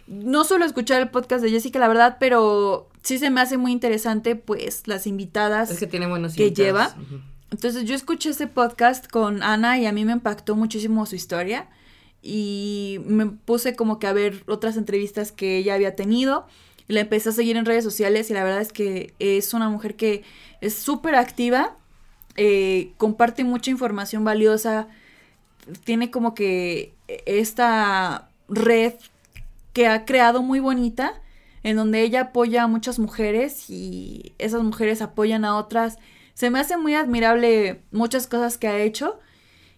no 0.07 0.43
suelo 0.43 0.65
escuchar 0.65 1.01
el 1.01 1.09
podcast 1.09 1.43
de 1.43 1.49
Jessica, 1.49 1.79
la 1.79 1.87
verdad, 1.87 2.17
pero 2.19 2.90
sí 3.01 3.17
se 3.17 3.29
me 3.29 3.41
hace 3.41 3.57
muy 3.57 3.71
interesante 3.71 4.35
pues 4.35 4.87
las 4.87 5.07
invitadas. 5.07 5.71
Es 5.71 5.79
que 5.79 5.87
tiene 5.87 6.07
buenos 6.07 6.35
que 6.35 6.47
invitados. 6.47 6.95
lleva. 6.95 7.21
Entonces 7.51 7.85
yo 7.85 7.95
escuché 7.95 8.29
ese 8.29 8.47
podcast 8.47 9.07
con 9.07 9.43
Ana 9.43 9.77
y 9.77 9.85
a 9.85 9.91
mí 9.91 10.05
me 10.05 10.13
impactó 10.13 10.55
muchísimo 10.55 11.05
su 11.05 11.15
historia 11.15 11.69
y 12.21 12.99
me 13.05 13.25
puse 13.25 13.75
como 13.75 13.99
que 13.99 14.07
a 14.07 14.13
ver 14.13 14.43
otras 14.47 14.77
entrevistas 14.77 15.31
que 15.31 15.57
ella 15.57 15.73
había 15.73 15.95
tenido 15.95 16.45
la 16.91 17.01
empecé 17.01 17.29
a 17.29 17.31
seguir 17.31 17.57
en 17.57 17.65
redes 17.65 17.83
sociales 17.83 18.29
y 18.29 18.33
la 18.33 18.43
verdad 18.43 18.61
es 18.61 18.73
que 18.73 19.13
es 19.19 19.53
una 19.53 19.69
mujer 19.69 19.95
que 19.95 20.23
es 20.59 20.75
súper 20.75 21.15
activa, 21.15 21.75
eh, 22.35 22.91
comparte 22.97 23.43
mucha 23.43 23.71
información 23.71 24.23
valiosa, 24.23 24.87
tiene 25.83 26.11
como 26.11 26.33
que 26.33 26.93
esta 27.07 28.29
red 28.49 28.93
que 29.73 29.87
ha 29.87 30.05
creado 30.05 30.41
muy 30.41 30.59
bonita 30.59 31.20
en 31.63 31.75
donde 31.75 32.01
ella 32.01 32.21
apoya 32.21 32.63
a 32.63 32.67
muchas 32.67 32.99
mujeres 32.99 33.69
y 33.69 34.33
esas 34.37 34.63
mujeres 34.63 35.01
apoyan 35.01 35.45
a 35.45 35.57
otras. 35.57 35.97
Se 36.33 36.49
me 36.49 36.59
hace 36.59 36.77
muy 36.77 36.95
admirable 36.95 37.81
muchas 37.91 38.27
cosas 38.27 38.57
que 38.57 38.67
ha 38.67 38.79
hecho 38.79 39.19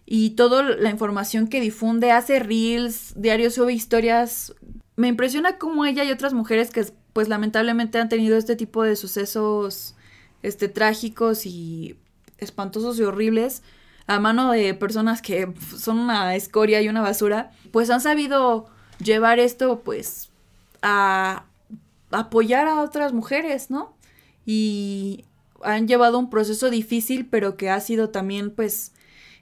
y 0.05 0.31
toda 0.31 0.63
la 0.63 0.89
información 0.89 1.47
que 1.47 1.61
difunde, 1.61 2.11
hace 2.11 2.39
reels, 2.39 3.13
diario 3.15 3.49
sube 3.51 3.73
historias. 3.73 4.53
Me 4.95 5.07
impresiona 5.07 5.57
cómo 5.57 5.86
ella 5.86 6.03
y 6.03 6.11
otras 6.11 6.34
mujeres 6.34 6.69
que 6.69 6.86
pues 7.13 7.27
lamentablemente 7.27 7.99
han 7.99 8.09
tenido 8.09 8.38
este 8.38 8.55
tipo 8.55 8.84
de 8.84 8.95
sucesos 8.95 9.95
este 10.43 10.67
trágicos 10.67 11.45
y 11.45 11.97
espantosos 12.38 12.99
y 12.99 13.03
horribles 13.03 13.63
a 14.05 14.19
mano 14.19 14.51
de 14.51 14.73
personas 14.73 15.21
que 15.21 15.51
son 15.77 15.97
una 15.97 16.36
escoria 16.36 16.81
y 16.81 16.89
una 16.89 17.01
basura, 17.01 17.51
pues 17.71 17.89
han 17.89 18.01
sabido 18.01 18.67
llevar 19.01 19.39
esto 19.39 19.79
pues 19.79 20.29
a 20.81 21.45
apoyar 22.14 22.68
a 22.68 22.82
otras 22.82 23.11
mujeres, 23.14 23.70
¿no? 23.70 23.95
Y 24.45 25.26
han 25.61 25.88
llevado 25.88 26.20
un 26.20 26.30
proceso 26.30 26.70
difícil, 26.70 27.26
pero 27.26 27.57
que 27.57 27.70
ha 27.70 27.80
sido 27.80 28.09
también, 28.09 28.51
pues, 28.51 28.91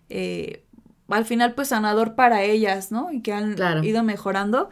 eh, 0.09 0.63
al 1.07 1.25
final, 1.25 1.53
pues, 1.55 1.69
sanador 1.69 2.15
para 2.15 2.43
ellas, 2.43 2.91
¿no? 2.91 3.11
Y 3.11 3.21
que 3.21 3.33
han 3.33 3.55
Claro. 3.55 3.83
ido 3.83 4.03
mejorando. 4.03 4.69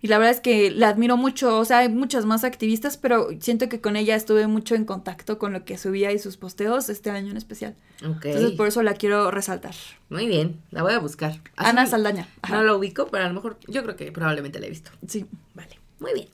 Y 0.00 0.08
la 0.08 0.18
verdad 0.18 0.32
es 0.34 0.40
que 0.40 0.72
la 0.72 0.88
admiro 0.88 1.16
mucho, 1.16 1.58
o 1.58 1.64
sea, 1.64 1.78
hay 1.78 1.88
muchas 1.88 2.24
más 2.24 2.42
activistas, 2.42 2.96
pero 2.96 3.28
siento 3.40 3.68
que 3.68 3.80
con 3.80 3.94
ella 3.94 4.16
estuve 4.16 4.48
mucho 4.48 4.74
en 4.74 4.84
contacto 4.84 5.38
con 5.38 5.52
lo 5.52 5.64
que 5.64 5.78
subía 5.78 6.10
y 6.10 6.18
sus 6.18 6.36
posteos 6.36 6.88
este 6.88 7.10
año 7.10 7.30
en 7.30 7.36
especial. 7.36 7.76
Entonces, 8.02 8.50
por 8.52 8.66
eso 8.66 8.82
la 8.82 8.94
quiero 8.94 9.30
resaltar. 9.30 9.74
Muy 10.10 10.26
bien, 10.26 10.60
la 10.72 10.82
voy 10.82 10.92
a 10.94 10.98
buscar. 10.98 11.32
Así 11.56 11.70
Ana 11.70 11.86
Saldaña. 11.86 12.26
Ajá. 12.42 12.56
No 12.56 12.62
lo 12.64 12.78
ubico, 12.78 13.06
pero 13.12 13.24
a 13.24 13.28
lo 13.28 13.34
mejor 13.34 13.58
yo 13.68 13.84
creo 13.84 13.94
que 13.94 14.10
probablemente 14.10 14.58
la 14.58 14.66
he 14.66 14.70
visto. 14.70 14.90
Sí. 15.06 15.24
Vale, 15.54 15.78
muy 16.00 16.12
bien. 16.14 16.28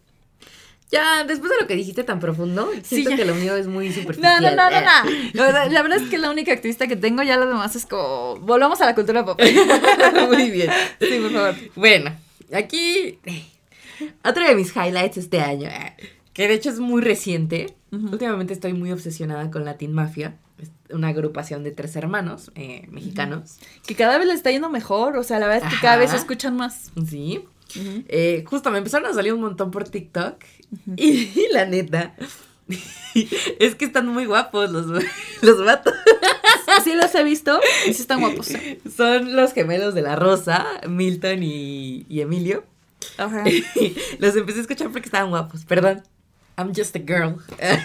Ya, 0.91 1.23
después 1.25 1.51
de 1.51 1.57
lo 1.61 1.67
que 1.67 1.75
dijiste 1.77 2.03
tan 2.03 2.19
profundo, 2.19 2.71
siento 2.83 3.11
ya. 3.11 3.17
que 3.17 3.25
lo 3.27 3.35
mío 3.35 3.55
es 3.57 3.67
muy 3.67 3.89
No, 3.89 3.95
superficial. 3.95 4.43
no, 4.43 4.51
no, 4.51 4.71
no, 4.71 4.81
no. 4.81 5.11
La 5.35 5.45
verdad, 5.45 5.71
la 5.71 5.83
verdad 5.83 5.99
es 6.03 6.09
que 6.09 6.17
la 6.19 6.31
única 6.31 6.53
activista 6.53 6.87
que 6.87 6.97
tengo, 6.97 7.23
ya 7.23 7.37
lo 7.37 7.47
demás 7.47 7.77
es 7.77 7.85
como. 7.85 8.37
Volvamos 8.37 8.81
a 8.81 8.87
la 8.87 8.95
cultura 8.95 9.25
pop. 9.25 9.39
muy 10.29 10.51
bien. 10.51 10.71
Sí, 11.01 11.19
por 11.21 11.31
favor. 11.33 11.55
Bueno, 11.77 12.17
aquí 12.53 13.19
otro 14.25 14.47
de 14.47 14.55
mis 14.55 14.75
highlights 14.75 15.19
este 15.19 15.41
año, 15.41 15.69
eh, 15.69 15.95
que 16.33 16.49
de 16.49 16.55
hecho 16.55 16.71
es 16.71 16.79
muy 16.79 17.03
reciente. 17.03 17.75
Últimamente 17.91 18.53
estoy 18.53 18.75
muy 18.75 18.93
obsesionada 18.93 19.51
con 19.51 19.65
Latin 19.65 19.93
Mafia, 19.95 20.37
es 20.61 20.71
una 20.91 21.09
agrupación 21.09 21.65
de 21.65 21.71
tres 21.71 21.97
hermanos 21.97 22.51
eh, 22.55 22.87
mexicanos. 22.91 23.57
Que 23.87 23.95
cada 23.95 24.19
vez 24.19 24.27
le 24.27 24.35
está 24.35 24.51
yendo 24.51 24.69
mejor. 24.69 25.17
O 25.17 25.23
sea, 25.23 25.39
la 25.39 25.47
verdad 25.49 25.69
es 25.69 25.75
que 25.75 25.81
cada 25.81 25.97
vez 25.97 26.11
se 26.11 26.17
escuchan 26.17 26.57
más. 26.57 26.91
Sí. 27.09 27.45
Eh, 28.09 28.45
justo 28.47 28.71
me 28.71 28.79
empezaron 28.79 29.11
a 29.11 29.15
salir 29.15 29.33
un 29.35 29.41
montón 29.41 29.71
por 29.71 29.85
TikTok. 29.89 30.37
Y, 30.97 31.11
y 31.11 31.49
la 31.53 31.67
neta. 31.67 32.15
es 33.59 33.75
que 33.75 33.85
están 33.85 34.09
muy 34.09 34.27
guapos 34.27 34.71
los, 34.71 34.87
los 35.43 35.65
vatos. 35.65 35.95
Sí, 36.85 36.95
los 36.95 37.15
he 37.15 37.25
visto. 37.25 37.61
Sí 37.85 37.91
están 37.91 38.21
guapos. 38.21 38.53
Son 38.95 39.35
los 39.35 39.53
gemelos 39.53 39.95
de 39.95 40.03
la 40.03 40.17
Rosa, 40.17 40.67
Milton 40.89 41.43
y, 41.43 42.07
y 42.09 42.21
Emilio. 42.21 42.65
Ajá. 43.17 43.45
los 44.19 44.37
empecé 44.37 44.59
a 44.59 44.63
escuchar 44.63 44.91
porque 44.91 45.07
estaban 45.07 45.31
guapos. 45.31 45.65
Perdón. 45.65 46.03
I'm 46.57 46.73
just 46.75 46.95
a 46.97 46.99
girl. 46.99 47.37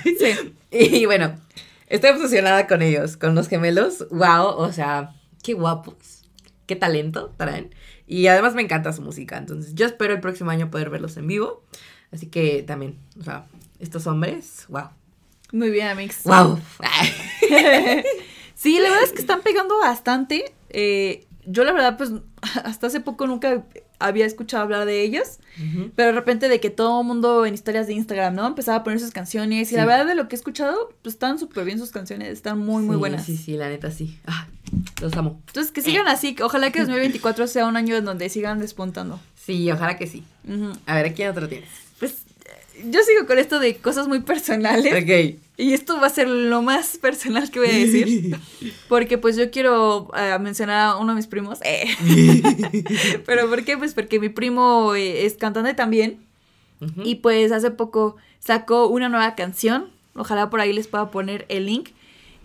Sí. 0.04 0.56
y 0.72 1.06
bueno, 1.06 1.40
estoy 1.88 2.10
obsesionada 2.10 2.66
con 2.66 2.82
ellos, 2.82 3.18
con 3.18 3.36
los 3.36 3.48
gemelos. 3.48 4.08
Wow, 4.10 4.48
o 4.58 4.72
sea, 4.72 5.14
qué 5.44 5.54
guapos. 5.54 6.24
qué 6.66 6.76
talento 6.76 7.34
traen. 7.38 7.74
Y 8.08 8.28
además 8.28 8.56
me 8.56 8.64
encanta 8.64 8.92
su 8.92 9.02
música. 9.02 9.38
Entonces 9.38 9.76
yo 9.76 9.86
espero 9.86 10.14
el 10.14 10.22
próximo 10.22 10.50
año 10.50 10.72
poder 10.72 10.90
verlos 10.90 11.18
en 11.18 11.28
vivo. 11.28 11.64
Así 12.14 12.28
que 12.28 12.64
también, 12.64 12.98
o 13.20 13.24
sea, 13.24 13.48
estos 13.80 14.06
hombres, 14.08 14.66
wow. 14.70 14.90
Muy 15.52 15.70
bien, 15.70 15.88
Amix. 15.88 16.24
Wow. 16.24 16.60
sí, 18.56 18.80
la 18.80 18.90
verdad 18.90 19.04
es 19.04 19.12
que 19.12 19.22
están 19.22 19.42
pegando 19.42 19.80
bastante. 19.80 20.54
Eh, 20.70 21.26
yo 21.46 21.64
la 21.64 21.74
verdad, 21.74 21.98
pues, 21.98 22.12
hasta 22.64 22.88
hace 22.88 23.00
poco 23.00 23.28
nunca 23.28 23.64
había 24.00 24.26
escuchado 24.26 24.64
hablar 24.64 24.86
de 24.86 25.02
ellos, 25.02 25.40
pero 25.96 26.08
de 26.08 26.14
repente 26.14 26.50
de 26.50 26.60
que 26.60 26.70
todo 26.70 27.02
el 27.02 27.08
mundo 27.08 27.46
en 27.46 27.54
historias 27.54 27.88
de 27.88 27.94
Instagram, 27.94 28.36
¿no? 28.36 28.48
Empezaba 28.48 28.80
a 28.80 28.84
poner 28.84 29.00
sus 29.00 29.12
canciones 29.12 29.72
y 29.72 29.76
la 29.76 29.86
verdad 29.86 30.06
de 30.06 30.16
lo 30.16 30.28
que 30.28 30.36
he 30.36 30.38
escuchado, 30.38 30.94
pues 31.02 31.16
están 31.16 31.40
súper 31.40 31.64
bien 31.64 31.80
sus 31.80 31.92
canciones, 31.92 32.30
están 32.30 32.60
muy, 32.60 32.84
muy 32.84 32.98
buenas. 32.98 33.26
Sí, 33.26 33.38
sí, 33.38 33.56
la 33.56 33.70
neta 33.70 33.92
sí. 33.92 34.20
Ah, 34.28 34.48
los 35.02 35.14
amo. 35.14 35.42
Entonces, 35.48 35.72
que 35.72 35.82
sigan 35.82 36.08
así, 36.08 36.36
ojalá 36.42 36.72
que 36.72 36.80
2024 36.80 37.48
sea 37.48 37.66
un 37.66 37.78
año 37.78 37.96
en 37.96 38.04
donde 38.04 38.28
sigan 38.28 38.60
despuntando. 38.60 39.22
Sí, 39.36 39.72
ojalá 39.72 39.96
que 39.98 40.08
sí. 40.08 40.26
A 40.86 40.96
ver, 40.96 41.06
¿a 41.06 41.14
quién 41.14 41.30
otro 41.30 41.48
tienes? 41.48 41.70
Yo 42.86 43.02
sigo 43.04 43.26
con 43.28 43.40
esto 43.40 43.60
de 43.60 43.76
cosas 43.78 44.08
muy 44.08 44.22
personales. 44.22 44.94
Ok. 44.94 45.40
Y 45.56 45.74
esto 45.74 46.00
va 46.00 46.08
a 46.08 46.10
ser 46.10 46.28
lo 46.28 46.62
más 46.62 46.98
personal 46.98 47.52
que 47.52 47.60
voy 47.60 47.70
a 47.70 47.74
decir. 47.74 48.38
Porque 48.90 49.18
pues 49.18 49.36
yo 49.36 49.52
quiero 49.52 50.10
eh, 50.18 50.38
mencionar 50.40 50.80
a 50.80 50.98
uno 50.98 51.12
de 51.12 51.18
mis 51.18 51.28
primos. 51.28 51.60
Eh. 51.64 51.88
Pero 53.26 53.50
¿por 53.50 53.64
qué? 53.64 53.78
Pues 53.78 53.94
porque 53.94 54.20
mi 54.20 54.30
primo 54.30 54.96
eh, 54.96 55.26
es 55.26 55.36
cantante 55.36 55.74
también. 55.74 56.20
Y 57.04 57.16
pues 57.16 57.54
hace 57.54 57.72
poco 57.72 58.18
sacó 58.40 58.88
una 58.88 59.08
nueva 59.08 59.36
canción. 59.36 59.90
Ojalá 60.16 60.50
por 60.50 60.60
ahí 60.60 60.74
les 60.74 60.88
pueda 60.88 61.12
poner 61.12 61.46
el 61.48 61.68
link. 61.68 61.92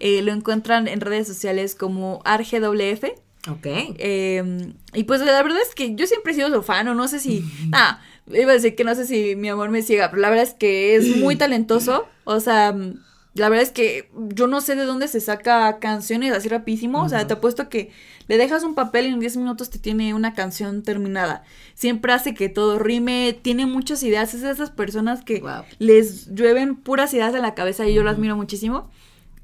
lo 0.00 0.32
encuentran 0.32 0.86
en 0.86 1.00
redes 1.00 1.26
sociales 1.26 1.74
como 1.74 2.22
ArGWF. 2.24 3.04
Ok. 3.50 3.66
Em, 3.66 4.74
y 4.92 5.04
pues 5.04 5.20
la 5.20 5.42
verdad 5.42 5.58
es 5.66 5.74
que 5.74 5.94
yo 5.94 6.06
siempre 6.06 6.32
he 6.32 6.34
sido 6.36 6.52
su 6.52 6.62
fan, 6.62 6.88
o 6.88 6.94
no 6.94 7.08
sé 7.08 7.20
si. 7.20 7.44
Ah, 7.72 8.00
iba 8.32 8.50
a 8.50 8.54
decir 8.54 8.74
que 8.74 8.84
no 8.84 8.94
sé 8.94 9.06
si 9.06 9.36
mi 9.36 9.48
amor 9.48 9.70
me 9.70 9.82
ciega, 9.82 10.10
pero 10.10 10.22
la 10.22 10.30
verdad 10.30 10.44
es 10.44 10.54
que 10.54 10.96
es 10.96 11.16
muy 11.16 11.36
talentoso. 11.38 12.06
O 12.24 12.40
sea, 12.40 12.74
la 13.34 13.48
verdad 13.48 13.62
es 13.62 13.70
que 13.70 14.10
yo 14.34 14.46
no 14.46 14.60
sé 14.60 14.74
de 14.74 14.84
dónde 14.84 15.08
se 15.08 15.20
saca 15.20 15.78
canciones 15.78 16.32
así 16.32 16.48
rapidísimo. 16.48 17.02
O 17.02 17.08
sea, 17.08 17.26
te 17.26 17.34
apuesto 17.34 17.68
que 17.68 17.90
le 18.26 18.36
dejas 18.36 18.64
un 18.64 18.74
papel 18.74 19.06
y 19.06 19.08
en 19.10 19.20
10 19.20 19.36
minutos 19.38 19.70
te 19.70 19.78
tiene 19.78 20.14
una 20.14 20.34
canción 20.34 20.82
terminada. 20.82 21.44
Siempre 21.74 22.12
hace 22.12 22.34
que 22.34 22.48
todo 22.48 22.78
rime, 22.78 23.38
tiene 23.40 23.66
muchas 23.66 24.02
ideas. 24.02 24.34
Es 24.34 24.42
de 24.42 24.50
esas 24.50 24.70
personas 24.70 25.24
que 25.24 25.42
les 25.78 26.34
llueven 26.34 26.76
puras 26.76 27.14
ideas 27.14 27.34
en 27.34 27.42
la 27.42 27.54
cabeza 27.54 27.86
y 27.86 27.94
yo 27.94 28.02
lo 28.02 28.10
admiro 28.10 28.36
muchísimo. 28.36 28.90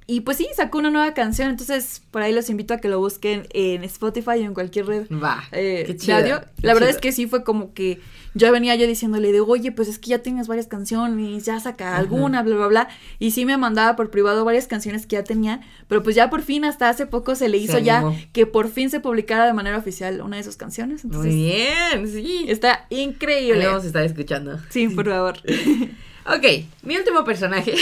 Y 0.06 0.20
pues 0.20 0.36
sí, 0.36 0.46
sacó 0.54 0.78
una 0.78 0.90
nueva 0.90 1.14
canción, 1.14 1.48
entonces 1.48 2.02
por 2.10 2.20
ahí 2.20 2.34
los 2.34 2.50
invito 2.50 2.74
a 2.74 2.78
que 2.78 2.88
lo 2.88 2.98
busquen 2.98 3.46
en 3.54 3.84
Spotify 3.84 4.30
o 4.30 4.44
en 4.44 4.52
cualquier 4.52 4.86
red 4.86 5.06
Va, 5.10 5.44
eh, 5.50 5.96
de 5.98 6.12
audio. 6.12 6.42
La 6.60 6.74
verdad 6.74 6.90
es 6.90 6.98
que 6.98 7.10
sí 7.10 7.26
fue 7.26 7.42
como 7.42 7.72
que 7.72 8.00
ya 8.34 8.50
venía 8.50 8.74
yo 8.74 8.86
diciéndole 8.86 9.32
de, 9.32 9.40
oye, 9.40 9.72
pues 9.72 9.88
es 9.88 9.98
que 9.98 10.10
ya 10.10 10.18
tienes 10.18 10.46
varias 10.46 10.66
canciones, 10.66 11.46
ya 11.46 11.58
saca 11.58 11.96
alguna, 11.96 12.42
bla, 12.42 12.54
bla, 12.56 12.66
bla. 12.66 12.88
Y 13.18 13.30
sí 13.30 13.46
me 13.46 13.56
mandaba 13.56 13.96
por 13.96 14.10
privado 14.10 14.44
varias 14.44 14.66
canciones 14.66 15.06
que 15.06 15.16
ya 15.16 15.24
tenía, 15.24 15.62
pero 15.88 16.02
pues 16.02 16.14
ya 16.14 16.28
por 16.28 16.42
fin, 16.42 16.66
hasta 16.66 16.90
hace 16.90 17.06
poco 17.06 17.34
se 17.34 17.48
le 17.48 17.56
hizo 17.56 17.78
ya 17.78 18.04
que 18.32 18.44
por 18.44 18.68
fin 18.68 18.90
se 18.90 19.00
publicara 19.00 19.46
de 19.46 19.54
manera 19.54 19.78
oficial 19.78 20.20
una 20.20 20.36
de 20.36 20.42
sus 20.42 20.56
canciones. 20.56 21.06
Muy 21.06 21.28
bien, 21.28 22.08
sí. 22.08 22.44
Está 22.48 22.86
increíble. 22.90 23.66
Vamos 23.66 23.84
a 23.84 23.86
estar 23.86 24.04
escuchando. 24.04 24.60
Sí, 24.68 24.86
por 24.88 25.06
favor. 25.08 25.38
ok, 26.26 26.64
mi 26.82 26.96
último 26.98 27.24
personaje. 27.24 27.74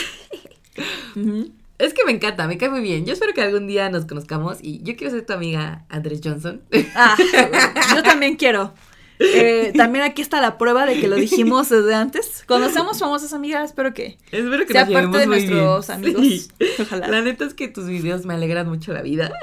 Es 1.82 1.94
que 1.94 2.04
me 2.04 2.12
encanta, 2.12 2.46
me 2.46 2.58
cae 2.58 2.70
muy 2.70 2.80
bien. 2.80 3.04
Yo 3.04 3.12
espero 3.12 3.34
que 3.34 3.42
algún 3.42 3.66
día 3.66 3.90
nos 3.90 4.06
conozcamos 4.06 4.58
y 4.62 4.80
yo 4.84 4.94
quiero 4.94 5.12
ser 5.12 5.26
tu 5.26 5.32
amiga 5.32 5.84
Andrés 5.88 6.20
Johnson. 6.22 6.62
Ah, 6.94 7.16
yo 7.96 8.04
también 8.04 8.36
quiero. 8.36 8.72
Eh, 9.18 9.72
también 9.76 10.04
aquí 10.04 10.22
está 10.22 10.40
la 10.40 10.58
prueba 10.58 10.86
de 10.86 11.00
que 11.00 11.08
lo 11.08 11.16
dijimos 11.16 11.70
desde 11.70 11.92
antes. 11.94 12.44
Cuando 12.46 12.70
seamos 12.70 13.00
famosas 13.00 13.32
amigas, 13.32 13.70
espero 13.70 13.92
que, 13.94 14.16
espero 14.30 14.64
que 14.64 14.72
sea 14.72 14.86
parte 14.86 15.18
de 15.18 15.26
nuestros 15.26 15.90
amigos. 15.90 16.50
Ojalá. 16.80 17.08
La 17.08 17.20
neta 17.20 17.44
es 17.44 17.54
que 17.54 17.66
tus 17.66 17.86
videos 17.86 18.26
me 18.26 18.34
alegran 18.34 18.68
mucho 18.68 18.92
la 18.92 19.02
vida. 19.02 19.32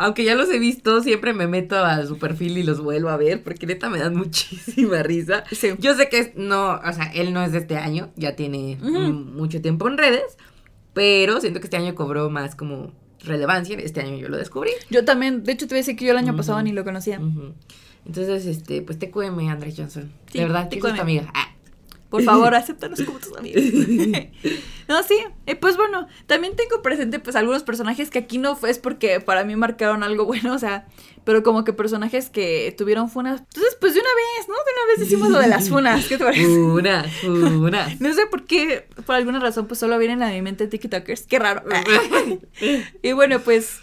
Aunque 0.00 0.24
ya 0.24 0.34
los 0.34 0.48
he 0.48 0.58
visto, 0.58 1.02
siempre 1.02 1.34
me 1.34 1.46
meto 1.46 1.76
a 1.76 2.06
su 2.06 2.18
perfil 2.18 2.56
y 2.56 2.62
los 2.62 2.80
vuelvo 2.80 3.10
a 3.10 3.18
ver, 3.18 3.42
porque 3.42 3.66
neta 3.66 3.90
me 3.90 3.98
dan 3.98 4.16
muchísima 4.16 5.02
risa. 5.02 5.44
Yo 5.78 5.94
sé 5.94 6.08
que 6.08 6.32
no, 6.36 6.80
o 6.82 6.92
sea, 6.92 7.12
él 7.14 7.34
no 7.34 7.42
es 7.42 7.52
de 7.52 7.58
este 7.58 7.76
año, 7.76 8.10
ya 8.16 8.34
tiene 8.34 8.78
mucho 8.80 9.60
tiempo 9.60 9.88
en 9.88 9.98
redes, 9.98 10.38
pero 10.94 11.40
siento 11.40 11.60
que 11.60 11.66
este 11.66 11.76
año 11.76 11.94
cobró 11.94 12.30
más 12.30 12.54
como 12.54 12.92
relevancia. 13.24 13.76
Este 13.78 14.00
año 14.00 14.16
yo 14.16 14.30
lo 14.30 14.38
descubrí. 14.38 14.70
Yo 14.88 15.04
también, 15.04 15.44
de 15.44 15.52
hecho 15.52 15.66
te 15.66 15.74
voy 15.74 15.80
a 15.80 15.82
decir 15.82 15.96
que 15.96 16.06
yo 16.06 16.12
el 16.12 16.18
año 16.18 16.34
pasado 16.34 16.62
ni 16.62 16.72
lo 16.72 16.82
conocía. 16.82 17.20
Entonces, 18.06 18.46
este, 18.46 18.80
pues 18.80 18.98
te 18.98 19.10
cueme, 19.10 19.50
Andrés 19.50 19.74
Johnson. 19.76 20.10
de 20.32 20.40
verdad, 20.40 20.70
te 20.70 20.78
tu 20.78 20.86
amiga. 20.86 21.30
Ah. 21.34 21.48
Por 22.10 22.22
favor, 22.24 22.54
acéptanos 22.54 23.00
como 23.02 23.18
tus 23.18 23.36
amigos. 23.36 23.62
no, 24.88 25.02
sí. 25.04 25.16
Eh, 25.46 25.56
pues 25.56 25.76
bueno, 25.76 26.08
también 26.26 26.56
tengo 26.56 26.82
presente 26.82 27.20
pues 27.20 27.36
algunos 27.36 27.62
personajes 27.62 28.10
que 28.10 28.18
aquí 28.18 28.38
no 28.38 28.56
fue 28.56 28.70
es 28.70 28.78
porque 28.78 29.20
para 29.20 29.44
mí 29.44 29.56
marcaron 29.56 30.02
algo 30.02 30.24
bueno, 30.26 30.54
o 30.54 30.58
sea, 30.58 30.86
pero 31.24 31.42
como 31.42 31.64
que 31.64 31.72
personajes 31.72 32.28
que 32.28 32.74
tuvieron 32.76 33.08
funas. 33.08 33.40
Entonces, 33.40 33.76
pues 33.80 33.94
de 33.94 34.00
una 34.00 34.10
vez, 34.10 34.48
¿no? 34.48 34.54
De 34.54 34.60
una 34.60 34.92
vez 34.92 35.00
decimos 35.00 35.30
lo 35.30 35.38
de 35.38 35.46
las 35.46 35.68
funas. 35.68 36.04
¿Qué 36.06 36.18
te 36.18 36.24
parece? 36.24 36.44
Funas, 36.44 37.06
funas. 37.20 38.00
no 38.00 38.12
sé 38.12 38.26
por 38.26 38.44
qué, 38.44 38.88
por 39.06 39.14
alguna 39.14 39.38
razón, 39.38 39.66
pues 39.66 39.78
solo 39.78 39.96
vienen 39.98 40.22
a 40.22 40.30
mi 40.30 40.42
mente 40.42 40.66
TikTokers. 40.66 41.22
Qué 41.22 41.38
raro. 41.38 41.62
y 43.02 43.12
bueno, 43.12 43.38
pues, 43.40 43.78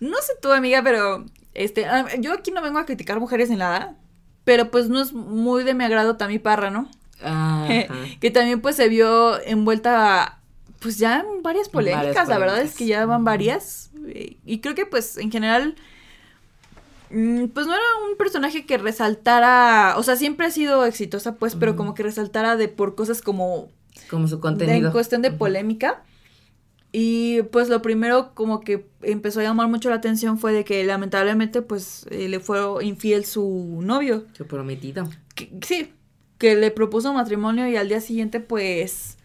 no 0.00 0.16
sé 0.18 0.32
tú, 0.42 0.52
amiga, 0.52 0.82
pero 0.82 1.24
este, 1.54 1.86
ah, 1.86 2.06
yo 2.18 2.32
aquí 2.32 2.50
no 2.50 2.60
vengo 2.60 2.78
a 2.78 2.86
criticar 2.86 3.20
mujeres 3.20 3.50
en 3.50 3.58
nada, 3.58 3.96
pero 4.44 4.70
pues 4.70 4.88
no 4.88 5.00
es 5.00 5.12
muy 5.12 5.64
de 5.64 5.74
mi 5.74 5.84
agrado 5.84 6.16
Tami 6.16 6.38
Parra, 6.38 6.70
¿no? 6.70 6.90
que 8.20 8.30
también 8.30 8.60
pues 8.60 8.76
se 8.76 8.88
vio 8.88 9.40
envuelta 9.42 10.38
pues 10.78 10.98
ya 10.98 11.20
en 11.20 11.42
varias 11.42 11.68
polémicas, 11.68 12.28
la 12.28 12.38
verdad 12.38 12.62
es 12.62 12.74
que 12.74 12.86
ya 12.86 13.04
van 13.04 13.24
varias 13.24 13.90
y 14.46 14.60
creo 14.60 14.74
que 14.74 14.86
pues 14.86 15.18
en 15.18 15.30
general 15.30 15.76
mm, 17.10 17.46
pues 17.46 17.66
no 17.66 17.74
era 17.74 17.84
un 18.10 18.16
personaje 18.16 18.64
que 18.64 18.78
resaltara, 18.78 19.94
o 19.98 20.02
sea, 20.02 20.16
siempre 20.16 20.46
ha 20.46 20.50
sido 20.50 20.86
exitosa 20.86 21.36
pues, 21.36 21.54
pero 21.54 21.76
como 21.76 21.94
que 21.94 22.02
resaltara 22.02 22.56
de 22.56 22.68
por 22.68 22.94
cosas 22.94 23.20
como 23.20 23.70
como 24.08 24.26
su 24.28 24.40
contenido. 24.40 24.88
en 24.88 24.92
cuestión 24.92 25.22
de 25.22 25.30
polémica. 25.30 26.02
Y 26.92 27.42
pues 27.52 27.68
lo 27.68 27.82
primero 27.82 28.34
como 28.34 28.60
que 28.60 28.88
empezó 29.02 29.38
a 29.38 29.44
llamar 29.44 29.68
mucho 29.68 29.90
la 29.90 29.96
atención 29.96 30.38
fue 30.38 30.52
de 30.52 30.64
que 30.64 30.82
lamentablemente 30.84 31.62
pues 31.62 32.04
eh, 32.10 32.28
le 32.28 32.40
fue 32.40 32.84
infiel 32.84 33.24
su 33.24 33.78
novio. 33.80 34.26
Su 34.32 34.46
prometido. 34.46 35.08
sí, 35.62 35.92
que 36.40 36.56
le 36.56 36.70
propuso 36.70 37.12
matrimonio 37.12 37.68
y 37.68 37.76
al 37.76 37.88
día 37.88 38.00
siguiente 38.00 38.40
pues 38.40 39.18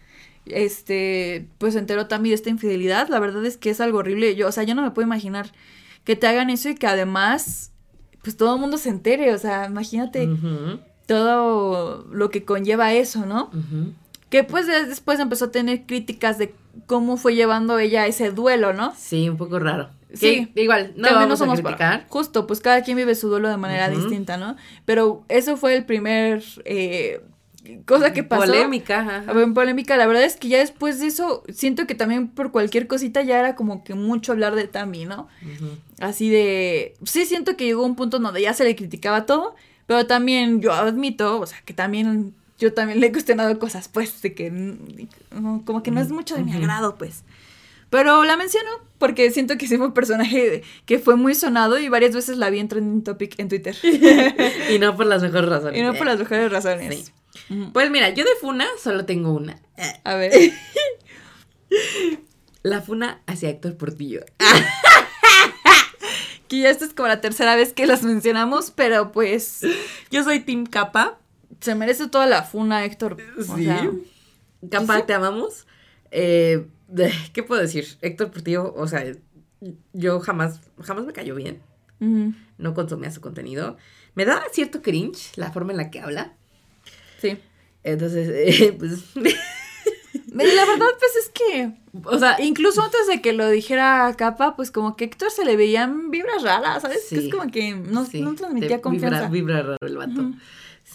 este 0.45 1.47
pues 1.57 1.73
se 1.73 1.79
enteró 1.79 2.07
también 2.07 2.31
de 2.31 2.35
esta 2.35 2.49
infidelidad. 2.51 3.07
La 3.07 3.19
verdad 3.19 3.43
es 3.45 3.57
que 3.57 3.71
es 3.71 3.81
algo 3.81 3.99
horrible. 3.99 4.35
Yo 4.35 4.49
o 4.49 4.51
sea 4.51 4.63
yo 4.63 4.75
no 4.75 4.83
me 4.83 4.91
puedo 4.91 5.07
imaginar 5.07 5.51
que 6.03 6.15
te 6.15 6.27
hagan 6.27 6.51
eso 6.51 6.69
y 6.69 6.75
que 6.75 6.85
además 6.85 7.71
pues 8.21 8.35
todo 8.35 8.55
el 8.55 8.61
mundo 8.61 8.77
se 8.77 8.89
entere. 8.89 9.33
O 9.33 9.37
sea 9.37 9.65
imagínate 9.65 10.29
todo 11.07 12.05
lo 12.11 12.29
que 12.29 12.43
conlleva 12.43 12.93
eso 12.93 13.25
no 13.25 13.49
que 14.29 14.43
pues 14.43 14.67
después 14.67 15.19
empezó 15.19 15.45
a 15.45 15.51
tener 15.51 15.85
críticas 15.85 16.37
de 16.37 16.53
cómo 16.85 17.15
fue 17.15 17.35
llevando 17.35 17.79
ella 17.79 18.07
ese 18.07 18.31
duelo 18.31 18.73
no 18.73 18.93
sí 18.97 19.29
un 19.29 19.37
poco 19.37 19.59
raro 19.59 19.89
Sí, 20.15 20.51
igual, 20.55 20.93
no 20.95 21.09
vamos 21.09 21.27
no 21.27 21.37
somos 21.37 21.59
a 21.59 21.63
criticar. 21.63 22.05
justo, 22.09 22.47
pues 22.47 22.59
cada 22.59 22.83
quien 22.83 22.97
vive 22.97 23.15
su 23.15 23.29
duelo 23.29 23.49
de 23.49 23.57
manera 23.57 23.89
distinta, 23.89 24.37
¿no? 24.37 24.55
Pero 24.85 25.23
eso 25.29 25.57
fue 25.57 25.75
el 25.75 25.85
primer 25.85 26.43
eh, 26.65 27.21
cosa 27.85 28.13
que 28.13 28.23
pasó. 28.23 28.45
Polémica, 28.45 28.99
ajá. 29.01 29.33
Polémica, 29.53 29.97
la 29.97 30.07
verdad 30.07 30.23
es 30.23 30.35
que 30.37 30.47
ya 30.47 30.59
después 30.59 30.99
de 30.99 31.07
eso, 31.07 31.43
siento 31.49 31.87
que 31.87 31.95
también 31.95 32.27
por 32.27 32.51
cualquier 32.51 32.87
cosita 32.87 33.21
ya 33.21 33.39
era 33.39 33.55
como 33.55 33.83
que 33.83 33.93
mucho 33.93 34.31
hablar 34.31 34.55
de 34.55 34.67
Tami, 34.67 35.05
¿no? 35.05 35.27
Así 35.99 36.29
de, 36.29 36.93
sí 37.03 37.25
siento 37.25 37.57
que 37.57 37.65
llegó 37.65 37.83
un 37.85 37.95
punto 37.95 38.19
donde 38.19 38.41
ya 38.41 38.53
se 38.53 38.63
le 38.63 38.75
criticaba 38.75 39.25
todo, 39.25 39.55
pero 39.87 40.05
también 40.07 40.61
yo 40.61 40.73
admito, 40.73 41.39
o 41.39 41.45
sea, 41.45 41.61
que 41.65 41.73
también 41.73 42.33
yo 42.57 42.73
también 42.73 42.99
le 42.99 43.07
he 43.07 43.11
cuestionado 43.11 43.57
cosas, 43.59 43.89
pues, 43.89 44.21
de 44.21 44.33
que 44.33 44.77
como 45.65 45.83
que 45.83 45.91
no 45.91 45.99
es 45.99 46.09
mucho 46.09 46.35
de 46.35 46.43
mi 46.43 46.53
agrado, 46.53 46.95
pues. 46.95 47.23
Pero 47.95 48.25
la 48.25 48.35
menciono 48.35 48.69
porque 48.97 49.31
siento 49.31 49.57
que 49.57 49.69
sí 49.69 49.77
fue 49.77 49.87
un 49.87 49.93
personaje 49.93 50.63
que 50.85 50.99
fue 50.99 51.15
muy 51.15 51.33
sonado 51.33 51.79
y 51.79 51.87
varias 51.87 52.13
veces 52.13 52.35
la 52.35 52.49
vi 52.49 52.59
en 52.59 52.67
trending 52.67 53.05
topic 53.05 53.39
en 53.39 53.47
Twitter. 53.47 53.73
y 54.69 54.79
no 54.79 54.97
por 54.97 55.05
las 55.05 55.21
mejores 55.21 55.47
razones. 55.47 55.79
Y 55.79 55.81
no 55.81 55.93
por 55.93 56.05
las 56.05 56.19
mejores 56.19 56.51
razones. 56.51 57.13
Pues 57.71 57.89
mira, 57.91 58.09
yo 58.09 58.25
de 58.25 58.31
Funa 58.41 58.67
solo 58.83 59.05
tengo 59.05 59.31
una. 59.31 59.61
A 60.03 60.15
ver. 60.15 60.33
la 62.63 62.81
Funa 62.81 63.21
hacia 63.27 63.47
Héctor 63.47 63.77
Portillo. 63.77 64.25
que 66.49 66.59
ya 66.59 66.69
esta 66.69 66.83
es 66.83 66.93
como 66.93 67.07
la 67.07 67.21
tercera 67.21 67.55
vez 67.55 67.71
que 67.71 67.87
las 67.87 68.03
mencionamos, 68.03 68.71
pero 68.71 69.13
pues. 69.13 69.61
Yo 70.11 70.25
soy 70.25 70.41
Team 70.41 70.65
Capa. 70.65 71.17
Se 71.61 71.75
merece 71.75 72.09
toda 72.09 72.25
la 72.25 72.43
Funa, 72.43 72.83
Héctor. 72.83 73.15
Sí. 73.55 73.69
Capa, 74.69 75.05
te 75.05 75.13
amamos. 75.13 75.65
Eh, 76.11 76.67
¿Qué 77.33 77.43
puedo 77.43 77.61
decir? 77.61 77.97
Héctor 78.01 78.31
Portillo, 78.31 78.73
o 78.75 78.87
sea, 78.87 79.03
yo 79.93 80.19
jamás, 80.19 80.61
jamás 80.81 81.05
me 81.05 81.13
cayó 81.13 81.35
bien. 81.35 81.61
Ujú. 81.99 82.33
No 82.57 82.73
consumía 82.73 83.11
su 83.11 83.21
contenido. 83.21 83.77
Me 84.13 84.25
daba 84.25 84.43
cierto 84.51 84.81
cringe 84.81 85.31
la 85.35 85.51
forma 85.51 85.71
en 85.71 85.77
la 85.77 85.91
que 85.91 85.99
habla. 85.99 86.33
Sí. 87.21 87.37
Entonces, 87.83 88.29
eh, 88.29 88.73
pues. 88.79 89.03
La 90.35 90.65
verdad, 90.65 90.87
pues 90.99 91.15
es 91.15 91.29
que, 91.29 91.71
o 92.03 92.19
sea, 92.19 92.35
incluso 92.41 92.81
antes 92.83 93.07
de 93.07 93.21
que 93.21 93.31
lo 93.31 93.49
dijera 93.49 94.13
Capa, 94.17 94.55
pues 94.55 94.69
como 94.69 94.97
que 94.97 95.05
a 95.05 95.07
Héctor 95.07 95.31
se 95.31 95.45
le 95.45 95.55
veían 95.55 96.11
vibras 96.11 96.43
raras, 96.43 96.81
¿sabes? 96.81 97.07
Que 97.09 97.27
es 97.27 97.31
como 97.33 97.49
que 97.49 97.73
no, 97.73 98.05
sí, 98.05 98.21
no 98.21 98.35
transmitía 98.35 98.81
confianza. 98.81 99.29
Vibra, 99.29 99.61
vibra 99.61 99.61
raro 99.61 99.77
el 99.81 99.97
vato. 99.97 100.31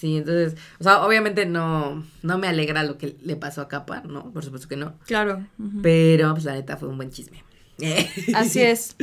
Sí, 0.01 0.17
entonces, 0.17 0.59
o 0.79 0.83
sea, 0.83 1.05
obviamente 1.05 1.45
no, 1.45 2.03
no 2.23 2.39
me 2.39 2.49
alegra 2.49 2.85
lo 2.85 2.97
que 2.97 3.19
le 3.23 3.37
pasó 3.37 3.61
a 3.61 3.69
Capa, 3.69 4.01
¿no? 4.01 4.33
Por 4.33 4.43
supuesto 4.43 4.67
que 4.67 4.77
no. 4.77 4.95
Claro. 5.05 5.47
Pero, 5.83 6.33
pues 6.33 6.45
la 6.47 6.55
neta 6.55 6.79
fue 6.79 6.89
un 6.89 6.97
buen 6.97 7.11
chisme. 7.11 7.45
Así 8.35 8.63
es. 8.63 8.97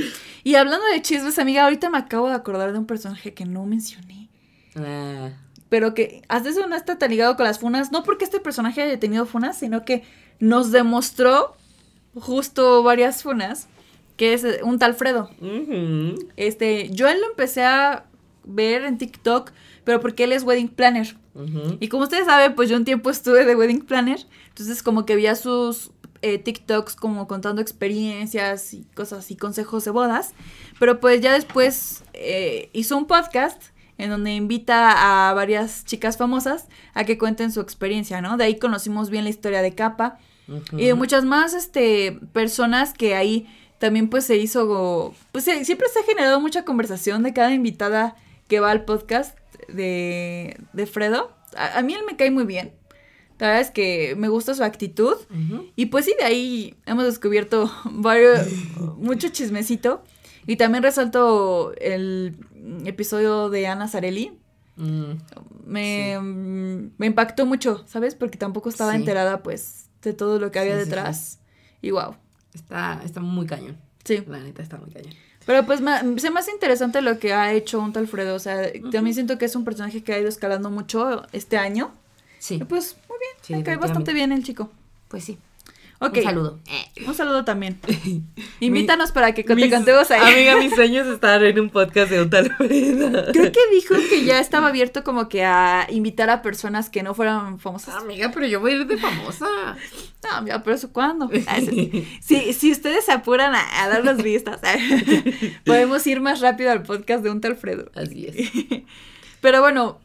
Y 0.44 0.56
hablando 0.56 0.84
de 0.88 1.04
chismes, 1.04 1.38
amiga, 1.38 1.66
ahorita 1.66 1.92
me 1.92 2.00
acabo 2.00 2.30
de 2.30 2.34
acordar 2.34 2.72
de 2.72 2.80
un 2.80 2.88
personaje 2.88 3.36
que 3.36 3.46
no 3.46 3.64
mencioné. 3.68 4.30
Ah, 4.76 5.30
Pero 5.70 5.94
que 5.94 6.24
hasta 6.30 6.50
eso 6.50 6.66
no 6.66 6.76
está 6.76 6.98
tan 6.98 7.12
ligado 7.12 7.36
con 7.36 7.46
las 7.46 7.60
funas. 7.60 7.92
No 7.92 8.02
porque 8.02 8.26
este 8.26 8.40
personaje 8.40 8.82
haya 8.82 9.00
tenido 9.00 9.28
funas, 9.28 9.60
sino 9.60 9.86
que 9.86 10.04
nos 10.40 10.72
demostró 10.72 11.56
justo 12.16 12.82
varias 12.82 13.22
funas. 13.22 13.68
Que 14.16 14.34
es 14.34 14.44
eh, 14.44 14.62
un 14.64 14.80
tal 14.80 14.96
Fredo. 14.96 15.30
Este, 16.38 16.90
yo 16.90 17.08
él 17.08 17.22
lo 17.22 17.30
empecé 17.30 17.64
a 17.64 18.06
ver 18.48 18.84
en 18.86 18.98
TikTok, 18.98 19.52
pero 19.88 20.02
porque 20.02 20.26
él 20.26 20.34
es 20.34 20.44
wedding 20.44 20.68
planner. 20.68 21.16
Y 21.80 21.88
como 21.88 22.04
ustedes 22.04 22.26
saben, 22.26 22.56
pues 22.56 22.68
yo 22.70 22.76
un 22.76 22.84
tiempo 22.84 23.10
estuve 23.10 23.46
de 23.46 23.56
wedding 23.56 23.82
planner, 23.86 24.20
entonces 24.50 24.84
como 24.84 25.06
que 25.06 25.16
veía 25.16 25.36
sus 25.36 25.92
eh, 26.22 26.40
TikToks 26.40 26.96
como 26.96 27.28
contando 27.28 27.62
experiencias 27.62 28.74
y 28.74 28.84
cosas 28.96 29.30
y 29.32 29.36
consejos 29.36 29.86
de 29.86 29.92
bodas, 29.92 30.34
pero 30.80 31.00
pues 31.00 31.22
ya 31.22 31.34
después 31.34 32.04
eh, 32.14 32.70
hizo 32.74 32.98
un 32.98 33.06
podcast 33.08 33.62
en 34.00 34.10
donde 34.10 34.34
invita 34.34 35.30
a 35.30 35.34
varias 35.34 35.86
chicas 35.86 36.18
famosas 36.18 36.68
a 36.94 37.04
que 37.06 37.18
cuenten 37.18 37.52
su 37.52 37.62
experiencia, 37.62 38.20
¿no? 38.22 38.36
De 38.38 38.44
ahí 38.44 38.58
conocimos 38.60 39.10
bien 39.10 39.24
la 39.24 39.30
historia 39.30 39.62
de 39.62 39.74
Capa 39.74 40.18
y 40.80 40.86
de 40.88 40.94
muchas 40.96 41.24
más 41.24 41.54
este, 41.54 42.20
personas 42.34 42.94
que 42.94 43.16
ahí 43.16 43.48
también 43.80 44.10
pues 44.10 44.24
se 44.26 44.38
hizo, 44.38 45.14
pues 45.32 45.44
se- 45.46 45.64
siempre 45.66 45.88
se 45.94 46.00
ha 46.00 46.04
generado 46.04 46.40
mucha 46.40 46.66
conversación 46.66 47.22
de 47.24 47.34
cada 47.34 47.54
invitada 47.54 48.16
que 48.48 48.60
va 48.60 48.72
al 48.72 48.86
podcast 48.86 49.38
de, 49.68 50.58
de 50.74 50.86
Fredo. 50.86 51.32
A, 51.56 51.80
a 51.80 51.82
mí 51.82 51.94
él 51.94 52.02
me 52.10 52.16
cae 52.18 52.32
muy 52.32 52.46
bien. 52.46 52.74
La 53.40 53.48
verdad 53.48 53.62
es 53.62 53.72
que 53.72 54.16
me 54.18 54.30
gusta 54.30 54.56
su 54.56 54.64
actitud. 54.64 55.16
Y 55.76 55.88
pues 55.88 56.06
sí, 56.06 56.16
de 56.20 56.26
ahí 56.26 56.76
hemos 56.86 57.04
descubierto 57.06 57.72
varios, 57.86 58.48
mucho 58.98 59.30
chismecito. 59.30 60.04
Y 60.48 60.56
también 60.56 60.82
resalto 60.84 61.74
el 61.80 62.38
episodio 62.86 63.50
de 63.50 63.68
Ana 63.68 63.88
Zarelli. 63.88 64.32
Mm, 64.78 65.12
Me, 65.66 66.18
mm, 66.20 66.92
me 66.98 67.06
impactó 67.08 67.46
mucho, 67.46 67.84
¿sabes? 67.88 68.16
Porque 68.16 68.38
tampoco 68.38 68.70
estaba 68.70 68.92
Sí. 68.94 68.98
enterada, 68.98 69.44
pues, 69.44 69.90
de 70.02 70.14
todo 70.14 70.40
lo 70.40 70.52
que 70.52 70.60
había 70.60 70.74
sí, 70.80 70.86
detrás. 70.86 71.40
Y 71.82 71.92
wow. 71.92 72.16
Está, 72.54 73.02
está 73.04 73.20
muy 73.20 73.46
cañón. 73.46 73.78
Sí. 74.04 74.24
La 74.28 74.40
neta 74.40 74.64
está 74.64 74.78
muy 74.78 74.90
cañón. 74.90 75.14
Pero 75.48 75.66
pues 75.66 75.80
se 76.18 76.30
me 76.30 76.40
hace 76.40 76.52
interesante 76.52 77.02
lo 77.02 77.20
que 77.20 77.34
ha 77.34 77.54
hecho 77.54 77.80
un 77.80 77.94
tal 77.94 78.06
Fredo. 78.08 78.36
O 78.36 78.40
sea, 78.40 78.70
también 78.92 79.14
siento 79.14 79.38
que 79.38 79.46
es 79.46 79.56
un 79.56 79.64
personaje 79.64 80.04
que 80.04 80.14
ha 80.14 80.20
ido 80.20 80.28
escalando 80.28 80.70
mucho 80.70 81.26
este 81.32 81.58
año. 81.58 81.94
Sí. 82.38 82.56
Y 82.56 82.66
pues, 82.66 82.98
muy 83.08 83.18
bien. 83.18 83.32
Sí, 83.42 83.56
me 83.56 83.64
cae 83.64 83.78
bastante 83.78 84.12
bien 84.14 84.34
el 84.34 84.44
chico. 84.44 84.70
Pues 85.08 85.24
sí. 85.24 85.38
Ok. 86.00 86.18
Un 86.18 86.24
saludo. 86.24 86.60
Un 87.08 87.14
saludo 87.16 87.44
también. 87.46 87.80
Invítanos 88.60 89.12
para 89.12 89.34
que 89.34 89.44
te 89.44 89.70
contemos 89.70 90.12
ahí. 90.12 90.34
Amiga, 90.34 90.58
mis 90.58 90.74
sueños 90.76 91.08
estar 91.08 91.44
en 91.44 91.60
un 91.60 91.70
podcast 91.70 92.12
de 92.12 92.22
un 92.22 92.30
tal 92.30 92.54
Freda. 92.56 93.32
Creo 93.32 93.52
que 93.52 93.60
dijo 93.74 93.96
que 94.10 94.24
ya 94.24 94.40
estaba 94.40 94.68
abierto 94.68 95.04
como 95.04 95.28
que 95.28 95.44
a 95.44 95.88
invitar 95.90 96.30
a 96.30 96.42
personas 96.42 96.90
que 96.90 97.02
no 97.02 97.14
fueran 97.14 97.60
famosas. 97.60 97.96
Amiga, 97.96 98.32
pero 98.34 98.46
yo 98.46 98.60
voy 98.60 98.74
a 98.74 98.76
ir 98.76 98.88
de 98.88 98.98
famosa. 98.98 99.48
No, 100.24 100.42
mira, 100.44 100.64
pero 100.64 100.76
eso 100.76 100.92
cuándo. 100.92 101.30
Ah, 101.48 101.60
sí. 101.60 102.08
Si, 102.22 102.54
si 102.54 102.72
ustedes 102.72 103.06
se 103.06 103.12
apuran 103.12 103.56
a, 103.56 103.84
a 103.84 103.90
darnos 103.90 104.18
vistas, 104.22 104.62
podemos 105.66 106.06
ir 106.06 106.22
más 106.22 106.42
rápido 106.42 106.72
al 106.72 106.84
podcast 106.84 107.24
de 107.24 107.32
un 107.32 107.42
tal 107.42 107.56
Fredo. 107.56 107.90
Así 107.96 108.28
es. 108.28 108.84
Pero 109.42 109.62
bueno, 109.62 110.00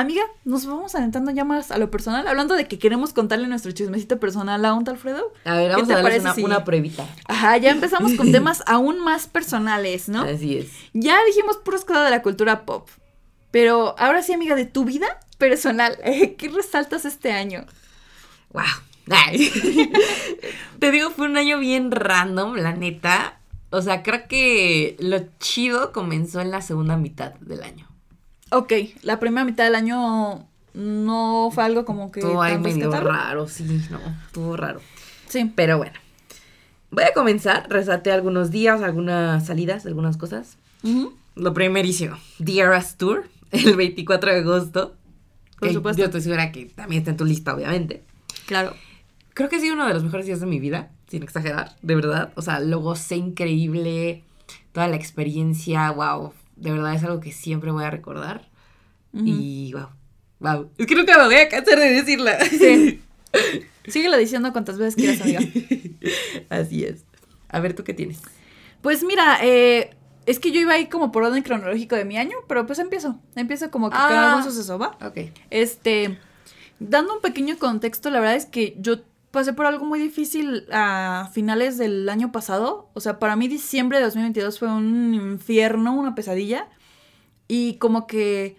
amiga, 0.00 0.22
nos 0.44 0.66
vamos 0.66 0.94
adentrando 0.94 1.30
ya 1.30 1.44
más 1.44 1.70
a 1.70 1.78
lo 1.78 1.90
personal, 1.90 2.26
hablando 2.26 2.54
de 2.54 2.66
que 2.66 2.78
queremos 2.78 3.12
contarle 3.12 3.46
nuestro 3.48 3.72
chismecito 3.72 4.18
personal 4.20 4.64
a 4.64 4.74
un 4.74 4.84
tal 4.84 4.96
Fredo. 4.98 5.32
A 5.44 5.54
ver, 5.54 5.68
¿Qué 5.68 5.72
vamos 5.72 5.88
te 5.88 5.94
a 5.94 6.02
darles 6.02 6.20
una, 6.22 6.34
si- 6.34 6.42
una 6.44 6.64
pruebita. 6.64 7.06
Ajá, 7.26 7.56
ya 7.58 7.70
empezamos 7.70 8.12
con 8.14 8.32
temas 8.32 8.62
aún 8.66 9.00
más 9.00 9.26
personales, 9.26 10.08
¿no? 10.08 10.22
Así 10.22 10.58
es. 10.58 10.68
Ya 10.92 11.18
dijimos 11.24 11.56
puras 11.58 11.84
cosas 11.84 12.04
de 12.04 12.10
la 12.10 12.22
cultura 12.22 12.64
pop. 12.64 12.88
Pero 13.50 13.94
ahora 13.98 14.22
sí, 14.22 14.32
amiga, 14.32 14.54
de 14.54 14.64
tu 14.64 14.84
vida 14.84 15.06
personal, 15.38 15.98
¿qué 16.38 16.48
resaltas 16.54 17.04
este 17.04 17.32
año? 17.32 17.64
Wow. 18.52 18.64
Te 20.78 20.90
digo, 20.90 21.10
fue 21.10 21.26
un 21.26 21.36
año 21.36 21.58
bien 21.58 21.90
random, 21.90 22.54
la 22.56 22.72
neta. 22.72 23.40
O 23.70 23.82
sea, 23.82 24.02
creo 24.02 24.26
que 24.28 24.96
lo 24.98 25.18
chido 25.38 25.92
comenzó 25.92 26.40
en 26.40 26.50
la 26.50 26.62
segunda 26.62 26.96
mitad 26.96 27.32
del 27.34 27.62
año. 27.62 27.88
Ok, 28.50 28.72
la 29.02 29.20
primera 29.20 29.44
mitad 29.44 29.64
del 29.64 29.74
año 29.74 30.46
no 30.74 31.50
fue 31.52 31.64
algo 31.64 31.84
como 31.84 32.10
que... 32.10 32.20
Todo 32.20 32.42
medio 32.58 32.90
raro, 32.90 33.48
sí, 33.48 33.64
no, 33.90 33.98
estuvo 34.26 34.56
raro. 34.56 34.80
Sí. 35.28 35.52
Pero 35.54 35.78
bueno, 35.78 35.94
voy 36.90 37.04
a 37.04 37.12
comenzar. 37.12 37.68
Resalté 37.68 38.10
algunos 38.12 38.50
días, 38.50 38.82
algunas 38.82 39.46
salidas, 39.46 39.86
algunas 39.86 40.16
cosas. 40.16 40.56
Ujú. 40.82 41.14
Lo 41.36 41.54
primerísimo, 41.54 42.16
The 42.44 42.60
Eras 42.60 42.96
Tour, 42.96 43.28
el 43.52 43.76
24 43.76 44.32
de 44.32 44.38
agosto. 44.40 44.94
Por 45.58 45.68
Que 45.68 45.74
supuesto. 45.74 46.00
Yo 46.00 46.06
estoy 46.06 46.22
segura 46.22 46.52
que 46.52 46.66
también 46.66 47.00
está 47.00 47.12
en 47.12 47.16
tu 47.16 47.24
lista, 47.24 47.54
obviamente. 47.54 48.02
Claro. 48.46 48.74
Creo 49.34 49.48
que 49.48 49.56
ha 49.56 49.60
sido 49.60 49.74
uno 49.74 49.86
de 49.86 49.94
los 49.94 50.02
mejores 50.02 50.26
días 50.26 50.40
de 50.40 50.46
mi 50.46 50.58
vida, 50.58 50.90
sin 51.08 51.22
exagerar, 51.22 51.76
de 51.82 51.94
verdad. 51.94 52.32
O 52.34 52.42
sea, 52.42 52.60
lo 52.60 52.80
gocé 52.80 53.16
increíble, 53.16 54.24
toda 54.72 54.88
la 54.88 54.96
experiencia, 54.96 55.90
wow. 55.92 56.32
De 56.60 56.70
verdad 56.70 56.94
es 56.94 57.02
algo 57.02 57.20
que 57.20 57.32
siempre 57.32 57.70
voy 57.70 57.84
a 57.84 57.90
recordar. 57.90 58.48
Y 59.12 59.72
wow, 59.72 59.88
wow. 60.38 60.70
Es 60.78 60.86
que 60.86 60.94
nunca 60.94 61.18
me 61.18 61.24
voy 61.24 61.34
a 61.36 61.48
cansar 61.48 61.78
de 61.78 61.90
decirla. 61.90 62.38
Sí. 62.44 63.00
Síguelo 63.88 64.16
diciendo 64.18 64.52
cuantas 64.52 64.78
veces 64.78 64.94
quieras, 64.94 65.20
amiga. 65.22 65.40
Así 66.50 66.84
es. 66.84 67.04
A 67.48 67.60
ver, 67.60 67.74
¿tú 67.74 67.82
qué 67.82 67.94
tienes? 67.94 68.20
Pues 68.82 69.02
mira, 69.02 69.38
eh, 69.42 69.90
es 70.26 70.38
que 70.38 70.52
yo 70.52 70.60
iba 70.60 70.74
ahí 70.74 70.86
como 70.88 71.10
por 71.10 71.22
orden 71.24 71.42
cronológico 71.42 71.96
de 71.96 72.04
mi 72.04 72.16
año, 72.18 72.36
pero 72.46 72.66
pues 72.66 72.78
empiezo. 72.78 73.18
Empiezo 73.34 73.70
como 73.70 73.90
que 73.90 73.96
con 73.96 74.06
Ah. 74.06 74.28
algún 74.30 74.44
suceso, 74.44 74.78
¿va? 74.78 74.96
Ok. 75.04 75.32
Este, 75.50 76.18
dando 76.78 77.14
un 77.14 77.20
pequeño 77.20 77.58
contexto, 77.58 78.10
la 78.10 78.20
verdad 78.20 78.36
es 78.36 78.46
que 78.46 78.76
yo 78.78 79.00
pasé 79.30 79.52
por 79.52 79.66
algo 79.66 79.84
muy 79.84 80.00
difícil 80.00 80.66
a 80.72 81.30
finales 81.32 81.78
del 81.78 82.08
año 82.08 82.32
pasado. 82.32 82.90
O 82.94 83.00
sea, 83.00 83.18
para 83.18 83.36
mí 83.36 83.48
diciembre 83.48 83.98
de 83.98 84.04
2022 84.04 84.58
fue 84.58 84.68
un 84.68 85.14
infierno, 85.14 85.94
una 85.94 86.14
pesadilla. 86.14 86.68
Y 87.48 87.74
como 87.74 88.06
que 88.06 88.56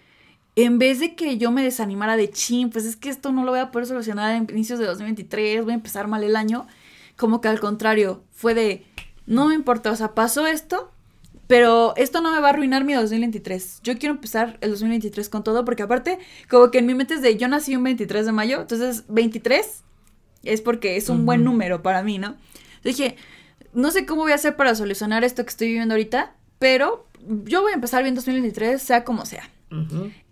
en 0.56 0.78
vez 0.78 1.00
de 1.00 1.14
que 1.14 1.38
yo 1.38 1.50
me 1.50 1.62
desanimara 1.62 2.16
de 2.16 2.30
chin, 2.30 2.70
pues 2.70 2.84
es 2.84 2.96
que 2.96 3.08
esto 3.08 3.32
no 3.32 3.44
lo 3.44 3.52
voy 3.52 3.60
a 3.60 3.70
poder 3.70 3.86
solucionar 3.86 4.34
en 4.34 4.46
inicios 4.50 4.78
de 4.78 4.86
2023, 4.86 5.64
voy 5.64 5.72
a 5.72 5.76
empezar 5.76 6.08
mal 6.08 6.24
el 6.24 6.36
año. 6.36 6.66
Como 7.16 7.40
que 7.40 7.48
al 7.48 7.60
contrario, 7.60 8.22
fue 8.32 8.54
de, 8.54 8.86
no 9.26 9.48
me 9.48 9.54
importa, 9.54 9.90
o 9.90 9.96
sea, 9.96 10.14
pasó 10.14 10.46
esto, 10.46 10.90
pero 11.46 11.94
esto 11.96 12.20
no 12.20 12.32
me 12.32 12.40
va 12.40 12.48
a 12.48 12.50
arruinar 12.50 12.84
mi 12.84 12.94
2023. 12.94 13.80
Yo 13.82 13.98
quiero 13.98 14.14
empezar 14.14 14.58
el 14.60 14.70
2023 14.70 15.28
con 15.28 15.44
todo, 15.44 15.64
porque 15.64 15.82
aparte, 15.82 16.18
como 16.50 16.70
que 16.70 16.78
en 16.78 16.86
mi 16.86 16.94
mente 16.94 17.14
es 17.14 17.22
de, 17.22 17.36
yo 17.36 17.48
nací 17.48 17.76
un 17.76 17.84
23 17.84 18.26
de 18.26 18.32
mayo, 18.32 18.60
entonces 18.62 19.04
23 19.08 19.84
es 20.42 20.60
porque 20.60 20.96
es 20.96 21.08
un 21.08 21.24
buen 21.26 21.44
número 21.44 21.82
para 21.82 22.02
mí, 22.02 22.18
¿no? 22.18 22.36
Dije, 22.84 23.16
no 23.72 23.90
sé 23.90 24.06
cómo 24.06 24.22
voy 24.22 24.32
a 24.32 24.36
hacer 24.36 24.56
para 24.56 24.74
solucionar 24.74 25.24
esto 25.24 25.44
que 25.44 25.50
estoy 25.50 25.68
viviendo 25.68 25.94
ahorita, 25.94 26.34
pero 26.58 27.06
yo 27.44 27.62
voy 27.62 27.72
a 27.72 27.74
empezar 27.76 28.02
bien 28.02 28.14
2023, 28.14 28.80
sea 28.82 29.04
como 29.04 29.24
sea. 29.26 29.48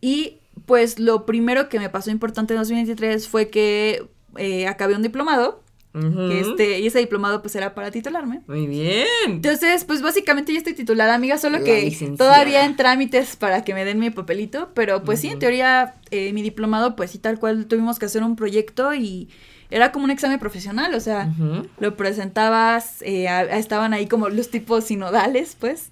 Y 0.01 0.39
pues 0.67 0.99
lo 0.99 1.25
primero 1.25 1.69
que 1.69 1.79
me 1.79 1.89
pasó 1.89 2.11
importante 2.11 2.53
en 2.55 2.61
2023 2.61 3.27
fue 3.29 3.49
que 3.49 4.07
eh, 4.37 4.67
acabé 4.67 4.95
un 4.95 5.03
diplomado. 5.03 5.63
Este, 5.93 6.79
y 6.79 6.87
ese 6.87 7.01
diplomado 7.01 7.43
pues 7.43 7.57
era 7.57 7.75
para 7.75 7.91
titularme. 7.91 8.43
Muy 8.47 8.69
bien. 8.69 9.07
Entonces, 9.27 9.85
pues 9.85 10.03
básicamente 10.03 10.53
ya 10.53 10.59
estoy 10.59 10.75
titulada, 10.75 11.15
amiga, 11.17 11.37
solo 11.37 11.59
La 11.59 11.65
que 11.65 11.83
licenciada. 11.83 12.17
todavía 12.17 12.65
en 12.65 12.77
trámites 12.77 13.35
para 13.35 13.65
que 13.65 13.75
me 13.75 13.85
den 13.85 13.99
mi 13.99 14.11
papelito, 14.11 14.71
pero 14.73 15.03
pues 15.03 15.19
sí, 15.19 15.29
en 15.31 15.41
teoría 15.41 15.97
eh, 16.13 16.33
mi 16.33 16.43
diplomado 16.43 16.95
pues 16.95 17.11
sí 17.11 17.19
tal 17.19 17.41
cual 17.41 17.67
tuvimos 17.67 17.99
que 17.99 18.07
hacer 18.07 18.23
un 18.23 18.37
proyecto 18.37 18.95
y 18.95 19.31
era 19.71 19.93
como 19.93 20.05
un 20.05 20.11
examen 20.11 20.39
profesional, 20.39 20.95
o 20.95 21.01
sea, 21.01 21.33
lo 21.79 21.97
presentabas, 21.97 23.03
eh, 23.03 23.29
a- 23.29 23.43
estaban 23.59 23.93
ahí 23.93 24.07
como 24.07 24.29
los 24.29 24.51
tipos 24.51 24.85
sinodales, 24.85 25.57
pues. 25.59 25.91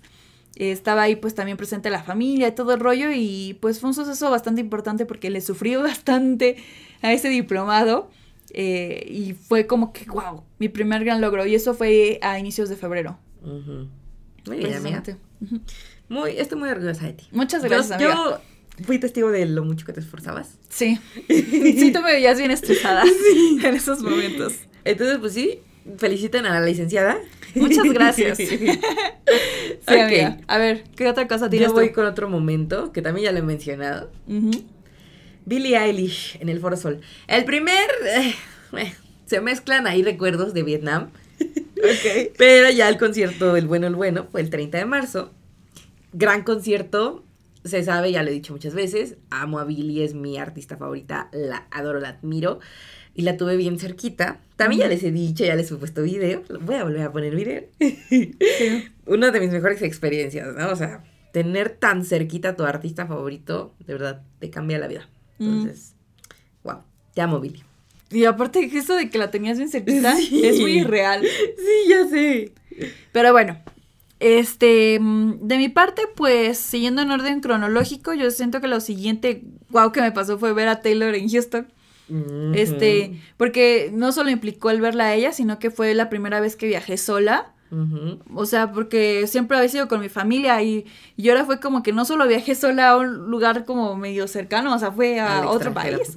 Eh, 0.57 0.73
estaba 0.73 1.03
ahí 1.03 1.15
pues 1.15 1.35
también 1.37 1.57
presente 1.57 1.89
la 1.89 2.03
familia 2.03 2.49
y 2.49 2.53
todo 2.53 2.75
el 2.75 2.81
rollo 2.81 3.11
y 3.15 3.57
pues 3.61 3.79
fue 3.79 3.91
un 3.91 3.95
suceso 3.95 4.29
bastante 4.29 4.61
importante 4.61 5.07
porque 5.07 5.31
le 5.31 5.41
sufrí 5.41 5.77
bastante 5.77 6.57
a 7.01 7.13
ese 7.13 7.29
diplomado 7.29 8.11
eh, 8.55 9.07
y 9.09 9.35
fue 9.35 9.69
como 9.69 9.93
que, 9.93 10.05
wow, 10.07 10.43
mi 10.59 10.69
primer 10.69 11.05
gran 11.05 11.21
logro 11.21 11.47
y 11.47 11.55
eso 11.55 11.75
fue 11.75 12.19
a 12.23 12.39
inicios 12.41 12.69
de 12.69 12.77
febrero. 12.77 13.19
Muy 13.45 14.57
bien, 14.57 14.75
amiga. 14.75 15.03
Muy, 16.09 16.31
estoy 16.39 16.59
muy 16.59 16.71
orgullosa 16.71 17.07
de 17.07 17.13
ti. 17.13 17.29
Muchas 17.33 17.63
Yo- 17.63 17.69
gracias, 17.69 17.93
amiga. 17.93 18.15
Yo 18.15 18.41
fui 18.85 18.99
testigo 18.99 19.31
de 19.31 19.45
lo 19.47 19.65
mucho 19.65 19.85
que 19.87 19.93
te 19.93 20.01
esforzabas. 20.01 20.59
Sí. 20.69 20.99
Sí, 21.29 21.93
tú 21.93 22.01
me 22.03 22.13
veías 22.13 22.39
bien 22.39 22.51
estresada 22.51 23.05
en 23.63 23.75
esos 23.75 24.03
momentos. 24.03 24.55
Entonces, 24.85 25.19
pues 25.19 25.35
sí, 25.35 25.61
felicitan 25.99 26.47
a 26.47 26.59
la 26.61 26.67
licenciada. 26.67 27.19
Muchas 27.55 27.85
gracias. 27.85 28.37
sí, 28.39 28.47
Sí, 28.49 29.95
amiga. 29.99 30.39
A 30.47 30.59
ver, 30.59 30.85
¿qué 30.97 31.09
otra 31.09 31.27
cosa 31.29 31.49
tienes 31.51 31.69
Yo 31.69 31.75
voy 31.75 31.89
tú? 31.89 31.95
con 31.97 32.07
otro 32.07 32.29
momento 32.29 32.93
que 32.93 33.03
también 33.03 33.27
ya 33.27 33.33
lo 33.33 33.39
he 33.39 33.43
mencionado. 33.43 34.11
Ujú. 34.27 34.51
Billie 35.45 35.79
Eilish 35.79 36.37
en 36.41 36.49
el 36.51 36.61
Foro 36.61 36.77
Sol. 36.77 37.01
El 37.27 37.45
primer. 37.45 37.89
eh, 38.07 38.35
eh, 38.77 38.95
se 39.27 39.41
mezclan 39.41 39.87
ahí 39.87 40.03
recuerdos 40.03 40.53
de 40.55 40.63
Vietnam. 40.63 41.11
Ok. 41.41 42.33
Pero 42.37 42.71
ya 42.71 42.89
el 42.89 42.99
concierto, 42.99 43.57
el 43.57 43.67
bueno, 43.67 43.87
el 43.87 43.95
bueno, 43.95 44.27
fue 44.31 44.41
el 44.41 44.51
30 44.51 44.79
de 44.79 44.85
marzo. 44.87 45.33
Gran 46.13 46.43
concierto. 46.43 47.25
Se 47.69 47.83
sabe, 47.85 48.11
ya 48.13 48.23
lo 48.23 48.31
he 48.31 48.33
dicho 48.33 48.53
muchas 48.53 48.75
veces. 48.75 49.17
Amo 49.31 49.59
a 49.59 49.65
Billie, 49.65 50.05
es 50.05 50.15
mi 50.15 50.39
artista 50.39 50.77
favorita. 50.77 51.29
La 51.33 51.67
adoro, 51.71 52.01
la 52.01 52.11
admiro. 52.11 52.61
Y 53.15 53.23
la 53.23 53.37
tuve 53.37 53.57
bien 53.57 53.79
cerquita. 53.79 54.41
También 54.57 54.83
ya 54.83 54.89
les 54.89 55.03
he 55.03 55.11
dicho, 55.11 55.45
ya 55.45 55.55
les 55.57 55.71
he 55.71 55.77
puesto 55.77 56.03
video. 56.03 56.43
Voy 56.61 56.77
a 56.77 56.85
volver 56.85 57.03
a 57.03 57.13
poner 57.13 57.35
video. 57.35 57.63
Sí. 58.09 58.37
Una 59.07 59.31
de 59.31 59.41
mis 59.41 59.51
mejores 59.51 59.83
experiencias, 59.83 60.55
¿no? 60.55 60.69
O 60.71 60.77
sea, 60.77 61.03
tener 61.33 61.71
tan 61.71 62.05
cerquita 62.05 62.51
a 62.51 62.57
tu 62.57 62.65
artista 62.65 63.07
favorito, 63.07 63.75
de 63.87 63.93
verdad, 63.95 64.23
te 64.39 64.51
cambia 64.51 64.79
la 64.79 64.87
vida. 64.89 65.09
Mm. 65.39 65.45
Entonces, 65.49 65.95
wow, 66.63 66.79
te 67.15 67.21
amo, 67.21 67.41
Billy. 67.41 67.63
Y 68.11 68.25
aparte 68.25 68.61
eso 68.73 68.95
de 68.95 69.11
que 69.11 69.19
la 69.19 69.31
tenías 69.31 69.59
bien 69.59 69.69
cerquita 69.69 70.17
Sí. 70.17 70.47
es 70.47 70.61
muy 70.61 70.79
irreal. 70.79 71.23
Sí, 71.23 71.89
ya 71.91 72.07
sé. 72.09 72.53
Pero 73.13 73.33
bueno, 73.33 73.59
este, 74.21 74.99
mm, 75.01 75.47
de 75.47 75.59
mi 75.59 75.69
parte, 75.69 76.03
pues, 76.17 76.59
siguiendo 76.59 77.03
en 77.03 77.11
orden 77.11 77.41
cronológico, 77.41 78.15
yo 78.15 78.31
siento 78.31 78.61
que 78.61 78.69
lo 78.69 78.81
siguiente, 78.81 79.43
wow, 79.71 79.93
que 79.93 80.01
me 80.01 80.13
pasó 80.13 80.39
fue 80.39 80.53
ver 80.53 80.69
a 80.69 80.81
Taylor 80.81 81.15
en 81.15 81.29
Houston. 81.29 81.69
Este, 82.55 83.21
porque 83.37 83.91
no 83.93 84.13
solo 84.13 84.31
implicó 84.31 84.71
el 84.71 84.81
verla 84.81 85.09
a 85.09 85.15
ella, 85.15 85.33
sino 85.35 85.59
que 85.59 85.71
fue 85.71 85.93
la 85.93 86.09
primera 86.09 86.41
vez 86.41 86.57
que 86.57 86.67
viajé 86.67 86.97
sola. 86.97 87.53
O 88.35 88.47
sea, 88.47 88.73
porque 88.73 89.27
siempre 89.27 89.59
había 89.59 89.69
sido 89.69 89.89
con 89.89 90.01
mi 90.01 90.09
familia 90.09 90.63
y, 90.63 90.87
y 91.19 91.29
ahora 91.29 91.45
fue 91.45 91.61
como 91.61 91.83
que 91.83 91.93
no 91.93 92.07
solo 92.07 92.27
viajé 92.27 92.55
sola 92.55 92.91
a 92.91 92.97
un 92.97 93.31
lugar 93.31 93.67
como 93.67 93.95
medio 93.95 94.27
cercano, 94.27 94.75
o 94.75 94.79
sea, 94.79 94.91
fue 94.91 95.21
a 95.21 95.41
Al 95.41 95.49
otro 95.49 95.75
país. 95.75 96.17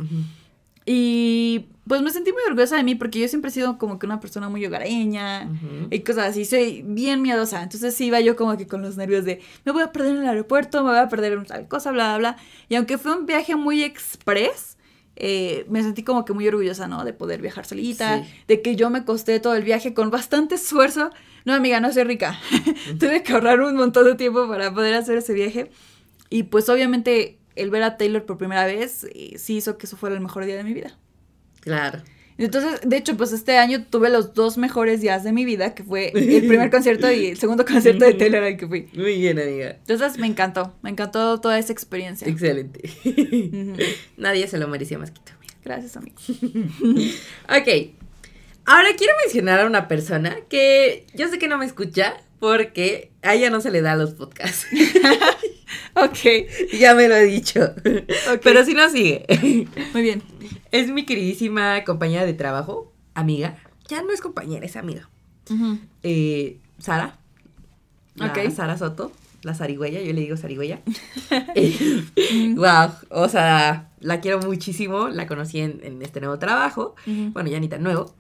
Y 0.86 1.68
pues 1.88 2.02
me 2.02 2.10
sentí 2.10 2.32
muy 2.32 2.42
orgullosa 2.48 2.76
de 2.78 2.84
mí 2.84 2.96
porque 2.96 3.20
yo 3.20 3.28
siempre 3.28 3.50
he 3.50 3.54
sido 3.54 3.78
como 3.78 4.00
que 4.00 4.06
una 4.06 4.20
persona 4.20 4.50
muy 4.50 4.66
hogareña 4.66 5.48
Ujú. 5.52 5.88
y 5.92 6.00
cosas 6.00 6.30
así. 6.30 6.46
Soy 6.46 6.84
bien 6.86 7.22
miedosa. 7.22 7.62
Entonces 7.64 7.94
sí 7.94 8.06
iba 8.06 8.20
yo 8.22 8.36
como 8.36 8.58
que 8.58 8.68
con 8.68 8.82
los 8.82 8.98
nervios 8.98 9.26
de 9.26 9.42
me 9.66 9.72
voy 9.72 9.84
a 9.84 9.92
perder 9.92 10.16
en 10.16 10.24
el 10.24 10.30
aeropuerto, 10.30 10.84
me 10.84 10.92
voy 10.92 11.00
a 11.00 11.10
perder 11.10 11.34
en 11.34 11.46
tal 11.46 11.68
cosa, 11.68 11.92
bla, 11.92 12.18
bla, 12.18 12.32
bla. 12.34 12.44
Y 12.70 12.76
aunque 12.76 12.98
fue 12.98 13.16
un 13.16 13.26
viaje 13.26 13.56
muy 13.56 13.84
express, 13.84 14.78
eh, 15.18 15.66
me 15.70 15.84
sentí 15.84 16.04
como 16.04 16.24
que 16.26 16.34
muy 16.34 16.48
orgullosa, 16.48 16.88
¿no? 16.88 17.04
De 17.04 17.14
poder 17.14 17.42
viajar 17.42 17.66
solita, 17.66 18.24
Sí. 18.24 18.30
de 18.48 18.62
que 18.62 18.76
yo 18.76 18.90
me 18.90 19.04
costé 19.04 19.40
todo 19.40 19.54
el 19.56 19.64
viaje 19.64 19.94
con 19.94 20.10
bastante 20.10 20.56
esfuerzo. 20.56 21.12
No, 21.46 21.54
amiga, 21.54 21.80
no 21.80 21.92
soy 21.92 22.04
rica. 22.06 22.40
Tuve 23.00 23.22
que 23.24 23.34
ahorrar 23.34 23.60
un 23.62 23.76
montón 23.76 24.06
de 24.06 24.16
tiempo 24.16 24.48
para 24.48 24.74
poder 24.74 24.94
hacer 24.96 25.18
ese 25.18 25.34
viaje. 25.34 25.70
Y 26.30 26.44
pues 26.44 26.70
obviamente 26.70 27.38
el 27.56 27.70
ver 27.70 27.84
a 27.84 27.98
Taylor 27.98 28.26
por 28.26 28.38
primera 28.38 28.66
vez 28.66 29.06
eh, 29.14 29.38
sí 29.38 29.58
hizo 29.58 29.78
que 29.78 29.86
eso 29.86 29.98
fuera 29.98 30.16
el 30.16 30.22
mejor 30.22 30.46
día 30.46 30.56
de 30.56 30.64
mi 30.64 30.74
vida. 30.74 30.98
Claro. 31.62 32.02
Entonces, 32.38 32.80
de 32.84 32.98
hecho, 32.98 33.16
pues 33.18 33.34
este 33.34 33.58
año 33.58 33.86
tuve 33.88 34.10
los 34.10 34.34
dos 34.34 34.58
mejores 34.58 35.00
días 35.00 35.24
de 35.24 35.32
mi 35.32 35.46
vida, 35.46 35.76
que 35.76 35.84
fue 35.84 36.12
el 36.16 36.48
primer 36.48 36.70
concierto 36.72 37.12
y 37.12 37.28
el 37.28 37.38
segundo 37.38 37.66
concierto 37.66 38.04
de 38.04 38.16
Taylor 38.16 38.44
al 38.44 38.58
que 38.58 38.68
fui. 38.68 38.90
Muy 38.94 39.20
bien, 39.20 39.38
amiga. 39.38 39.72
Entonces 39.72 40.18
me 40.18 40.26
encantó, 40.26 40.74
me 40.82 40.90
encantó 40.90 41.40
toda 41.40 41.60
esa 41.60 41.72
experiencia. 41.72 42.28
Excelente. 42.28 42.90
Nadie 44.18 44.48
se 44.48 44.58
lo 44.58 44.68
merecía 44.68 44.98
más 44.98 45.12
que 45.12 45.20
tú. 45.20 45.34
amiga. 45.38 45.54
Gracias, 45.64 45.98
amigo. 45.98 46.18
Ok. 47.50 47.92
Ahora 48.66 48.90
quiero 48.98 49.14
mencionar 49.24 49.60
a 49.60 49.66
una 49.66 49.88
persona 49.88 50.38
que 50.48 51.06
yo 51.14 51.28
sé 51.28 51.38
que 51.38 51.48
no 51.48 51.58
me 51.58 51.66
escucha 51.66 52.16
porque 52.42 53.12
a 53.22 53.36
ella 53.36 53.50
no 53.52 53.62
se 53.62 53.70
le 53.72 53.82
da 53.82 53.96
los 53.96 54.12
podcasts. 54.16 54.66
Ok, 55.96 56.48
ya 56.80 56.96
me 56.96 57.08
lo 57.08 57.16
he 57.16 57.26
dicho. 57.26 57.74
Pero 58.44 58.66
si 58.66 58.74
no 58.74 58.90
sigue. 58.90 59.26
muy 59.94 60.02
bien. 60.02 60.22
Es 60.72 60.90
mi 60.90 61.06
queridísima 61.06 61.84
compañera 61.84 62.26
de 62.26 62.34
trabajo, 62.34 62.94
amiga. 63.14 63.58
Ya 63.88 64.02
no 64.02 64.12
es 64.12 64.22
compañera, 64.22 64.66
es 64.66 64.76
amiga. 64.78 65.10
Eh, 66.04 66.60
Sara. 66.80 67.20
La 68.16 68.28
Ok. 68.28 68.52
Sara 68.54 68.78
Soto. 68.78 69.12
La 69.44 69.54
zarigüeya, 69.54 70.02
yo 70.02 70.14
le 70.14 70.22
digo 70.22 70.38
zarigüeya. 70.38 70.82
wow, 72.56 72.92
o 73.10 73.28
sea, 73.28 73.90
la 74.00 74.22
quiero 74.22 74.40
muchísimo. 74.40 75.10
La 75.10 75.28
conocí 75.28 75.60
en, 75.60 75.80
en 75.84 76.02
este 76.02 76.20
nuevo 76.22 76.40
trabajo. 76.40 76.96
Bueno, 77.06 77.50
ya 77.50 77.60
ni 77.60 77.68
tan 77.68 77.84
nuevo. 77.84 78.14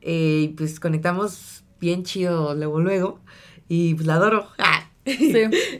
Eh, 0.00 0.40
y 0.44 0.48
pues 0.48 0.80
conectamos 0.80 1.64
bien 1.80 2.04
chido 2.04 2.54
luego, 2.54 2.80
luego. 2.80 3.20
Y 3.68 3.94
pues 3.94 4.06
la 4.06 4.14
adoro. 4.14 4.48
¡Ah! 4.58 4.90
Sí. 5.06 5.32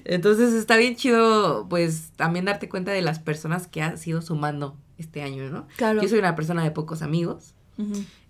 Entonces 0.04 0.54
está 0.54 0.76
bien 0.78 0.96
chido, 0.96 1.66
pues 1.68 2.12
también 2.16 2.46
darte 2.46 2.68
cuenta 2.70 2.92
de 2.92 3.02
las 3.02 3.18
personas 3.18 3.66
que 3.66 3.82
has 3.82 4.06
ido 4.06 4.22
sumando 4.22 4.76
este 4.96 5.20
año, 5.22 5.50
¿no? 5.50 5.66
Claro. 5.76 6.00
Yo 6.00 6.08
soy 6.08 6.18
una 6.18 6.34
persona 6.34 6.64
de 6.64 6.70
pocos 6.70 7.02
amigos, 7.02 7.52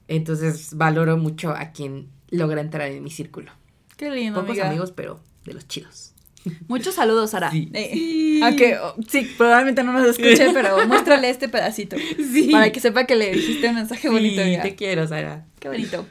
entonces 0.09 0.75
valoro 0.75 1.17
mucho 1.17 1.51
a 1.51 1.71
quien 1.73 2.09
logra 2.31 2.61
entrar 2.61 2.89
en 2.91 3.03
mi 3.05 3.11
círculo. 3.11 3.53
Qué 3.97 4.11
lindo, 4.11 4.41
Pocos 4.41 4.51
amiga. 4.51 4.69
amigos, 4.69 4.93
pero 4.93 5.21
de 5.45 5.55
los 5.55 5.67
chidos. 5.69 6.15
Muchos 6.67 6.95
saludos, 6.95 7.31
Sara. 7.31 7.51
Sí. 7.51 7.69
Eh, 7.75 7.91
Sí. 7.93 8.41
Aunque 8.43 8.79
oh, 8.79 8.95
sí, 9.09 9.29
probablemente 9.37 9.83
no 9.83 9.93
nos 9.93 10.07
escuche, 10.09 10.51
pero 10.53 10.87
muéstrale 10.87 11.29
este 11.31 11.49
pedacito. 11.49 11.97
Sí. 12.17 12.49
Para 12.53 12.71
que 12.73 12.81
sepa 12.81 13.05
que 13.05 13.17
le 13.17 13.33
dijiste 13.33 13.69
un 13.69 13.75
mensaje 13.75 14.09
bonito, 14.09 14.37
Sí, 14.37 14.41
amiga. 14.43 14.63
te 14.63 14.75
quiero, 14.77 15.07
Sara. 15.07 15.45
Qué 15.59 15.69
bonito. 15.69 16.07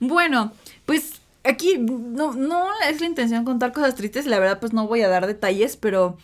Bueno, 0.00 0.52
pues 0.86 1.20
aquí 1.44 1.78
no, 1.78 2.32
no 2.34 2.66
es 2.88 3.00
la 3.00 3.06
intención 3.06 3.44
contar 3.44 3.72
cosas 3.72 3.94
tristes, 3.94 4.26
la 4.26 4.38
verdad 4.38 4.60
pues 4.60 4.72
no 4.72 4.86
voy 4.86 5.02
a 5.02 5.08
dar 5.08 5.26
detalles, 5.26 5.76
pero 5.76 6.16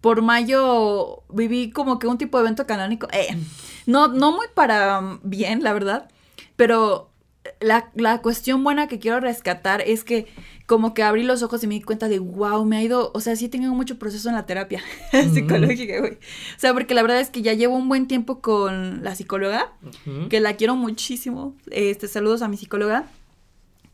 por 0.00 0.22
mayo 0.22 1.22
viví 1.28 1.70
como 1.70 1.98
que 1.98 2.06
un 2.06 2.18
tipo 2.18 2.38
de 2.38 2.44
evento 2.44 2.66
canónico. 2.66 3.08
eh, 3.12 3.36
no, 3.86 4.08
no 4.08 4.32
muy 4.32 4.46
para 4.54 5.18
bien, 5.22 5.62
la 5.62 5.72
verdad, 5.72 6.08
pero 6.56 7.10
la, 7.60 7.90
la 7.94 8.20
cuestión 8.22 8.62
buena 8.64 8.88
que 8.88 8.98
quiero 8.98 9.20
rescatar 9.20 9.80
es 9.80 10.04
que 10.04 10.26
como 10.66 10.94
que 10.94 11.04
abrí 11.04 11.22
los 11.22 11.44
ojos 11.44 11.62
y 11.62 11.68
me 11.68 11.74
di 11.74 11.82
cuenta 11.82 12.08
de, 12.08 12.18
wow, 12.18 12.64
me 12.64 12.76
ha 12.76 12.82
ido, 12.82 13.12
o 13.14 13.20
sea, 13.20 13.36
sí 13.36 13.44
he 13.44 13.48
tenido 13.48 13.72
mucho 13.72 13.98
proceso 14.00 14.28
en 14.28 14.34
la 14.34 14.46
terapia 14.46 14.82
psicológica, 15.32 16.00
güey. 16.00 16.14
O 16.14 16.58
sea, 16.58 16.74
porque 16.74 16.92
la 16.92 17.02
verdad 17.02 17.20
es 17.20 17.30
que 17.30 17.42
ya 17.42 17.52
llevo 17.52 17.76
un 17.76 17.88
buen 17.88 18.08
tiempo 18.08 18.40
con 18.40 19.04
la 19.04 19.14
psicóloga 19.14 19.72
que 20.28 20.40
la 20.40 20.56
quiero 20.56 20.74
muchísimo. 20.74 21.54
Este, 21.70 22.08
saludos 22.08 22.42
a 22.42 22.48
mi 22.48 22.56
psicóloga. 22.56 23.04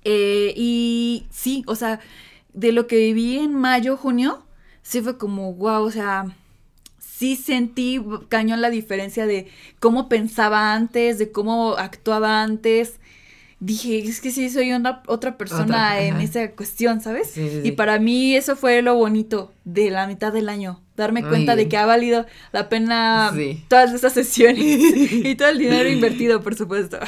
Eh, 0.05 0.53
y 0.57 1.27
sí, 1.31 1.65
o 1.67 1.75
sea, 1.75 2.01
de 2.53 2.73
lo 2.73 2.87
que 2.87 2.97
viví 2.97 3.39
en 3.39 3.55
mayo, 3.55 3.97
junio, 3.97 4.45
sí 4.83 5.01
fue 5.01 5.17
como, 5.19 5.55
wow, 5.55 5.85
o 5.85 5.91
sea, 5.91 6.27
sí 6.99 7.37
sentí 7.37 8.01
cañón 8.29 8.61
la 8.61 8.71
diferencia 8.71 9.27
de 9.27 9.49
cómo 9.79 10.09
pensaba 10.09 10.75
antes, 10.75 11.19
de 11.19 11.31
cómo 11.31 11.75
actuaba 11.77 12.43
antes. 12.43 12.99
Dije, 13.61 13.99
es 14.01 14.21
que 14.21 14.33
sí, 14.33 14.51
soy 14.51 14.73
una, 14.73 15.05
otra 15.07 15.39
persona 15.39 15.63
Otra, 15.63 16.03
en 16.03 16.15
ajá. 16.15 16.23
esa 16.25 16.51
cuestión, 16.51 17.01
¿sabes? 17.01 17.31
Sí, 17.31 17.49
sí, 17.49 17.59
Y 17.59 17.63
sí. 17.67 17.73
para 17.73 18.01
mí 18.01 18.35
eso 18.35 18.57
fue 18.57 18.83
lo 18.83 18.97
bonito 18.97 19.53
de 19.65 19.91
la 19.91 20.09
mitad 20.09 20.33
del 20.33 20.49
año. 20.49 20.81
Darme 20.97 21.23
cuenta 21.23 21.55
de 21.55 21.69
que 21.69 21.77
ha 21.77 21.87
valido 21.87 22.27
la 22.51 22.69
pena 22.69 23.33
todas 23.69 23.93
esas 23.93 24.13
sesiones 24.13 24.65
y 24.67 25.35
todo 25.37 25.49
el 25.49 25.59
dinero 25.59 25.89
invertido, 25.89 26.43
por 26.43 26.57
supuesto. 26.57 26.99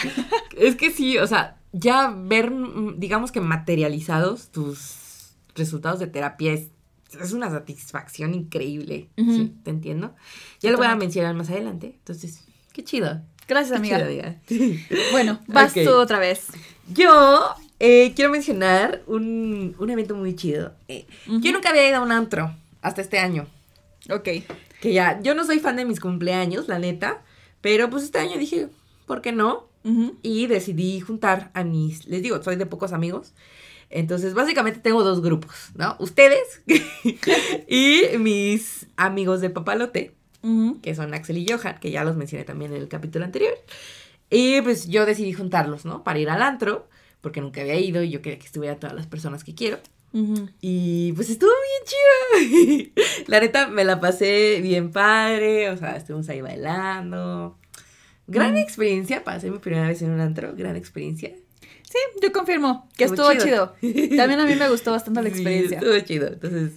Es 0.56 0.76
que 0.76 0.92
sí, 0.92 1.18
o 1.18 1.26
sea, 1.26 1.56
ya 1.76 2.14
ver, 2.16 2.50
mm, 2.52 2.98
digamos 2.98 3.32
que 3.32 3.40
materializados 3.40 4.48
tus 4.48 5.34
resultados 5.56 5.98
de 5.98 6.06
terapia 6.06 6.52
es, 6.52 6.68
es 7.20 7.32
una 7.32 7.50
satisfacción 7.50 8.32
increíble. 8.34 9.08
Sí, 9.16 9.52
te 9.64 9.70
entiendo. 9.70 10.14
Ya 10.60 10.70
lo 10.70 10.78
voy 10.78 10.86
a 10.86 10.96
mencionar 10.96 11.34
más 11.34 11.50
adelante. 11.50 11.94
Entonces, 11.98 12.44
qué 12.72 12.82
chido. 12.84 13.20
Gracias, 13.46 13.72
Qué 13.80 13.94
amiga. 13.94 14.08
chido, 14.46 14.64
amiga. 14.64 14.82
Bueno, 15.12 15.40
vas 15.48 15.74
tú 15.74 15.90
otra 15.90 16.18
vez. 16.18 16.46
Yo 16.92 17.42
eh, 17.80 18.12
quiero 18.14 18.30
mencionar 18.30 19.02
un, 19.06 19.74
un 19.78 19.90
evento 19.90 20.14
muy 20.14 20.34
chido. 20.34 20.74
Eh. 20.88 21.06
Yo 21.26 21.52
nunca 21.52 21.70
había 21.70 21.88
ido 21.88 21.98
a 21.98 22.02
un 22.02 22.12
antro 22.12 22.54
hasta 22.82 23.00
este 23.02 23.18
año. 23.18 23.46
Ok. 24.10 24.28
Que 24.80 24.92
ya, 24.92 25.20
yo 25.22 25.34
no 25.34 25.44
soy 25.44 25.58
fan 25.58 25.76
de 25.76 25.84
mis 25.84 26.00
cumpleaños, 26.00 26.68
la 26.68 26.78
neta. 26.78 27.22
Pero 27.60 27.90
pues 27.90 28.04
este 28.04 28.18
año 28.18 28.38
dije, 28.38 28.68
¿por 29.06 29.22
qué 29.22 29.32
no? 29.32 29.66
Ujú. 29.84 30.16
Y 30.22 30.46
decidí 30.46 31.00
juntar 31.00 31.50
a 31.54 31.62
mis, 31.62 32.06
les 32.06 32.22
digo, 32.22 32.42
soy 32.42 32.56
de 32.56 32.66
pocos 32.66 32.92
amigos. 32.92 33.34
Entonces, 33.90 34.34
básicamente 34.34 34.80
tengo 34.80 35.04
dos 35.04 35.20
grupos, 35.22 35.54
¿no? 35.76 35.96
Ustedes 36.00 36.62
y 37.68 38.02
mis 38.18 38.86
amigos 38.96 39.40
de 39.40 39.50
Papalote, 39.50 40.14
Ujú. 40.42 40.80
que 40.80 40.94
son 40.94 41.14
Axel 41.14 41.38
y 41.38 41.46
Johan, 41.48 41.78
que 41.80 41.90
ya 41.90 42.02
los 42.04 42.16
mencioné 42.16 42.44
también 42.44 42.72
en 42.72 42.82
el 42.82 42.88
capítulo 42.88 43.24
anterior. 43.24 43.54
Y 44.30 44.60
pues 44.62 44.88
yo 44.88 45.06
decidí 45.06 45.32
juntarlos, 45.32 45.84
¿no? 45.84 46.02
Para 46.02 46.18
ir 46.18 46.28
al 46.30 46.42
antro, 46.42 46.88
porque 47.20 47.40
nunca 47.40 47.60
había 47.60 47.78
ido 47.78 48.02
y 48.02 48.10
yo 48.10 48.20
quería 48.22 48.38
que 48.38 48.46
estuvieran 48.46 48.80
todas 48.80 48.96
las 48.96 49.06
personas 49.06 49.44
que 49.44 49.54
quiero. 49.54 49.78
Ujú. 50.12 50.48
Y 50.60 51.12
pues 51.12 51.28
estuvo 51.30 51.50
bien 52.38 52.86
chido. 52.86 52.92
la 53.26 53.40
neta, 53.40 53.68
me 53.68 53.84
la 53.84 54.00
pasé 54.00 54.60
bien 54.62 54.90
padre. 54.92 55.70
O 55.70 55.76
sea, 55.76 55.96
estuvimos 55.96 56.28
ahí 56.28 56.40
bailando. 56.40 57.58
Gran 58.26 58.54
Mm. 58.54 58.58
experiencia 58.58 59.24
para 59.24 59.40
ser 59.40 59.50
mi 59.50 59.58
primera 59.58 59.86
vez 59.88 60.00
en 60.02 60.10
un 60.10 60.20
antro. 60.20 60.54
Gran 60.56 60.76
experiencia. 60.76 61.32
Sí, 61.60 61.98
yo 62.22 62.32
confirmo 62.32 62.88
que 62.96 63.04
Estuvo 63.04 63.30
chido. 63.34 63.74
chido. 63.80 64.16
También 64.16 64.40
a 64.40 64.46
mí 64.46 64.54
me 64.56 64.68
gustó 64.68 64.90
bastante 64.92 65.22
la 65.22 65.28
Sí, 65.30 65.34
experiencia. 65.36 65.78
estuvo 65.78 65.98
chido. 66.00 66.28
Entonces, 66.28 66.72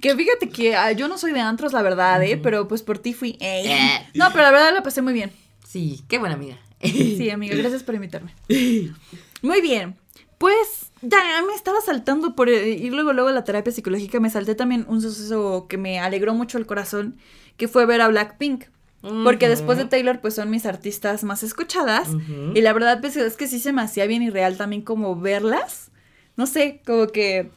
Que 0.00 0.14
fíjate 0.16 0.48
que 0.48 0.74
ah, 0.76 0.92
yo 0.92 1.08
no 1.08 1.16
soy 1.18 1.32
de 1.32 1.40
antros, 1.40 1.72
la 1.72 1.82
verdad, 1.82 2.22
¿eh? 2.22 2.36
Pero 2.36 2.66
pues 2.68 2.82
por 2.82 2.98
ti 2.98 3.12
fui. 3.14 3.36
Eh. 3.40 4.06
No, 4.14 4.28
pero 4.32 4.42
la 4.44 4.50
verdad 4.50 4.72
la 4.74 4.82
pasé 4.82 5.00
muy 5.02 5.12
bien. 5.12 5.30
sí, 5.66 6.02
qué 6.08 6.18
buena 6.18 6.34
amiga. 6.34 6.58
Sí, 6.82 7.28
amiga, 7.30 7.54
gracias 7.56 7.82
por 7.82 7.94
invitarme. 7.94 8.34
Muy 9.42 9.60
bien. 9.60 9.96
Pues 10.38 10.90
ya 11.02 11.18
me 11.46 11.54
estaba 11.54 11.80
saltando 11.82 12.34
por 12.34 12.48
eh, 12.48 12.70
ir 12.70 12.92
luego 12.94 13.12
luego 13.12 13.28
a 13.28 13.32
la 13.32 13.44
terapia 13.44 13.70
psicológica. 13.72 14.18
Me 14.20 14.30
salté 14.30 14.54
también 14.54 14.86
un 14.88 15.02
suceso 15.02 15.66
que 15.68 15.76
me 15.76 15.98
alegró 16.00 16.32
mucho 16.34 16.56
el 16.56 16.64
corazón, 16.66 17.18
que 17.58 17.68
fue 17.68 17.84
ver 17.86 18.00
a 18.00 18.08
Blackpink. 18.08 18.64
Porque 19.02 19.48
después 19.48 19.78
de 19.78 19.86
Taylor, 19.86 20.20
pues 20.20 20.34
son 20.34 20.50
mis 20.50 20.66
artistas 20.66 21.24
más 21.24 21.42
escuchadas. 21.42 22.08
Y 22.54 22.60
la 22.60 22.72
verdad, 22.72 23.00
pues 23.00 23.16
es 23.16 23.36
que 23.36 23.46
sí 23.46 23.58
se 23.58 23.72
me 23.72 23.82
hacía 23.82 24.06
bien 24.06 24.22
irreal 24.22 24.56
también 24.56 24.82
como 24.82 25.18
verlas. 25.18 25.90
No 26.36 26.46
sé, 26.46 26.82
como 26.86 27.06
que 27.06 27.50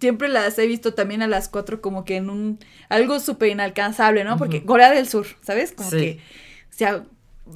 siempre 0.00 0.28
las 0.28 0.58
he 0.58 0.66
visto 0.66 0.94
también 0.94 1.22
a 1.22 1.26
las 1.28 1.48
cuatro 1.48 1.80
como 1.80 2.04
que 2.04 2.16
en 2.16 2.30
un 2.30 2.58
algo 2.88 3.20
súper 3.20 3.48
inalcanzable, 3.50 4.24
¿no? 4.24 4.36
Porque. 4.38 4.64
Corea 4.64 4.90
del 4.92 5.08
Sur, 5.08 5.26
¿sabes? 5.42 5.72
Como 5.72 5.90
Sí. 5.90 5.96
que 5.96 6.20
o 6.70 6.76
sea 6.76 7.04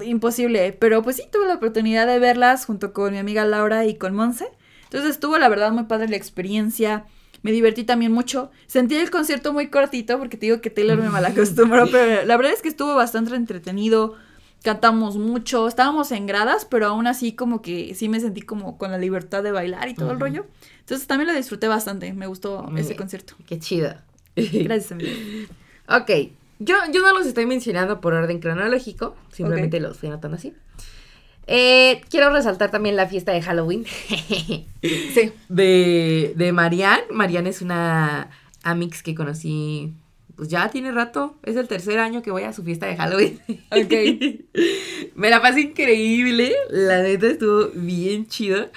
imposible. 0.05 0.73
Pero 0.73 1.03
pues 1.03 1.17
sí 1.17 1.25
tuve 1.31 1.47
la 1.47 1.55
oportunidad 1.55 2.07
de 2.07 2.19
verlas 2.19 2.65
junto 2.65 2.93
con 2.93 3.13
mi 3.13 3.19
amiga 3.19 3.45
Laura 3.45 3.85
y 3.87 3.97
con 3.97 4.15
Monse. 4.15 4.47
Entonces 4.85 5.11
estuvo 5.11 5.39
la 5.39 5.49
verdad 5.49 5.73
muy 5.73 5.85
padre 5.85 6.09
la 6.09 6.17
experiencia. 6.17 7.05
Me 7.43 7.51
divertí 7.53 7.85
también 7.85 8.13
mucho. 8.13 8.51
Sentí 8.67 8.95
el 8.97 9.11
concierto 9.11 9.53
muy 9.53 9.69
cortito 9.69 10.19
porque 10.19 10.37
te 10.37 10.47
digo 10.47 10.61
que 10.61 10.71
Taylor 10.71 10.99
me 10.99 11.11
malacostumbró, 11.11 11.89
pero 11.91 12.25
la 12.25 12.37
verdad 12.37 12.53
es 12.53 12.63
que 12.63 12.69
estuvo 12.69 12.95
bastante 12.95 13.35
entretenido. 13.35 14.15
Cantamos 14.63 15.17
mucho, 15.17 15.67
estábamos 15.67 16.13
en 16.13 16.27
gradas, 16.27 16.65
pero 16.65 16.87
aún 16.87 17.09
así 17.09 17.33
como 17.33 17.63
que 17.63 17.97
sí 17.97 18.09
me 18.09 18.21
sentí 18.21 18.43
como 18.43 18.79
con 18.79 18.93
la 18.93 18.99
libertad 18.99 19.43
de 19.43 19.51
bailar 19.51 19.89
y 19.89 19.95
todo 19.95 20.13
el 20.13 20.21
rollo. 20.21 20.47
Entonces 20.79 21.09
también 21.09 21.29
lo 21.29 21.35
disfruté 21.35 21.67
bastante, 21.67 22.13
me 22.13 22.29
gustó 22.29 22.63
Muy 22.63 22.81
ese 22.81 22.91
bien. 22.91 22.99
concierto. 22.99 23.35
Qué 23.45 23.59
chido. 23.59 23.95
Gracias, 24.37 24.93
amiga. 24.93 25.11
Ok, 25.89 26.11
yo, 26.61 26.77
yo 26.93 27.03
no 27.03 27.13
los 27.13 27.27
estoy 27.27 27.47
mencionando 27.47 28.01
por 28.01 28.15
orden 28.15 28.39
cronológico, 28.39 29.17
simplemente 29.33 29.81
los 29.81 29.99
fui 29.99 30.09
anotando 30.09 30.37
así. 30.37 30.55
Eh, 31.47 32.01
quiero 32.09 32.31
resaltar 32.31 32.71
también 32.71 32.97
la 32.97 33.09
fiesta 33.09 33.33
de 33.33 33.43
Halloween 33.43 33.85
Sí. 34.83 35.33
de, 35.49 36.33
de 36.37 36.53
Marianne. 36.53 37.03
Marianne 37.11 37.51
es 37.51 37.63
una 37.63 38.31
amix 38.63 39.03
que 39.03 39.15
conocí, 39.15 39.93
pues 40.37 40.49
ya 40.49 40.69
tiene 40.71 40.93
rato, 40.93 41.37
es 41.43 41.57
el 41.57 41.67
tercer 41.69 41.99
año 41.99 42.23
que 42.23 42.31
voy 42.31 42.45
a 42.45 42.53
su 42.53 42.63
fiesta 42.63 42.87
de 42.87 42.97
Halloween. 42.97 43.41
Ok. 43.71 43.93
Me 45.15 45.31
la 45.31 45.43
pasé 45.43 45.63
increíble, 45.63 46.55
la 46.71 47.03
neta 47.03 47.27
estuvo 47.27 47.69
bien 47.75 48.27
chido. 48.29 48.71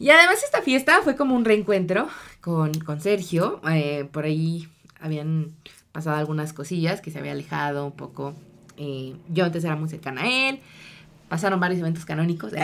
Y 0.00 0.10
además 0.10 0.42
esta 0.44 0.62
fiesta 0.62 1.00
fue 1.02 1.16
como 1.16 1.34
un 1.34 1.44
reencuentro 1.44 2.08
con, 2.40 2.72
con 2.80 3.00
Sergio. 3.00 3.60
eh, 3.70 4.08
por 4.12 4.24
ahí 4.24 4.68
habían 5.00 5.52
pasado 5.92 6.16
algunas 6.16 6.52
cosillas 6.52 7.00
que 7.00 7.10
se 7.10 7.18
había 7.18 7.32
alejado 7.32 7.86
un 7.86 7.92
poco. 7.92 8.34
eh, 8.76 9.14
yo 9.28 9.44
antes 9.44 9.64
era 9.64 9.74
muy 9.76 9.88
cercana 9.88 10.22
a 10.22 10.28
él. 10.50 10.60
Pasaron 11.28 11.60
varios 11.60 11.80
eventos 11.80 12.04
canónicos. 12.04 12.52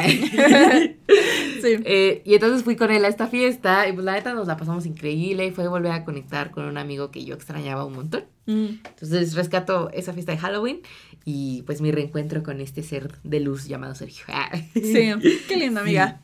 Sí. 1.64 1.76
Eh, 1.86 2.20
y 2.26 2.34
entonces 2.34 2.62
fui 2.62 2.76
con 2.76 2.90
él 2.90 3.06
a 3.06 3.08
esta 3.08 3.26
fiesta 3.26 3.88
y 3.88 3.92
pues 3.94 4.04
la 4.04 4.12
neta 4.12 4.34
nos 4.34 4.46
la 4.46 4.58
pasamos 4.58 4.84
increíble. 4.84 5.50
Fue 5.50 5.66
volver 5.66 5.92
a 5.92 6.04
conectar 6.04 6.50
con 6.50 6.66
un 6.66 6.76
amigo 6.76 7.10
que 7.10 7.24
yo 7.24 7.34
extrañaba 7.34 7.86
un 7.86 7.94
montón. 7.94 8.24
Mm. 8.44 8.66
Entonces 8.86 9.34
rescato 9.34 9.88
esa 9.94 10.12
fiesta 10.12 10.32
de 10.32 10.38
Halloween 10.38 10.80
y 11.24 11.62
pues 11.62 11.80
mi 11.80 11.90
reencuentro 11.90 12.42
con 12.42 12.60
este 12.60 12.82
ser 12.82 13.14
de 13.22 13.40
luz 13.40 13.66
llamado 13.66 13.94
Sergio. 13.94 14.26
Sí, 14.74 15.40
qué 15.48 15.56
linda, 15.56 15.80
amiga. 15.80 16.20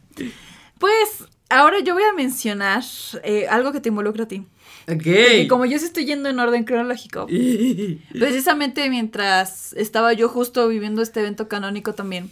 Pues 0.78 1.24
ahora 1.48 1.80
yo 1.80 1.94
voy 1.94 2.02
a 2.02 2.12
mencionar 2.12 2.82
eh, 3.24 3.46
algo 3.48 3.72
que 3.72 3.80
te 3.80 3.88
involucra 3.88 4.24
a 4.24 4.28
ti. 4.28 4.44
Porque 4.96 5.42
Ok. 5.44 5.48
como 5.48 5.64
yo 5.66 5.78
sí 5.78 5.84
estoy 5.86 6.04
yendo 6.04 6.28
en 6.28 6.38
orden 6.38 6.64
cronológico, 6.64 7.26
precisamente 8.12 8.88
mientras 8.90 9.72
estaba 9.74 10.12
yo 10.12 10.28
justo 10.28 10.68
viviendo 10.68 11.02
este 11.02 11.20
evento 11.20 11.48
canónico 11.48 11.94
también, 11.94 12.30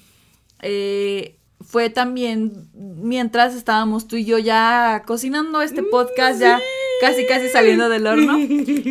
eh, 0.62 1.35
fue 1.60 1.90
también 1.90 2.68
mientras 2.74 3.55
estábamos 3.55 4.06
tú 4.06 4.16
y 4.16 4.24
yo 4.24 4.39
ya 4.39 5.02
cocinando 5.06 5.60
este 5.60 5.82
podcast, 5.82 6.40
ya 6.40 6.60
casi 7.01 7.26
casi 7.26 7.48
saliendo 7.48 7.89
del 7.89 8.06
horno. 8.06 8.39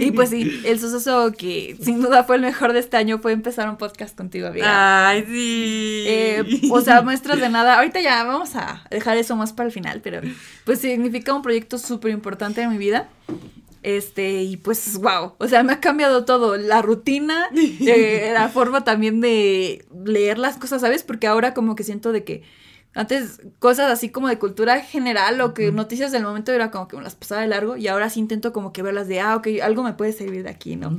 Y 0.08 0.12
pues 0.12 0.30
sí, 0.30 0.62
el 0.66 0.80
suceso 0.80 1.32
que 1.32 1.78
sin 1.82 2.02
duda 2.02 2.24
fue 2.26 2.36
el 2.36 2.42
mejor 2.42 2.74
de 2.74 2.80
este 2.80 2.98
año 2.98 3.20
fue 3.20 3.32
empezar 3.32 3.70
un 3.70 3.78
podcast 3.78 4.16
contigo, 4.18 4.48
amiga. 4.48 5.10
Ay, 5.10 5.24
sí. 5.26 6.04
Eh, 6.08 6.62
o 6.70 6.82
sea, 6.82 7.02
muestras 7.02 7.40
de 7.40 7.50
nada. 7.50 7.78
Ahorita 7.78 8.00
ya 8.02 8.24
vamos 8.26 8.56
a 8.56 8.84
dejar 8.92 9.18
eso 9.18 9.36
más 9.36 9.54
para 9.54 9.68
el 9.68 9.74
final, 9.74 10.02
pero 10.02 10.22
pues 10.66 10.80
significa 10.80 11.34
un 11.34 11.42
proyecto 11.42 11.78
súper 11.78 12.12
importante 12.12 12.62
en 12.62 12.70
mi 12.70 12.78
vida. 12.78 13.10
Este, 13.88 14.44
y 14.44 14.58
pues, 14.58 14.98
wow. 14.98 15.36
O 15.38 15.48
sea, 15.48 15.64
me 15.64 15.72
ha 15.72 15.80
cambiado 15.80 16.26
todo. 16.26 16.58
La 16.58 16.82
rutina, 16.82 17.48
eh, 17.56 18.32
la 18.34 18.50
forma 18.50 18.84
también 18.84 19.22
de 19.22 19.86
leer 20.04 20.40
las 20.40 20.58
cosas, 20.58 20.82
¿sabes? 20.82 21.04
Porque 21.04 21.26
ahora 21.26 21.54
como 21.54 21.74
que 21.74 21.86
siento 21.86 22.12
de 22.12 22.26
que 22.26 22.44
antes 22.94 23.40
cosas 23.60 23.90
así 23.90 24.10
como 24.10 24.28
de 24.28 24.40
cultura 24.40 24.82
general 24.82 25.40
o 25.40 25.54
que 25.54 25.72
noticias 25.72 26.12
del 26.12 26.24
momento 26.24 26.52
era 26.52 26.70
como 26.70 26.90
que 26.90 26.98
me 26.98 27.02
las 27.02 27.16
pasaba 27.16 27.40
de 27.40 27.48
largo 27.48 27.78
y 27.78 27.88
ahora 27.88 28.10
sí 28.10 28.20
intento 28.20 28.52
como 28.52 28.74
que 28.74 28.84
verlas 28.84 29.08
de, 29.08 29.22
ah, 29.22 29.38
ok, 29.38 29.48
algo 29.64 29.84
me 29.84 29.94
puede 29.94 30.12
servir 30.12 30.44
de 30.44 30.50
aquí, 30.50 30.76
¿no? 30.76 30.98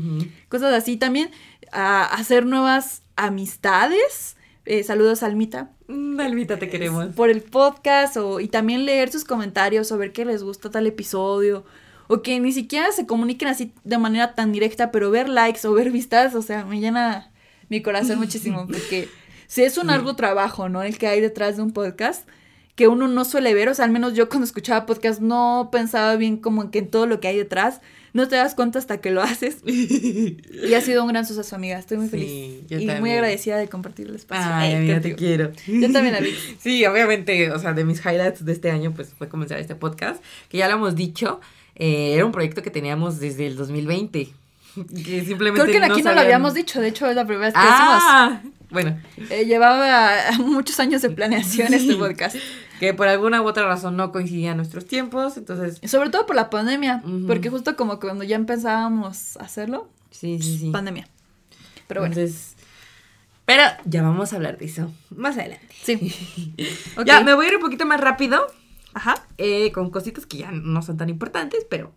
Cosas 0.49 0.73
así. 0.73 0.97
También 0.97 1.31
a 1.71 2.05
hacer 2.05 2.47
nuevas 2.47 3.03
amistades. 3.17 4.39
Eh, 4.65 4.83
saludos, 4.83 5.23
Almita. 5.23 5.73
Mm, 5.89 6.21
Almita, 6.21 6.59
te 6.59 6.71
queremos. 6.71 7.09
Por 7.09 7.29
el 7.29 7.43
podcast 7.43 8.17
o, 8.17 8.41
y 8.41 8.49
también 8.49 8.87
leer 8.87 9.13
sus 9.13 9.25
comentarios 9.25 9.93
o 9.93 9.99
ver 9.99 10.13
que 10.13 10.25
les 10.25 10.43
gusta 10.43 10.71
tal 10.71 10.87
episodio. 10.87 11.67
O 12.09 12.23
que 12.23 12.41
ni 12.41 12.53
siquiera 12.53 12.91
se 12.93 13.07
comuniquen 13.07 13.49
así 13.49 13.73
de 13.85 13.99
manera 13.99 14.35
tan 14.35 14.51
directa, 14.53 14.91
pero 14.91 15.11
ver 15.11 15.29
likes 15.29 15.67
o 15.67 15.73
ver 15.73 15.91
vistas, 15.91 16.35
o 16.35 16.43
sea, 16.43 16.65
me 16.65 16.81
llena 16.81 17.31
mi 17.69 17.83
corazón 17.83 18.19
muchísimo. 18.25 18.67
Porque 18.67 19.09
si 19.47 19.63
es 19.63 19.79
un 19.79 19.91
arduo 19.91 20.17
trabajo, 20.17 20.69
¿no? 20.69 20.83
El 20.83 20.99
que 20.99 21.07
hay 21.07 21.21
detrás 21.21 21.57
de 21.57 21.63
un 21.63 21.73
podcast 21.73 22.27
que 22.75 22.87
uno 22.89 23.09
no 23.09 23.25
suele 23.25 23.55
ver, 23.55 23.69
o 23.69 23.75
sea, 23.75 23.85
al 23.85 23.91
menos 23.91 24.15
yo 24.15 24.29
cuando 24.29 24.45
escuchaba 24.47 24.87
podcast 24.87 25.21
no 25.21 25.69
pensaba 25.73 26.15
bien 26.17 26.37
como 26.37 26.71
que 26.71 26.79
en 26.79 26.89
todo 26.89 27.07
lo 27.07 27.19
que 27.21 27.27
hay 27.29 27.37
detrás, 27.37 27.81
no 28.13 28.29
te 28.29 28.37
das 28.37 28.55
cuenta 28.55 28.79
hasta 28.79 29.01
que 29.01 29.11
lo 29.11 29.21
haces. 29.21 29.59
Y 29.67 30.75
ha 30.75 30.81
sido 30.81 31.03
un 31.03 31.09
gran 31.09 31.27
suceso, 31.27 31.57
amiga. 31.57 31.79
Estoy 31.79 31.99
muy 31.99 32.07
Sí, 32.07 32.11
feliz. 32.11 32.31
y 32.71 32.75
muy 32.77 32.87
también. 32.87 33.17
agradecida 33.17 33.57
de 33.59 33.69
compartir 33.69 34.07
el 34.09 34.15
espacio. 34.17 34.51
Ay, 34.53 34.73
eh, 34.73 34.77
amiga, 34.77 35.01
te 35.01 35.15
quiero. 35.15 35.51
Yo 35.67 35.93
también, 35.93 36.15
amiga. 36.15 36.37
Sí, 36.61 36.85
obviamente, 36.87 37.51
o 37.51 37.59
sea, 37.59 37.73
de 37.75 37.85
mis 37.85 37.99
highlights 38.05 38.45
de 38.45 38.53
este 38.53 38.71
año, 38.71 38.93
pues 38.95 39.13
fue 39.17 39.29
comenzar 39.29 39.59
este 39.59 39.75
podcast, 39.75 40.23
que 40.49 40.59
ya 40.59 40.69
lo 40.69 40.75
hemos 40.75 40.95
dicho, 40.95 41.41
eh, 41.79 42.15
era 42.15 42.25
un 42.27 42.33
proyecto 42.33 42.63
que 42.63 42.71
teníamos 42.71 43.19
desde 43.21 43.47
el 43.47 43.57
2020. 43.57 44.29
Que 45.05 45.25
simplemente 45.25 45.67
Creo 45.71 45.81
que 45.81 45.93
aquí 45.93 46.03
no 46.03 46.13
lo 46.15 46.21
habíamos 46.21 46.55
dicho, 46.55 46.81
de 46.81 46.89
hecho 46.89 47.09
es 47.09 47.17
la 47.17 47.25
primera 47.27 47.47
vez 47.47 47.55
que 47.55 47.61
Ah, 47.61 48.43
bueno, 48.71 48.97
decimos. 49.17 49.31
Eh, 49.33 49.45
llevaba 49.47 50.11
muchos 50.39 50.79
años 50.79 51.03
de 51.03 51.11
planeación 51.11 51.75
este 51.75 51.97
podcast. 51.97 52.37
que 52.79 52.95
por 52.95 53.09
alguna 53.09 53.43
u 53.43 53.47
otra 53.49 53.67
razón 53.67 53.97
no 53.97 54.13
coincidían 54.13 54.57
nuestros 54.57 54.87
tiempos, 54.87 55.37
entonces, 55.37 55.81
Sobre 55.91 56.11
todo 56.11 56.27
por 56.27 56.37
la 56.37 56.49
pandemia, 56.51 57.03
porque 57.27 57.51
justo 57.51 57.75
como 57.77 57.99
cuando 57.99 58.23
ya 58.23 58.37
empezábamos 58.37 59.37
a 59.39 59.45
hacerlo, 59.45 59.89
sí, 60.13 60.39
sí, 60.41 60.59
sí. 60.59 60.71
pandemia. 60.71 61.09
Pero 61.89 62.03
bueno, 62.03 62.15
Entonces, 62.15 62.55
pero 63.47 63.63
ya 63.87 64.03
vamos 64.03 64.33
a 64.33 64.37
hablar 64.37 64.59
de 64.59 64.67
eso 64.67 64.93
más 65.11 65.39
adelante. 65.39 65.75
sí. 65.83 66.15
Ya, 67.05 67.21
me 67.23 67.35
voy 67.35 67.47
a 67.47 67.49
ir 67.49 67.57
un 67.57 67.63
poquito 67.63 67.85
más 67.87 68.01
rápido, 68.01 68.47
Ajá. 68.95 69.27
eh, 69.39 69.71
con 69.73 69.91
cositas 69.91 70.27
que 70.27 70.39
ya 70.39 70.51
no 70.51 70.83
son 70.83 70.97
tan 70.97 71.09
importantes, 71.09 71.67
pero 71.69 71.93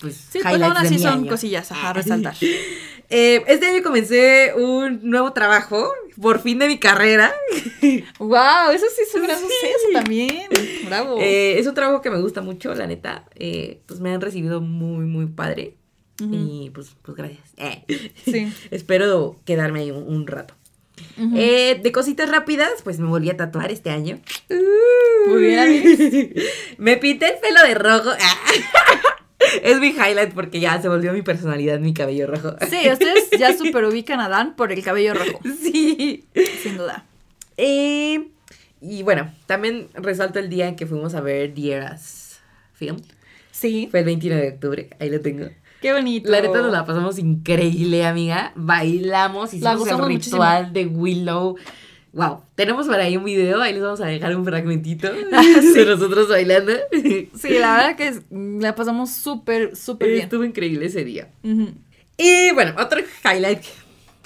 pues 0.00 0.14
Sí, 0.16 0.40
pues 0.42 0.62
aún 0.62 0.76
así 0.76 0.98
son 0.98 1.20
año. 1.20 1.30
cosillas, 1.30 1.72
ajá, 1.72 1.90
a 1.90 1.92
resaltar. 1.92 2.34
Eh, 3.08 3.44
este 3.46 3.66
año 3.66 3.84
comencé 3.84 4.52
un 4.56 4.98
nuevo 5.08 5.32
trabajo, 5.32 5.92
por 6.20 6.40
fin 6.40 6.58
de 6.58 6.66
mi 6.66 6.80
carrera. 6.80 7.32
wow, 8.18 8.70
eso 8.74 8.84
sí 8.96 9.02
es 9.08 9.14
un 9.14 9.22
gran 9.22 9.38
Sí. 9.38 9.44
suceso 9.44 9.88
también. 9.92 10.48
Bravo. 10.86 11.16
Eh, 11.20 11.56
es 11.60 11.68
un 11.68 11.74
trabajo 11.76 12.02
que 12.02 12.10
me 12.10 12.20
gusta 12.20 12.42
mucho, 12.42 12.74
la 12.74 12.88
neta. 12.88 13.24
Eh, 13.36 13.80
pues 13.86 14.00
me 14.00 14.10
han 14.12 14.20
recibido 14.20 14.60
muy, 14.60 15.04
muy 15.04 15.26
padre. 15.26 15.76
Y 16.18 16.70
pues, 16.74 16.96
pues 17.02 17.16
gracias. 17.16 17.48
Eh, 17.58 17.84
Sí. 18.24 18.52
Espero 18.72 19.36
quedarme 19.44 19.82
ahí 19.82 19.92
un, 19.92 20.02
un 20.02 20.26
rato. 20.26 20.54
Eh, 21.34 21.80
de 21.82 21.92
cositas 21.92 22.30
rápidas, 22.30 22.70
pues 22.84 22.98
me 22.98 23.08
volví 23.08 23.30
a 23.30 23.36
tatuar 23.36 23.70
este 23.70 23.90
año. 23.90 24.18
Muy 25.28 25.40
bien, 25.42 25.58
amigos. 25.58 25.98
me 26.78 26.96
pinté 26.96 27.26
el 27.26 27.38
pelo 27.38 27.62
de 27.62 27.74
rojo. 27.74 28.10
es 29.62 29.80
mi 29.80 29.88
highlight 29.88 30.32
porque 30.34 30.60
ya 30.60 30.80
se 30.80 30.88
volvió 30.88 31.12
mi 31.12 31.22
personalidad, 31.22 31.78
mi 31.78 31.94
cabello 31.94 32.26
rojo. 32.26 32.56
Sí, 32.68 32.90
ustedes 32.90 33.30
ya 33.38 33.56
super 33.56 33.84
ubican 33.84 34.20
a 34.20 34.28
Dan 34.28 34.56
por 34.56 34.72
el 34.72 34.82
cabello 34.82 35.14
rojo, 35.14 35.40
sí. 35.62 36.24
sin 36.62 36.76
duda. 36.76 37.04
Eh, 37.56 38.28
y 38.80 39.02
bueno, 39.02 39.32
también 39.46 39.88
resalto 39.94 40.38
el 40.38 40.48
día 40.48 40.68
en 40.68 40.76
que 40.76 40.86
fuimos 40.86 41.14
a 41.14 41.20
ver 41.20 41.54
The 41.54 41.72
Eras 41.72 42.40
Film. 42.74 42.98
Sí. 43.50 43.88
Fue 43.90 44.00
el 44.00 44.06
29 44.06 44.42
de 44.42 44.48
octubre, 44.50 44.90
ahí 45.00 45.10
lo 45.10 45.20
tengo. 45.20 45.48
Qué 45.80 45.92
bonito. 45.92 46.30
La 46.30 46.40
neta 46.40 46.62
nos 46.62 46.72
la 46.72 46.84
pasamos 46.84 47.18
increíble, 47.18 48.06
amiga. 48.06 48.52
Bailamos, 48.56 49.52
La 49.54 49.74
hicimos 49.74 49.88
el 49.88 50.06
ritual 50.06 50.72
de 50.72 50.86
Willow. 50.86 51.56
Wow, 52.12 52.42
tenemos 52.54 52.86
por 52.86 52.94
ahí 52.98 53.16
un 53.18 53.24
video, 53.24 53.60
ahí 53.60 53.74
les 53.74 53.82
vamos 53.82 54.00
a 54.00 54.06
dejar 54.06 54.34
un 54.34 54.44
fragmentito 54.44 55.08
Ah, 55.32 55.42
de 55.74 55.84
nosotros 55.84 56.28
bailando. 56.30 56.72
Sí, 57.38 57.50
la 57.58 57.76
verdad 57.76 57.96
que 57.96 58.20
la 58.58 58.74
pasamos 58.74 59.10
súper, 59.10 59.76
súper 59.76 60.08
bien. 60.08 60.22
Estuvo 60.22 60.42
increíble 60.44 60.86
ese 60.86 61.04
día. 61.04 61.28
Y 62.16 62.52
bueno, 62.54 62.74
otro 62.78 63.00
highlight, 63.22 63.60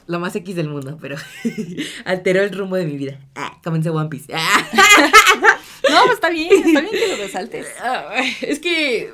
lo 0.07 0.21
más 0.21 0.37
X 0.37 0.55
del 0.55 0.69
mundo, 0.69 0.99
pero 1.01 1.17
alteró 2.05 2.43
el 2.43 2.57
rumbo 2.57 2.77
de 2.77 2.87
mi 2.87 2.97
vida. 2.97 3.19
Ah, 3.35 3.59
comencé 3.65 3.91
One 3.91 4.09
Piece. 4.09 4.33
Ah. 4.33 4.67
No, 5.91 6.03
pues 6.03 6.15
está 6.15 6.31
bien, 6.31 6.53
está 6.53 6.83
bien 6.83 6.93
que 6.93 7.09
lo 7.09 7.17
resaltes. 7.17 7.67
Ay, 7.83 8.37
Es 8.43 8.61
que 8.61 9.13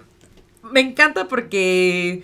me 0.72 0.80
encanta 0.80 1.28
porque 1.28 2.22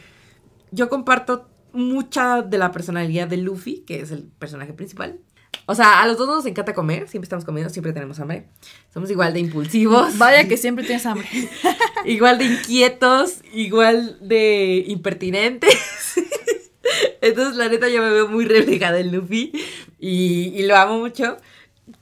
yo 0.71 0.89
comparto 0.89 1.49
mucha 1.73 2.43
de 2.43 2.59
la 2.59 2.71
personalidad 2.73 3.29
de 3.29 3.39
Luffy, 3.39 3.79
que 3.87 4.01
es 4.01 4.11
el 4.11 4.25
personaje 4.25 4.73
principal. 4.73 5.19
O 5.67 5.75
sea, 5.75 6.03
a 6.03 6.07
los 6.07 6.19
dos 6.19 6.27
nos 6.27 6.47
encanta 6.47 6.75
comer, 6.75 7.09
siempre 7.09 7.27
estamos 7.27 7.45
comiendo, 7.45 7.73
siempre 7.73 7.93
tenemos 7.93 8.19
hambre. 8.21 8.47
Somos 8.93 9.11
igual 9.11 9.33
de 9.33 9.41
impulsivos, 9.41 10.19
Vaya 10.19 10.49
que 10.49 10.57
siempre 10.59 10.85
tienes 10.85 11.07
hambre. 11.07 11.27
igual 12.05 12.39
de 12.39 12.47
inquietos, 12.47 13.39
igual 13.53 14.19
de 14.21 14.85
impertinentes. 14.89 15.75
Entonces, 17.21 17.57
la 17.57 17.69
neta, 17.69 17.89
yo 17.89 18.03
me 18.03 18.11
veo 18.11 18.29
muy 18.29 18.45
reflejada 18.47 18.99
en 18.99 19.13
Luffy 19.15 19.53
y, 20.01 20.53
y 20.55 20.63
lo 20.67 20.77
amo 20.77 20.99
mucho. 20.99 21.37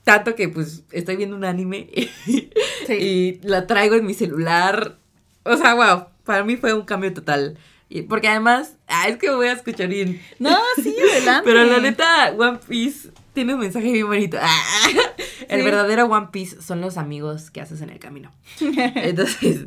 Tanto 0.03 0.35
que, 0.35 0.49
pues, 0.49 0.83
estoy 0.91 1.15
viendo 1.17 1.35
un 1.35 1.45
anime 1.45 1.89
Sí. 2.25 2.93
y 2.93 3.39
la 3.47 3.67
traigo 3.67 3.95
en 3.95 4.05
mi 4.05 4.13
celular. 4.13 4.97
O 5.43 5.55
sea, 5.57 5.75
wow, 5.75 6.05
para 6.31 6.43
mí 6.43 6.55
fue 6.57 6.73
un 6.73 6.83
cambio 6.83 7.13
total. 7.13 7.57
Porque 8.07 8.29
además, 8.29 8.77
ah, 8.87 9.09
es 9.09 9.17
que 9.17 9.27
me 9.27 9.35
voy 9.35 9.47
a 9.47 9.51
escuchar 9.51 9.89
bien. 9.89 10.21
No, 10.39 10.57
sí, 10.81 10.95
adelante. 11.11 11.41
Pero 11.43 11.65
la 11.65 11.79
neta, 11.79 12.31
One 12.37 12.59
Piece 12.65 13.09
tiene 13.33 13.53
un 13.53 13.59
mensaje 13.59 13.91
bien 13.91 14.07
bonito. 14.07 14.37
Ah, 14.41 14.63
El 15.49 15.59
Sí. 15.59 15.65
verdadero 15.65 16.05
One 16.05 16.29
Piece 16.31 16.61
son 16.61 16.79
los 16.79 16.97
amigos 16.97 17.51
que 17.51 17.59
haces 17.59 17.81
en 17.81 17.89
el 17.89 17.99
camino. 17.99 18.31
Entonces, 18.61 19.65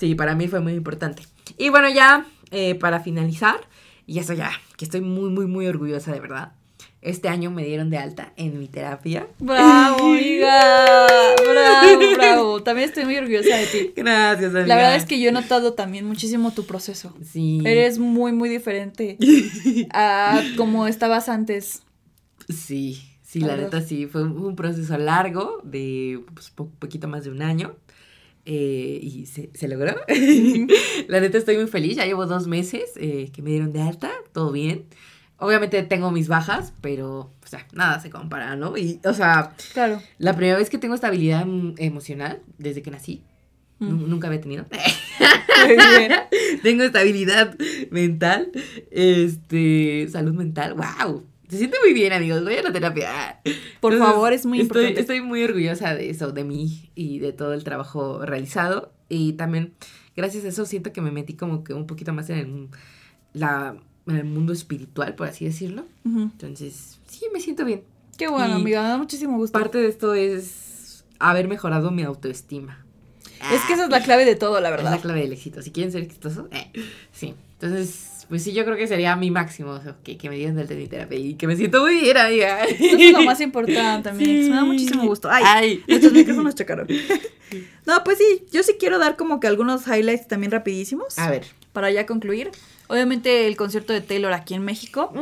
sí, 0.00 0.14
para 0.14 0.34
mí 0.34 0.48
fue 0.48 0.60
muy 0.60 0.72
importante. 0.72 1.22
Y 1.58 1.68
bueno, 1.68 1.90
ya 1.90 2.24
eh, 2.50 2.74
para 2.76 3.00
finalizar, 3.00 3.68
y 4.06 4.20
eso 4.20 4.32
ya, 4.32 4.50
que 4.78 4.86
estoy 4.86 5.02
muy, 5.02 5.28
muy, 5.28 5.46
muy 5.46 5.66
orgullosa 5.66 6.12
de 6.12 6.20
verdad. 6.20 6.52
Este 7.06 7.28
año 7.28 7.50
me 7.50 7.64
dieron 7.64 7.88
de 7.88 7.98
alta 7.98 8.32
en 8.36 8.58
mi 8.58 8.66
terapia. 8.68 9.28
Bravo, 9.38 10.04
amiga. 10.12 11.06
Bravo, 11.48 12.00
bravo. 12.16 12.62
También 12.62 12.88
estoy 12.88 13.04
muy 13.04 13.16
orgullosa 13.16 13.56
de 13.56 13.66
ti. 13.66 13.92
Gracias, 13.94 14.50
amiga. 14.50 14.66
La 14.66 14.76
verdad 14.76 14.96
es 14.96 15.04
que 15.06 15.20
yo 15.20 15.28
he 15.28 15.32
notado 15.32 15.74
también 15.74 16.04
muchísimo 16.04 16.52
tu 16.52 16.66
proceso. 16.66 17.14
Sí. 17.24 17.60
Eres 17.64 17.98
muy, 17.98 18.32
muy 18.32 18.48
diferente 18.48 19.16
a 19.92 20.42
como 20.56 20.86
estabas 20.88 21.28
antes. 21.28 21.82
Sí, 22.48 23.00
sí, 23.22 23.40
La 23.40 23.56
neta 23.56 23.80
sí, 23.82 24.06
fue 24.06 24.22
un, 24.22 24.36
un 24.38 24.56
proceso 24.56 24.98
largo 24.98 25.60
de 25.64 26.20
pues, 26.34 26.50
po- 26.50 26.70
poquito 26.78 27.08
más 27.08 27.24
de 27.24 27.30
un 27.30 27.42
año. 27.42 27.76
eh, 28.44 28.98
y 29.02 29.26
se, 29.26 29.50
se 29.54 29.68
logró. 29.68 29.94
la 31.08 31.20
neta 31.20 31.38
estoy 31.38 31.56
muy 31.56 31.66
feliz, 31.66 31.96
ya 31.96 32.04
llevo 32.06 32.26
dos 32.26 32.46
meses 32.46 32.92
eh, 32.96 33.30
que 33.32 33.42
me 33.42 33.50
dieron 33.50 33.72
de 33.72 33.82
alta, 33.82 34.10
todo 34.32 34.52
bien. 34.52 34.86
Obviamente 35.38 35.82
tengo 35.82 36.10
mis 36.10 36.28
bajas, 36.28 36.72
pero, 36.80 37.18
o 37.42 37.46
sea, 37.46 37.66
nada 37.74 38.00
se 38.00 38.08
compara, 38.10 38.56
¿no? 38.56 38.76
Y, 38.76 39.00
o 39.04 39.12
sea, 39.12 39.54
Claro. 39.74 40.00
la 40.18 40.34
primera 40.34 40.56
vez 40.58 40.70
que 40.70 40.78
tengo 40.78 40.94
estabilidad 40.94 41.44
mm, 41.44 41.74
emocional 41.78 42.40
desde 42.58 42.82
que 42.82 42.90
nací, 42.90 43.22
Mm. 43.78 43.88
nu- 43.90 44.06
nunca 44.08 44.28
había 44.28 44.40
tenido. 44.40 44.64
Tengo 46.62 46.82
estabilidad 46.82 47.56
mental, 47.90 48.50
este, 48.90 50.08
salud 50.10 50.34
mental, 50.34 50.74
wow. 50.74 51.24
Se 51.48 51.58
siente 51.58 51.76
muy 51.84 51.92
bien, 51.94 52.12
amigos. 52.12 52.42
Voy 52.42 52.54
a 52.56 52.62
la 52.62 52.72
terapia. 52.72 53.40
Por 53.80 53.92
Entonces, 53.92 54.14
favor, 54.14 54.32
es 54.32 54.46
muy 54.46 54.60
estoy, 54.60 54.80
importante. 54.82 55.00
Estoy 55.00 55.20
muy 55.20 55.44
orgullosa 55.44 55.94
de 55.94 56.10
eso, 56.10 56.32
de 56.32 56.42
mí 56.44 56.90
y 56.96 57.20
de 57.20 57.32
todo 57.32 57.52
el 57.54 57.62
trabajo 57.62 58.24
realizado. 58.26 58.92
Y 59.08 59.34
también, 59.34 59.74
gracias 60.16 60.44
a 60.44 60.48
eso, 60.48 60.66
siento 60.66 60.92
que 60.92 61.00
me 61.00 61.12
metí 61.12 61.34
como 61.34 61.62
que 61.62 61.72
un 61.72 61.86
poquito 61.86 62.12
más 62.12 62.30
en 62.30 62.38
el, 62.38 62.68
la, 63.32 63.76
en 64.06 64.16
el 64.16 64.24
mundo 64.24 64.52
espiritual, 64.52 65.14
por 65.14 65.28
así 65.28 65.44
decirlo. 65.44 65.84
Ujú. 66.04 66.20
Entonces, 66.22 66.98
sí, 67.08 67.26
me 67.32 67.40
siento 67.40 67.64
bien. 67.64 67.82
Qué 68.16 68.28
bueno, 68.28 68.58
Y 68.58 68.60
amiga. 68.62 68.82
Me 68.82 68.88
da 68.88 68.96
muchísimo 68.98 69.36
gusto. 69.36 69.58
Parte 69.58 69.78
de 69.78 69.88
esto 69.88 70.14
es 70.14 71.04
haber 71.18 71.48
mejorado 71.48 71.90
mi 71.90 72.02
autoestima. 72.02 72.84
Es 73.52 73.60
que 73.66 73.74
esa 73.74 73.84
es 73.84 73.90
la 73.90 74.02
clave 74.02 74.24
de 74.24 74.34
todo, 74.34 74.60
la 74.60 74.70
Es 74.70 74.76
verdad. 74.76 74.90
la 74.92 74.98
clave 75.00 75.20
del 75.20 75.32
éxito. 75.32 75.60
Si 75.60 75.70
quieren 75.70 75.92
ser 75.92 76.02
exitosos, 76.02 76.46
eh, 76.52 76.70
sí. 77.12 77.34
Entonces, 77.60 78.26
pues 78.28 78.42
sí, 78.42 78.52
yo 78.52 78.64
creo 78.64 78.76
que 78.76 78.86
sería 78.86 79.14
mi 79.16 79.30
máximo 79.30 79.70
o 79.72 79.80
sea, 79.82 79.96
que, 80.02 80.16
que 80.18 80.28
me 80.30 80.36
dieran 80.36 80.56
del 80.56 80.88
terapia 80.88 81.18
y 81.18 81.34
que 81.34 81.46
me 81.46 81.56
siento 81.56 81.82
muy 81.82 82.00
bien, 82.00 82.16
amiga. 82.16 82.64
Eso 82.64 82.96
es 82.96 83.12
lo 83.12 83.22
más 83.22 83.40
importante, 83.42 84.08
amigos. 84.08 84.48
Me 84.50 84.56
da 84.56 84.64
muchísimo 84.64 85.04
gusto. 85.06 85.28
Ay, 85.30 85.44
Ay. 85.46 85.84
nuestros 85.86 86.12
micrófonos 86.12 86.54
chocaron. 86.54 86.86
No, 87.86 88.02
pues 88.04 88.18
sí, 88.18 88.44
yo 88.50 88.62
sí 88.62 88.74
quiero 88.78 88.98
dar 88.98 89.16
como 89.16 89.38
que 89.40 89.46
algunos 89.46 89.86
highlights 89.86 90.26
también 90.28 90.50
rapidísimos. 90.50 91.18
A 91.18 91.30
ver. 91.30 91.44
Para 91.72 91.90
ya 91.90 92.06
concluir. 92.06 92.50
Obviamente 92.88 93.46
el 93.46 93.56
concierto 93.56 93.92
de 93.92 94.00
Taylor 94.00 94.32
aquí 94.32 94.54
en 94.54 94.64
México. 94.64 95.12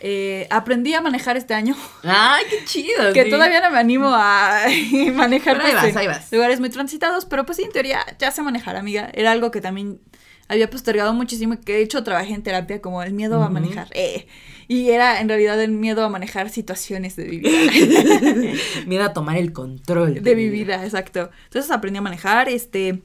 Eh, 0.00 0.46
aprendí 0.50 0.94
a 0.94 1.00
manejar 1.00 1.36
este 1.36 1.54
año. 1.54 1.76
Ay, 2.02 2.44
qué 2.48 2.64
chido. 2.64 3.12
Que 3.12 3.24
sí. 3.24 3.30
todavía 3.30 3.60
no 3.60 3.70
me 3.70 3.78
animo 3.78 4.08
a 4.12 4.62
manejar 5.14 5.60
pues, 5.60 5.74
vas, 5.74 5.84
en 5.84 5.98
ahí 5.98 6.06
vas. 6.06 6.32
lugares 6.32 6.60
muy 6.60 6.70
transitados, 6.70 7.24
pero 7.26 7.44
pues 7.44 7.56
sí, 7.56 7.64
en 7.64 7.72
teoría 7.72 8.04
ya 8.18 8.30
sé 8.30 8.42
manejar, 8.42 8.76
amiga. 8.76 9.10
Era 9.12 9.32
algo 9.32 9.50
que 9.50 9.60
también 9.60 10.00
había 10.48 10.68
postergado 10.70 11.12
muchísimo, 11.14 11.58
que 11.60 11.72
de 11.74 11.82
hecho 11.82 12.02
trabajé 12.04 12.34
en 12.34 12.42
terapia 12.42 12.80
como 12.82 13.02
el 13.02 13.12
miedo 13.12 13.42
a 13.42 13.48
manejar. 13.48 13.88
eh, 13.92 14.26
y 14.66 14.90
era 14.90 15.20
en 15.20 15.28
realidad 15.28 15.60
el 15.60 15.72
miedo 15.72 16.04
a 16.04 16.08
manejar 16.08 16.48
situaciones 16.48 17.16
de 17.16 17.26
mi 17.26 17.38
vida. 17.38 17.50
Miedo 18.86 19.04
a 19.04 19.12
tomar 19.12 19.36
el 19.36 19.52
control. 19.52 20.22
de 20.22 20.34
mi 20.36 20.48
vida, 20.48 20.82
exacto. 20.84 21.30
Entonces 21.44 21.70
aprendí 21.70 21.98
a 21.98 22.02
manejar, 22.02 22.48
este... 22.48 23.02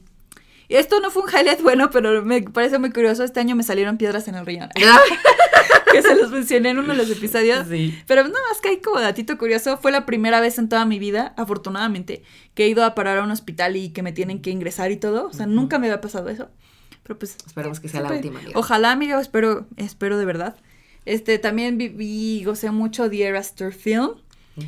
Esto 0.76 1.00
no 1.00 1.10
fue 1.10 1.22
un 1.22 1.28
highlight 1.30 1.62
bueno, 1.62 1.90
pero 1.90 2.24
me 2.24 2.42
parece 2.42 2.78
muy 2.78 2.90
curioso. 2.90 3.24
Este 3.24 3.40
año 3.40 3.56
me 3.56 3.62
salieron 3.62 3.96
piedras 3.96 4.28
en 4.28 4.34
el 4.36 4.46
riñón. 4.46 4.70
que 5.92 6.02
se 6.02 6.14
los 6.14 6.30
mencioné 6.30 6.70
en 6.70 6.78
uno 6.78 6.88
de 6.88 6.96
los 6.96 7.10
episodios. 7.10 7.66
Sí. 7.68 7.98
Pero 8.06 8.22
nada 8.22 8.38
más 8.48 8.60
que 8.60 8.68
hay 8.68 8.80
como 8.80 9.00
datito 9.00 9.36
curioso, 9.38 9.76
fue 9.78 9.90
la 9.92 10.06
primera 10.06 10.40
vez 10.40 10.58
en 10.58 10.68
toda 10.68 10.84
mi 10.84 10.98
vida, 10.98 11.34
afortunadamente, 11.36 12.22
que 12.54 12.64
he 12.64 12.68
ido 12.68 12.84
a 12.84 12.94
parar 12.94 13.18
a 13.18 13.24
un 13.24 13.30
hospital 13.30 13.76
y 13.76 13.90
que 13.90 14.02
me 14.02 14.12
tienen 14.12 14.40
que 14.42 14.50
ingresar 14.50 14.92
y 14.92 14.96
todo. 14.96 15.26
O 15.26 15.32
sea, 15.32 15.46
Ujú. 15.46 15.54
nunca 15.54 15.78
me 15.78 15.88
había 15.88 16.00
pasado 16.00 16.28
eso. 16.28 16.48
Pero 17.02 17.18
pues. 17.18 17.36
Esperemos 17.46 17.80
que 17.80 17.88
sea 17.88 18.02
la 18.02 18.12
última, 18.12 18.38
amiga. 18.38 18.58
Ojalá, 18.58 18.92
amigo, 18.92 19.18
espero, 19.18 19.66
espero 19.76 20.18
de 20.18 20.24
verdad. 20.24 20.56
Este, 21.04 21.38
también 21.38 21.78
viví 21.78 22.44
gocé 22.44 22.70
mucho 22.70 23.08
The 23.10 23.24
Eras 23.24 23.54
Tour 23.54 23.72
Film. 23.72 24.10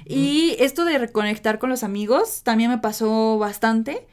Y 0.07 0.57
esto 0.59 0.87
de 0.87 0.97
reconectar 0.97 1.59
con 1.59 1.69
los 1.69 1.83
amigos 1.83 2.43
también 2.43 2.71
me 2.71 2.79
pasó 2.79 3.37
bastante. 3.37 4.07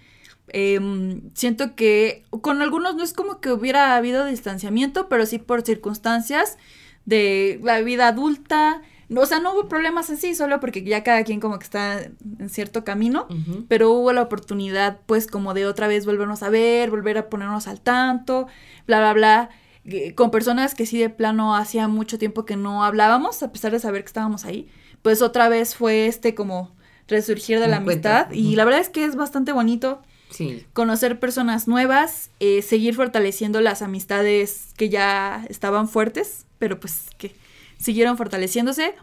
Em, 0.53 1.21
siento 1.33 1.75
que 1.75 2.23
con 2.41 2.61
algunos 2.61 2.95
no 2.95 3.03
es 3.03 3.13
como 3.13 3.39
que 3.39 3.51
hubiera 3.51 3.95
habido 3.95 4.25
distanciamiento, 4.25 5.09
pero 5.09 5.25
sí 5.25 5.37
por 5.39 5.61
circunstancias 5.61 6.57
de 7.05 7.59
la 7.63 7.81
vida 7.81 8.07
adulta. 8.07 8.81
No, 9.07 9.21
o 9.21 9.25
sea, 9.25 9.39
no 9.39 9.53
hubo 9.53 9.67
problemas 9.67 10.09
en 10.11 10.17
sí, 10.17 10.35
solo 10.35 10.59
porque 10.59 10.83
ya 10.83 11.03
cada 11.03 11.23
quien 11.23 11.39
como 11.39 11.57
que 11.57 11.63
está 11.63 11.99
en 12.03 12.49
cierto 12.49 12.83
camino. 12.83 13.27
Pero 13.67 13.89
hubo 13.91 14.13
la 14.13 14.21
oportunidad, 14.21 14.99
pues, 15.07 15.25
como 15.25 15.55
de 15.55 15.65
otra 15.65 15.87
vez 15.87 16.05
volvernos 16.05 16.43
a 16.43 16.49
ver, 16.49 16.91
volver 16.91 17.17
a 17.17 17.27
ponernos 17.29 17.67
al 17.67 17.81
tanto, 17.81 18.45
bla, 18.85 18.99
bla, 18.99 19.13
bla. 19.13 19.49
eh, 19.85 20.13
Con 20.13 20.29
personas 20.29 20.75
que 20.75 20.85
sí 20.85 20.99
de 20.99 21.09
plano 21.09 21.55
hacía 21.55 21.87
mucho 21.87 22.19
tiempo 22.19 22.45
que 22.45 22.55
no 22.55 22.83
hablábamos, 22.83 23.41
a 23.41 23.51
pesar 23.51 23.71
de 23.71 23.79
saber 23.79 24.03
que 24.03 24.07
estábamos 24.07 24.45
ahí. 24.45 24.67
Pues 25.01 25.23
otra 25.23 25.49
vez 25.49 25.75
fue 25.75 26.05
este 26.05 26.35
como 26.35 26.75
resurgir 27.07 27.59
de 27.59 27.67
la 27.67 27.77
amistad. 27.77 28.31
Y 28.31 28.55
la 28.55 28.65
verdad 28.65 28.81
es 28.81 28.89
que 28.89 29.05
es 29.05 29.15
bastante 29.15 29.51
bonito 29.53 30.03
Sí. 30.29 30.65
conocer 30.73 31.19
personas 31.19 31.67
nuevas, 31.67 32.29
eh, 32.39 32.61
seguir 32.61 32.95
fortaleciendo 32.95 33.61
las 33.61 33.81
amistades 33.81 34.73
que 34.77 34.89
ya 34.89 35.45
estaban 35.49 35.87
fuertes, 35.89 36.45
pero 36.59 36.79
pues 36.79 37.09
que 37.17 37.33
siguieron 37.77 38.15
fortaleciéndose. 38.17 38.93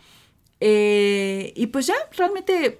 Eh, 0.60 1.52
y 1.56 1.66
pues 1.66 1.86
ya, 1.86 1.94
realmente 2.16 2.78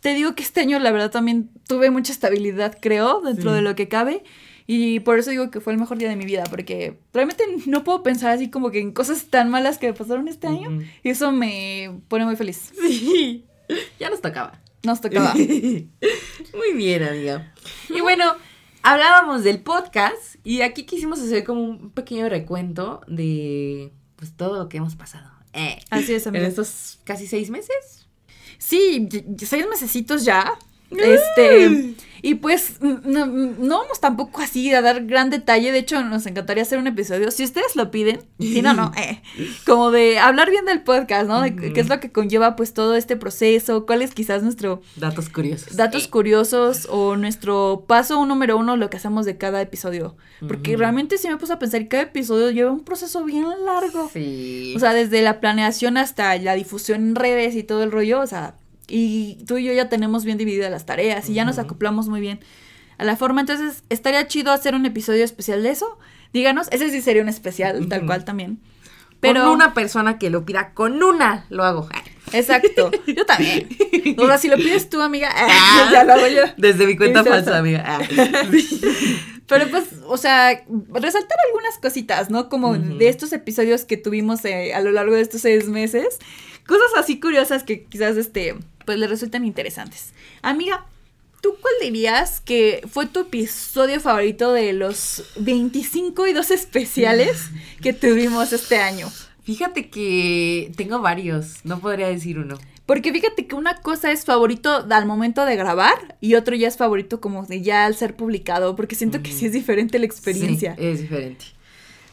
te 0.00 0.14
digo 0.14 0.34
que 0.34 0.42
este 0.42 0.60
año 0.60 0.78
la 0.78 0.90
verdad 0.90 1.10
también 1.10 1.50
tuve 1.68 1.90
mucha 1.90 2.12
estabilidad, 2.12 2.76
creo, 2.80 3.20
dentro 3.20 3.50
Sí. 3.50 3.56
de 3.56 3.62
lo 3.62 3.74
que 3.76 3.88
cabe. 3.88 4.24
Y 4.66 5.00
por 5.00 5.18
eso 5.18 5.30
digo 5.30 5.50
que 5.50 5.60
fue 5.60 5.72
el 5.72 5.78
mejor 5.78 5.98
día 5.98 6.08
de 6.08 6.16
mi 6.16 6.24
vida, 6.24 6.44
porque 6.48 6.98
realmente 7.12 7.44
no 7.66 7.84
puedo 7.84 8.02
pensar 8.02 8.30
así 8.30 8.48
como 8.48 8.70
que 8.70 8.80
en 8.80 8.92
cosas 8.92 9.24
tan 9.26 9.50
malas 9.50 9.78
que 9.78 9.88
me 9.88 9.92
pasaron 9.94 10.28
este 10.28 10.46
año. 10.46 10.80
Y 11.02 11.10
eso 11.10 11.30
me 11.32 12.00
pone 12.08 12.24
muy 12.24 12.36
feliz. 12.36 12.72
Sí. 12.80 13.44
Ya 13.98 14.10
nos 14.10 14.20
tocaba. 14.20 14.60
Nos 14.82 15.00
tocaba. 15.00 15.32
Muy 15.34 16.72
bien, 16.74 17.02
amiga. 17.02 17.52
Y 17.88 18.00
bueno, 18.00 18.34
hablábamos 18.82 19.44
del 19.44 19.60
podcast 19.60 20.36
y 20.44 20.62
aquí 20.62 20.84
quisimos 20.84 21.20
hacer 21.20 21.44
como 21.44 21.62
un 21.62 21.90
pequeño 21.90 22.28
recuento 22.28 23.00
de 23.06 23.92
pues 24.16 24.36
todo 24.36 24.58
lo 24.58 24.68
que 24.68 24.78
hemos 24.78 24.96
pasado. 24.96 25.30
Eh, 25.52 25.78
Así 25.90 26.14
es, 26.14 26.26
en 26.26 26.30
amiga. 26.30 26.48
estos 26.48 26.98
casi 27.04 27.26
seis 27.26 27.50
meses. 27.50 28.06
Sí, 28.58 29.08
seis 29.38 29.66
mesecitos 29.68 30.24
ya. 30.24 30.52
Este. 30.90 31.94
Y 32.24 32.36
pues 32.36 32.80
no, 32.80 33.26
no, 33.26 33.78
vamos 33.80 34.00
tampoco 34.00 34.40
así 34.40 34.72
a 34.72 34.80
dar 34.80 35.06
gran 35.06 35.28
detalle. 35.28 35.72
De 35.72 35.78
hecho, 35.78 36.04
nos 36.04 36.24
encantaría 36.26 36.62
hacer 36.62 36.78
un 36.78 36.86
episodio. 36.86 37.32
Si 37.32 37.42
ustedes 37.42 37.74
lo 37.74 37.90
piden, 37.90 38.20
si 38.38 38.62
no, 38.62 38.74
no, 38.74 38.92
eh, 38.96 39.20
como 39.66 39.90
de 39.90 40.20
hablar 40.20 40.48
bien 40.48 40.64
del 40.64 40.82
podcast, 40.82 41.26
¿no? 41.26 41.40
De 41.40 41.54
qué 41.56 41.80
es 41.80 41.88
lo 41.88 41.98
que 41.98 42.12
conlleva 42.12 42.54
pues 42.54 42.74
todo 42.74 42.94
este 42.94 43.16
proceso, 43.16 43.86
cuál 43.86 44.02
es 44.02 44.14
quizás 44.14 44.44
nuestro... 44.44 44.82
Datos 44.94 45.28
curiosos. 45.28 45.76
Datos 45.76 46.06
curiosos 46.06 46.86
o 46.88 47.16
nuestro 47.16 47.86
paso 47.88 48.24
número 48.24 48.56
uno, 48.56 48.76
lo 48.76 48.88
que 48.88 48.98
hacemos 48.98 49.26
de 49.26 49.36
cada 49.36 49.60
episodio. 49.60 50.16
Porque 50.46 50.76
realmente 50.76 51.18
si 51.18 51.28
me 51.28 51.36
puse 51.36 51.52
a 51.52 51.58
pensar, 51.58 51.88
cada 51.88 52.04
episodio 52.04 52.50
lleva 52.50 52.70
un 52.70 52.84
proceso 52.84 53.24
bien 53.24 53.46
largo. 53.64 54.08
Sí. 54.12 54.74
O 54.76 54.78
sea, 54.78 54.92
desde 54.92 55.22
la 55.22 55.40
planeación 55.40 55.96
hasta 55.96 56.36
la 56.38 56.54
difusión 56.54 57.00
en 57.00 57.14
redes 57.16 57.56
y 57.56 57.64
todo 57.64 57.82
el 57.82 57.90
rollo, 57.90 58.20
o 58.20 58.26
sea, 58.26 58.54
y 58.88 59.44
tú 59.46 59.58
y 59.58 59.64
yo 59.64 59.72
ya 59.72 59.88
tenemos 59.88 60.24
bien 60.24 60.38
divididas 60.38 60.70
las 60.70 60.86
tareas 60.86 61.28
y 61.28 61.34
ya 61.34 61.44
nos 61.44 61.58
acoplamos 61.58 62.08
muy 62.08 62.20
bien 62.20 62.40
a 62.98 63.04
la 63.04 63.16
forma. 63.16 63.40
Entonces, 63.40 63.82
estaría 63.88 64.26
chido 64.28 64.52
hacer 64.52 64.74
un 64.74 64.86
episodio 64.86 65.24
especial 65.24 65.62
de 65.62 65.70
eso. 65.70 65.98
Díganos, 66.32 66.68
ese 66.70 66.90
sí 66.90 67.02
sería 67.02 67.22
un 67.22 67.28
especial, 67.28 67.88
tal 67.88 68.06
cual 68.06 68.24
también. 68.24 68.60
Pero 69.22 69.44
con 69.44 69.52
una 69.52 69.72
persona 69.72 70.18
que 70.18 70.30
lo 70.30 70.44
pida, 70.44 70.72
con 70.74 71.00
una 71.00 71.46
lo 71.48 71.62
hago. 71.62 71.88
Exacto. 72.32 72.90
Yo 73.06 73.24
también. 73.24 73.68
O 74.18 74.26
sea, 74.26 74.36
si 74.36 74.48
lo 74.48 74.56
pides 74.56 74.90
tú, 74.90 75.00
amiga, 75.00 75.30
ah, 75.34 75.88
ya 75.92 76.02
lo 76.02 76.14
hago 76.14 76.26
yo. 76.26 76.42
Desde 76.56 76.86
mi 76.86 76.96
cuenta 76.96 77.22
falsa, 77.22 77.58
amiga. 77.58 77.84
Ah. 77.86 78.00
Pero 79.46 79.68
pues, 79.68 79.84
o 80.06 80.16
sea, 80.16 80.64
resaltar 80.92 81.38
algunas 81.46 81.78
cositas, 81.80 82.30
¿no? 82.30 82.48
Como 82.48 82.74
de 82.76 83.08
estos 83.08 83.32
episodios 83.32 83.84
que 83.84 83.96
tuvimos 83.96 84.44
eh, 84.44 84.72
a 84.74 84.80
lo 84.80 84.90
largo 84.90 85.14
de 85.14 85.20
estos 85.20 85.42
seis 85.42 85.68
meses. 85.68 86.18
Cosas 86.66 86.88
así 86.96 87.20
curiosas 87.20 87.62
que 87.62 87.84
quizás, 87.84 88.16
este, 88.16 88.56
pues 88.84 88.98
le 88.98 89.06
resultan 89.06 89.44
interesantes. 89.44 90.12
Amiga, 90.42 90.86
¿tú 91.40 91.56
cuál 91.60 91.74
dirías 91.80 92.40
que 92.40 92.86
fue 92.90 93.06
tu 93.06 93.20
episodio 93.20 94.00
favorito 94.00 94.52
de 94.52 94.72
los 94.72 95.24
25 95.36 96.26
y 96.26 96.32
2 96.32 96.50
especiales 96.50 97.50
que 97.82 97.92
tuvimos 97.92 98.52
este 98.52 98.78
año? 98.78 99.10
Fíjate 99.44 99.90
que 99.90 100.72
tengo 100.76 101.00
varios, 101.00 101.64
no 101.64 101.80
podría 101.80 102.08
decir 102.08 102.38
uno. 102.38 102.58
Porque 102.86 103.12
fíjate 103.12 103.46
que 103.46 103.54
una 103.54 103.80
cosa 103.80 104.12
es 104.12 104.24
favorito 104.24 104.86
al 104.90 105.06
momento 105.06 105.44
de 105.44 105.56
grabar 105.56 106.16
y 106.20 106.34
otro 106.34 106.54
ya 106.56 106.68
es 106.68 106.76
favorito 106.76 107.20
como 107.20 107.44
de 107.46 107.62
ya 107.62 107.86
al 107.86 107.96
ser 107.96 108.16
publicado, 108.16 108.76
porque 108.76 108.96
siento 108.96 109.22
que 109.22 109.32
sí 109.32 109.46
es 109.46 109.52
diferente 109.52 109.98
la 109.98 110.06
experiencia. 110.06 110.74
Sí, 110.76 110.84
es 110.84 111.00
diferente. 111.00 111.44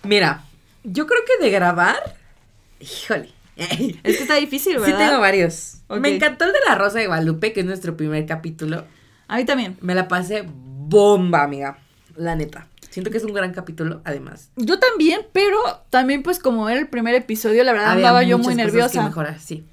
Mira, 0.04 0.46
yo 0.84 1.06
creo 1.08 1.22
que 1.26 1.44
de 1.44 1.52
grabar, 1.52 2.18
híjole. 2.80 3.30
Es 3.60 4.18
que 4.18 4.23
está 4.23 4.36
difícil, 4.36 4.80
¿verdad? 4.80 4.88
Sí, 4.88 4.94
tengo 4.94 5.19
varios. 5.19 5.81
Me 5.99 6.15
encantó 6.15 6.45
el 6.45 6.53
de 6.53 6.60
la 6.68 6.76
Rosa 6.76 6.99
de 6.99 7.07
Guadalupe, 7.07 7.53
que 7.53 7.60
es 7.60 7.65
nuestro 7.65 7.98
primer 7.98 8.26
capítulo. 8.26 8.86
A 9.27 9.38
mí 9.38 9.45
también. 9.45 9.77
Me 9.81 9.95
la 9.95 10.07
pasé 10.07 10.45
bomba, 10.48 11.44
amiga. 11.44 11.77
La 12.15 12.36
neta. 12.36 12.68
Siento 12.90 13.11
que 13.11 13.18
es 13.18 13.23
un 13.23 13.34
gran 13.34 13.53
capítulo, 13.53 14.02
además. 14.03 14.49
Yo 14.56 14.80
también, 14.80 15.22
pero 15.31 15.57
también, 15.90 16.23
pues, 16.23 16.40
como 16.40 16.68
era 16.69 16.80
el 16.80 16.88
primer 16.88 17.14
episodio, 17.14 17.64
la 17.64 17.72
verdad 17.72 17.91
andaba 17.91 18.23
yo 18.23 18.40
muy 18.40 18.56
nerviosa. 18.56 18.99
Que 18.99 19.06
mejorar, 19.06 19.40
sí. 19.40 19.64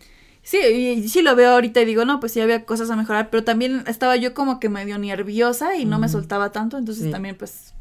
Sí, 0.42 0.58
y 0.58 1.08
sí 1.08 1.22
lo 1.22 1.34
veo 1.34 1.52
ahorita 1.52 1.80
y 1.80 1.84
digo, 1.86 2.04
no, 2.04 2.20
pues 2.20 2.32
sí 2.32 2.40
había 2.40 2.64
cosas 2.64 2.88
a 2.90 2.96
mejorar, 2.96 3.30
pero 3.30 3.42
también 3.42 3.82
estaba 3.88 4.14
yo 4.16 4.32
como 4.32 4.60
que 4.60 4.68
medio 4.68 4.96
nerviosa 4.96 5.76
y 5.76 5.86
no 5.86 5.98
me 5.98 6.08
soltaba 6.08 6.52
tanto, 6.52 6.78
entonces 6.78 7.10
también, 7.10 7.36
pues, 7.36 7.74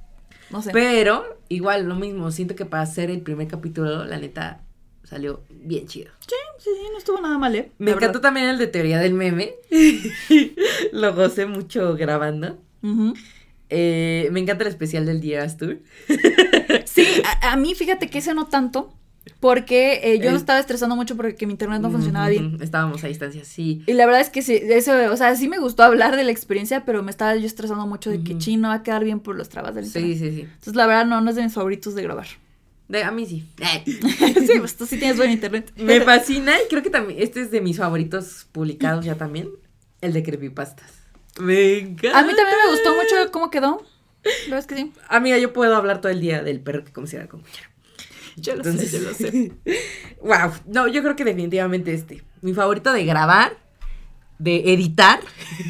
no 0.50 0.64
sé. 0.64 0.72
Pero, 0.72 1.38
igual, 1.48 1.88
lo 1.88 1.96
mismo, 1.96 2.32
siento 2.32 2.56
que 2.56 2.66
para 2.66 2.82
hacer 2.82 3.12
el 3.12 3.22
primer 3.22 3.48
capítulo, 3.48 4.06
la 4.06 4.18
neta, 4.18 4.62
salió 5.06 5.42
bien 5.50 5.88
chido. 5.88 6.12
Sí, 6.20 6.36
sí, 6.60 6.70
sí, 6.76 6.88
no 6.92 6.98
estuvo 6.98 7.22
nada 7.22 7.38
mal, 7.38 7.56
¿eh? 7.56 7.72
Me 7.78 7.92
encantó 7.92 8.22
también 8.22 8.48
el 8.48 8.58
de 8.58 8.68
teoría 8.68 9.00
del 9.00 9.14
meme. 9.14 9.56
Lo 10.92 11.14
gocé 11.14 11.46
mucho 11.46 11.96
grabando. 11.96 12.58
Eh, 13.70 14.30
me 14.32 14.40
encanta 14.40 14.64
el 14.64 14.70
especial 14.70 15.06
del 15.06 15.22
día 15.22 15.46
Tour. 15.56 15.80
sí, 16.86 17.06
a, 17.42 17.56
mí 17.56 17.74
fíjate 17.76 18.10
que 18.10 18.20
ese 18.20 18.34
no 18.34 18.48
tanto. 18.48 18.94
Porque 19.40 20.02
eh, 20.04 20.20
yo 20.20 20.30
no 20.30 20.38
estaba 20.38 20.60
estresando 20.60 20.96
mucho 20.96 21.16
porque 21.16 21.48
mi 21.48 21.54
internet 21.54 21.82
no 21.82 21.90
funcionaba 21.90 22.30
bien. 22.30 22.60
Estábamos 22.62 23.04
a 23.04 23.08
distancia, 23.08 23.44
sí. 23.44 23.82
Y 23.88 23.94
la 23.94 24.06
verdad 24.06 24.22
es 24.22 24.30
que 24.30 24.44
sí, 24.44 24.54
eso, 24.54 24.94
o 25.12 25.18
sea, 25.18 25.36
sí 25.36 25.48
me 25.48 25.58
gustó 25.58 25.82
hablar 25.82 26.16
de 26.16 26.24
la 26.24 26.32
experiencia, 26.32 26.86
pero 26.86 27.02
me 27.02 27.10
estaba 27.10 27.36
yo 27.36 27.48
estresando 27.48 27.88
mucho 27.88 28.12
de 28.12 28.24
que 28.24 28.38
chino 28.38 28.68
va 28.68 28.76
a 28.76 28.84
quedar 28.84 29.04
bien 29.04 29.20
por 29.20 29.36
los 29.36 29.50
trabas 29.50 29.74
del 29.74 29.86
internet. 29.86 30.18
Sí, 30.18 30.20
sí, 30.20 30.36
sí. 30.36 30.42
Entonces, 30.42 30.76
la 30.76 30.86
verdad, 30.86 31.08
no, 31.08 31.22
no 31.22 31.30
es 31.32 31.36
de 31.36 31.44
mis 31.44 31.54
favoritos 31.54 31.96
de 31.96 32.04
grabar. 32.04 32.28
De, 32.88 33.04
a 33.04 33.12
mí 33.12 33.26
sí. 33.26 33.48
sí, 33.86 34.60
pues 34.60 34.78
tú 34.78 34.86
sí 34.86 34.98
tienes 34.98 35.18
buen 35.18 35.32
internet. 35.32 35.72
Me 35.78 36.02
fascina 36.02 36.54
y 36.62 36.68
creo 36.68 36.84
que 36.84 36.90
también 36.90 37.22
este 37.22 37.42
es 37.42 37.52
de 37.52 37.62
mis 37.62 37.78
favoritos 37.78 38.48
publicados 38.52 39.06
ya 39.06 39.16
también. 39.16 39.50
El 40.02 40.14
de 40.14 40.24
creepypastas. 40.24 40.92
Me 41.40 41.80
encanta. 41.80 42.20
A 42.20 42.24
mí 42.24 42.34
también 42.36 42.58
me 42.64 42.72
gustó 42.72 42.96
mucho 42.96 43.32
cómo 43.32 43.50
quedó. 43.50 43.84
¿Lo 44.48 44.56
ves 44.56 44.66
que 44.68 44.76
sí? 44.76 44.92
Amiga, 45.08 45.38
yo 45.38 45.54
puedo 45.54 45.76
hablar 45.76 46.02
todo 46.02 46.12
el 46.12 46.22
día 46.22 46.42
del 46.44 46.62
perro 46.62 46.84
que 46.84 46.94
considera 46.94 47.28
como 47.28 47.44
quiera. 47.44 47.70
Yo 48.38 48.56
lo 48.56 48.64
sé, 48.64 48.90
yo 48.90 49.00
lo 49.00 49.14
sé. 49.14 49.52
wow. 50.22 50.52
No, 50.66 50.88
yo 50.88 51.02
creo 51.02 51.16
que 51.16 51.24
definitivamente 51.24 51.94
este. 51.94 52.24
Mi 52.42 52.54
favorito 52.54 52.92
de 52.94 53.06
grabar 53.06 53.58
de 54.38 54.74
editar 54.74 55.20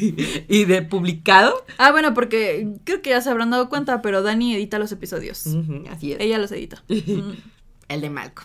y 0.48 0.64
de 0.64 0.82
publicado. 0.82 1.64
Ah, 1.78 1.92
bueno, 1.92 2.14
porque 2.14 2.68
creo 2.84 3.02
que 3.02 3.10
ya 3.10 3.20
se 3.20 3.30
habrán 3.30 3.50
dado 3.50 3.68
cuenta, 3.68 4.02
pero 4.02 4.22
Dani 4.22 4.54
edita 4.54 4.78
los 4.78 4.92
episodios. 4.92 5.46
así 5.90 6.12
es. 6.12 6.20
Ella 6.20 6.38
los 6.38 6.52
edita. 6.52 6.82
El 7.88 8.00
de 8.00 8.10
Malco. 8.10 8.42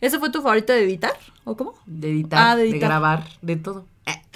¿Ese 0.00 0.18
fue 0.18 0.30
tu 0.30 0.42
favorito 0.42 0.72
de 0.72 0.84
editar? 0.84 1.12
¿O 1.44 1.56
cómo? 1.56 1.74
De 1.86 2.10
editar, 2.10 2.38
ah, 2.40 2.56
de, 2.56 2.78
grabar, 2.78 3.26
de 3.42 3.56
todo. 3.56 3.84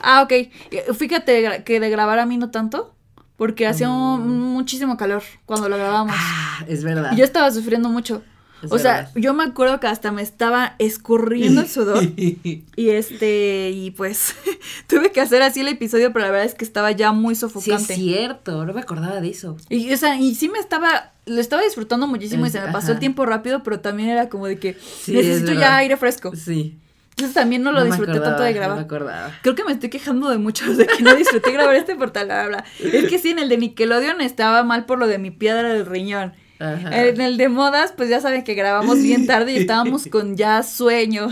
Ah, 0.03 0.23
ok. 0.23 0.95
Fíjate 0.95 1.63
que 1.65 1.79
de 1.79 1.91
grabar 1.91 2.19
a 2.19 2.27
mí 2.27 2.37
no 2.37 2.51
tanto. 2.51 2.95
Porque 3.37 3.67
hacía 3.67 3.89
mm. 3.89 4.21
muchísimo 4.29 4.97
calor 4.97 5.23
cuando 5.47 5.69
lo 5.69 5.77
grabábamos. 5.77 6.15
Ah, 6.17 6.65
es 6.69 6.85
verdad. 6.85 7.13
Y 7.13 7.17
yo 7.17 7.25
estaba 7.25 7.51
sufriendo 7.51 7.89
mucho 7.89 8.23
o 8.69 8.79
sea, 8.79 9.11
yo 9.15 9.35
me 9.35 9.45
acuerdo 9.45 9.81
que 9.81 9.87
hasta 9.87 10.13
me 10.13 10.23
estaba 10.23 10.75
escurriendo 10.79 11.61
el 11.61 11.69
sudor. 11.69 12.03
y 12.17 12.63
este, 12.77 13.71
y 13.71 13.91
pues 13.93 14.35
tuve 14.87 15.13
que 15.13 15.21
hacer 15.21 15.43
así 15.43 15.61
el 15.61 15.69
episodio, 15.69 16.13
pero 16.13 16.27
la 16.27 16.31
verdad 16.31 16.47
es 16.47 16.55
que 16.55 16.65
estaba 16.65 16.91
ya 16.93 17.13
muy 17.13 17.35
sofocante. 17.35 17.95
Sí, 17.95 18.11
es 18.13 18.17
cierto, 18.19 18.65
no 18.65 18.73
me 18.73 18.81
acordaba 18.81 19.21
de 19.21 19.31
eso. 19.31 19.57
Y, 19.69 19.93
o 19.93 19.97
sea, 19.97 20.19
y 20.19 20.35
sí 20.35 20.49
me 20.49 20.59
estaba, 20.59 21.13
lo 21.27 21.41
estaba 21.41 21.63
disfrutando 21.63 22.07
muchísimo 22.07 22.47
y 22.47 22.51
se 22.51 22.61
me 22.61 22.73
pasó 22.73 22.93
el 22.93 22.99
tiempo 22.99 23.27
rápido, 23.27 23.63
pero 23.63 23.81
también 23.81 24.09
era 24.09 24.29
como 24.29 24.47
de 24.47 24.59
que 24.59 24.77
necesito 25.07 25.53
ya 25.53 25.77
aire 25.77 25.97
fresco. 25.97 26.35
Sí. 26.37 26.79
Entonces 27.13 27.35
también 27.35 27.63
no 27.63 27.73
lo 27.73 27.85
disfruté 27.85 28.19
tanto 28.21 28.43
de 28.43 28.53
grabar. 28.55 28.71
No 28.71 28.77
me 28.77 28.83
acordaba. 28.83 29.31
Creo 29.43 29.55
que 29.55 29.65
me 29.65 29.73
estoy 29.73 29.91
quejando 29.91 30.31
de 30.31 30.39
muchos 30.39 30.79
de 30.79 30.87
que 30.87 31.03
no 31.03 31.15
disfruté 31.15 31.53
grabar 31.53 31.77
este 31.77 31.95
portal. 31.95 32.27
Bla, 32.27 32.65
Es 32.81 33.09
que 33.09 33.19
sí, 33.19 33.31
en 33.31 33.39
el 33.39 33.51
de 33.51 33.59
Nickelodeon 33.59 34.23
estaba 34.23 34.63
mal 34.63 34.87
por 34.87 34.99
lo 34.99 35.07
de 35.07 35.19
mi 35.19 35.31
piedra 35.31 35.75
del 35.75 35.85
riñón. 35.85 36.33
En 36.63 37.21
el 37.21 37.37
de 37.37 37.49
modas, 37.49 37.93
pues 37.97 38.09
ya 38.09 38.21
saben 38.21 38.45
que 38.45 38.55
grabamos 38.55 39.03
bien 39.03 39.27
tarde 39.27 39.53
y 39.53 39.57
estábamos 39.57 40.07
con 40.07 40.37
ya 40.37 40.63
sueño. 40.63 41.29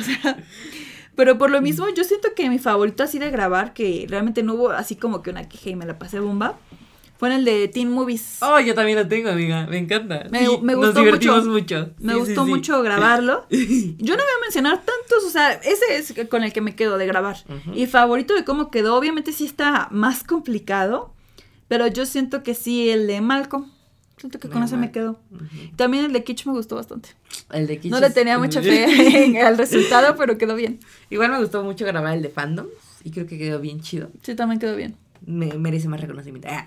pero 1.16 1.38
por 1.38 1.50
lo 1.50 1.60
mismo, 1.60 1.86
yo 1.94 2.04
siento 2.04 2.30
que 2.34 2.48
mi 2.48 2.58
favorito 2.58 3.02
así 3.02 3.18
de 3.18 3.30
grabar, 3.30 3.72
que 3.72 4.06
realmente 4.08 4.42
no 4.42 4.54
hubo 4.54 4.70
así 4.70 4.96
como 4.96 5.22
que 5.22 5.30
una 5.30 5.48
queja 5.48 5.70
y 5.70 5.76
me 5.76 5.86
la 5.86 5.98
pasé 5.98 6.20
bomba, 6.20 6.58
fue 7.20 7.28
en 7.28 7.34
el 7.34 7.44
de 7.44 7.68
Teen 7.68 7.92
Movies. 7.92 8.38
Oh, 8.40 8.58
yo 8.60 8.74
también 8.74 8.96
lo 8.96 9.06
tengo, 9.06 9.28
amiga. 9.28 9.66
Me 9.66 9.76
encanta. 9.76 10.24
Me, 10.30 10.48
gustó 10.48 10.64
Nos 10.64 10.94
divertimos 10.94 11.46
mucho. 11.46 11.90
Me 11.98 12.14
gustó 12.14 12.46
mucho 12.46 12.82
grabarlo. 12.82 13.44
Yo 13.50 14.16
no 14.16 14.22
voy 14.22 14.32
a 14.38 14.40
mencionar 14.40 14.78
tantos, 14.78 15.24
o 15.26 15.28
sea, 15.28 15.52
ese 15.52 15.96
es 15.98 16.14
con 16.30 16.44
el 16.44 16.54
que 16.54 16.62
me 16.62 16.74
quedo 16.74 16.96
de 16.96 17.04
grabar. 17.04 17.36
Y 17.74 17.84
favorito 17.84 18.32
de 18.32 18.44
cómo 18.44 18.70
quedó, 18.70 18.96
obviamente 18.96 19.34
sí 19.34 19.44
está 19.44 19.88
más 19.90 20.24
complicado, 20.24 21.12
pero 21.68 21.86
yo 21.88 22.06
siento 22.06 22.42
que 22.42 22.54
sí 22.54 22.88
el 22.88 23.06
de 23.06 23.20
Malcolm. 23.20 23.70
Siento 24.20 24.38
que 24.38 24.50
con 24.50 24.62
eso 24.62 24.76
me 24.76 24.92
quedo. 24.92 25.18
También 25.76 26.04
el 26.04 26.12
de 26.12 26.22
Kitsch 26.22 26.44
me 26.44 26.52
gustó 26.52 26.76
bastante. 26.76 27.08
El 27.50 27.66
de 27.66 27.80
Kitsch. 27.80 27.90
No 27.90 28.00
le 28.00 28.10
tenía 28.10 28.38
mucha 28.38 28.60
fe 28.60 29.40
al 29.40 29.56
resultado, 29.58 30.14
pero 30.14 30.36
quedó 30.36 30.54
bien. 30.54 30.78
Igual 31.08 31.30
me 31.30 31.38
gustó 31.38 31.64
mucho 31.64 31.86
grabar 31.86 32.14
el 32.14 32.20
de 32.20 32.28
Fandom 32.28 32.66
y 33.02 33.12
creo 33.12 33.26
que 33.26 33.38
quedó 33.38 33.60
bien 33.60 33.80
chido. 33.80 34.10
Sí, 34.22 34.34
también 34.34 34.60
quedó 34.60 34.76
bien. 34.76 34.94
Me 35.24 35.54
merece 35.54 35.88
más 35.88 36.02
reconocimiento. 36.02 36.48
Ah. 36.50 36.66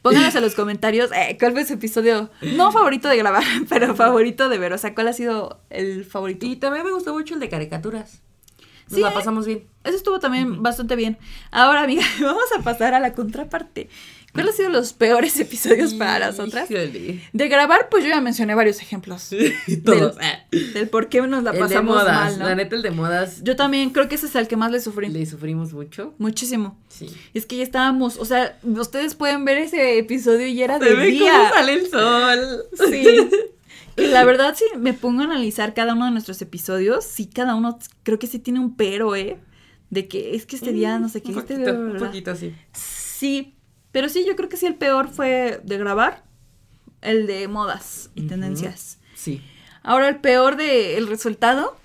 Pónganos 0.00 0.34
en 0.34 0.40
los 0.40 0.54
comentarios 0.54 1.10
eh, 1.12 1.36
cuál 1.38 1.52
fue 1.52 1.66
su 1.66 1.74
episodio, 1.74 2.30
no 2.40 2.72
favorito 2.72 3.08
de 3.08 3.18
grabar, 3.18 3.44
pero 3.68 3.94
favorito 3.94 4.48
de 4.48 4.56
ver. 4.56 4.72
O 4.72 4.78
sea, 4.78 4.94
cuál 4.94 5.08
ha 5.08 5.12
sido 5.12 5.60
el 5.68 6.06
favorito. 6.06 6.46
Y 6.46 6.56
también 6.56 6.86
me 6.86 6.92
gustó 6.92 7.12
mucho 7.12 7.34
el 7.34 7.40
de 7.40 7.50
caricaturas. 7.50 8.22
Nos 8.88 8.96
sí, 8.96 9.00
la 9.02 9.12
pasamos 9.12 9.46
bien. 9.46 9.64
Eso 9.82 9.96
estuvo 9.96 10.20
también 10.20 10.62
bastante 10.62 10.96
bien. 10.96 11.18
Ahora, 11.50 11.82
amiga, 11.82 12.02
vamos 12.20 12.44
a 12.58 12.62
pasar 12.62 12.94
a 12.94 13.00
la 13.00 13.12
contraparte. 13.12 13.90
¿Cuáles 14.34 14.54
han 14.54 14.56
sido 14.56 14.68
los 14.70 14.92
peores 14.92 15.38
episodios 15.38 15.94
para 15.94 16.18
las 16.18 16.40
otras? 16.40 16.68
De 16.68 17.48
grabar, 17.48 17.88
pues 17.88 18.02
yo 18.02 18.10
ya 18.10 18.20
mencioné 18.20 18.54
varios 18.56 18.80
ejemplos. 18.80 19.30
Todos. 19.84 20.16
Del, 20.50 20.88
por 20.88 21.08
qué 21.08 21.22
nos 21.22 21.44
la 21.44 21.52
pasamos 21.52 22.04
mal, 22.04 22.38
¿no? 22.38 22.44
La 22.44 22.56
neta, 22.56 22.74
el 22.74 22.82
de 22.82 22.90
modas. 22.90 23.42
Yo 23.44 23.54
también 23.54 23.90
creo 23.90 24.08
que 24.08 24.16
ese 24.16 24.26
es 24.26 24.34
el 24.34 24.48
que 24.48 24.56
más 24.56 24.72
le 24.72 24.80
sufrí. 24.80 25.08
Le 25.08 25.24
sufrimos 25.24 25.72
mucho. 25.72 26.14
Muchísimo. 26.18 26.76
Sí. 26.88 27.06
Es 27.32 27.46
que 27.46 27.56
ya 27.56 27.62
estábamos, 27.62 28.18
o 28.18 28.24
sea, 28.24 28.58
ustedes 28.64 29.14
pueden 29.14 29.44
ver 29.44 29.58
ese 29.58 29.98
episodio 29.98 30.46
y 30.48 30.62
era 30.62 30.80
de 30.80 30.96
día. 30.96 31.32
Cómo 31.32 31.54
sale 31.54 31.72
el 31.74 31.88
sol. 31.88 32.64
Sí. 32.90 33.06
Y 33.96 34.06
la 34.08 34.24
verdad, 34.24 34.56
si 34.56 34.64
me 34.76 34.92
pongo 34.92 35.22
a 35.22 35.24
analizar 35.24 35.72
cada 35.72 35.94
uno 35.94 36.06
de 36.06 36.10
nuestros 36.10 36.42
episodios, 36.42 37.04
sí, 37.04 37.26
cada 37.26 37.54
uno 37.54 37.78
creo 38.02 38.18
que 38.18 38.26
sí 38.26 38.40
tiene 38.40 38.58
un 38.58 38.76
pero, 38.76 39.14
¿eh? 39.14 39.38
De 39.90 40.08
que 40.08 40.34
es 40.34 40.46
que 40.46 40.56
este 40.56 40.72
día, 40.72 40.98
no 40.98 41.08
sé 41.08 41.22
qué, 41.22 41.30
un 41.30 41.38
este 41.38 41.54
poquito, 41.54 41.78
Un 41.78 41.96
poquito, 41.98 42.34
sí. 42.34 42.52
Sí, 42.72 43.54
Pero 43.94 44.08
sí, 44.08 44.24
yo 44.26 44.34
creo 44.34 44.48
que 44.48 44.56
sí 44.56 44.66
el 44.66 44.74
peor 44.74 45.08
fue 45.08 45.60
de 45.62 45.78
grabar, 45.78 46.24
el 47.00 47.28
de 47.28 47.46
modas 47.46 48.10
y 48.16 48.22
tendencias. 48.22 48.98
Sí. 49.14 49.40
Ahora 49.84 50.08
el 50.08 50.16
peor 50.16 50.56
de 50.56 50.96
el 50.96 51.06
resultado. 51.06 51.76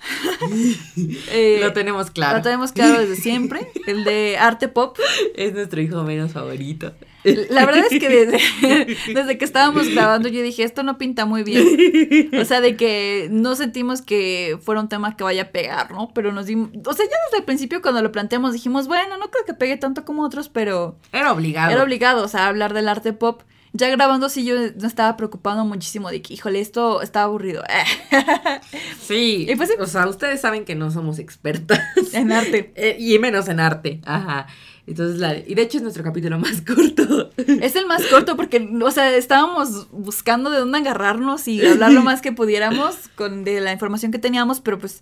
eh, 1.30 1.60
Lo 1.62 1.72
tenemos 1.72 2.10
claro. 2.10 2.38
Lo 2.38 2.42
tenemos 2.42 2.72
claro 2.72 2.98
desde 2.98 3.14
siempre. 3.22 3.70
El 3.86 4.02
de 4.02 4.36
arte 4.38 4.66
pop. 4.66 4.98
Es 5.36 5.54
nuestro 5.54 5.80
hijo 5.80 6.02
menos 6.02 6.32
favorito. 6.32 6.92
La 7.24 7.66
verdad 7.66 7.84
es 7.90 7.98
que 8.00 8.08
desde, 8.08 8.96
desde 9.14 9.38
que 9.38 9.44
estábamos 9.44 9.88
grabando 9.88 10.28
yo 10.28 10.42
dije, 10.42 10.62
esto 10.62 10.82
no 10.82 10.96
pinta 10.98 11.26
muy 11.26 11.42
bien. 11.42 12.30
O 12.40 12.44
sea, 12.44 12.60
de 12.60 12.76
que 12.76 13.28
no 13.30 13.54
sentimos 13.56 14.02
que 14.02 14.58
fuera 14.62 14.80
un 14.80 14.88
tema 14.88 15.16
que 15.16 15.24
vaya 15.24 15.42
a 15.42 15.48
pegar, 15.48 15.90
¿no? 15.90 16.10
Pero 16.14 16.32
nos 16.32 16.46
dimos... 16.46 16.70
O 16.86 16.92
sea, 16.92 17.04
ya 17.04 17.16
desde 17.26 17.38
el 17.38 17.44
principio 17.44 17.82
cuando 17.82 18.02
lo 18.02 18.10
planteamos 18.12 18.52
dijimos, 18.52 18.86
bueno, 18.88 19.18
no 19.18 19.30
creo 19.30 19.44
que 19.44 19.54
pegue 19.54 19.76
tanto 19.76 20.04
como 20.04 20.22
otros, 20.24 20.48
pero 20.48 20.96
Era 21.12 21.32
obligado. 21.32 21.70
era 21.72 21.82
obligado, 21.82 22.24
o 22.24 22.28
sea, 22.28 22.46
hablar 22.46 22.72
del 22.74 22.88
arte 22.88 23.12
pop. 23.12 23.42
Ya 23.72 23.88
grabando 23.88 24.28
sí 24.28 24.44
yo 24.44 24.56
me 24.56 24.86
estaba 24.88 25.16
preocupando 25.16 25.64
muchísimo 25.64 26.10
de 26.10 26.20
que, 26.22 26.34
híjole, 26.34 26.58
esto 26.58 27.02
está 27.02 27.22
aburrido. 27.22 27.62
Sí. 29.00 29.46
Y 29.48 29.56
pues. 29.56 29.70
O 29.78 29.86
sea, 29.86 30.06
ustedes 30.08 30.40
saben 30.40 30.64
que 30.64 30.74
no 30.74 30.90
somos 30.90 31.18
expertas. 31.18 31.80
en 32.12 32.32
arte. 32.32 32.72
Eh, 32.76 32.96
y 32.98 33.18
menos 33.18 33.48
en 33.48 33.60
arte. 33.60 34.00
Ajá. 34.04 34.46
Entonces, 34.90 35.18
la, 35.20 35.36
y 35.38 35.54
de 35.54 35.62
hecho 35.62 35.76
es 35.78 35.82
nuestro 35.82 36.02
capítulo 36.02 36.38
más 36.38 36.60
corto. 36.66 37.30
Es 37.36 37.76
el 37.76 37.86
más 37.86 38.04
corto 38.06 38.36
porque, 38.36 38.68
o 38.82 38.90
sea, 38.90 39.14
estábamos 39.16 39.88
buscando 39.92 40.50
de 40.50 40.58
dónde 40.58 40.78
agarrarnos 40.78 41.46
y 41.48 41.64
hablar 41.64 41.92
lo 41.92 42.02
más 42.02 42.20
que 42.20 42.32
pudiéramos 42.32 42.96
con 43.14 43.44
de 43.44 43.60
la 43.60 43.72
información 43.72 44.10
que 44.12 44.18
teníamos, 44.18 44.60
pero 44.60 44.78
pues 44.78 45.00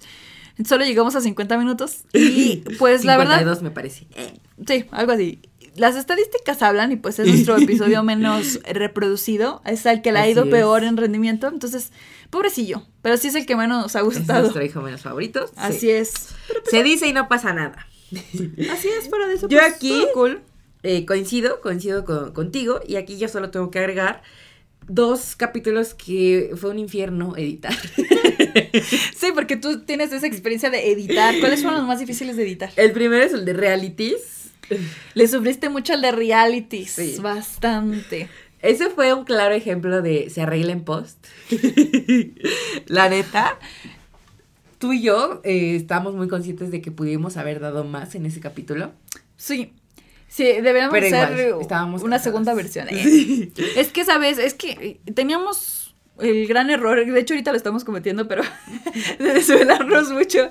solo 0.64 0.84
llegamos 0.84 1.16
a 1.16 1.20
50 1.22 1.56
minutos. 1.58 2.00
Y 2.12 2.56
pues 2.78 3.04
la 3.04 3.16
verdad, 3.16 3.38
52 3.38 3.62
me 3.62 3.70
parece. 3.70 4.06
Sí, 4.66 4.84
algo 4.90 5.12
así. 5.12 5.40
Las 5.76 5.94
estadísticas 5.96 6.60
hablan 6.62 6.90
y 6.92 6.96
pues 6.96 7.18
es 7.20 7.28
nuestro 7.28 7.56
episodio 7.62 8.02
menos 8.02 8.58
reproducido, 8.70 9.62
es 9.64 9.86
el 9.86 10.02
que 10.02 10.10
le 10.12 10.18
ha 10.18 10.28
ido 10.28 10.44
es. 10.44 10.50
peor 10.50 10.82
en 10.84 10.96
rendimiento, 10.96 11.46
entonces, 11.46 11.92
pobrecillo, 12.30 12.82
pero 13.00 13.16
sí 13.16 13.28
es 13.28 13.36
el 13.36 13.46
que 13.46 13.54
menos 13.56 13.82
nos 13.84 13.94
ha 13.96 14.00
Es 14.00 14.04
gustado. 14.04 14.40
nuestro 14.40 14.64
hijo 14.64 14.82
menos 14.82 15.02
favorito. 15.02 15.46
sí. 15.46 15.52
Así 15.56 15.90
es. 15.90 16.12
Se 16.70 16.82
dice 16.82 17.06
y 17.06 17.12
no 17.12 17.28
pasa 17.28 17.52
nada. 17.54 17.86
Así 18.72 18.88
es, 18.88 19.08
fuera 19.08 19.26
de 19.28 19.34
eso. 19.34 19.48
Yo 19.48 19.58
pues, 19.58 19.74
aquí- 19.74 20.06
cool. 20.14 20.40
Eh, 20.82 21.04
coincido, 21.06 21.60
coincido 21.60 22.04
con- 22.04 22.32
contigo. 22.32 22.80
Y 22.86 22.96
aquí 22.96 23.18
yo 23.18 23.28
solo 23.28 23.50
tengo 23.50 23.70
que 23.70 23.78
agregar 23.80 24.22
dos 24.86 25.34
capítulos 25.36 25.92
que 25.94 26.52
fue 26.56 26.70
un 26.70 26.78
infierno 26.78 27.36
editar. 27.36 27.74
Sí, 29.16 29.28
porque 29.34 29.56
tú 29.56 29.80
tienes 29.80 30.12
esa 30.12 30.26
experiencia 30.26 30.70
de 30.70 30.90
editar. 30.92 31.34
¿Cuáles 31.40 31.60
fueron 31.62 31.80
los 31.80 31.88
más 31.88 31.98
difíciles 31.98 32.36
de 32.36 32.44
editar? 32.44 32.70
El 32.76 32.92
primero 32.92 33.22
es 33.22 33.32
el 33.32 33.44
de 33.44 33.52
realities. 33.52 34.50
Le 35.14 35.26
sufriste 35.28 35.68
mucho 35.68 35.92
al 35.94 36.02
de 36.02 36.12
realities. 36.12 36.92
Sí. 36.92 37.16
Bastante. 37.20 38.28
Ese 38.62 38.88
fue 38.90 39.12
un 39.12 39.24
claro 39.24 39.54
ejemplo 39.54 40.00
de 40.02 40.30
se 40.30 40.42
arregla 40.42 40.72
en 40.72 40.84
post. 40.84 41.26
La 42.86 43.08
neta, 43.08 43.58
tú 44.78 44.92
y 44.92 45.02
yo 45.02 45.40
eh, 45.44 45.76
estamos 45.76 46.14
muy 46.14 46.28
conscientes 46.28 46.70
de 46.70 46.80
que 46.80 46.90
pudimos 46.90 47.36
haber 47.36 47.60
dado 47.60 47.84
más 47.84 48.14
en 48.14 48.26
ese 48.26 48.40
capítulo. 48.40 48.92
Sí. 49.36 49.72
Sí, 50.28 50.44
deberíamos 50.44 50.92
Pero 50.92 51.06
hacer 51.06 51.48
igual, 51.48 51.62
estábamos 51.62 52.02
una 52.02 52.18
segunda 52.18 52.52
versión. 52.54 52.88
¿eh? 52.90 53.02
Sí. 53.02 53.52
Es 53.76 53.90
que, 53.90 54.04
¿sabes? 54.04 54.38
Es 54.38 54.54
que 54.54 55.00
eh, 55.06 55.12
teníamos 55.12 55.94
el 56.20 56.46
gran 56.46 56.68
error, 56.70 57.04
de 57.04 57.20
hecho 57.20 57.34
ahorita 57.34 57.52
lo 57.52 57.56
estamos 57.56 57.84
cometiendo, 57.84 58.26
pero 58.28 58.42
de 59.18 59.32
desvelarnos 59.32 60.10
mucho 60.10 60.50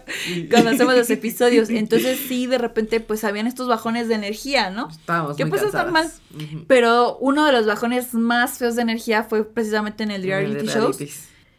cuando 0.50 0.72
hacemos 0.72 0.96
los 0.96 1.10
episodios. 1.10 1.70
Entonces 1.70 2.20
sí, 2.28 2.48
de 2.48 2.58
repente 2.58 3.00
pues 3.00 3.24
habían 3.24 3.48
estos 3.48 3.68
bajones 3.68 4.08
de 4.08 4.16
energía, 4.16 4.70
¿no? 4.70 4.90
Estábamos 4.90 5.38
Que 5.38 5.46
muy 5.46 5.52
pues 5.52 5.64
es 5.64 5.72
cansadas. 5.72 6.22
Ujú. 6.34 6.66
Pero 6.68 7.18
uno 7.20 7.46
de 7.46 7.52
los 7.52 7.66
bajones 7.66 8.14
más 8.14 8.58
feos 8.58 8.76
de 8.76 8.82
energía 8.82 9.24
fue 9.24 9.44
precisamente 9.44 10.04
en 10.04 10.12
el 10.12 10.24
En 10.24 10.32
el 10.32 10.52
reality 10.54 10.68
shows. 10.68 10.98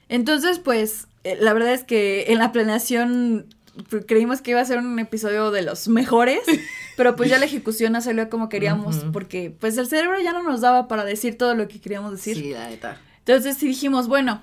Entonces, 0.08 0.58
pues, 0.58 1.06
eh, 1.17 1.17
la 1.40 1.52
verdad 1.52 1.72
es 1.72 1.84
que 1.84 2.26
en 2.28 2.38
la 2.38 2.52
planeación 2.52 3.46
pues, 3.90 4.04
creímos 4.06 4.42
que 4.42 4.52
iba 4.52 4.60
a 4.60 4.64
ser 4.64 4.78
un 4.78 4.98
episodio 4.98 5.50
de 5.50 5.62
los 5.62 5.88
mejores, 5.88 6.40
pero 6.96 7.16
pues 7.16 7.30
ya 7.30 7.38
la 7.38 7.44
ejecución 7.44 7.92
no 7.92 8.00
salió 8.00 8.28
como 8.28 8.48
queríamos, 8.48 9.04
porque 9.12 9.54
pues 9.58 9.78
el 9.78 9.86
cerebro 9.86 10.20
ya 10.20 10.32
no 10.32 10.42
nos 10.42 10.60
daba 10.60 10.88
para 10.88 11.04
decir 11.04 11.38
todo 11.38 11.54
lo 11.54 11.68
que 11.68 11.80
queríamos 11.80 12.12
decir. 12.12 12.36
Sí, 12.36 12.52
la 12.52 12.68
neta. 12.68 13.00
Entonces 13.18 13.56
sí 13.56 13.68
dijimos, 13.68 14.08
bueno, 14.08 14.42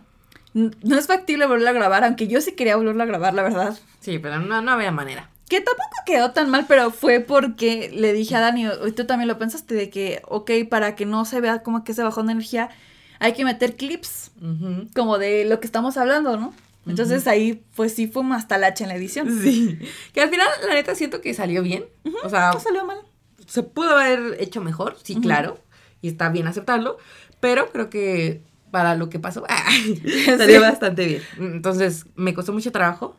no 0.53 0.97
es 0.97 1.07
factible 1.07 1.45
volverla 1.47 1.71
a 1.71 1.73
grabar, 1.73 2.03
aunque 2.03 2.27
yo 2.27 2.39
sí 2.39 2.53
quería 2.53 2.77
volverla 2.77 3.03
a 3.03 3.07
grabar, 3.07 3.33
la 3.33 3.43
verdad. 3.43 3.77
Sí, 3.99 4.19
pero 4.19 4.39
no, 4.39 4.61
no 4.61 4.71
había 4.71 4.91
manera. 4.91 5.29
Que 5.49 5.61
tampoco 5.61 5.95
quedó 6.05 6.31
tan 6.31 6.49
mal, 6.49 6.65
pero 6.67 6.91
fue 6.91 7.19
porque 7.19 7.91
le 7.93 8.13
dije 8.13 8.35
a 8.35 8.39
Dani, 8.39 8.67
y 8.87 8.91
tú 8.93 9.05
también 9.05 9.27
lo 9.27 9.37
pensaste, 9.37 9.75
de 9.75 9.89
que, 9.89 10.21
ok, 10.25 10.51
para 10.69 10.95
que 10.95 11.05
no 11.05 11.25
se 11.25 11.41
vea 11.41 11.61
como 11.61 11.83
que 11.83 11.91
ese 11.91 12.03
bajón 12.03 12.27
de 12.27 12.33
energía, 12.33 12.69
hay 13.19 13.33
que 13.33 13.43
meter 13.43 13.75
clips 13.75 14.31
como 14.95 15.17
de 15.17 15.45
lo 15.45 15.59
que 15.59 15.67
estamos 15.67 15.97
hablando, 15.97 16.37
¿no? 16.37 16.53
Entonces 16.87 17.27
ahí, 17.27 17.63
pues 17.75 17.93
sí 17.95 18.07
fue 18.07 18.21
un 18.21 18.31
hasta 18.33 18.55
en 18.55 18.87
la 18.87 18.95
edición. 18.95 19.41
Sí. 19.41 19.79
Que 20.13 20.21
al 20.21 20.29
final, 20.29 20.47
la 20.67 20.73
neta, 20.75 20.93
siento 20.95 21.21
que 21.21 21.33
salió 21.33 21.63
bien. 21.63 21.85
O 22.23 22.29
sea, 22.29 22.51
No 22.53 22.59
salió 22.59 22.85
mal. 22.85 22.97
se 23.47 23.63
pudo 23.63 23.97
haber 23.97 24.37
hecho 24.39 24.61
mejor, 24.61 24.97
sí, 25.03 25.15
claro. 25.19 25.59
Y 26.01 26.07
está 26.09 26.29
bien 26.29 26.47
aceptarlo. 26.47 26.97
Pero 27.39 27.71
creo 27.71 27.89
que 27.89 28.41
para 28.71 28.95
lo 28.95 29.09
que 29.09 29.19
pasó, 29.19 29.45
salió 30.37 30.61
bastante 30.61 31.05
bien. 31.05 31.21
Entonces, 31.39 32.05
me 32.15 32.33
costó 32.33 32.53
mucho 32.53 32.71
trabajo. 32.71 33.15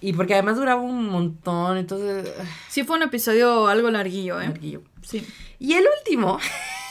Y 0.00 0.12
porque 0.14 0.34
además 0.34 0.56
duraba 0.56 0.80
un 0.80 1.06
montón. 1.08 1.76
Entonces, 1.76 2.30
Sí 2.68 2.82
fue 2.84 2.96
un 2.96 3.02
episodio 3.02 3.66
algo 3.68 3.90
larguillo, 3.90 4.40
¿eh? 4.40 4.46
larguillo. 4.48 4.82
Sí. 5.02 5.26
Y 5.58 5.74
el 5.74 5.84
último, 5.98 6.38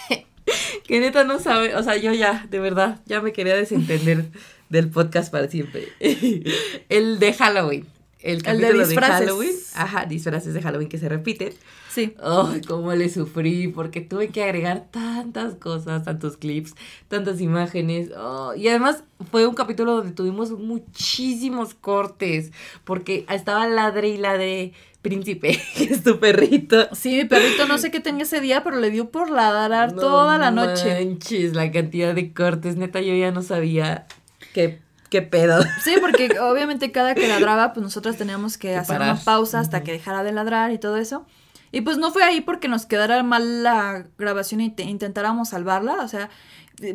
que 0.87 0.99
neta 0.99 1.23
no 1.23 1.39
sabe, 1.39 1.75
o 1.75 1.83
sea, 1.83 1.95
yo 1.97 2.13
ya, 2.13 2.45
de 2.49 2.59
verdad, 2.59 2.99
ya 3.05 3.21
me 3.21 3.33
quería 3.33 3.55
desentender 3.55 4.29
del 4.69 4.89
podcast 4.89 5.31
para 5.31 5.49
siempre. 5.49 5.89
el 6.89 7.19
de 7.19 7.33
Halloween. 7.33 7.85
El 8.21 8.39
de 8.39 8.43
capítulo 8.43 8.79
de, 8.79 8.85
disfraces. 8.85 9.15
Halloween. 9.15 9.55
Ajá, 9.75 10.05
disfraces 10.05 10.53
de 10.53 10.61
Halloween 10.61 10.89
que 10.89 10.97
se 10.97 11.07
repiten. 11.07 11.53
Sí. 11.89 12.15
Ay, 12.21 12.61
cómo 12.67 12.93
le 12.93 13.09
sufrí, 13.09 13.69
porque 13.69 14.01
tuve 14.01 14.27
que 14.29 14.43
agregar 14.43 14.87
tantas 14.91 15.55
cosas, 15.55 16.03
tantos 16.03 16.37
clips, 16.37 16.75
tantas 17.07 17.39
imágenes. 17.39 18.11
oh, 18.17 18.53
y 18.55 18.67
además 18.67 19.03
fue 19.31 19.47
un 19.47 19.55
capítulo 19.55 19.95
donde 19.95 20.11
tuvimos 20.11 20.51
muchísimos 20.51 21.73
cortes, 21.73 22.51
porque 22.83 23.25
estaba 23.29 23.67
ladre 23.67 24.09
y 24.09 24.17
ladre 24.17 24.73
Príncipe, 25.01 25.57
que 25.77 25.85
es 25.85 26.03
tu 26.03 26.19
perrito. 26.19 26.89
Sí, 26.93 27.15
mi 27.15 27.23
perrito 27.23 27.65
no 27.67 27.77
sé 27.77 27.89
qué 27.89 28.01
tenía 28.01 28.23
ese 28.23 28.41
día, 28.41 28.65
pero 28.65 28.81
le 28.81 28.91
dio 28.91 29.09
por 29.09 29.29
ladrar 29.29 29.93
No 29.93 30.01
toda 30.01 30.37
la 30.37 30.51
noche. 30.51 31.05
Manches, 31.05 31.53
la 31.53 31.71
cantidad 31.71 32.13
de 32.13 32.33
cortes, 32.33 32.75
neta, 32.75 32.99
yo 32.99 33.15
ya 33.15 33.31
no 33.31 33.41
sabía 33.41 34.07
qué, 34.53 34.79
qué 35.09 35.21
pedo. 35.21 35.61
Sí, 35.83 35.95
porque 36.01 36.39
obviamente 36.39 36.91
cada 36.91 37.15
que 37.15 37.27
ladraba, 37.27 37.73
pues 37.73 37.83
nosotros 37.83 38.17
teníamos 38.17 38.57
que 38.57 38.69
Que 38.69 38.75
hacer 38.75 38.97
parar. 38.97 39.13
una 39.15 39.23
pausa 39.23 39.59
hasta 39.59 39.83
que 39.83 39.91
dejara 39.93 40.23
de 40.23 40.31
ladrar 40.31 40.71
y 40.71 40.77
todo 40.77 40.97
eso. 40.97 41.25
Y 41.71 41.81
pues 41.81 41.97
no 41.97 42.11
fue 42.11 42.23
ahí 42.23 42.41
porque 42.41 42.67
nos 42.67 42.85
quedara 42.85 43.21
mal 43.23 43.61
la 43.63 44.07
grabación 44.17 44.59
y 44.61 44.71
te- 44.71 44.83
intentáramos 44.83 45.49
salvarla. 45.49 46.03
O 46.03 46.07
sea, 46.07 46.29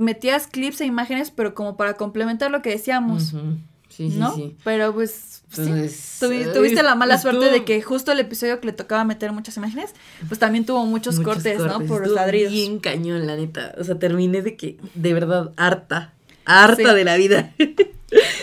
metías 0.01 0.47
clips 0.49 0.81
e 0.81 0.87
imágenes, 0.87 1.31
pero 1.31 1.55
como 1.55 1.77
para 1.77 1.95
complementar 1.95 2.51
lo 2.51 2.63
que 2.63 2.71
decíamos. 2.71 3.35
Sí, 3.89 4.11
sí, 4.11 4.19
¿no? 4.19 4.35
sí. 4.35 4.57
Pero 4.65 4.93
pues 4.93 5.43
sí. 5.53 5.61
Entonces, 5.63 6.19
Tuvi- 6.21 6.47
ay, 6.49 6.53
tuviste 6.53 6.83
la 6.83 6.97
mala 6.97 7.15
estuvo- 7.15 7.33
suerte 7.35 7.53
de 7.53 7.65
que 7.65 7.81
justo 7.83 8.11
el 8.11 8.19
episodio 8.19 8.59
que 8.59 8.67
le 8.67 8.73
tocaba 8.73 9.05
meter 9.05 9.31
muchas 9.31 9.57
imágenes, 9.57 9.95
pues 10.27 10.41
también 10.41 10.67
tuvo 10.67 10.85
muchos, 10.87 11.21
cortes, 11.21 11.61
¿no? 11.61 11.79
Por 11.83 12.07
los 12.09 12.11
ladridos. 12.17 12.53
Bien 12.53 12.81
cañón, 12.81 13.29
la 13.29 13.37
neta. 13.37 13.73
O 13.79 13.85
sea, 13.85 13.97
terminé 13.97 14.43
de 14.43 14.57
que, 14.57 14.79
de 14.97 15.15
verdad, 15.15 15.53
harta. 15.57 16.14
Harta 16.45 16.91
Sí. 16.91 16.95
de 16.97 17.05
la 17.05 17.17
vida. 17.17 17.53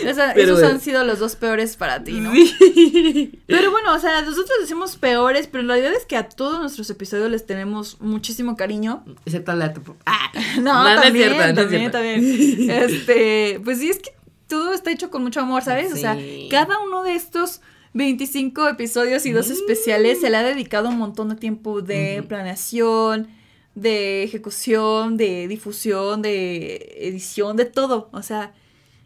Esos 0.04 0.34
bueno. 0.34 0.66
han 0.68 0.80
sido 0.80 1.02
los 1.04 1.18
dos 1.18 1.34
peores 1.36 1.76
para 1.76 2.04
ti, 2.04 2.12
¿no? 2.20 2.30
Sí. 2.32 3.40
Pero 3.46 3.70
bueno, 3.70 3.94
o 3.94 3.98
sea, 3.98 4.20
nosotros 4.20 4.50
decimos 4.60 4.96
peores, 4.96 5.46
pero 5.46 5.62
la 5.64 5.78
idea 5.78 5.92
es 5.92 6.04
que 6.04 6.16
a 6.16 6.28
todos 6.28 6.60
nuestros 6.60 6.90
episodios 6.90 7.30
les 7.30 7.46
tenemos 7.46 7.98
muchísimo 8.00 8.54
cariño. 8.56 9.02
Excepto 9.24 9.54
la 9.54 9.68
de 9.68 9.74
tu... 9.80 9.96
Ah, 10.04 10.30
No, 10.60 10.82
no 10.82 10.88
es 10.90 11.00
también, 11.02 11.30
cierto, 11.30 11.38
no 11.38 11.48
es 11.48 11.54
también, 11.54 11.80
cierto. 11.80 11.98
también. 11.98 12.70
Este, 12.70 13.60
pues 13.64 13.78
sí, 13.78 13.88
es 13.88 13.98
que 14.00 14.10
todo 14.46 14.74
está 14.74 14.90
hecho 14.90 15.10
con 15.10 15.22
mucho 15.22 15.40
amor, 15.40 15.62
¿sabes? 15.62 15.90
O 15.92 15.96
sea, 15.96 16.18
cada 16.50 16.78
uno 16.80 17.02
de 17.02 17.14
estos 17.14 17.62
25 17.94 18.68
episodios 18.68 19.24
y 19.24 19.32
dos 19.32 19.48
Mm. 19.48 19.52
especiales 19.52 20.20
se 20.20 20.28
le 20.28 20.36
ha 20.36 20.42
dedicado 20.42 20.90
un 20.90 20.98
montón 20.98 21.30
de 21.30 21.36
tiempo 21.36 21.80
de 21.80 22.22
planeación, 22.28 23.28
de 23.74 24.22
ejecución, 24.22 25.16
de 25.16 25.48
difusión, 25.48 26.22
de 26.22 26.96
edición, 27.00 27.56
de 27.56 27.64
todo. 27.64 28.08
O 28.12 28.22
sea, 28.22 28.52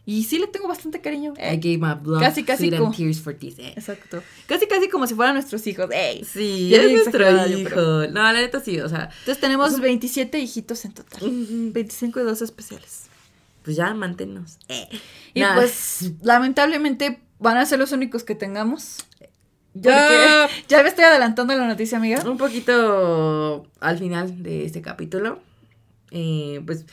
y 0.05 0.25
sí 0.25 0.39
le 0.39 0.47
tengo 0.47 0.69
bastante 0.69 1.01
cariño. 1.01 1.35
I 1.39 1.57
gave 1.57 1.79
my 1.79 1.95
blood, 2.01 2.21
Casi, 2.21 2.45
casi 2.45 2.71
como- 2.71 2.93
tears 2.95 3.21
for 3.21 3.35
this. 3.35 3.59
eh. 3.59 3.73
Exacto. 3.77 4.23
Casi, 4.47 4.67
casi 4.67 4.89
como 4.89 5.07
si 5.07 5.15
fueran 5.15 5.35
nuestros 5.35 5.67
hijos. 5.67 5.89
¡Ey! 5.93 6.25
Sí, 6.25 6.69
Ya 6.71 6.83
es 6.83 6.93
nuestro 6.93 7.29
yo, 7.47 7.59
hijo. 7.59 7.69
pero- 7.71 8.07
No, 8.09 8.23
la 8.23 8.33
neta 8.35 8.61
sí, 8.61 8.79
o 8.81 8.89
sea, 8.89 9.11
Entonces 9.21 9.41
tenemos 9.41 9.71
Pues- 9.71 9.81
27 9.83 10.39
hijitos 10.39 10.85
en 10.85 10.93
total. 10.93 11.23
Ujú. 11.25 11.73
25 11.73 12.21
y 12.21 12.23
2 12.25 12.43
especiales. 12.43 13.03
pues 13.65 13.75
ya 13.77 13.93
manténnos. 13.95 14.59
Eh. 14.69 14.89
Y 15.35 15.41
Nah, 15.41 15.57
pues, 15.57 16.13
lamentablemente, 16.23 17.19
van 17.41 17.57
a 17.57 17.67
ser 17.67 17.81
los 17.81 17.91
únicos 17.91 18.23
que 18.23 18.37
tengamos. 18.37 18.99
Ya. 19.81 20.49
ya 20.69 20.83
me 20.83 20.89
estoy 20.89 21.05
adelantando 21.05 21.55
la 21.55 21.67
noticia, 21.67 21.99
amiga. 21.99 22.23
Un 22.29 22.39
poquito 22.39 23.67
al 23.81 23.99
final 23.99 24.43
de 24.43 24.65
este 24.65 24.83
capítulo. 24.83 25.41
Eh, 26.11 26.63
pues 26.67 26.87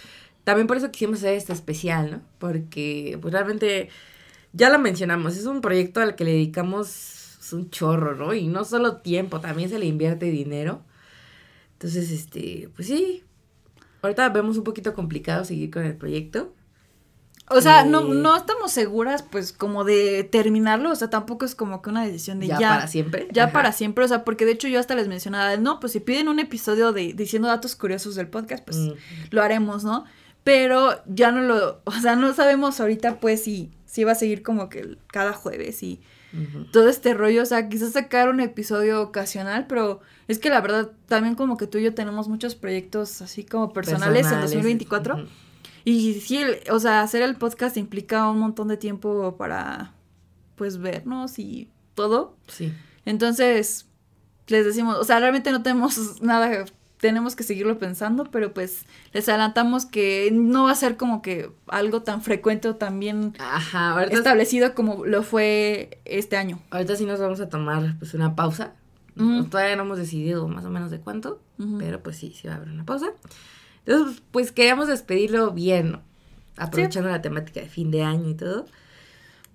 también 0.43 0.67
por 0.67 0.77
eso 0.77 0.91
quisimos 0.91 1.19
hacer 1.19 1.35
este 1.35 1.53
especial, 1.53 2.11
¿no? 2.11 2.21
Porque 2.39 3.17
pues 3.21 3.33
realmente 3.33 3.89
ya 4.51 4.69
lo 4.69 4.79
mencionamos, 4.79 5.37
es 5.37 5.45
un 5.45 5.61
proyecto 5.61 6.01
al 6.01 6.15
que 6.15 6.25
le 6.25 6.31
dedicamos 6.31 7.13
un 7.53 7.69
chorro, 7.69 8.15
¿no? 8.15 8.33
Y 8.33 8.47
no 8.47 8.65
solo 8.65 8.97
tiempo, 8.97 9.39
también 9.39 9.69
se 9.69 9.79
le 9.79 9.85
invierte 9.85 10.25
dinero. 10.27 10.81
Entonces, 11.73 12.11
este, 12.11 12.69
pues 12.75 12.87
sí. 12.87 13.23
Ahorita 14.01 14.29
vemos 14.29 14.57
un 14.57 14.63
poquito 14.63 14.93
complicado 14.93 15.45
seguir 15.45 15.71
con 15.71 15.83
el 15.83 15.95
proyecto. 15.95 16.53
O 17.49 17.61
sea, 17.61 17.83
no, 17.85 18.01
no 18.01 18.35
estamos 18.35 18.71
seguras, 18.71 19.21
pues, 19.21 19.51
como 19.53 19.83
de 19.83 20.23
terminarlo. 20.23 20.91
O 20.91 20.95
sea, 20.95 21.09
tampoco 21.09 21.45
es 21.45 21.55
como 21.55 21.81
que 21.81 21.89
una 21.89 22.03
decisión 22.03 22.39
de 22.39 22.47
ya. 22.47 22.57
ya, 22.59 22.69
para 22.69 22.87
siempre. 22.87 23.27
ya 23.31 23.51
para 23.51 23.71
siempre. 23.73 24.05
O 24.05 24.07
sea, 24.07 24.23
porque 24.23 24.45
de 24.45 24.53
hecho 24.53 24.67
yo 24.67 24.79
hasta 24.79 24.95
les 24.95 25.07
mencionaba, 25.07 25.55
no, 25.57 25.79
pues 25.79 25.91
si 25.91 25.99
piden 25.99 26.29
un 26.29 26.39
episodio 26.39 26.93
de 26.93 27.13
diciendo 27.13 27.47
datos 27.49 27.75
curiosos 27.75 28.15
del 28.15 28.27
podcast, 28.27 28.63
pues 28.63 28.77
Mm. 28.77 28.91
lo 29.31 29.41
haremos, 29.43 29.83
¿no? 29.83 30.05
Pero 30.43 31.01
ya 31.05 31.31
no 31.31 31.41
lo, 31.41 31.81
o 31.85 31.91
sea, 31.91 32.15
no 32.15 32.33
sabemos 32.33 32.79
ahorita, 32.79 33.19
pues, 33.19 33.43
si, 33.43 33.71
si 33.85 34.03
va 34.03 34.13
a 34.13 34.15
seguir 34.15 34.41
como 34.41 34.69
que 34.69 34.97
cada 35.07 35.33
jueves 35.33 35.83
y 35.83 36.01
todo 36.71 36.89
este 36.89 37.13
rollo. 37.13 37.43
O 37.43 37.45
sea, 37.45 37.69
quizás 37.69 37.91
sacar 37.91 38.29
un 38.29 38.39
episodio 38.39 39.01
ocasional, 39.03 39.67
pero 39.67 40.01
es 40.27 40.39
que 40.39 40.49
la 40.49 40.61
verdad, 40.61 40.89
también 41.07 41.35
como 41.35 41.57
que 41.57 41.67
tú 41.67 41.77
y 41.77 41.83
yo 41.83 41.93
tenemos 41.93 42.27
muchos 42.27 42.55
proyectos 42.55 43.21
así 43.21 43.43
como 43.43 43.71
personales, 43.71 44.31
en 44.31 44.41
2024. 44.41 45.15
ujú. 45.15 45.23
Y 45.85 46.13
sí, 46.21 46.37
el- 46.37 46.59
o 46.71 46.79
sea, 46.79 47.01
hacer 47.01 47.21
el 47.21 47.35
podcast 47.35 47.77
implica 47.77 48.29
un 48.29 48.39
montón 48.39 48.67
de 48.69 48.77
tiempo 48.77 49.35
para, 49.37 49.93
pues, 50.55 50.77
vernos 50.77 51.39
y 51.39 51.69
todo. 51.95 52.35
Sí. 52.47 52.71
Entonces, 53.05 53.87
les 54.47 54.65
decimos, 54.65 54.97
o 54.97 55.03
sea, 55.03 55.19
realmente 55.19 55.51
no 55.51 55.61
tenemos 55.61 55.97
nada, 56.21 56.65
tenemos 56.99 57.35
que 57.35 57.43
seguirlo 57.43 57.77
pensando, 57.79 58.23
pero 58.31 58.53
pues 58.53 58.85
les 59.11 59.27
adelantamos 59.27 59.85
que 59.85 60.29
no 60.31 60.63
va 60.63 60.71
a 60.71 60.75
ser 60.75 60.95
como 60.95 61.21
que 61.21 61.51
algo 61.67 62.01
tan 62.01 62.21
frecuente 62.21 62.69
o 62.69 62.75
tan 62.77 62.97
bien 62.99 63.33
Ajá, 63.39 63.91
ahorita, 63.91 64.17
establecido 64.17 64.73
como 64.73 65.05
lo 65.05 65.21
fue 65.23 65.99
este 66.05 66.37
año. 66.37 66.59
ahorita 66.71 66.95
sí 66.95 67.05
nos 67.05 67.19
vamos 67.19 67.41
a 67.41 67.49
tomar 67.49 67.95
pues 67.99 68.13
una 68.13 68.35
pausa. 68.35 68.71
Ujú. 69.17 69.43
Todavía 69.45 69.75
no 69.75 69.83
hemos 69.83 69.97
decidido 69.97 70.47
más 70.47 70.63
o 70.65 70.69
menos 70.69 70.91
de 70.91 70.99
cuánto, 71.01 71.41
pero 71.77 72.01
pues 72.01 72.15
sí, 72.17 72.33
sí 72.39 72.47
va 72.47 72.53
a 72.53 72.57
haber 72.57 72.69
una 72.69 72.85
pausa. 72.85 73.07
Entonces, 73.85 74.21
pues 74.31 74.51
queríamos 74.51 74.87
despedirlo 74.87 75.51
bien, 75.51 75.91
¿no? 75.93 76.01
Aprovechando 76.57 77.09
la 77.09 77.21
temática 77.21 77.59
de 77.61 77.67
fin 77.67 77.91
de 77.91 78.03
año 78.03 78.29
y 78.29 78.35
todo. 78.35 78.65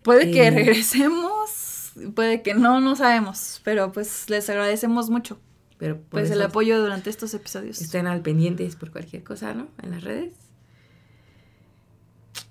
Puede 0.02 0.30
que 0.30 0.46
Eh. 0.46 0.50
regresemos, 0.50 1.92
puede 2.14 2.42
que 2.42 2.54
no, 2.54 2.80
no 2.80 2.96
sabemos, 2.96 3.60
pero 3.64 3.92
pues 3.92 4.28
les 4.30 4.48
agradecemos 4.50 5.10
mucho, 5.10 5.38
Pero 5.78 6.00
pues 6.10 6.30
el 6.30 6.42
apoyo 6.42 6.80
durante 6.80 7.08
estos 7.10 7.32
episodios. 7.34 7.80
Estén 7.80 8.06
al 8.06 8.20
pendientes 8.22 8.74
por 8.76 8.90
cualquier 8.90 9.22
cosa, 9.22 9.54
¿no? 9.54 9.68
En 9.82 9.92
las 9.92 10.02
redes. 10.02 10.34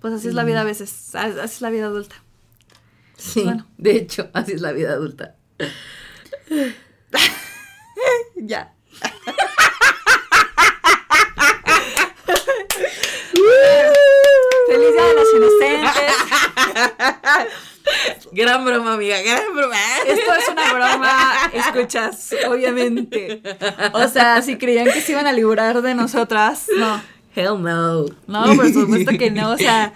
Pues 0.01 0.13
así 0.13 0.27
es 0.29 0.33
la 0.33 0.43
vida 0.45 0.61
a 0.61 0.63
veces, 0.63 1.13
así 1.15 1.39
es 1.55 1.61
la 1.61 1.69
vida 1.69 1.85
adulta. 1.87 2.15
Sí, 3.17 3.43
Bueno. 3.43 3.67
de 3.77 3.91
hecho, 3.97 4.29
así 4.33 4.53
es 4.53 4.61
la 4.61 4.71
vida 4.71 4.91
adulta. 4.93 5.35
Ya. 8.35 8.73
Feliz 14.67 14.93
Día 14.93 15.05
de 15.05 15.13
los 15.15 15.33
Inocentes. 15.33 15.93
Gran 18.37 18.63
broma, 18.63 18.93
amiga, 18.93 19.19
gran 19.23 19.55
broma. 19.55 19.75
Esto 20.05 20.31
es 20.35 20.47
una 20.49 20.73
broma, 20.73 21.51
escuchas, 21.53 22.35
obviamente. 22.47 23.41
O 23.93 24.07
sea, 24.07 24.41
si 24.43 24.57
creían 24.57 24.85
que 24.91 25.01
se 25.01 25.13
iban 25.13 25.25
a 25.25 25.33
librar 25.33 25.81
de 25.81 25.95
nosotras, 25.95 26.65
no. 26.77 27.01
Hell 27.35 27.61
no. 27.61 28.05
No, 28.27 28.55
por 28.55 28.71
supuesto 28.71 29.11
que 29.17 29.31
no. 29.31 29.51
O 29.53 29.57
sea, 29.57 29.93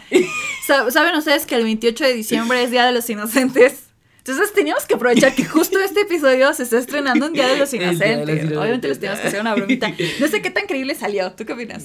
sa- 0.66 0.90
¿saben 0.90 1.16
ustedes 1.16 1.46
que 1.46 1.54
el 1.56 1.64
28 1.64 2.04
de 2.04 2.14
diciembre 2.14 2.64
es 2.64 2.72
Día 2.72 2.86
de 2.86 2.92
los 2.94 3.08
Inocentes? 3.10 3.84
Entonces 4.20 4.54
teníamos 4.54 4.86
que 4.86 4.94
aprovechar 4.96 5.34
que 5.36 5.46
justo 5.46 5.80
este 5.80 6.02
episodio 6.02 6.52
se 6.54 6.64
está 6.64 6.78
estrenando 6.80 7.26
un 7.28 7.34
Día 7.34 7.48
de 7.48 7.58
los 7.58 7.70
Día 7.72 7.82
de 7.82 7.88
los 7.88 7.96
Inocentes. 8.00 8.28
Inocentes. 8.30 8.58
Obviamente 8.58 8.88
les 8.88 9.00
teníamos 9.00 9.20
que 9.22 9.28
hacer 9.28 9.42
una 9.42 9.54
bromita. 9.56 9.92
No 10.20 10.28
sé 10.28 10.42
qué 10.42 10.50
tan 10.52 10.66
creíble 10.68 10.94
salió. 10.96 11.32
¿Tú 11.34 11.46
qué 11.46 11.54
opinas? 11.54 11.84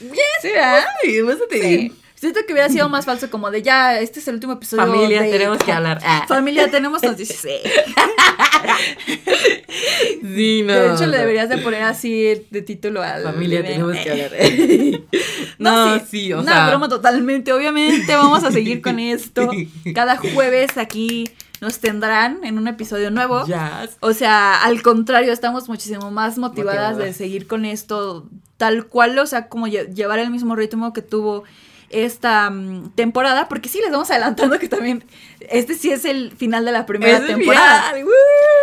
Bien. 0.00 0.14
Sí, 0.42 0.48
¿verdad? 0.48 0.84
Sí. 1.50 1.92
Siento 2.24 2.40
que 2.46 2.52
hubiera 2.54 2.68
sido 2.70 2.88
más 2.88 3.04
falso 3.04 3.28
como 3.30 3.50
de 3.50 3.60
ya, 3.62 4.00
este 4.00 4.18
es 4.20 4.28
el 4.28 4.34
último 4.36 4.54
episodio. 4.54 4.82
Familia, 4.86 5.20
de- 5.22 5.30
tenemos 5.30 5.58
que 5.58 5.72
hablar. 5.72 5.98
Ah. 6.02 6.24
Familia, 6.26 6.70
tenemos 6.70 7.02
noticias. 7.02 7.38
Sí. 7.40 7.50
Sí, 10.22 10.62
no. 10.64 10.72
de 10.72 10.92
hecho, 10.94 11.06
le 11.06 11.18
deberías 11.18 11.48
de 11.48 11.58
poner 11.58 11.82
así 11.82 12.42
de 12.50 12.62
título 12.62 13.02
al 13.02 13.22
Familia, 13.22 13.62
tenemos 13.62 13.96
que 13.96 14.10
hablar. 14.10 14.30
No, 15.58 15.96
no, 15.96 16.04
sí, 16.04 16.32
o 16.32 16.40
una 16.40 16.52
sea. 16.52 16.68
broma 16.68 16.88
totalmente. 16.88 17.52
Obviamente 17.52 18.16
vamos 18.16 18.42
a 18.42 18.50
seguir 18.50 18.82
con 18.82 18.98
esto. 18.98 19.50
Cada 19.94 20.16
jueves 20.16 20.76
aquí 20.76 21.30
nos 21.60 21.78
tendrán 21.78 22.40
en 22.44 22.58
un 22.58 22.66
episodio 22.66 23.10
nuevo. 23.10 23.46
Ya. 23.46 23.86
O 24.00 24.12
sea, 24.12 24.62
al 24.64 24.82
contrario, 24.82 25.32
estamos 25.32 25.68
muchísimo 25.68 26.10
más 26.10 26.38
motivadas 26.38 26.96
de 26.96 27.12
seguir 27.12 27.46
con 27.46 27.64
esto 27.64 28.28
tal 28.56 28.86
cual, 28.86 29.18
o 29.18 29.26
sea, 29.26 29.48
como 29.48 29.66
lle- 29.68 29.92
llevar 29.94 30.18
el 30.18 30.30
mismo 30.30 30.56
ritmo 30.56 30.92
que 30.92 31.02
tuvo 31.02 31.44
esta 31.94 32.50
mm, 32.50 32.90
temporada, 32.94 33.48
porque 33.48 33.68
sí 33.68 33.80
les 33.80 33.90
vamos 33.90 34.10
adelantando 34.10 34.58
que 34.58 34.68
también 34.68 35.04
este 35.50 35.74
sí 35.74 35.90
es 35.90 36.04
el 36.04 36.32
final 36.32 36.64
de 36.64 36.72
la 36.72 36.86
primera 36.86 37.18
Es 37.18 37.26
temporada. 37.26 37.92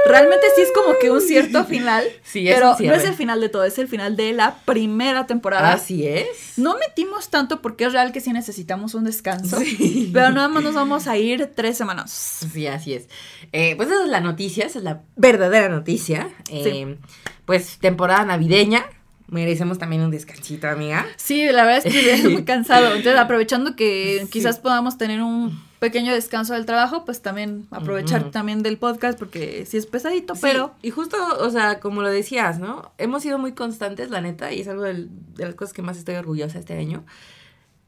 Realmente 0.06 0.48
sí 0.56 0.62
es 0.62 0.72
como 0.74 0.98
que 1.00 1.12
un 1.12 1.22
cierto 1.22 1.64
final, 1.66 2.04
Sí, 2.24 2.48
es 2.48 2.56
pero 2.56 2.76
no 2.80 2.94
es 2.94 3.04
el 3.06 3.14
final 3.14 3.40
de 3.40 3.50
todo, 3.50 3.64
es 3.66 3.78
el 3.78 3.88
final 3.88 4.16
de 4.16 4.34
la 4.34 4.56
primera 4.66 5.28
temporada. 5.28 5.74
Así 5.74 6.08
es. 6.08 6.28
No 6.58 6.78
metimos 6.78 7.30
tanto 7.30 7.62
porque 7.62 7.86
es 7.86 7.94
real 7.94 8.12
que 8.12 8.20
sí 8.20 8.34
necesitamos 8.34 8.96
un 8.96 9.04
descanso, 9.04 9.60
Sí. 9.60 10.10
pero 10.14 10.32
nada 10.32 10.48
más 10.48 10.64
nos 10.64 10.74
vamos 10.76 11.08
a 11.08 11.18
ir 11.18 11.52
tres 11.56 11.78
semanas. 11.78 12.12
Sí, 12.52 12.68
así 12.68 12.94
es. 12.96 13.08
Eh, 13.52 13.76
pues 13.76 13.90
esa 13.90 14.04
es 14.04 14.10
la 14.10 14.22
noticia, 14.22 14.66
esa 14.66 14.80
es 14.80 14.84
la 14.84 15.02
verdadera 15.16 15.70
noticia. 15.70 16.30
Eh, 16.50 16.98
Pues 17.46 17.78
temporada 17.80 18.24
navideña. 18.26 18.86
Merecemos 19.32 19.80
también 19.80 20.04
un 20.04 20.12
descansito, 20.12 20.68
amiga. 20.68 21.06
Sí, 21.16 21.46
la 21.46 21.64
verdad 21.66 21.82
es 21.86 21.92
que 21.94 22.12
es 22.14 22.30
muy 22.30 22.44
cansado. 22.46 22.88
Entonces, 22.88 23.16
aprovechando 23.18 23.76
que 23.76 24.20
Sí. 24.26 24.30
quizás 24.30 24.60
podamos 24.60 24.98
tener 25.00 25.22
un 25.24 25.60
pequeño 25.80 26.14
descanso 26.14 26.54
del 26.54 26.68
trabajo, 26.68 27.06
pues 27.06 27.24
también 27.24 27.66
aprovechar 27.72 28.30
también 28.30 28.62
del 28.62 28.78
podcast 28.78 29.18
porque 29.18 29.66
sí 29.66 29.78
es 29.78 29.88
pesadito, 29.88 30.34
pero 30.40 30.76
y 30.84 30.92
justo, 30.92 31.18
o 31.40 31.50
sea, 31.50 31.80
como 31.80 32.04
lo 32.04 32.10
decías, 32.10 32.60
¿no? 32.60 32.92
Hemos 33.00 33.24
sido 33.24 33.40
muy 33.40 33.54
constantes, 33.54 34.12
la 34.12 34.22
neta, 34.22 34.52
y 34.54 34.62
es 34.62 34.68
algo 34.68 34.84
del- 34.84 35.10
de 35.34 35.46
las 35.46 35.56
cosas 35.56 35.74
que 35.74 35.82
más 35.82 35.98
estoy 35.98 36.14
orgullosa 36.16 36.60
este 36.60 36.78
año. 36.78 37.04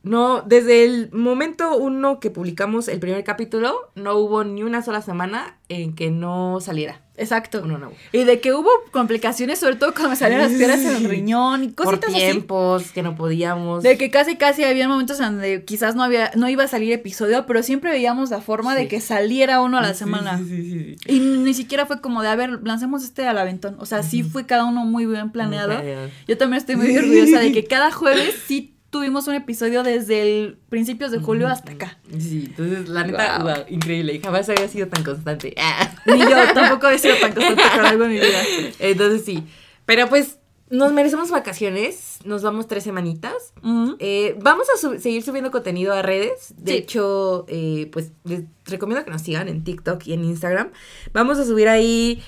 No, 0.01 0.41
desde 0.41 0.83
el 0.85 1.11
momento 1.13 1.77
uno 1.77 2.19
que 2.19 2.31
publicamos 2.31 2.87
el 2.87 2.99
primer 2.99 3.23
capítulo, 3.23 3.91
no 3.95 4.15
hubo 4.15 4.43
ni 4.43 4.63
una 4.63 4.81
sola 4.81 5.01
semana 5.01 5.57
en 5.69 5.93
que 5.93 6.09
no 6.09 6.59
saliera 6.61 7.01
exacto. 7.17 7.61
uno 7.63 7.77
nuevo. 7.77 7.93
Y 8.11 8.23
de 8.23 8.39
que 8.39 8.53
hubo 8.53 8.69
complicaciones, 8.91 9.59
sobre 9.59 9.75
todo 9.75 9.91
cuando 9.93 10.09
me 10.11 10.15
salieron 10.15 10.45
las 10.49 10.57
piedras 10.57 10.79
en 10.81 10.95
el 10.95 11.03
riñón 11.05 11.63
y 11.63 11.67
Por 11.69 11.85
cositas 11.85 12.09
así. 12.09 12.19
tiempos 12.19 12.91
que 12.91 13.03
no 13.03 13.15
podíamos. 13.15 13.83
De 13.83 13.97
que 13.97 14.09
casi 14.11 14.35
casi 14.35 14.63
había 14.63 14.87
momentos 14.87 15.19
en 15.19 15.25
donde 15.25 15.63
quizás 15.65 15.95
no 15.95 16.03
había, 16.03 16.31
no 16.35 16.49
iba 16.49 16.63
a 16.63 16.67
salir 16.67 16.91
episodio, 16.91 17.45
pero 17.45 17.63
siempre 17.63 17.91
veíamos 17.91 18.29
la 18.29 18.41
forma 18.41 18.75
de 18.75 18.87
que 18.87 19.01
saliera 19.01 19.61
uno 19.61 19.77
a 19.77 19.81
la 19.81 19.93
Sí, 19.93 19.99
semana. 19.99 20.37
sí. 20.39 20.95
Y 21.07 21.19
ni 21.19 21.53
siquiera 21.53 21.85
fue 21.85 22.01
como 22.01 22.21
de, 22.21 22.29
a 22.29 22.35
ver, 22.35 22.59
lancemos 22.63 23.03
este 23.03 23.27
al 23.27 23.37
aventón. 23.37 23.75
O 23.79 23.85
sea, 23.85 24.03
sí 24.03 24.23
fue 24.23 24.45
cada 24.45 24.65
uno 24.65 24.85
muy 24.85 25.05
bien 25.05 25.31
planeado. 25.31 25.81
Yo 26.27 26.37
también 26.37 26.57
estoy 26.59 26.75
muy 26.75 26.97
orgullosa 26.97 27.39
de 27.39 27.51
que 27.51 27.65
cada 27.65 27.91
jueves 27.91 28.35
sí 28.47 28.72
tuvimos 28.93 29.27
un 29.27 29.35
episodio 29.35 29.83
desde 29.83 30.21
el 30.21 30.57
principios 30.69 31.11
de 31.11 31.19
julio 31.19 31.49
hasta 31.49 31.73
acá. 31.73 31.97
Sí, 32.17 32.45
entonces 32.47 32.87
la 32.87 33.03
neta, 33.03 33.39
Wow. 33.39 33.47
wow, 33.55 33.65
increíble. 33.67 34.21
Jamás 34.23 34.47
había 34.47 34.69
sido 34.69 34.87
tan 34.87 35.03
constante. 35.03 35.53
Ah. 35.61 35.93
Ni 36.05 36.19
yo 36.21 36.53
tampoco 36.53 36.87
he 36.87 36.97
sido 36.97 37.15
tan 37.17 37.33
constante 37.33 37.63
con 37.75 37.85
algo 37.85 38.03
en 38.05 38.09
mi 38.11 38.15
vida. 38.19 38.41
Entonces 38.79 39.25
sí. 39.25 39.43
Pero 39.85 40.07
pues 40.07 40.37
nos 40.69 40.91
merecemos 40.93 41.29
vacaciones. 41.29 42.19
Nos 42.23 42.41
vamos 42.43 42.67
tres 42.67 42.83
semanitas. 42.85 43.53
Eh, 43.99 44.35
vamos 44.41 44.67
a 44.73 44.77
sub- 44.79 44.99
seguir 44.99 45.21
subiendo 45.23 45.51
contenido 45.51 45.93
a 45.93 46.01
redes. 46.01 46.53
De 46.57 46.71
Sí. 46.71 46.77
hecho, 46.77 47.45
eh, 47.49 47.89
pues 47.91 48.11
les 48.23 48.43
recomiendo 48.65 49.03
que 49.03 49.11
nos 49.11 49.21
sigan 49.21 49.49
en 49.49 49.63
TikTok 49.63 50.05
y 50.07 50.13
en 50.13 50.23
Instagram. 50.23 50.71
Vamos 51.13 51.37
a 51.37 51.45
subir 51.45 51.67
ahí 51.67 52.21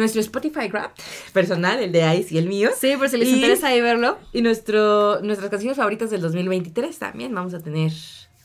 nuestro 0.00 0.20
Spotify 0.20 0.68
Grab 0.68 0.90
personal, 1.32 1.78
el 1.80 1.92
de 1.92 2.16
Ice 2.16 2.34
y 2.34 2.38
el 2.38 2.46
mío. 2.46 2.70
Sí, 2.78 2.96
por 2.96 3.08
si 3.08 3.16
les 3.18 3.28
Y- 3.28 3.34
interesa 3.36 3.68
ahí 3.68 3.80
verlo. 3.80 4.18
Y 4.32 4.42
nuestro, 4.42 5.20
nuestras 5.22 5.48
canciones 5.50 5.76
favoritas 5.76 6.10
del 6.10 6.20
2023 6.22 6.98
también. 6.98 7.34
Vamos 7.34 7.54
a 7.54 7.60
tener 7.60 7.92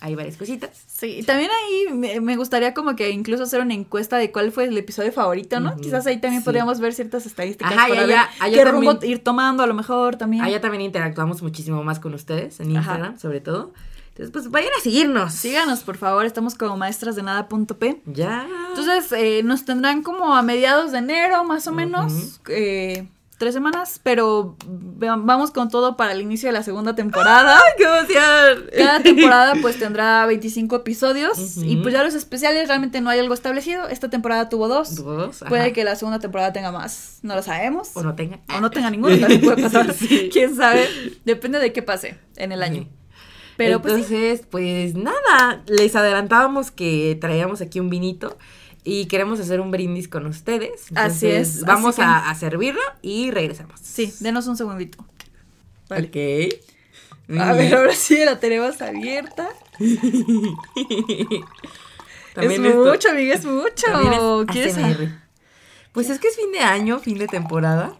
ahí 0.01 0.13
varias 0.13 0.37
cositas. 0.37 0.69
Sí, 0.87 1.17
y 1.19 1.23
también 1.23 1.49
ahí 1.49 2.19
me, 2.21 2.35
gustaría 2.35 2.73
como 2.75 2.95
que 2.95 3.09
incluso 3.09 3.43
hacer 3.43 3.61
una 3.61 3.73
encuesta 3.73 4.17
de 4.17 4.31
cuál 4.31 4.51
fue 4.51 4.65
el 4.65 4.77
episodio 4.77 5.11
favorito, 5.11 5.59
¿no? 5.59 5.75
Quizás 5.77 6.05
ahí 6.05 6.19
también 6.19 6.41
sí. 6.41 6.45
podríamos 6.45 6.79
ver 6.79 6.93
ciertas 6.93 7.25
estadísticas 7.25 7.73
Ajá, 7.73 7.87
y 7.87 7.89
para 7.89 8.01
allá- 8.03 8.07
ver 8.07 8.41
allá 8.41 8.55
qué 8.57 8.65
rumbo 8.71 8.99
ir 9.03 9.23
tomando 9.23 9.63
a 9.63 9.67
lo 9.67 9.73
mejor 9.73 10.15
también. 10.17 10.43
Allá 10.43 10.61
también 10.61 10.81
interactuamos 10.81 11.41
muchísimo 11.41 11.83
más 11.83 11.99
con 11.99 12.13
ustedes, 12.13 12.59
en 12.59 12.69
Ajá. 12.77 12.79
Instagram 12.91 13.19
sobre 13.19 13.41
todo. 13.41 13.73
Entonces, 14.15 14.31
pues 14.31 14.49
vayan 14.49 14.71
a 14.77 14.81
seguirnos. 14.81 15.33
Síganos, 15.33 15.83
por 15.83 15.97
favor, 15.97 16.25
estamos 16.25 16.55
como 16.55 16.77
maestrasdenada.p. 16.77 18.01
Ya. 18.05 18.47
Entonces, 18.69 19.11
eh, 19.11 19.41
nos 19.43 19.65
tendrán 19.65 20.03
como 20.03 20.33
a 20.33 20.41
mediados 20.41 20.93
de 20.93 20.99
enero, 20.99 21.43
más 21.43 21.67
o 21.67 21.73
menos. 21.73 22.39
eh, 22.47 23.09
tres 23.37 23.53
semanas, 23.53 23.99
pero 24.01 24.55
vamos 24.65 25.51
con 25.51 25.69
todo 25.69 25.97
para 25.97 26.13
el 26.13 26.21
inicio 26.21 26.47
de 26.47 26.53
la 26.53 26.63
segunda 26.63 26.95
temporada. 26.95 27.59
¡Qué 27.77 27.83
emoción! 27.83 28.69
Cada 28.77 29.01
temporada 29.01 29.53
pues 29.61 29.77
tendrá 29.77 30.25
25 30.25 30.77
episodios 30.77 31.57
y 31.57 31.75
pues 31.75 31.93
ya 31.93 32.01
los 32.01 32.13
especiales 32.13 32.69
realmente 32.69 33.01
no 33.01 33.09
hay 33.09 33.19
algo 33.19 33.33
establecido. 33.33 33.89
Esta 33.89 34.09
temporada 34.09 34.47
tuvo 34.47 34.69
dos. 34.69 34.95
¿Tuvo 34.95 35.11
dos? 35.13 35.41
Ajá. 35.41 35.49
Puede 35.49 35.73
que 35.73 35.83
la 35.83 35.97
segunda 35.97 36.19
temporada 36.19 36.53
tenga 36.53 36.71
más, 36.71 37.19
no 37.23 37.35
lo 37.35 37.43
sabemos. 37.43 37.89
O 37.95 38.03
no 38.03 38.15
tenga. 38.15 38.39
O 38.55 38.61
no 38.61 38.71
tenga 38.71 38.89
ninguno, 38.89 39.17
también 39.19 39.41
puede 39.41 39.61
pasar. 39.61 39.93
Sí. 39.93 40.29
Quién 40.31 40.55
sabe. 40.55 40.87
Depende 41.25 41.59
de 41.59 41.73
qué 41.73 41.81
pase 41.81 42.17
en 42.37 42.53
el 42.53 42.63
año. 42.63 42.87
Pero 43.57 43.81
pues 43.81 43.93
sí. 44.05 44.15
Entonces, 44.15 44.45
pues 44.49 44.95
nada, 44.95 45.63
les 45.67 45.95
adelantábamos 45.95 46.71
que 46.71 47.17
traíamos 47.21 47.61
aquí 47.61 47.79
un 47.79 47.89
vinito 47.89 48.37
y 48.83 49.05
queremos 49.05 49.39
hacer 49.39 49.61
un 49.61 49.71
brindis 49.71 50.07
con 50.07 50.25
ustedes. 50.25 50.85
Así 50.95 51.27
es, 51.27 51.61
Vamos 51.63 51.91
así 51.97 52.01
que- 52.01 52.07
a, 52.07 52.29
a 52.29 52.35
servirlo 52.35 52.81
y 53.01 53.31
regresamos. 53.31 53.79
Sí, 53.81 54.13
denos 54.19 54.47
un 54.47 54.57
segundito. 54.57 55.03
Vale. 55.89 56.07
Ok. 56.07 57.35
A 57.39 57.53
bien. 57.53 57.57
ver, 57.57 57.75
ahora 57.75 57.95
sí 57.95 58.17
la 58.23 58.39
tenemos 58.39 58.81
abierta. 58.81 59.47
También 62.33 62.65
es 62.65 62.71
esto- 62.71 62.85
mucho, 62.91 63.09
amiga, 63.09 63.33
es 63.35 63.45
mucho. 63.45 64.45
es 64.45 64.47
¿Quieres. 64.51 64.75
Pues 65.93 66.09
es 66.09 66.19
que 66.19 66.27
es 66.27 66.35
fin 66.35 66.51
de 66.51 66.59
año, 66.59 66.99
fin 66.99 67.17
de 67.17 67.27
temporada. 67.27 67.95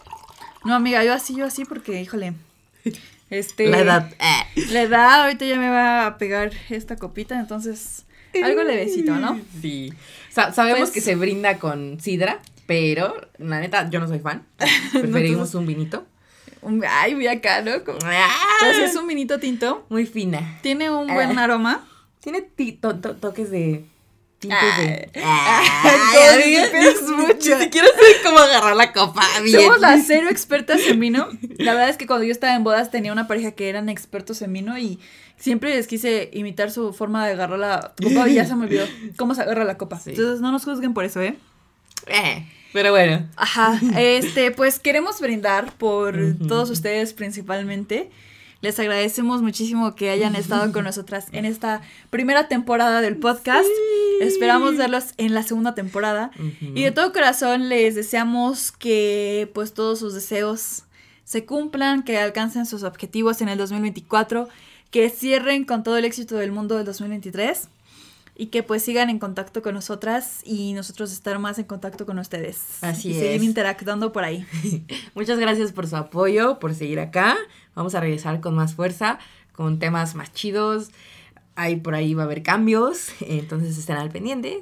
No, 0.66 0.76
amiga, 0.76 1.04
yo 1.06 1.14
así, 1.14 1.36
yo 1.36 1.46
así 1.46 1.64
porque, 1.66 2.02
híjole. 2.02 2.34
Este. 3.30 3.68
La 3.70 3.80
edad. 3.80 4.14
La 4.72 4.82
edad, 4.82 5.22
ahorita 5.24 5.46
ya 5.46 5.58
me 5.58 5.70
va 5.70 6.06
a 6.06 6.18
pegar 6.18 6.52
esta 6.70 6.96
copita, 6.96 7.40
entonces. 7.40 8.06
Algo 8.44 8.64
levecito, 8.64 9.16
¿no? 9.16 9.40
Sí. 9.62 9.94
Sa- 10.30 10.52
sabemos 10.54 10.80
Pues- 10.82 10.92
que 10.92 11.02
se 11.02 11.16
brinda 11.16 11.58
con 11.58 12.00
sidra, 12.02 12.42
pero 12.66 13.16
la 13.38 13.60
neta, 13.62 13.90
yo 13.90 14.00
no 14.00 14.08
soy 14.08 14.20
fan. 14.20 14.46
Preferimos 14.92 15.14
entonces- 15.50 15.56
un 15.56 15.66
vinito. 15.66 16.06
Un- 16.62 16.84
Ay, 16.88 17.16
muy 17.16 17.28
acá, 17.28 17.62
¿no? 17.62 17.84
Como- 17.84 18.00
¡Ah! 18.04 18.28
Entonces 18.62 18.92
es 18.92 18.96
un 18.98 19.08
vinito 19.08 19.40
tinto. 19.40 19.86
Muy 19.90 20.06
fina. 20.06 20.58
Tiene 20.62 20.90
un 20.90 21.08
buen 21.08 21.38
Ah. 21.40 21.44
aroma. 21.46 21.88
Tiene 22.22 22.42
ti- 22.42 22.74
to- 22.74 22.96
to- 23.00 23.16
toques 23.16 23.52
de. 23.52 23.86
Tintes 24.40 24.78
de. 24.78 25.10
Ay, 25.24 26.44
amiga, 26.44 26.66
es 26.66 27.02
mucho. 27.04 27.58
Ni 27.58 27.64
siquiera 27.64 27.88
sé 27.88 28.22
cómo 28.24 28.40
agarrar 28.40 28.76
la 28.76 28.92
copa. 28.92 29.24
Bien. 29.44 29.62
Somos 29.62 29.80
las 29.80 30.06
cero 30.06 30.28
expertas 30.30 30.82
en 30.88 31.00
vino. 31.00 31.30
La 31.58 31.74
verdad 31.74 31.90
es 31.90 31.98
que 31.98 32.08
cuando 32.08 32.26
yo 32.26 32.32
estaba 32.32 32.54
en 32.56 32.64
bodas 32.64 32.92
tenía 32.92 33.12
una 33.12 33.28
pareja 33.28 33.52
que 33.52 33.70
eran 33.70 33.90
expertos 33.90 34.42
en 34.42 34.54
vino 34.54 34.78
y 34.78 35.00
siempre 35.38 35.76
les 35.76 35.88
quise 35.88 36.30
imitar 36.34 36.72
su 36.72 36.94
forma 36.94 37.26
de 37.26 37.34
agarrar 37.34 37.60
la 37.60 37.94
copa 38.02 38.28
y 38.30 38.36
ya 38.36 38.46
se 38.46 38.56
me 38.56 38.66
olvidó 38.66 38.86
cómo 39.18 39.36
se 39.36 39.42
agarra 39.42 39.64
la 39.64 39.78
copa. 39.78 40.00
Sí. 40.00 40.12
Entonces 40.12 40.42
no 40.42 40.52
nos 40.52 40.66
juzguen 40.66 40.94
por 40.94 41.06
eso, 41.06 41.22
¿eh? 41.22 41.38
Eh, 42.08 42.46
pero 42.74 42.92
bueno. 42.92 43.26
Ajá, 43.38 43.80
este, 43.98 44.52
pues 44.52 44.80
queremos 44.80 45.22
brindar 45.22 45.72
por 45.78 46.18
todos 46.48 46.70
ustedes 46.70 47.14
principalmente. 47.14 48.12
Les 48.66 48.80
agradecemos 48.80 49.44
muchísimo 49.44 49.94
que 49.94 50.10
hayan 50.10 50.36
estado 50.36 50.74
con 50.74 50.86
nosotras 50.86 51.28
en 51.34 51.46
esta 51.46 51.84
primera 52.10 52.48
temporada 52.48 53.00
del 53.00 53.16
podcast. 53.16 53.68
Sí. 53.68 54.24
Esperamos 54.24 54.76
verlos 54.76 55.14
en 55.18 55.36
la 55.36 55.44
segunda 55.44 55.76
temporada. 55.76 56.32
Y 56.60 56.82
de 56.82 56.90
todo 56.90 57.14
corazón 57.14 57.70
les 57.70 57.94
deseamos 57.94 58.72
que 58.72 59.52
pues 59.54 59.76
todos 59.76 60.00
sus 60.00 60.16
deseos 60.16 60.86
se 61.26 61.46
cumplan, 61.46 62.02
que 62.02 62.18
alcancen 62.18 62.66
sus 62.66 62.82
objetivos 62.82 63.40
en 63.42 63.50
el 63.50 63.60
2024, 63.60 64.50
que 64.90 65.12
cierren 65.12 65.64
con 65.64 65.84
todo 65.84 65.98
el 65.98 66.06
éxito 66.06 66.36
del 66.36 66.52
mundo 66.52 66.78
del 66.78 66.86
2023 66.86 67.70
y 68.38 68.48
que 68.48 68.64
pues 68.64 68.84
sigan 68.84 69.10
en 69.10 69.18
contacto 69.20 69.62
con 69.62 69.74
nosotras 69.76 70.42
y 70.44 70.74
nosotros 70.74 71.12
estar 71.14 71.40
más 71.40 71.58
en 71.58 71.66
contacto 71.66 72.06
con 72.06 72.20
ustedes. 72.20 72.60
Así 72.82 73.12
y 73.12 73.14
seguir 73.14 73.32
es. 73.38 73.44
interactuando 73.44 74.12
por 74.12 74.24
ahí. 74.24 74.46
Muchas 75.16 75.40
gracias 75.40 75.72
por 75.72 75.88
su 75.88 75.96
apoyo, 75.96 76.60
por 76.60 76.74
seguir 76.76 77.00
acá. 77.00 77.38
Vamos 77.76 77.96
a 77.96 78.00
regresar 78.02 78.42
con 78.42 78.54
más 78.56 78.74
fuerza, 78.74 79.20
con 79.54 79.80
temas 79.80 80.16
más 80.16 80.34
chidos. 80.34 80.90
Ahí 81.58 81.78
por 81.78 81.96
ahí 81.96 82.14
va 82.14 82.24
a 82.24 82.26
haber 82.26 82.44
cambios, 82.44 83.08
entonces 83.22 83.78
estén 83.78 83.96
al 83.96 84.10
pendiente. 84.10 84.60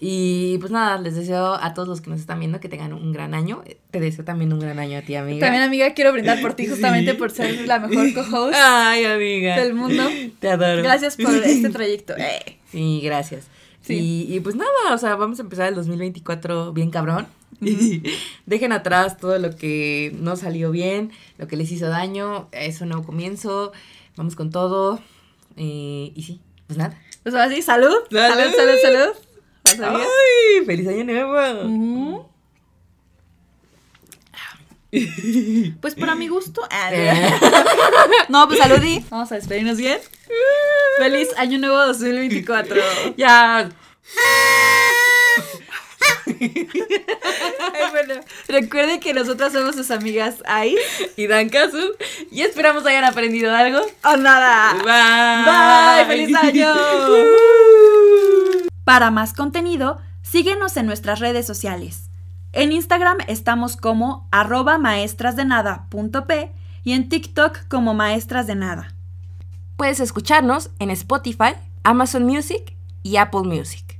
Y 0.00 0.58
pues 0.58 0.70
nada, 0.70 0.96
les 1.00 1.16
deseo 1.16 1.54
a 1.54 1.74
todos 1.74 1.88
los 1.88 2.00
que 2.00 2.08
nos 2.10 2.20
están 2.20 2.38
viendo 2.38 2.60
que 2.60 2.68
tengan 2.68 2.92
un 2.92 3.12
gran 3.12 3.34
año. 3.34 3.64
Te 3.90 3.98
deseo 3.98 4.24
también 4.24 4.52
un 4.52 4.60
gran 4.60 4.78
año 4.78 4.98
a 4.98 5.02
ti, 5.02 5.16
amiga. 5.16 5.44
También 5.44 5.64
amiga 5.64 5.92
quiero 5.94 6.12
brindar 6.12 6.40
por 6.40 6.54
ti 6.54 6.66
justamente 6.68 7.10
Sí. 7.10 7.16
por 7.16 7.32
ser 7.32 7.66
la 7.66 7.80
mejor 7.80 8.14
co-host 8.14 8.54
Ay, 8.56 9.04
amiga. 9.06 9.56
del 9.58 9.74
mundo. 9.74 10.04
Te 10.38 10.48
adoro. 10.50 10.84
Gracias 10.84 11.16
por 11.16 11.34
este 11.34 11.68
trayecto. 11.70 12.14
Eh. 12.16 12.58
Sí, 12.76 13.00
gracias. 13.02 13.46
Sí. 13.80 14.26
Y, 14.28 14.34
y 14.34 14.40
pues 14.40 14.54
nada, 14.54 14.92
o 14.92 14.98
sea, 14.98 15.16
vamos 15.16 15.38
a 15.38 15.42
empezar 15.42 15.68
el 15.68 15.74
2024 15.76 16.74
bien 16.74 16.90
cabrón. 16.90 17.26
Dejen 18.46 18.72
atrás 18.72 19.16
todo 19.16 19.38
lo 19.38 19.56
que 19.56 20.14
no 20.20 20.36
salió 20.36 20.70
bien, 20.70 21.10
lo 21.38 21.48
que 21.48 21.56
les 21.56 21.72
hizo 21.72 21.88
daño. 21.88 22.50
Es 22.52 22.82
un 22.82 22.90
nuevo 22.90 23.06
comienzo. 23.06 23.72
Vamos 24.14 24.36
con 24.36 24.50
todo. 24.50 25.00
Eh, 25.56 26.12
y 26.14 26.22
sí, 26.22 26.42
pues 26.66 26.78
nada. 26.78 27.00
Pues 27.22 27.34
ahora 27.34 27.48
sí, 27.48 27.62
salud. 27.62 27.96
Salud. 28.10 28.54
Salud, 28.54 28.74
salud. 28.82 29.96
¡Ay! 29.96 30.66
¡Feliz 30.66 30.86
año 30.88 31.04
nuevo! 31.04 32.30
Pues 35.80 35.94
para 35.94 36.14
mi 36.14 36.28
gusto. 36.28 36.62
Ah. 36.70 36.90
No, 38.28 38.46
pues 38.48 38.58
saludí. 38.58 39.04
Vamos 39.10 39.30
a 39.32 39.36
despedirnos 39.36 39.78
bien. 39.78 39.98
Feliz 40.98 41.28
año 41.36 41.58
nuevo 41.58 41.76
2024. 41.86 42.76
ya. 43.16 43.68
Ay, 46.26 47.90
bueno, 47.92 48.14
recuerden 48.48 49.00
que 49.00 49.14
nosotras 49.14 49.52
somos 49.52 49.74
sus 49.74 49.90
amigas 49.90 50.36
Ice 50.66 51.12
Y 51.16 51.26
dan 51.26 51.48
caso. 51.48 51.78
Y 52.30 52.42
esperamos 52.42 52.84
hayan 52.86 53.04
aprendido 53.04 53.54
algo. 53.54 53.80
o 54.04 54.16
nada. 54.16 54.74
Bye. 54.84 56.06
Bye, 56.06 56.26
feliz 56.26 56.36
año. 56.36 56.74
Para 58.84 59.10
más 59.10 59.32
contenido, 59.32 60.00
síguenos 60.22 60.76
en 60.76 60.86
nuestras 60.86 61.20
redes 61.20 61.46
sociales. 61.46 62.10
En 62.56 62.72
Instagram 62.72 63.18
estamos 63.28 63.76
como 63.76 64.26
arroba 64.30 64.78
maestrasdenada.p 64.78 66.52
y 66.84 66.92
en 66.92 67.10
TikTok 67.10 67.68
como 67.68 67.92
maestras 67.92 68.46
de 68.46 68.54
nada. 68.54 68.94
Puedes 69.76 70.00
escucharnos 70.00 70.70
en 70.78 70.88
Spotify, 70.88 71.52
Amazon 71.84 72.24
Music 72.24 72.74
y 73.02 73.18
Apple 73.18 73.42
Music. 73.42 73.95